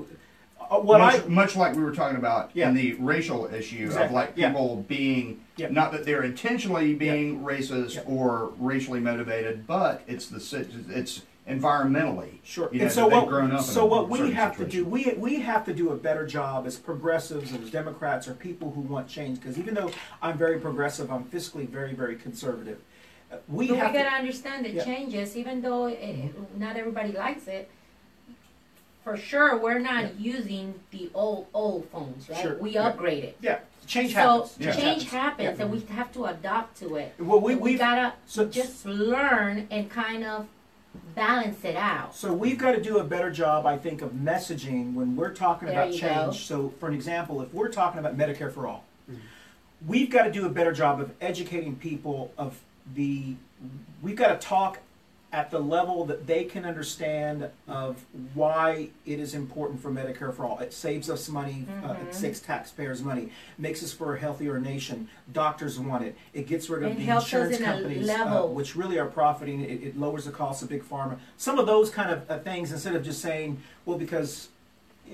Uh, 0.70 0.80
what 0.80 0.99
much, 0.99 1.24
I 1.24 1.28
much 1.28 1.55
like 1.55 1.76
we 1.76 1.82
were 1.82 1.93
talking 1.93 2.18
about 2.18 2.51
Yeah. 2.53 2.70
in 2.70 2.76
the 2.76 2.93
racial 2.95 3.51
issue 3.51 3.86
Exactly. 3.86 4.05
of 4.05 4.12
like 4.12 4.34
Yeah. 4.36 4.49
people 4.49 4.86
being 4.88 5.39
Yeah. 5.55 5.70
not 5.70 5.91
that 5.93 6.05
they're 6.05 6.24
intentionally 6.24 6.93
being 6.93 7.39
racist 7.41 7.95
Yeah. 7.95 8.01
or 8.05 8.51
racially 8.60 8.99
motivated, 8.99 9.66
but 9.66 10.03
it's 10.05 10.28
the 10.28 10.38
it's 10.89 11.24
environmentally. 11.50 12.39
Sure. 12.43 12.70
You 12.72 12.80
know, 12.80 12.84
and 12.86 12.91
so 12.93 13.08
what, 13.08 13.28
grown 13.28 13.52
up 13.52 13.62
so 13.62 13.86
what 13.86 14.10
we 14.10 14.18
certain 14.20 14.34
have 14.34 14.58
to 14.58 14.66
do, 14.66 14.86
we 14.86 15.14
we 15.18 15.39
have 15.39 15.66
to 15.66 15.74
do 15.74 15.89
a 15.91 15.95
better 15.95 16.26
job 16.26 16.66
as 16.68 16.78
progressives, 16.78 17.54
as 17.54 17.70
Democrats, 17.72 18.28
or 18.28 18.34
people 18.34 18.72
who 18.72 18.82
want 18.82 19.08
change. 19.08 19.39
Because 19.41 19.58
even 19.58 19.74
though 19.74 19.91
I'm 20.22 20.38
very 20.38 20.60
progressive, 20.60 21.12
I'm 21.12 21.26
fiscally 21.26 21.68
very, 21.68 21.93
very 21.93 22.16
conservative. 22.16 22.80
Uh, 23.32 23.38
We 23.47 23.68
But 23.68 23.74
we 23.74 23.80
have 23.80 23.93
gotta 23.93 24.10
to. 24.10 24.16
understand 24.16 24.66
the 24.66 24.72
Yeah. 24.72 24.84
changes, 24.86 25.36
even 25.38 25.62
though 25.62 25.86
it, 25.88 26.34
not 26.58 26.76
everybody 26.78 27.12
likes 27.12 27.47
it. 27.47 27.70
For 29.04 29.16
sure, 29.18 29.58
we're 29.58 29.80
not 29.80 30.20
using 30.20 30.76
the 30.91 31.10
old 31.14 31.47
old 31.54 31.88
phones, 31.91 32.30
right? 32.30 32.41
Sure. 32.41 32.58
We 32.58 32.72
Yeah. 32.72 32.88
upgrade 32.88 33.24
it. 33.24 33.38
Yeah, 33.41 33.60
change 33.88 34.14
so 34.14 34.20
happens. 34.20 34.56
Yeah. 34.60 34.72
change 34.76 35.04
happens. 35.10 35.12
happens, 35.12 35.58
Yeah. 35.60 35.64
and 35.66 35.72
we 35.74 35.80
have 35.95 36.12
to 36.14 36.26
adapt 36.26 36.78
to 36.80 36.95
it. 36.97 37.14
Well, 37.18 37.39
we 37.39 37.56
we 37.56 37.72
we 37.74 37.78
gotta 37.78 38.14
so- 38.26 38.45
just 38.45 38.86
learn 38.86 39.68
and 39.72 39.89
kind 39.89 40.24
of 40.26 40.47
balance 41.15 41.63
it 41.63 41.75
out. 41.75 42.15
So 42.15 42.33
we've 42.33 42.57
got 42.57 42.71
to 42.73 42.81
do 42.81 42.97
a 42.99 43.03
better 43.03 43.31
job, 43.31 43.65
I 43.65 43.77
think, 43.77 44.01
of 44.01 44.11
messaging 44.11 44.93
when 44.93 45.15
we're 45.15 45.33
talking 45.33 45.67
There 45.67 45.81
about 45.81 45.93
you 45.93 45.99
change. 45.99 46.25
go. 46.25 46.31
So, 46.31 46.73
for 46.79 46.87
an 46.87 46.93
example, 46.93 47.41
if 47.41 47.53
we're 47.53 47.69
talking 47.69 47.99
about 47.99 48.17
Medicare 48.17 48.51
for 48.51 48.67
all, 48.67 48.83
we've 49.85 50.09
got 50.09 50.23
to 50.23 50.31
do 50.31 50.45
a 50.45 50.49
better 50.49 50.71
job 50.71 50.99
of 50.99 51.11
educating 51.21 51.75
people 51.75 52.31
of 52.37 52.59
the. 52.95 53.35
We've 54.01 54.15
got 54.15 54.39
to 54.39 54.47
talk 54.47 54.79
at 55.32 55.51
the 55.51 55.59
level 55.59 56.05
that 56.05 56.25
they 56.25 56.43
can 56.43 56.65
understand 56.65 57.49
of 57.67 58.03
why 58.34 58.89
it 59.05 59.19
is 59.19 59.36
important 59.36 59.80
for 59.80 59.91
Medicare 59.91 60.34
for 60.34 60.43
all. 60.45 60.57
It 60.59 60.73
saves 60.73 61.07
us 61.09 61.30
money, 61.30 61.67
uh, 61.84 61.89
Mm-hmm. 61.89 62.07
it 62.07 62.15
saves 62.15 62.39
taxpayers 62.39 63.03
money, 63.03 63.30
makes 63.57 63.84
us 63.84 63.93
for 63.93 64.15
a 64.15 64.19
healthier 64.19 64.59
nation. 64.59 65.07
Doctors 65.32 65.80
want 65.80 66.03
it. 66.03 66.15
It 66.34 66.47
gets 66.47 66.67
rid 66.69 66.84
of 66.84 66.93
It 66.93 66.97
the 67.05 67.09
insurance 67.09 67.57
in 67.57 67.63
a 67.63 67.65
companies, 67.65 68.09
uh, 68.09 68.41
which 68.47 68.75
really 68.75 68.97
are 68.97 69.05
profiting. 69.05 69.61
It, 69.61 69.84
it 69.84 69.99
lowers 69.99 70.25
the 70.25 70.32
cost 70.32 70.63
of 70.63 70.69
big 70.69 70.84
pharma. 70.84 71.19
Some 71.38 71.59
of 71.59 71.67
those 71.67 71.91
kind 71.91 72.09
of 72.11 72.30
uh, 72.30 72.39
things, 72.39 72.71
instead 72.71 72.95
of 72.95 73.03
just 73.03 73.21
saying, 73.21 73.61
well, 73.86 73.99
because 73.99 74.47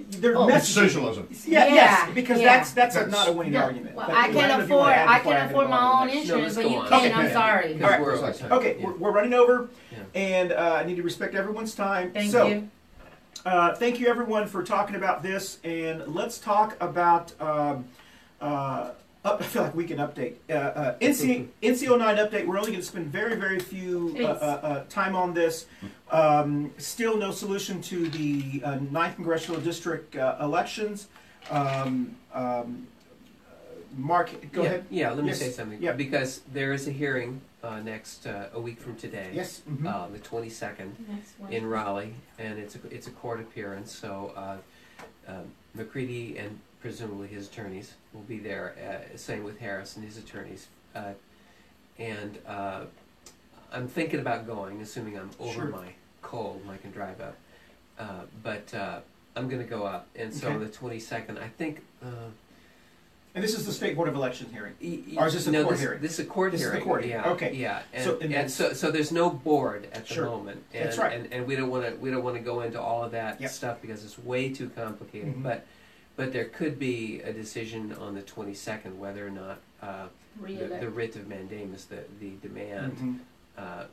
they're 0.10 0.36
Oh. 0.38 0.46
messaging. 0.46 0.56
It's 0.58 0.68
socialism. 0.70 1.28
Yeah, 1.46 1.68
Yeah, 1.68 1.74
yes, 1.74 2.10
because 2.14 2.42
yeah. 2.42 2.58
that's 2.58 2.72
that's, 2.74 2.96
a, 2.98 3.00
That's- 3.00 3.14
not 3.16 3.30
a 3.30 3.32
winning 3.32 3.54
No, 3.54 3.62
argument. 3.62 3.96
Well, 3.96 4.08
I 4.12 4.28
can 4.28 4.36
ahead 4.36 4.60
if 4.60 4.68
you 4.70 4.76
wanna 4.76 4.92
afford. 4.92 5.10
I 5.10 5.20
can 5.20 5.32
get 5.32 5.50
afford 5.52 5.70
my 5.70 6.02
own 6.02 6.08
the 6.08 6.14
next. 6.16 6.28
No, 6.28 6.36
insurance, 6.36 6.56
but 6.56 6.64
you 6.70 6.80
can't. 6.82 6.94
Okay. 6.94 7.14
I'm 7.14 7.32
sorry. 7.32 7.74
All 7.82 7.90
right. 7.90 8.02
we're 8.02 8.20
like- 8.20 8.52
Okay, 8.52 8.76
Yeah. 8.78 8.86
we're, 8.88 8.94
we're 8.98 9.12
running 9.12 9.34
over, 9.34 9.54
Yeah. 9.62 9.68
And 10.16 10.54
uh, 10.54 10.80
I 10.82 10.86
need 10.86 10.96
to 10.96 11.04
respect 11.04 11.36
everyone's 11.36 11.76
time. 11.76 12.12
Thank 12.12 12.32
so, 12.32 12.48
you. 12.48 12.70
Uh, 13.46 13.76
thank 13.76 14.00
you 14.00 14.08
everyone 14.08 14.48
for 14.48 14.64
talking 14.64 14.96
about 14.96 15.22
this, 15.22 15.60
and 15.64 16.08
let's 16.08 16.40
talk 16.40 16.76
about. 16.80 17.40
Um, 17.40 17.86
uh, 18.42 18.92
up, 19.24 19.42
I 19.42 19.44
feel 19.44 19.64
like 19.64 19.76
we 19.76 19.86
can 19.86 19.98
update 19.98 20.36
uh, 20.50 20.54
uh, 20.54 20.98
NC 21.00 21.48
NCO9 21.64 22.30
update. 22.30 22.46
We're 22.46 22.60
only 22.60 22.72
going 22.72 22.82
to 22.82 22.86
spend 22.86 23.08
very 23.08 23.36
very 23.36 23.60
few 23.60 24.16
uh, 24.20 24.24
uh, 24.24 24.26
uh, 24.26 24.84
time 24.88 25.16
on 25.16 25.34
this. 25.34 25.66
Um, 26.12 26.72
still 26.78 27.18
no 27.18 27.32
solution 27.32 27.82
to 27.84 28.08
the 28.10 28.62
uh, 28.64 28.78
9th 28.78 29.16
congressional 29.16 29.60
district 29.60 30.16
uh, 30.16 30.38
elections. 30.40 31.08
Um, 31.50 32.16
um, 32.34 32.88
uh, 33.48 33.54
Mark, 33.98 34.30
go 34.52 34.62
yeah, 34.62 34.68
ahead. 34.68 34.86
Yeah, 34.90 35.12
let 35.12 35.24
me 35.24 35.30
Yes. 35.30 35.40
say 35.40 35.50
something. 35.50 35.82
Yeah. 35.82 35.94
Because 35.94 36.42
there 36.54 36.74
is 36.74 36.88
a 36.88 36.92
hearing 36.92 37.42
uh, 37.66 37.80
next 37.82 38.28
uh, 38.28 38.50
a 38.54 38.60
week 38.60 38.80
from 38.80 38.96
today. 38.96 39.32
Yes. 39.34 39.62
mhm. 39.70 39.86
Uh, 39.88 40.08
the 40.08 40.20
22nd 40.20 40.92
Next 41.10 41.40
one. 41.40 41.52
in 41.52 41.66
Raleigh, 41.66 42.14
and 42.38 42.60
it's 42.60 42.76
a 42.76 42.80
it's 42.92 43.08
a 43.08 43.12
court 43.12 43.40
appearance. 43.40 43.92
So 43.92 44.32
uh, 44.36 44.58
um, 45.28 45.46
McCready 45.74 46.38
and 46.38 46.60
presumably 46.82 47.28
his 47.28 47.48
attorneys 47.48 47.94
will 48.14 48.22
be 48.22 48.38
there. 48.40 48.76
Uh, 49.14 49.18
same 49.18 49.44
with 49.44 49.60
Harris 49.60 49.96
and 49.96 50.06
his 50.06 50.18
attorneys. 50.18 50.68
Uh, 50.94 51.14
and 51.98 52.38
uh, 52.48 52.82
I'm 53.74 53.88
thinking 53.88 54.20
about 54.20 54.46
going, 54.46 54.82
assuming 54.82 55.18
I'm 55.18 55.32
over 55.40 55.54
Sure. 55.54 55.66
my 55.66 55.88
cold 56.22 56.62
and 56.62 56.72
I 56.72 56.78
can 56.78 56.92
drive 56.92 57.20
up. 57.22 57.36
Uh, 57.98 58.04
but 58.44 58.74
uh, 58.74 59.00
I'm 59.36 59.48
going 59.50 59.62
to 59.62 59.68
go 59.70 59.84
up, 59.86 60.08
and 60.16 60.34
so 60.34 60.50
Okay. 60.50 60.66
the 60.66 60.70
22nd, 60.70 61.42
I 61.42 61.48
think. 61.48 61.82
Uh, 62.04 62.08
And 63.36 63.44
this 63.44 63.54
is 63.54 63.66
the 63.66 63.74
state 63.74 63.98
board 63.98 64.08
of 64.08 64.16
election 64.16 64.48
hearing. 64.52 64.74
Y- 64.82 65.00
y- 65.14 65.22
Or 65.22 65.28
is 65.28 65.34
this 65.34 65.46
a 65.46 65.52
no, 65.52 65.64
court 65.64 65.74
this, 65.74 65.82
hearing? 65.82 66.02
This 66.02 66.14
is 66.14 66.20
a 66.20 66.26
court 66.26 66.52
This 66.54 66.62
is 66.62 66.68
the 66.68 66.72
hearing. 66.72 66.86
court 66.88 67.04
hearing. 67.04 67.24
Yeah. 67.26 67.32
Okay. 67.32 67.54
Yeah. 67.54 67.82
And 67.94 68.04
So- 68.04 68.10
so, 68.12 68.16
and 68.16 68.24
and, 68.24 68.34
that's- 68.34 68.54
so, 68.54 68.72
so 68.74 68.92
there's 68.92 69.12
no 69.12 69.30
board 69.30 69.90
at 69.92 70.08
the 70.08 70.14
Sure. 70.14 70.26
moment. 70.26 70.64
And, 70.74 70.86
That's 70.86 70.98
right. 70.98 71.12
And, 71.20 71.32
and 71.34 71.46
we 71.46 71.58
don't 71.58 71.70
want 71.70 71.86
to 71.86 71.96
we 71.98 72.10
don't 72.12 72.24
want 72.24 72.38
to 72.38 72.42
go 72.42 72.62
into 72.62 72.80
all 72.82 73.04
of 73.04 73.12
that 73.12 73.42
Yep. 73.42 73.52
stuff 73.52 73.82
because 73.82 74.06
it's 74.06 74.18
way 74.18 74.50
too 74.54 74.70
complicated. 74.70 75.36
Mhm. 75.36 75.44
But 75.44 75.66
but 76.16 76.32
there 76.32 76.46
could 76.46 76.80
be 76.80 77.20
a 77.24 77.34
decision 77.34 77.92
on 78.00 78.16
the 78.16 78.22
22nd 78.22 78.98
whether 78.98 79.28
or 79.28 79.32
not 79.32 79.60
uh, 79.82 80.08
the, 80.42 80.54
the 80.80 80.90
writ 80.90 81.18
of 81.18 81.28
mandamus, 81.28 81.86
the 81.86 82.06
the 82.22 82.32
demand, 82.42 82.94
Mhm. 82.98 83.20
uh, 83.62 83.84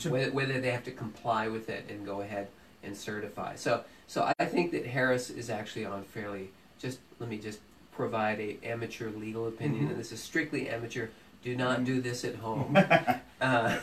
To- 0.00 0.10
whether, 0.10 0.30
whether 0.30 0.60
they 0.60 0.72
have 0.72 0.84
to 0.84 0.90
comply 0.90 1.48
with 1.48 1.70
it 1.70 1.86
and 1.88 2.04
go 2.04 2.20
ahead 2.20 2.48
and 2.82 2.94
certify. 2.94 3.56
So 3.56 3.82
so 4.06 4.30
I 4.38 4.44
think 4.44 4.72
that 4.72 4.84
Harris 4.84 5.30
is 5.30 5.48
actually 5.48 5.86
on 5.86 6.04
fairly. 6.04 6.50
Just 6.78 6.98
let 7.18 7.30
me 7.30 7.38
just 7.38 7.60
provide 8.04 8.40
a 8.40 8.56
amateur 8.64 9.10
legal 9.10 9.46
opinion, 9.46 9.84
Mhm. 9.86 9.90
and 9.90 10.00
this 10.00 10.10
is 10.10 10.22
strictly 10.22 10.70
amateur. 10.70 11.08
Do 11.44 11.54
not 11.54 11.84
do 11.84 12.00
this 12.00 12.24
at 12.24 12.36
home. 12.36 12.74
uh, 13.42 13.78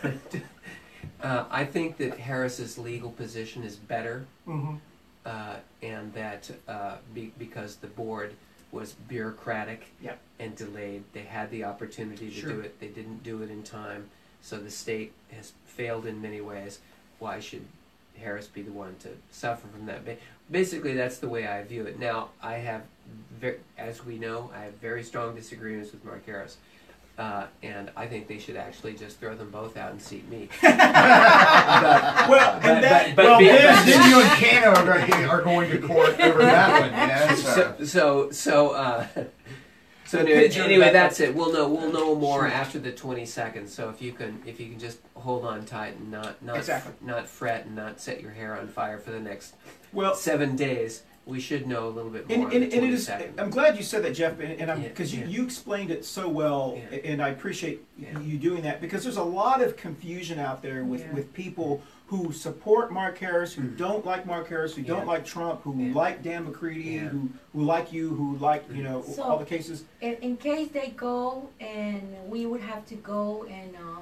uh, 1.22 1.46
I 1.52 1.66
think 1.66 1.98
that 1.98 2.18
Harris's 2.18 2.80
legal 2.80 3.12
position 3.12 3.62
is 3.64 3.76
better 3.76 4.26
Mhm. 4.48 4.80
uh, 5.24 5.58
and 5.84 6.12
that 6.16 6.50
uh, 6.68 6.98
be, 7.14 7.32
because 7.38 7.76
the 7.76 7.88
board 7.88 8.34
was 8.72 8.94
bureaucratic 9.08 9.86
Yeah. 10.02 10.16
and 10.40 10.56
delayed, 10.56 11.04
they 11.14 11.22
had 11.22 11.52
the 11.52 11.64
opportunity 11.64 12.30
to 12.32 12.36
Sure. 12.42 12.50
do 12.54 12.60
it. 12.62 12.80
They 12.80 12.88
didn't 12.88 13.22
do 13.24 13.44
it 13.44 13.52
in 13.52 13.62
time, 13.62 14.10
so 14.42 14.58
the 14.58 14.72
state 14.72 15.14
has 15.32 15.54
failed 15.68 16.08
in 16.08 16.20
many 16.24 16.42
ways. 16.42 16.80
Why 17.20 17.40
should 17.40 17.66
Harris 18.18 18.48
be 18.48 18.64
the 18.64 18.72
one 18.72 18.96
to 19.04 19.10
suffer 19.32 19.68
from 19.68 19.86
that? 19.86 20.02
Basically, 20.50 20.94
that's 20.96 21.20
the 21.20 21.30
way 21.30 21.46
I 21.46 21.62
view 21.64 21.86
it. 21.86 22.00
Now, 22.00 22.30
I 22.42 22.56
have, 22.56 22.82
ver- 23.40 23.58
as 23.78 24.06
we 24.06 24.18
know, 24.18 24.50
I 24.56 24.62
have 24.64 24.74
very 24.76 25.04
strong 25.04 25.36
disagreements 25.36 25.92
with 25.92 26.04
Mark 26.06 26.26
Harris. 26.26 26.58
Uh, 27.18 27.48
and 27.64 27.90
I 27.98 28.06
think 28.06 28.28
they 28.28 28.38
should 28.38 28.56
actually 28.58 28.94
just 28.94 29.20
throw 29.20 29.36
them 29.36 29.50
both 29.50 29.76
out 29.76 29.90
and 29.92 30.00
seat 30.00 30.30
me. 30.30 30.50
Well, 30.62 32.60
But- 32.62 32.66
and 32.70 32.84
that, 32.84 33.16
but- 33.16 33.16
but 33.16 33.26
well, 33.26 33.40
be- 33.40 33.46
then, 33.48 33.86
then 33.86 34.10
you 34.10 34.22
and 34.22 34.30
Cano 34.32 34.70
are 34.76 34.86
going, 34.86 35.14
are 35.26 35.42
going 35.42 35.72
to 35.72 35.80
court 35.88 36.20
over 36.20 36.40
that 36.44 36.82
one, 36.82 36.92
you 36.92 37.08
know. 37.08 37.36
So. 37.36 37.76
so 37.80 37.86
so 37.86 38.32
so 38.32 38.70
uh 38.72 39.08
so 40.06 40.20
anyway, 40.20 40.48
anyway 40.50 40.92
that's 40.94 41.20
it 41.20 41.34
we'll 41.36 41.52
know 41.52 41.68
we'll 41.68 41.92
know 41.92 42.16
more 42.16 42.42
Sure. 42.42 42.48
after 42.50 42.80
the 42.80 42.92
22nd 42.92 43.68
so 43.68 43.90
if 43.90 44.02
you 44.02 44.14
can 44.14 44.42
if 44.46 44.60
you 44.60 44.70
can 44.70 44.80
just 44.80 45.00
hold 45.16 45.44
on 45.46 45.66
tight 45.66 45.96
and 45.98 46.10
not 46.12 46.42
not 46.44 46.58
Exactly. 46.58 46.94
not 47.02 47.28
fret 47.28 47.66
and 47.66 47.76
not 47.76 48.00
set 48.00 48.22
your 48.22 48.32
hair 48.32 48.58
on 48.58 48.68
fire 48.68 48.98
for 49.00 49.12
the 49.12 49.20
next 49.20 49.56
well, 49.94 50.16
seven 50.16 50.56
days 50.56 51.04
we 51.28 51.40
should 51.40 51.68
know 51.68 51.88
a 51.88 51.90
little 51.90 52.10
bit 52.10 52.28
more 52.28 52.36
and, 52.36 52.46
on 52.46 52.50
the 52.52 52.56
and 52.56 52.86
it 52.86 52.94
is. 52.94 53.10
I'm 53.38 53.50
glad 53.50 53.76
you 53.76 53.84
said 53.84 54.04
that, 54.04 54.14
Jeff, 54.14 54.40
and, 54.40 54.54
and 54.62 54.82
Yeah, 54.82 54.88
because 54.88 55.14
yeah. 55.14 55.26
you, 55.26 55.40
you 55.40 55.44
explained 55.44 55.92
it 55.92 56.06
so 56.06 56.30
well, 56.30 56.80
Yeah. 56.92 57.00
and 57.04 57.22
I 57.22 57.30
appreciate 57.30 57.84
Yeah. 57.98 58.18
you 58.20 58.38
doing 58.38 58.62
that 58.64 58.80
because 58.82 59.04
there's 59.04 59.18
a 59.18 59.24
lot 59.24 59.62
of 59.62 59.76
confusion 59.78 60.40
out 60.40 60.62
there 60.62 60.84
with 60.86 61.02
Yeah. 61.02 61.14
with 61.14 61.34
people 61.34 61.82
who 62.08 62.32
support 62.32 62.92
Mark 62.94 63.18
Harris, 63.18 63.54
who 63.54 63.64
don't 63.64 64.06
like 64.06 64.26
Mark 64.26 64.48
Harris, 64.48 64.74
who 64.74 64.82
Yeah. 64.82 64.88
don't 64.88 65.08
like 65.08 65.26
Trump, 65.26 65.62
who 65.64 65.76
Yeah. 65.78 65.94
like 65.94 66.24
Dan 66.24 66.46
McCready, 66.46 66.82
Yeah. 66.82 67.00
who 67.10 67.30
who 67.54 67.64
like 67.64 67.92
you, 67.92 68.10
who 68.10 68.38
like 68.38 68.64
you 68.74 68.84
know 68.84 69.04
So- 69.04 69.24
all 69.24 69.38
the 69.38 69.46
cases. 69.46 69.84
In, 70.00 70.14
in 70.22 70.38
case 70.38 70.70
they 70.70 70.94
go 70.96 71.50
and 71.60 72.02
we 72.30 72.46
would 72.46 72.62
have 72.62 72.86
to 72.88 72.96
go 72.96 73.46
and 73.50 73.76
uh, 73.76 74.00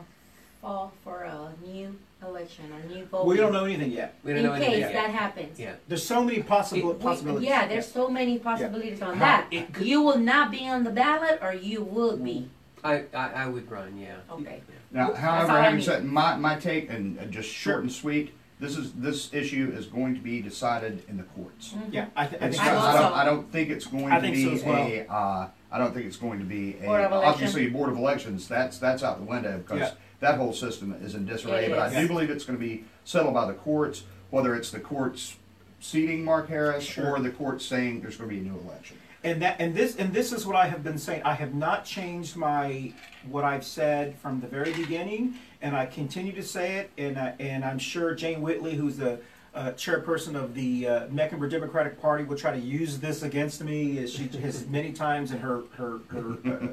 fall 0.61 0.93
for 1.03 1.23
a 1.23 1.53
new 1.65 1.95
election 2.26 2.66
or 2.72 2.88
new 2.95 3.05
vote. 3.05 3.26
We 3.26 3.38
don't 3.38 3.53
know 3.53 3.66
anything 3.66 3.91
yet. 3.91 4.16
we 4.24 4.32
don't 4.32 4.39
in 4.39 4.45
know 4.45 4.53
anything 4.53 4.72
case 4.74 4.80
yet. 4.82 4.93
that 4.93 5.09
happens. 5.11 5.59
yeah 5.59 5.74
There's 5.88 6.05
so 6.05 6.24
many 6.24 6.41
possible 6.43 6.93
We- 6.93 6.99
possibilities. 6.99 7.47
yeah, 7.47 7.68
there's 7.68 7.88
so 7.91 8.07
many 8.09 8.39
possibilities 8.39 9.01
on 9.01 9.16
How- 9.18 9.26
that. 9.26 9.47
it 9.51 9.74
could- 9.74 9.86
you 9.86 10.01
will 10.01 10.18
not 10.18 10.51
be 10.51 10.68
on 10.68 10.84
the 10.84 10.91
ballot, 10.91 11.39
or 11.41 11.53
you 11.53 11.84
will 11.84 12.18
be. 12.18 12.49
I, 12.84 13.03
I 13.16 13.30
i 13.43 13.47
would 13.47 13.70
run 13.72 13.97
yeah 13.97 14.18
Okay. 14.32 14.61
Now, 14.91 15.13
however, 15.13 15.51
all 15.51 15.57
I 15.57 15.61
having 15.63 15.78
need. 15.80 15.86
said 15.86 16.05
my, 16.05 16.36
my 16.38 16.55
take 16.55 16.89
and 16.89 17.20
uh, 17.20 17.26
just 17.26 17.49
Sure. 17.49 17.74
short 17.74 17.84
and 17.84 17.91
sweet, 17.91 18.34
this 18.59 18.78
is 18.78 18.93
this 18.93 19.34
issue 19.34 19.74
is 19.76 19.88
going 19.88 20.13
to 20.16 20.22
be 20.22 20.41
decided 20.41 21.03
in 21.09 21.18
the 21.18 21.24
courts. 21.24 21.74
Yeah, 21.91 22.05
I, 22.16 22.28
th- 22.28 22.41
I 22.41 22.45
It's 22.47 22.57
think 22.57 22.68
not- 22.72 22.76
I 22.76 22.78
I, 22.78 22.88
also- 22.88 23.01
don't, 23.09 23.13
I 23.18 23.26
don't 23.26 23.51
think 23.51 23.70
it's 23.72 23.88
going 23.88 24.11
I 24.11 24.16
to 24.16 24.22
think 24.22 24.36
be 24.36 24.45
so 24.45 24.51
as 24.51 24.63
well. 24.63 24.78
a. 24.88 25.05
Uh, 25.09 25.47
I 25.72 25.78
don't 25.78 25.93
think 25.93 26.05
it's 26.05 26.16
going 26.16 26.39
to 26.39 26.45
be 26.45 26.78
a. 26.82 26.86
Board 26.86 27.01
of 27.01 27.11
Election. 27.11 27.34
obviously, 27.34 27.68
board 27.68 27.89
of 27.89 27.97
elections. 27.97 28.47
That's 28.47 28.78
that's 28.78 29.03
out 29.03 29.18
the 29.20 29.26
window 29.26 29.57
because 29.57 29.80
Yeah. 29.80 29.91
That 30.20 30.38
whole 30.38 30.53
system 30.53 30.93
is 31.03 31.16
in 31.16 31.26
disarray. 31.26 31.66
It 31.66 31.70
but 31.70 31.80
I 31.80 32.01
do 32.01 32.07
believe 32.07 32.30
it's 32.30 32.45
going 32.45 32.57
to 32.57 32.63
be 32.66 32.84
settled 33.03 33.34
by 33.34 33.45
the 33.45 33.53
courts, 33.53 34.03
whether 34.30 34.55
it's 34.55 34.72
the 34.72 34.80
courts 34.80 35.36
seating 35.80 36.24
Mark 36.24 36.47
Harris 36.49 36.84
Sure. 36.84 37.11
or 37.16 37.20
the 37.20 37.30
courts 37.30 37.66
saying 37.66 38.01
there's 38.01 38.18
going 38.18 38.30
to 38.30 38.36
be 38.36 38.41
a 38.41 38.43
new 38.51 38.57
election. 38.59 38.97
and 39.24 39.41
that 39.41 39.57
and 39.59 39.76
this 39.76 39.95
and 39.97 40.13
this 40.13 40.32
is 40.32 40.45
what 40.45 40.55
I 40.55 40.68
have 40.68 40.84
been 40.84 40.97
saying. 40.97 41.22
I 41.24 41.34
have 41.34 41.53
not 41.53 41.86
changed 41.86 42.36
my 42.36 42.93
what 43.30 43.43
I've 43.43 43.66
said 43.66 44.16
from 44.20 44.39
the 44.41 44.47
very 44.47 44.74
beginning, 44.74 45.36
and 45.61 45.76
I 45.76 45.86
continue 45.86 46.32
to 46.34 46.43
say 46.43 46.78
it. 46.78 46.91
And 46.97 47.18
I, 47.20 47.34
and 47.39 47.63
I'm 47.66 47.80
sure 47.80 48.16
Jane 48.16 48.41
Whitley, 48.41 48.76
who's 48.76 48.97
the 48.97 49.20
uh, 49.53 49.72
chairperson 49.72 50.36
of 50.36 50.53
the 50.53 50.88
uh, 50.88 51.07
Mecklenburg 51.09 51.49
Democratic 51.51 52.01
Party, 52.01 52.24
will 52.24 52.38
try 52.38 52.51
to 52.51 52.59
use 52.59 52.99
this 52.99 53.24
against 53.24 53.63
me, 53.63 53.97
as 53.99 54.11
she 54.13 54.28
has 54.28 54.66
many 54.68 54.91
times 54.93 55.32
in 55.32 55.39
her 55.39 55.63
her 55.78 55.99
her. 56.09 56.38
Uh, 56.45 56.68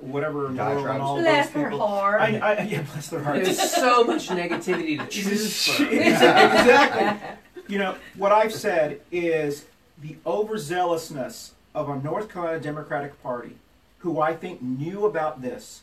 whatever 0.00 0.48
Diatribes. 0.48 0.90
and 0.94 1.02
all 1.02 1.16
Bless 1.18 1.46
those 1.50 1.54
her 1.62 1.70
people. 1.70 1.86
heart. 1.86 2.20
I, 2.20 2.38
I, 2.38 2.62
yeah, 2.62 2.82
bless 2.82 3.08
their 3.08 3.22
hearts. 3.22 3.56
there's 3.56 3.70
so 3.72 4.04
much 4.04 4.28
negativity 4.28 4.98
to 4.98 5.06
choose 5.22 5.68
from 5.68 5.86
exactly. 5.90 7.28
You 7.68 7.78
know, 7.78 7.94
what 8.16 8.32
I've 8.32 8.52
said 8.52 9.00
is 9.10 9.64
the 10.00 10.16
overzealousness 10.26 11.52
of 11.74 11.88
a 11.88 11.96
North 11.96 12.28
Carolina 12.28 12.60
Democratic 12.60 13.22
Party, 13.22 13.56
who 13.98 14.20
I 14.20 14.34
think 14.34 14.60
knew 14.62 15.06
about 15.06 15.42
this. 15.42 15.82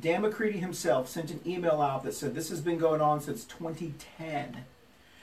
Dan 0.00 0.22
McCready 0.22 0.58
himself 0.58 1.08
sent 1.08 1.30
an 1.30 1.40
email 1.44 1.80
out 1.82 2.04
that 2.04 2.14
said 2.14 2.34
this 2.34 2.48
has 2.48 2.60
been 2.60 2.78
going 2.78 3.00
on 3.00 3.20
since 3.20 3.44
2010. 3.44 4.64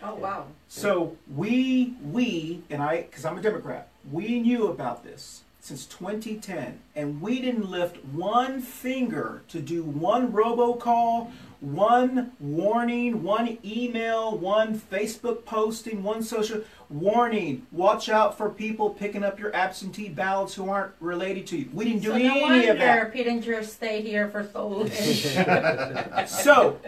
Oh 0.03 0.15
wow. 0.15 0.45
So 0.67 1.17
we, 1.33 1.95
we, 2.03 2.61
and 2.69 2.83
I, 2.83 3.03
because 3.03 3.25
I'm 3.25 3.37
a 3.37 3.41
Democrat, 3.41 3.87
we 4.11 4.39
knew 4.39 4.67
about 4.67 5.03
this 5.03 5.41
since 5.67 5.85
2010, 5.87 6.79
and 6.95 7.21
we 7.21 7.41
didn't 7.41 7.69
lift 7.69 7.97
one 8.05 8.61
finger 8.61 9.41
to 9.49 9.59
do 9.59 9.83
one 9.83 10.31
robocall, 10.31 11.29
one 11.59 12.31
warning, 12.39 13.21
one 13.21 13.57
email, 13.65 14.37
one 14.37 14.79
Facebook 14.79 15.43
posting, 15.43 16.03
one 16.03 16.23
social 16.23 16.61
warning. 16.89 17.67
Watch 17.73 18.07
out 18.07 18.37
for 18.37 18.49
people 18.49 18.91
picking 18.91 19.25
up 19.25 19.39
your 19.39 19.53
absentee 19.53 20.07
ballots 20.07 20.53
who 20.53 20.69
aren't 20.69 20.93
related 21.01 21.45
to 21.47 21.57
you. 21.57 21.69
We 21.73 21.83
didn't 21.83 22.03
do 22.03 22.09
so 22.09 22.15
any 22.15 22.27
no 22.27 22.39
wonder 22.39 22.71
of 22.71 22.77
that. 22.77 23.11
Pittenger 23.11 23.61
stayed 23.63 24.05
here 24.05 24.29
for 24.29 24.47
so 24.53 24.67
long. 24.69 24.89
So, 26.27 26.79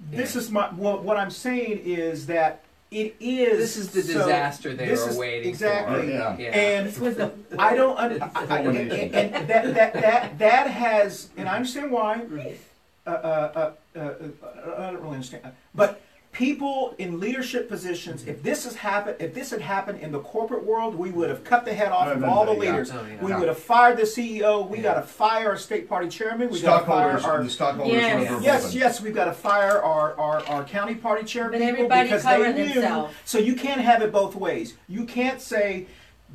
this 0.00 0.36
is 0.36 0.52
my 0.52 0.68
what, 0.68 1.02
what 1.02 1.16
I'm 1.16 1.32
saying 1.32 1.78
is 1.84 2.26
that 2.26 2.62
it 2.90 3.16
is. 3.20 3.58
This 3.58 3.76
is 3.76 3.90
the 3.90 4.02
so- 4.02 4.18
disaster 4.20 4.74
they 4.74 4.86
this 4.88 5.06
were 5.06 5.18
waiting 5.20 5.50
exactly. 5.50 6.00
for. 6.00 6.04
Yeah. 6.06 6.36
Yeah. 6.38 6.48
And 6.50 6.86
this 6.88 6.98
was 6.98 7.16
the 7.16 7.32
I 7.58 7.74
don't. 7.74 7.98
Un- 7.98 8.22
I, 8.34 8.44
I, 8.48 8.58
and, 8.60 8.92
and 8.92 9.48
that, 9.48 9.74
that 9.74 9.92
that 9.94 10.38
that 10.38 10.66
has, 10.68 11.28
and 11.36 11.48
I 11.48 11.56
understand 11.56 11.90
why. 11.90 12.22
Uh, 13.06 13.10
uh, 13.10 13.72
uh, 13.94 13.98
uh, 13.98 14.14
I 14.76 14.90
don't 14.92 15.00
really 15.02 15.14
understand, 15.14 15.52
but 15.74 16.02
people 16.38 16.94
in 16.98 17.18
leadership 17.18 17.68
positions, 17.68 18.24
if 18.28 18.44
this 18.44 18.62
has 18.62 18.76
happened, 18.76 19.16
if 19.18 19.34
this 19.34 19.50
had 19.50 19.60
happened 19.60 19.98
in 19.98 20.12
the 20.12 20.20
corporate 20.20 20.64
world, 20.64 20.94
we 20.94 21.10
would 21.10 21.28
have 21.28 21.42
cut 21.42 21.64
the 21.64 21.74
head 21.74 21.90
off 21.90 22.06
of 22.06 22.22
all 22.22 22.46
the 22.46 22.52
Yeah. 22.52 22.58
leaders. 22.60 22.92
Oh, 22.92 23.04
yeah. 23.04 23.16
We 23.20 23.32
Yeah. 23.32 23.38
would 23.40 23.48
have 23.48 23.58
fired 23.58 23.96
the 23.96 24.06
CEO. 24.06 24.62
We 24.62 24.76
Yeah. 24.76 24.84
got 24.84 24.94
to 24.94 25.02
fire 25.02 25.48
our 25.48 25.56
state 25.56 25.88
party 25.88 26.08
chairman. 26.08 26.48
We 26.48 26.60
got 26.60 26.80
to 26.80 26.86
fire 26.86 27.20
our 27.24 27.42
the 27.42 27.50
stockholders 27.50 27.92
Yes. 27.92 28.30
were 28.30 28.40
Yes, 28.40 28.72
yes, 28.72 29.00
we've 29.00 29.16
got 29.16 29.24
to 29.24 29.32
fire 29.32 29.82
our, 29.82 30.14
our, 30.16 30.46
our 30.46 30.62
county 30.62 30.94
party 30.94 31.24
chairman. 31.24 31.58
But 31.58 31.62
everybody 31.62 32.08
because 32.08 32.22
they 32.22 32.52
knew. 32.52 32.72
themselves. 32.74 33.14
So 33.24 33.38
you 33.38 33.56
can't 33.56 33.80
have 33.80 34.00
it 34.02 34.12
both 34.12 34.36
ways. 34.36 34.74
You 34.88 35.06
can't 35.06 35.40
say 35.40 35.86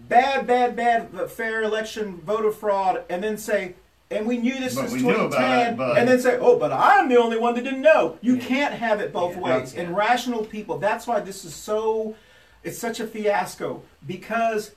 bad, 0.10 0.46
bad, 0.46 0.76
bad, 0.76 1.32
fair 1.32 1.64
election, 1.64 2.20
voter 2.26 2.52
fraud, 2.52 3.04
and 3.10 3.24
then 3.24 3.38
say, 3.38 3.76
and 4.14 4.28
we 4.28 4.38
knew 4.38 4.54
this 4.60 4.76
But 4.76 4.90
since 4.90 4.94
we 4.94 5.08
knew 5.10 5.16
about 5.16 5.32
2010, 5.32 5.80
it, 5.80 5.98
and 6.00 6.08
then 6.08 6.20
say, 6.20 6.38
oh, 6.40 6.58
but 6.58 6.72
I'm 6.72 7.10
the 7.10 7.18
only 7.18 7.38
one 7.38 7.56
that 7.56 7.64
didn't 7.64 7.82
know. 7.82 8.18
You 8.22 8.36
Yeah. 8.36 8.46
can't 8.46 8.74
have 8.74 9.00
it 9.02 9.12
both 9.14 9.36
Yeah. 9.36 9.42
ways. 9.42 9.74
Yeah. 9.74 9.82
And 9.84 9.96
rational 9.96 10.46
people, 10.46 10.78
that's 10.78 11.08
why 11.08 11.20
this 11.20 11.44
is 11.46 11.54
so, 11.54 12.16
it's 12.64 12.78
such 12.78 13.00
a 13.00 13.08
fiasco 13.08 13.82
because 14.06 14.72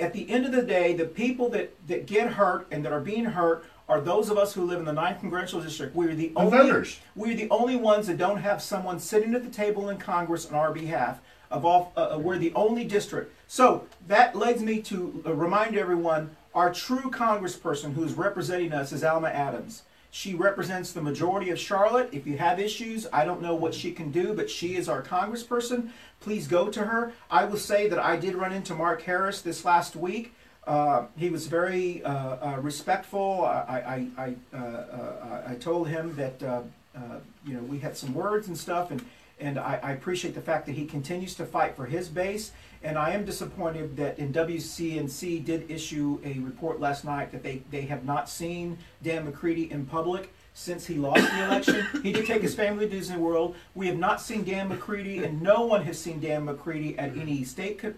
at 0.00 0.12
the 0.12 0.28
end 0.30 0.46
of 0.46 0.52
the 0.52 0.62
day, 0.62 0.94
the 0.94 1.04
people 1.04 1.48
that, 1.50 1.72
that 1.86 2.06
get 2.06 2.32
hurt 2.32 2.66
and 2.70 2.84
that 2.84 2.92
are 2.92 3.00
being 3.00 3.24
hurt 3.26 3.64
are 3.88 4.00
those 4.00 4.30
of 4.30 4.38
us 4.38 4.52
who 4.54 4.64
live 4.64 4.78
in 4.78 4.84
the 4.84 4.92
9th 4.92 5.20
congressional 5.20 5.64
district. 5.64 5.94
We're 5.96 6.14
the 6.14 6.28
The 6.28 6.32
only 6.36 6.58
voters. 6.58 6.98
we're 7.16 7.34
the 7.36 7.48
only 7.50 7.76
ones 7.76 8.06
that 8.06 8.18
don't 8.18 8.38
have 8.38 8.62
someone 8.62 8.98
sitting 9.00 9.34
at 9.34 9.42
the 9.42 9.50
table 9.50 9.88
in 9.88 9.98
Congress 9.98 10.46
on 10.46 10.54
our 10.54 10.72
behalf. 10.72 11.18
Of 11.50 11.64
all, 11.64 11.92
uh, 11.96 12.14
uh, 12.14 12.18
we're 12.18 12.38
the 12.38 12.52
only 12.54 12.84
district. 12.84 13.34
So 13.48 13.86
that 14.06 14.36
leads 14.36 14.62
me 14.62 14.80
to 14.82 15.20
uh, 15.26 15.34
remind 15.34 15.76
everyone: 15.76 16.30
our 16.54 16.72
true 16.72 17.10
Congressperson 17.10 17.94
who's 17.94 18.14
representing 18.14 18.72
us 18.72 18.92
is 18.92 19.04
Alma 19.04 19.28
Adams. 19.28 19.82
She 20.10 20.34
represents 20.34 20.92
the 20.92 21.00
majority 21.00 21.50
of 21.50 21.58
Charlotte. 21.58 22.08
If 22.12 22.26
you 22.26 22.36
have 22.38 22.58
issues, 22.58 23.06
I 23.12 23.24
don't 23.24 23.40
know 23.40 23.54
what 23.54 23.74
she 23.74 23.92
can 23.92 24.10
do, 24.10 24.34
but 24.34 24.50
she 24.50 24.74
is 24.74 24.88
our 24.88 25.02
Congressperson. 25.02 25.90
Please 26.18 26.48
go 26.48 26.68
to 26.68 26.84
her. 26.84 27.12
I 27.30 27.44
will 27.44 27.56
say 27.56 27.88
that 27.88 27.98
I 27.98 28.16
did 28.16 28.34
run 28.34 28.52
into 28.52 28.74
Mark 28.74 29.02
Harris 29.02 29.40
this 29.40 29.64
last 29.64 29.94
week. 29.94 30.34
Uh, 30.66 31.06
he 31.16 31.30
was 31.30 31.46
very 31.46 32.02
uh, 32.02 32.10
uh, 32.10 32.58
respectful. 32.60 33.44
I, 33.44 34.08
I, 34.16 34.22
I, 34.22 34.56
uh, 34.56 34.60
uh, 34.60 35.42
I 35.46 35.54
told 35.54 35.88
him 35.88 36.14
that 36.16 36.42
uh, 36.42 36.62
uh, 36.96 37.00
you 37.46 37.54
know 37.54 37.62
we 37.62 37.78
had 37.78 37.96
some 37.96 38.12
words 38.12 38.48
and 38.48 38.58
stuff, 38.58 38.90
and 38.90 39.02
and 39.40 39.58
I, 39.58 39.80
I 39.82 39.92
appreciate 39.92 40.34
the 40.34 40.40
fact 40.40 40.66
that 40.66 40.72
he 40.72 40.84
continues 40.84 41.34
to 41.36 41.46
fight 41.46 41.76
for 41.76 41.86
his 41.86 42.08
base. 42.08 42.52
And 42.82 42.96
I 42.96 43.10
am 43.10 43.24
disappointed 43.24 43.96
that 43.96 44.18
in 44.18 44.32
WCNC 44.32 45.44
did 45.44 45.70
issue 45.70 46.18
a 46.24 46.38
report 46.38 46.80
last 46.80 47.04
night 47.04 47.30
that 47.32 47.42
they, 47.42 47.62
they 47.70 47.82
have 47.82 48.04
not 48.04 48.28
seen 48.28 48.78
Dan 49.02 49.26
McCready 49.26 49.70
in 49.70 49.84
public 49.84 50.32
since 50.54 50.86
he 50.86 50.94
lost 50.94 51.22
the 51.30 51.44
election. 51.44 51.86
he 52.02 52.12
did 52.12 52.26
take 52.26 52.42
his 52.42 52.54
family 52.54 52.88
to 52.88 52.90
Disney 52.90 53.18
World. 53.18 53.54
We 53.74 53.86
have 53.86 53.98
not 53.98 54.20
seen 54.20 54.44
Dan 54.44 54.68
McCready, 54.68 55.24
and 55.24 55.42
no 55.42 55.66
one 55.66 55.84
has 55.84 55.98
seen 55.98 56.20
Dan 56.20 56.46
McCready 56.46 56.98
at 56.98 57.16
any 57.16 57.44
state, 57.44 57.78
co- 57.78 57.94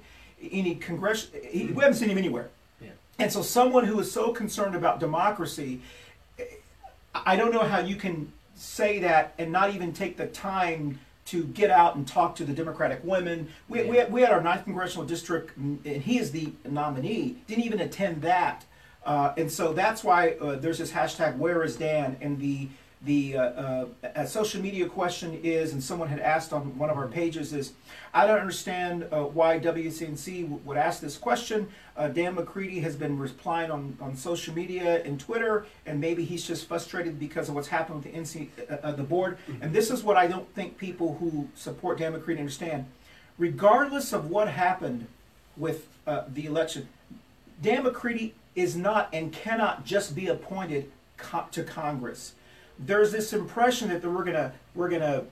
any 0.51 0.75
congress. 0.75 1.29
He, 1.49 1.67
we 1.67 1.83
haven't 1.83 1.95
seen 1.95 2.11
him 2.11 2.19
anywhere. 2.19 2.49
Yeah. 2.81 2.91
And 3.19 3.33
so, 3.33 3.43
someone 3.43 3.85
who 3.85 3.99
is 4.01 4.11
so 4.11 4.33
concerned 4.33 4.75
about 4.75 5.01
democracy, 5.01 5.81
I 7.15 7.37
don't 7.37 7.53
know 7.53 7.63
how 7.63 7.81
you 7.81 7.97
can 7.97 8.33
say 8.55 8.99
that 9.01 9.35
and 9.39 9.51
not 9.51 9.75
even 9.75 9.93
take 9.93 10.17
the 10.17 10.27
time 10.27 10.99
to 11.27 11.45
get 11.45 11.71
out 11.71 11.97
and 11.97 12.07
talk 12.07 12.35
to 12.37 12.45
the 12.45 12.53
Democratic 12.53 13.01
women. 13.05 13.49
We, 13.69 13.85
we, 13.85 13.97
had, 13.97 14.13
we 14.13 14.23
had 14.23 14.33
our 14.33 14.43
ninth 14.43 14.65
congressional 14.65 15.07
district, 15.07 15.57
and 15.57 15.85
he 15.85 16.19
is 16.19 16.31
the 16.33 16.53
nominee. 16.69 17.37
Didn't 17.47 17.65
even 17.65 17.81
attend 17.81 18.23
that, 18.23 18.65
uh, 19.05 19.33
and 19.37 19.51
so 19.51 19.73
that's 19.73 20.03
why 20.03 20.31
uh, 20.41 20.57
there's 20.57 20.79
this 20.79 20.93
hashtag 20.93 21.37
Where 21.37 21.63
is 21.63 21.77
Dan? 21.77 22.17
And 22.21 22.39
the 22.39 22.69
the 23.05 23.37
uh, 23.37 23.87
uh, 24.15 24.25
social 24.25 24.63
media 24.63 24.89
question 24.89 25.41
is, 25.43 25.73
and 25.73 25.83
someone 25.83 26.09
had 26.09 26.21
asked 26.21 26.53
on 26.53 26.79
one 26.79 26.89
of 26.89 26.97
our 26.97 27.09
pages 27.09 27.53
is, 27.53 27.73
I 28.15 28.27
don't 28.27 28.39
understand 28.39 29.09
uh, 29.11 29.25
why 29.25 29.59
WCNC 29.59 30.43
w- 30.43 30.61
would 30.65 30.77
ask 30.77 31.01
this 31.01 31.17
question. 31.17 31.69
Uh, 31.97 32.09
Dan 32.09 32.35
McCready 32.35 32.81
has 32.81 32.97
been 32.97 33.19
replying 33.19 33.71
on, 33.71 33.97
on 34.01 34.17
social 34.17 34.55
media 34.55 35.03
and 35.05 35.21
Twitter, 35.21 35.67
and 35.85 36.01
maybe 36.01 36.25
he's 36.25 36.47
just 36.47 36.67
frustrated 36.67 37.19
because 37.19 37.49
of 37.49 37.55
what's 37.55 37.69
happened 37.69 38.03
with 38.03 38.13
the 38.13 38.19
NC, 38.19 38.49
uh, 38.71 38.77
uh, 38.83 38.93
the 38.93 39.03
board. 39.03 39.37
And 39.61 39.73
this 39.75 39.91
is 39.91 40.03
what 40.03 40.17
I 40.17 40.27
don't 40.27 40.53
think 40.55 40.79
people 40.79 41.17
who 41.21 41.49
support 41.55 41.99
Dan 41.99 42.13
McCready 42.13 42.41
understand. 42.41 42.87
Regardless 43.39 44.13
of 44.13 44.31
what 44.31 44.49
happened 44.49 45.07
with 45.57 45.87
uh, 46.07 46.25
the 46.29 46.47
election, 46.47 46.89
Dan 47.61 47.85
McCready 47.85 48.35
is 48.55 48.77
not 48.77 49.09
and 49.13 49.33
cannot 49.33 49.85
just 49.85 50.15
be 50.15 50.29
appointed 50.29 50.91
co- 51.17 51.47
to 51.53 51.63
Congress. 51.63 52.35
There's 52.79 53.13
this 53.13 53.33
impression 53.33 53.89
that 53.89 54.03
we're 54.03 54.25
gonna 54.25 54.53
we're 54.75 54.89
gonna 54.89 55.25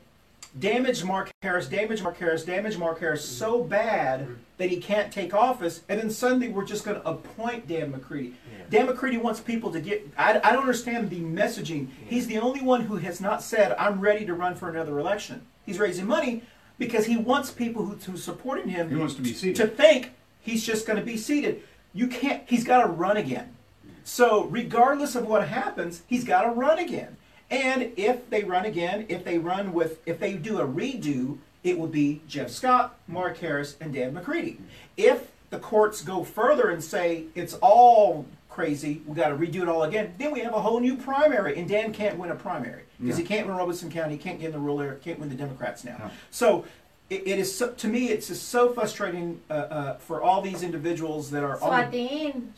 damage 0.58 1.04
Mark 1.04 1.30
Harris, 1.42 1.68
damage 1.68 2.02
Mark 2.02 2.18
Harris, 2.18 2.44
damage 2.44 2.76
Mark 2.76 3.00
Harris 3.00 3.24
so 3.26 3.62
bad 3.62 4.28
that 4.60 4.68
he 4.68 4.76
can't 4.76 5.10
take 5.10 5.32
office, 5.32 5.80
and 5.88 5.98
then 5.98 6.10
suddenly 6.10 6.50
we're 6.50 6.66
just 6.66 6.84
going 6.84 7.00
to 7.00 7.08
appoint 7.08 7.66
Dan 7.66 7.90
McCready. 7.90 8.34
Dan 8.68 8.84
McCready 8.86 9.16
wants 9.16 9.40
people 9.40 9.72
to 9.72 9.80
get. 9.80 10.06
I, 10.18 10.38
I 10.44 10.52
don't 10.52 10.60
understand 10.60 11.08
the 11.08 11.20
messaging. 11.20 11.88
He's 12.06 12.26
the 12.26 12.36
only 12.38 12.60
one 12.60 12.82
who 12.82 12.96
has 12.96 13.22
not 13.22 13.42
said, 13.42 13.74
"I'm 13.78 14.00
ready 14.00 14.26
to 14.26 14.34
run 14.34 14.54
for 14.54 14.68
another 14.68 14.98
election." 14.98 15.46
He's 15.64 15.78
raising 15.78 16.06
money 16.06 16.42
because 16.78 17.06
he 17.06 17.16
wants 17.16 17.50
people 17.50 17.86
who 17.86 17.94
who 17.94 18.18
supported 18.18 18.66
him 18.66 18.90
He 18.90 18.96
wants 18.96 19.14
to 19.14 19.22
be 19.22 19.32
seated. 19.32 19.56
to 19.56 19.66
think 19.66 20.12
he's 20.40 20.62
just 20.64 20.86
going 20.86 20.98
to 20.98 21.04
be 21.04 21.16
seated. 21.16 21.62
You 21.94 22.06
can't. 22.06 22.42
He's 22.46 22.62
got 22.64 22.82
to 22.82 22.88
run 22.88 23.16
again. 23.16 23.56
So 24.04 24.44
regardless 24.44 25.14
of 25.14 25.26
what 25.26 25.48
happens, 25.48 26.02
he's 26.06 26.24
got 26.24 26.42
to 26.42 26.50
run 26.50 26.78
again. 26.78 27.16
And 27.50 27.92
if 27.96 28.28
they 28.28 28.44
run 28.44 28.66
again, 28.66 29.06
if 29.08 29.24
they 29.24 29.38
run 29.38 29.72
with, 29.72 30.00
if 30.06 30.20
they 30.20 30.34
do 30.34 30.60
a 30.60 30.66
redo, 30.68 31.38
it 31.62 31.78
will 31.78 31.88
be 31.88 32.22
Jeff 32.26 32.50
Scott, 32.50 32.98
Mark 33.06 33.38
Harris, 33.38 33.76
and 33.80 33.92
Dan 33.92 34.14
McCready. 34.14 34.58
If 34.96 35.30
the 35.50 35.58
courts 35.58 36.02
go 36.02 36.24
further 36.24 36.70
and 36.70 36.82
say 36.82 37.24
it's 37.34 37.54
all 37.54 38.26
crazy, 38.48 39.02
we 39.06 39.14
got 39.14 39.28
to 39.28 39.36
redo 39.36 39.62
it 39.62 39.68
all 39.68 39.82
again, 39.84 40.14
then 40.18 40.32
we 40.32 40.40
have 40.40 40.54
a 40.54 40.60
whole 40.60 40.80
new 40.80 40.96
primary, 40.96 41.58
and 41.58 41.68
Dan 41.68 41.92
can't 41.92 42.18
win 42.18 42.30
a 42.30 42.34
primary 42.34 42.82
because 43.00 43.16
he 43.16 43.24
can't 43.24 43.46
win 43.46 43.56
Robeson 43.56 43.90
County, 43.90 44.16
he 44.16 44.18
can't 44.18 44.38
get 44.38 44.46
in 44.46 44.52
the 44.52 44.58
rural 44.58 44.80
area, 44.80 44.98
can't 44.98 45.18
win 45.18 45.28
the 45.28 45.34
Democrats 45.34 45.84
now. 45.84 45.96
No. 45.98 46.10
So. 46.30 46.64
It, 47.08 47.26
it 47.26 47.38
is 47.40 47.52
so, 47.52 47.72
to 47.72 47.88
me. 47.88 48.10
It's 48.10 48.28
just 48.28 48.50
so 48.50 48.72
frustrating 48.72 49.40
uh, 49.50 49.52
uh, 49.52 49.96
for 49.96 50.22
all 50.22 50.40
these 50.40 50.62
individuals 50.62 51.32
that 51.32 51.42
are. 51.42 51.58
So 51.58 51.66
on 51.66 51.80
at 51.80 51.90
the 51.90 52.26
end, 52.26 52.52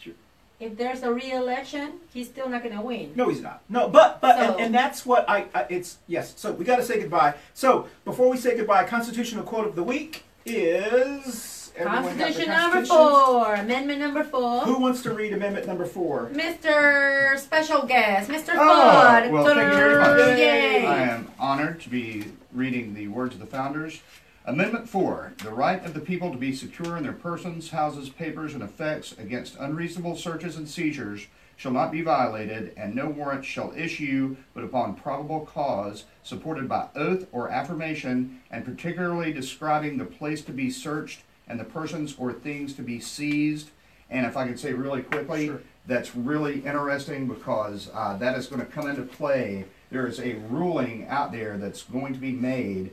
if 0.63 0.77
there's 0.77 1.03
a 1.03 1.13
re-election, 1.13 1.95
he's 2.15 2.29
still 2.29 2.49
not 2.49 2.63
gonna 2.63 2.81
win. 2.81 3.13
No, 3.17 3.29
he's 3.29 3.41
not. 3.43 3.63
No, 3.69 3.89
but 3.89 4.21
but 4.21 4.37
So- 4.37 4.53
and, 4.55 4.61
and 4.67 4.75
that's 4.75 5.05
what 5.05 5.29
I, 5.29 5.47
I 5.55 5.67
it's 5.69 5.99
yes. 6.07 6.35
So 6.37 6.53
we 6.53 6.65
got 6.65 6.77
to 6.77 6.85
say 6.85 7.01
goodbye. 7.01 7.35
So 7.53 7.89
before 8.05 8.29
we 8.31 8.37
say 8.37 8.57
goodbye, 8.57 8.85
constitutional 8.85 9.43
quote 9.45 9.67
of 9.67 9.75
the 9.75 9.83
week 9.83 10.23
is 10.47 11.73
everyone 11.77 12.17
Constitution 12.17 12.49
number 12.53 12.85
four, 12.87 13.55
amendment 13.55 13.99
number 14.01 14.23
four. 14.23 14.61
Who 14.61 14.79
wants 14.81 15.03
to 15.03 15.13
read 15.13 15.33
amendment 15.33 15.67
number 15.67 15.85
four? 15.85 16.31
Mr. 16.33 17.39
Special 17.39 17.83
Guest, 17.85 18.31
Mr. 18.31 18.51
Oh, 18.55 19.03
Fudd. 19.05 19.31
well, 19.31 19.45
thank 19.45 19.73
you 19.73 19.79
very 19.79 20.01
much. 20.01 20.39
Yay. 20.39 20.87
I 20.87 21.03
am 21.09 21.29
honored 21.41 21.81
to 21.81 21.89
be 21.89 22.25
reading 22.53 22.95
the 22.95 23.09
words 23.09 23.35
of 23.35 23.41
the 23.41 23.47
founders. 23.47 24.01
Amendment 24.45 24.89
4 24.89 25.35
The 25.45 25.51
right 25.51 25.85
of 25.85 25.95
the 25.95 26.01
people 26.01 26.33
to 26.33 26.37
be 26.39 26.53
secure 26.53 26.97
in 26.97 27.05
their 27.05 27.13
persons, 27.13 27.71
houses, 27.71 28.09
papers, 28.09 28.55
and 28.55 28.63
effects 28.63 29.13
against 29.13 29.57
unreasonable 29.57 30.17
searches 30.17 30.57
and 30.57 30.69
seizures 30.69 31.29
shall 31.57 31.71
not 31.71 31.93
be 31.93 32.03
violated, 32.03 32.73
and 32.77 32.93
no 32.93 33.09
warrant 33.09 33.45
shall 33.45 33.73
issue 33.77 34.35
but 34.53 34.65
upon 34.65 34.97
probable 34.97 35.41
cause, 35.47 36.07
supported 36.25 36.69
by 36.69 36.89
oath 36.97 37.29
or 37.31 37.51
affirmation, 37.51 38.41
and 38.51 38.65
particularly 38.65 39.33
describing 39.33 39.97
the 39.97 40.05
place 40.05 40.43
to 40.43 40.53
be 40.53 40.71
searched 40.71 41.21
and 41.47 41.61
the 41.61 41.65
persons 41.65 42.17
or 42.19 42.33
things 42.33 42.75
to 42.75 42.83
be 42.83 42.99
seized. 42.99 43.71
And 44.11 44.27
if 44.27 44.37
I 44.37 44.49
could 44.49 44.59
say 44.59 44.73
really 44.73 45.03
quickly, 45.03 45.47
Sure. 45.47 45.61
that's 45.87 46.17
really 46.17 46.65
interesting 46.67 47.29
because 47.29 47.91
uh, 47.95 48.17
that 48.17 48.37
is 48.37 48.49
going 48.49 48.61
to 48.61 48.67
come 48.67 48.89
into 48.91 49.03
play. 49.03 49.67
There 49.91 50.07
is 50.09 50.19
a 50.19 50.35
ruling 50.49 51.07
out 51.07 51.31
there 51.31 51.59
that's 51.59 51.83
going 51.85 52.13
to 52.13 52.19
be 52.19 52.33
made. 52.33 52.91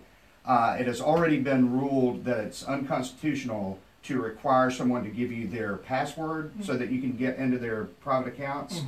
Uh, 0.50 0.76
it 0.80 0.88
has 0.88 1.00
already 1.00 1.38
been 1.38 1.72
ruled 1.80 2.26
that 2.26 2.40
it's 2.40 2.64
unconstitutional 2.64 3.78
to 4.02 4.20
require 4.20 4.72
someone 4.72 5.04
to 5.04 5.10
give 5.10 5.32
you 5.32 5.48
their 5.48 5.78
password 5.78 6.52
so 6.64 6.76
that 6.76 6.90
you 6.90 7.00
can 7.00 7.12
get 7.16 7.38
into 7.38 7.60
their 7.60 7.84
private 8.02 8.30
accounts. 8.34 8.82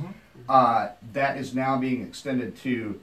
Uh, 0.48 0.88
that 1.12 1.36
is 1.36 1.54
now 1.54 1.78
being 1.78 2.02
extended 2.02 2.56
to 2.56 3.00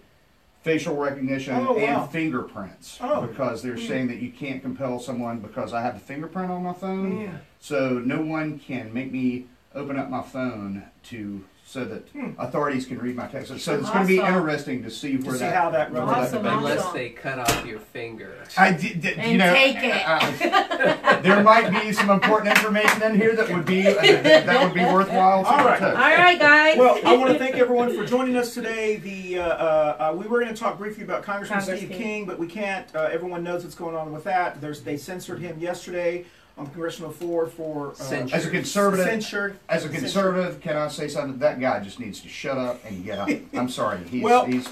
facial 0.61 0.97
recognition 0.97 1.55
Oh, 1.55 1.71
wow. 1.77 2.01
and 2.03 2.11
fingerprints 2.11 2.97
Oh. 3.01 3.25
because 3.25 3.61
they're 3.63 3.77
saying 3.77 4.07
that 4.07 4.17
you 4.17 4.29
can't 4.29 4.61
compel 4.61 4.99
someone 4.99 5.39
because 5.39 5.73
I 5.73 5.81
have 5.81 5.95
a 5.95 5.99
fingerprint 5.99 6.51
on 6.51 6.61
my 6.63 6.73
phone. 6.73 7.21
Yeah. 7.21 7.37
So 7.61 7.99
no 7.99 8.21
one 8.21 8.59
can 8.59 8.93
make 8.93 9.09
me 9.09 9.45
open 9.73 9.97
up 9.97 10.09
my 10.09 10.21
phone 10.21 10.83
to 11.03 11.45
so 11.69 11.85
that 11.85 12.01
authorities 12.39 12.87
can 12.87 12.97
read 12.97 13.15
my 13.15 13.27
text. 13.27 13.49
So 13.59 13.75
it's 13.77 13.87
going 13.91 14.01
to 14.01 14.07
be 14.07 14.19
Awesome. 14.19 14.37
interesting 14.37 14.81
to 14.81 14.89
see 14.89 15.17
where 15.17 15.33
see 15.35 15.41
that 15.41 15.53
how 15.55 15.69
that 15.69 15.91
where 15.91 16.01
runs. 16.01 16.17
Awesome, 16.29 16.37
develops. 16.41 16.63
Unless 16.63 16.79
Awesome. 16.79 16.93
they 16.97 17.09
cut 17.09 17.37
off 17.37 17.63
your 17.67 17.77
finger. 17.79 18.33
I 18.57 18.71
did, 18.71 19.01
did- 19.01 19.17
you 19.17 19.21
And 19.23 19.37
know, 19.37 19.53
take 19.53 19.77
it. 19.77 20.01
uh, 20.03 21.21
there 21.21 21.43
might 21.43 21.69
be 21.69 21.91
some 21.91 22.09
important 22.09 22.57
information 22.57 23.03
in 23.03 23.15
here 23.15 23.35
that 23.35 23.49
would 23.51 23.67
be 23.67 23.85
uh, 23.87 23.93
that 24.01 24.63
would 24.63 24.73
be 24.73 24.79
worthwhile. 24.83 25.43
To 25.43 25.49
All 25.49 25.57
right. 25.63 25.77
touch. 25.77 25.95
All 25.95 26.01
right, 26.17 26.39
guys. 26.39 26.75
Well, 26.75 26.99
I 27.05 27.15
want 27.15 27.33
to 27.33 27.37
thank 27.37 27.53
everyone 27.57 27.95
for 27.95 28.03
joining 28.03 28.35
us 28.35 28.55
today. 28.55 28.95
The 28.95 29.37
uh, 29.37 29.43
uh, 29.43 29.97
uh, 30.11 30.15
we 30.17 30.25
were 30.25 30.39
going 30.41 30.51
to 30.51 30.59
talk 30.59 30.79
briefly 30.79 31.03
about 31.03 31.21
Congressman 31.21 31.59
Congress 31.59 31.77
Steve 31.81 31.89
King. 31.91 31.99
King, 32.01 32.25
but 32.25 32.39
we 32.39 32.47
can't. 32.47 32.87
Uh, 32.95 33.09
everyone 33.11 33.43
knows 33.43 33.63
what's 33.63 33.75
going 33.75 33.95
on 33.95 34.11
with 34.11 34.23
that. 34.23 34.59
There's 34.59 34.81
they 34.81 34.97
censored 34.97 35.37
him 35.39 35.59
yesterday 35.59 36.25
on 36.59 36.65
the 36.65 36.71
congressional 36.71 37.11
floor 37.11 37.47
for 37.47 37.91
uh, 37.91 37.93
Censure. 37.93 38.35
As 38.35 38.45
a 38.45 38.49
conservative, 38.49 39.05
censured. 39.05 39.57
as 39.69 39.85
a 39.85 39.89
conservative, 39.89 40.59
can 40.59 40.75
I 40.75 40.89
say 40.89 41.07
something? 41.07 41.39
That 41.39 41.59
guy 41.59 41.79
just 41.79 41.99
needs 41.99 42.19
to 42.21 42.27
shut 42.27 42.57
up 42.57 42.83
and 42.85 43.03
get 43.03 43.17
up. 43.17 43.29
I'm 43.53 43.69
sorry. 43.69 43.99
He's, 44.09 44.21
Well, 44.21 44.45
he's 44.45 44.67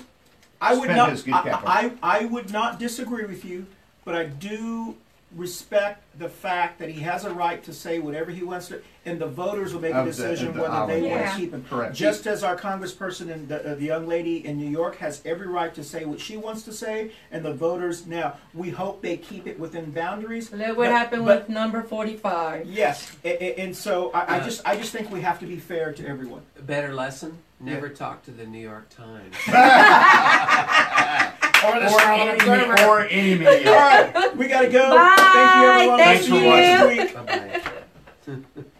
I 0.59 0.73
would 0.73 0.84
spend 0.84 0.97
not. 0.97 1.09
his 1.11 1.23
good 1.23 1.34
I. 1.34 1.91
I, 2.03 2.22
I 2.22 2.26
would 2.26 2.51
not 2.51 2.77
disagree 2.77 3.26
with 3.26 3.45
you, 3.45 3.65
but 4.03 4.15
I 4.15 4.26
do 4.26 4.95
respect 5.36 6.04
the 6.18 6.30
fact 6.30 6.80
that 6.80 6.90
he 6.90 7.02
has 7.02 7.26
a 7.26 7.30
right 7.34 7.62
to 7.64 7.74
say 7.74 7.99
whatever 7.99 8.32
he 8.32 8.44
wants 8.44 8.70
to, 8.70 8.82
and 9.06 9.20
the 9.20 9.26
voters 9.28 9.74
will 9.74 9.82
make 9.82 9.94
a 9.94 9.98
Of 9.98 10.06
the- 10.06 10.12
decision 10.12 10.48
of 10.48 10.54
the 10.56 10.62
whether 10.62 10.74
they 10.88 10.94
island. 10.95 11.04
want 11.12 11.22
Yeah. 11.22 11.32
to 11.32 11.38
keep 11.38 11.54
him. 11.54 11.66
Correct. 11.70 11.94
Just 11.95 12.26
as 12.28 12.44
our 12.44 12.56
congressperson 12.58 13.30
and 13.32 13.48
the, 13.48 13.72
uh, 13.72 13.76
the 13.76 13.84
young 13.84 14.08
lady 14.08 14.45
in 14.45 14.58
New 14.58 14.70
York 14.70 14.95
has 14.98 15.22
every 15.26 15.48
right 15.48 15.74
to 15.76 15.84
say 15.84 16.06
what 16.06 16.20
she 16.22 16.38
wants 16.38 16.64
to 16.64 16.72
say, 16.72 17.12
and 17.32 17.44
the 17.44 17.54
voters 17.54 18.08
now 18.08 18.36
we 18.54 18.70
hope 18.70 19.02
they 19.02 19.18
keep 19.18 19.45
it 19.48 19.60
within 19.60 19.91
boundaries. 19.91 20.52
Look 20.52 20.70
what 20.70 20.78
but- 20.78 20.91
happened 20.91 21.26
but- 21.26 21.41
with 21.41 21.49
number 21.49 21.84
45. 21.84 22.66
Yes, 22.66 23.12
a- 23.26 23.44
a- 23.44 23.56
and 23.64 23.76
so 23.76 24.12
I, 24.14 24.20
I 24.22 24.38
Uh, 24.40 24.44
just 24.45 24.62
I 24.66 24.76
just 24.78 24.91
think 24.94 25.12
we 25.12 25.22
have 25.22 25.40
to 25.40 25.45
be 25.45 25.58
fair 25.58 25.91
to 25.94 26.08
everyone. 26.08 26.41
Better 26.62 26.94
lesson: 26.94 27.40
never 27.60 27.90
talk 27.90 28.24
to 28.24 28.32
the 28.32 28.45
New 28.45 28.60
York 28.60 28.88
Times. 28.90 29.36
or, 31.63 31.75
or 31.75 32.01
any, 32.01 32.31
observer. 32.35 32.85
or 32.88 33.01
any 33.07 33.35
media. 33.35 33.69
All 33.69 33.75
right, 33.75 34.38
we 34.38 34.47
gotta 34.47 34.69
go. 34.69 34.95
Bye. 34.95 35.15
Thank 35.34 35.55
you, 35.57 35.67
everyone. 35.67 35.99
Thank 35.99 36.21
Thanks 36.21 36.27
you. 36.27 37.07
for 37.07 37.25
watching. 38.27 38.43
Bye. 38.55 38.63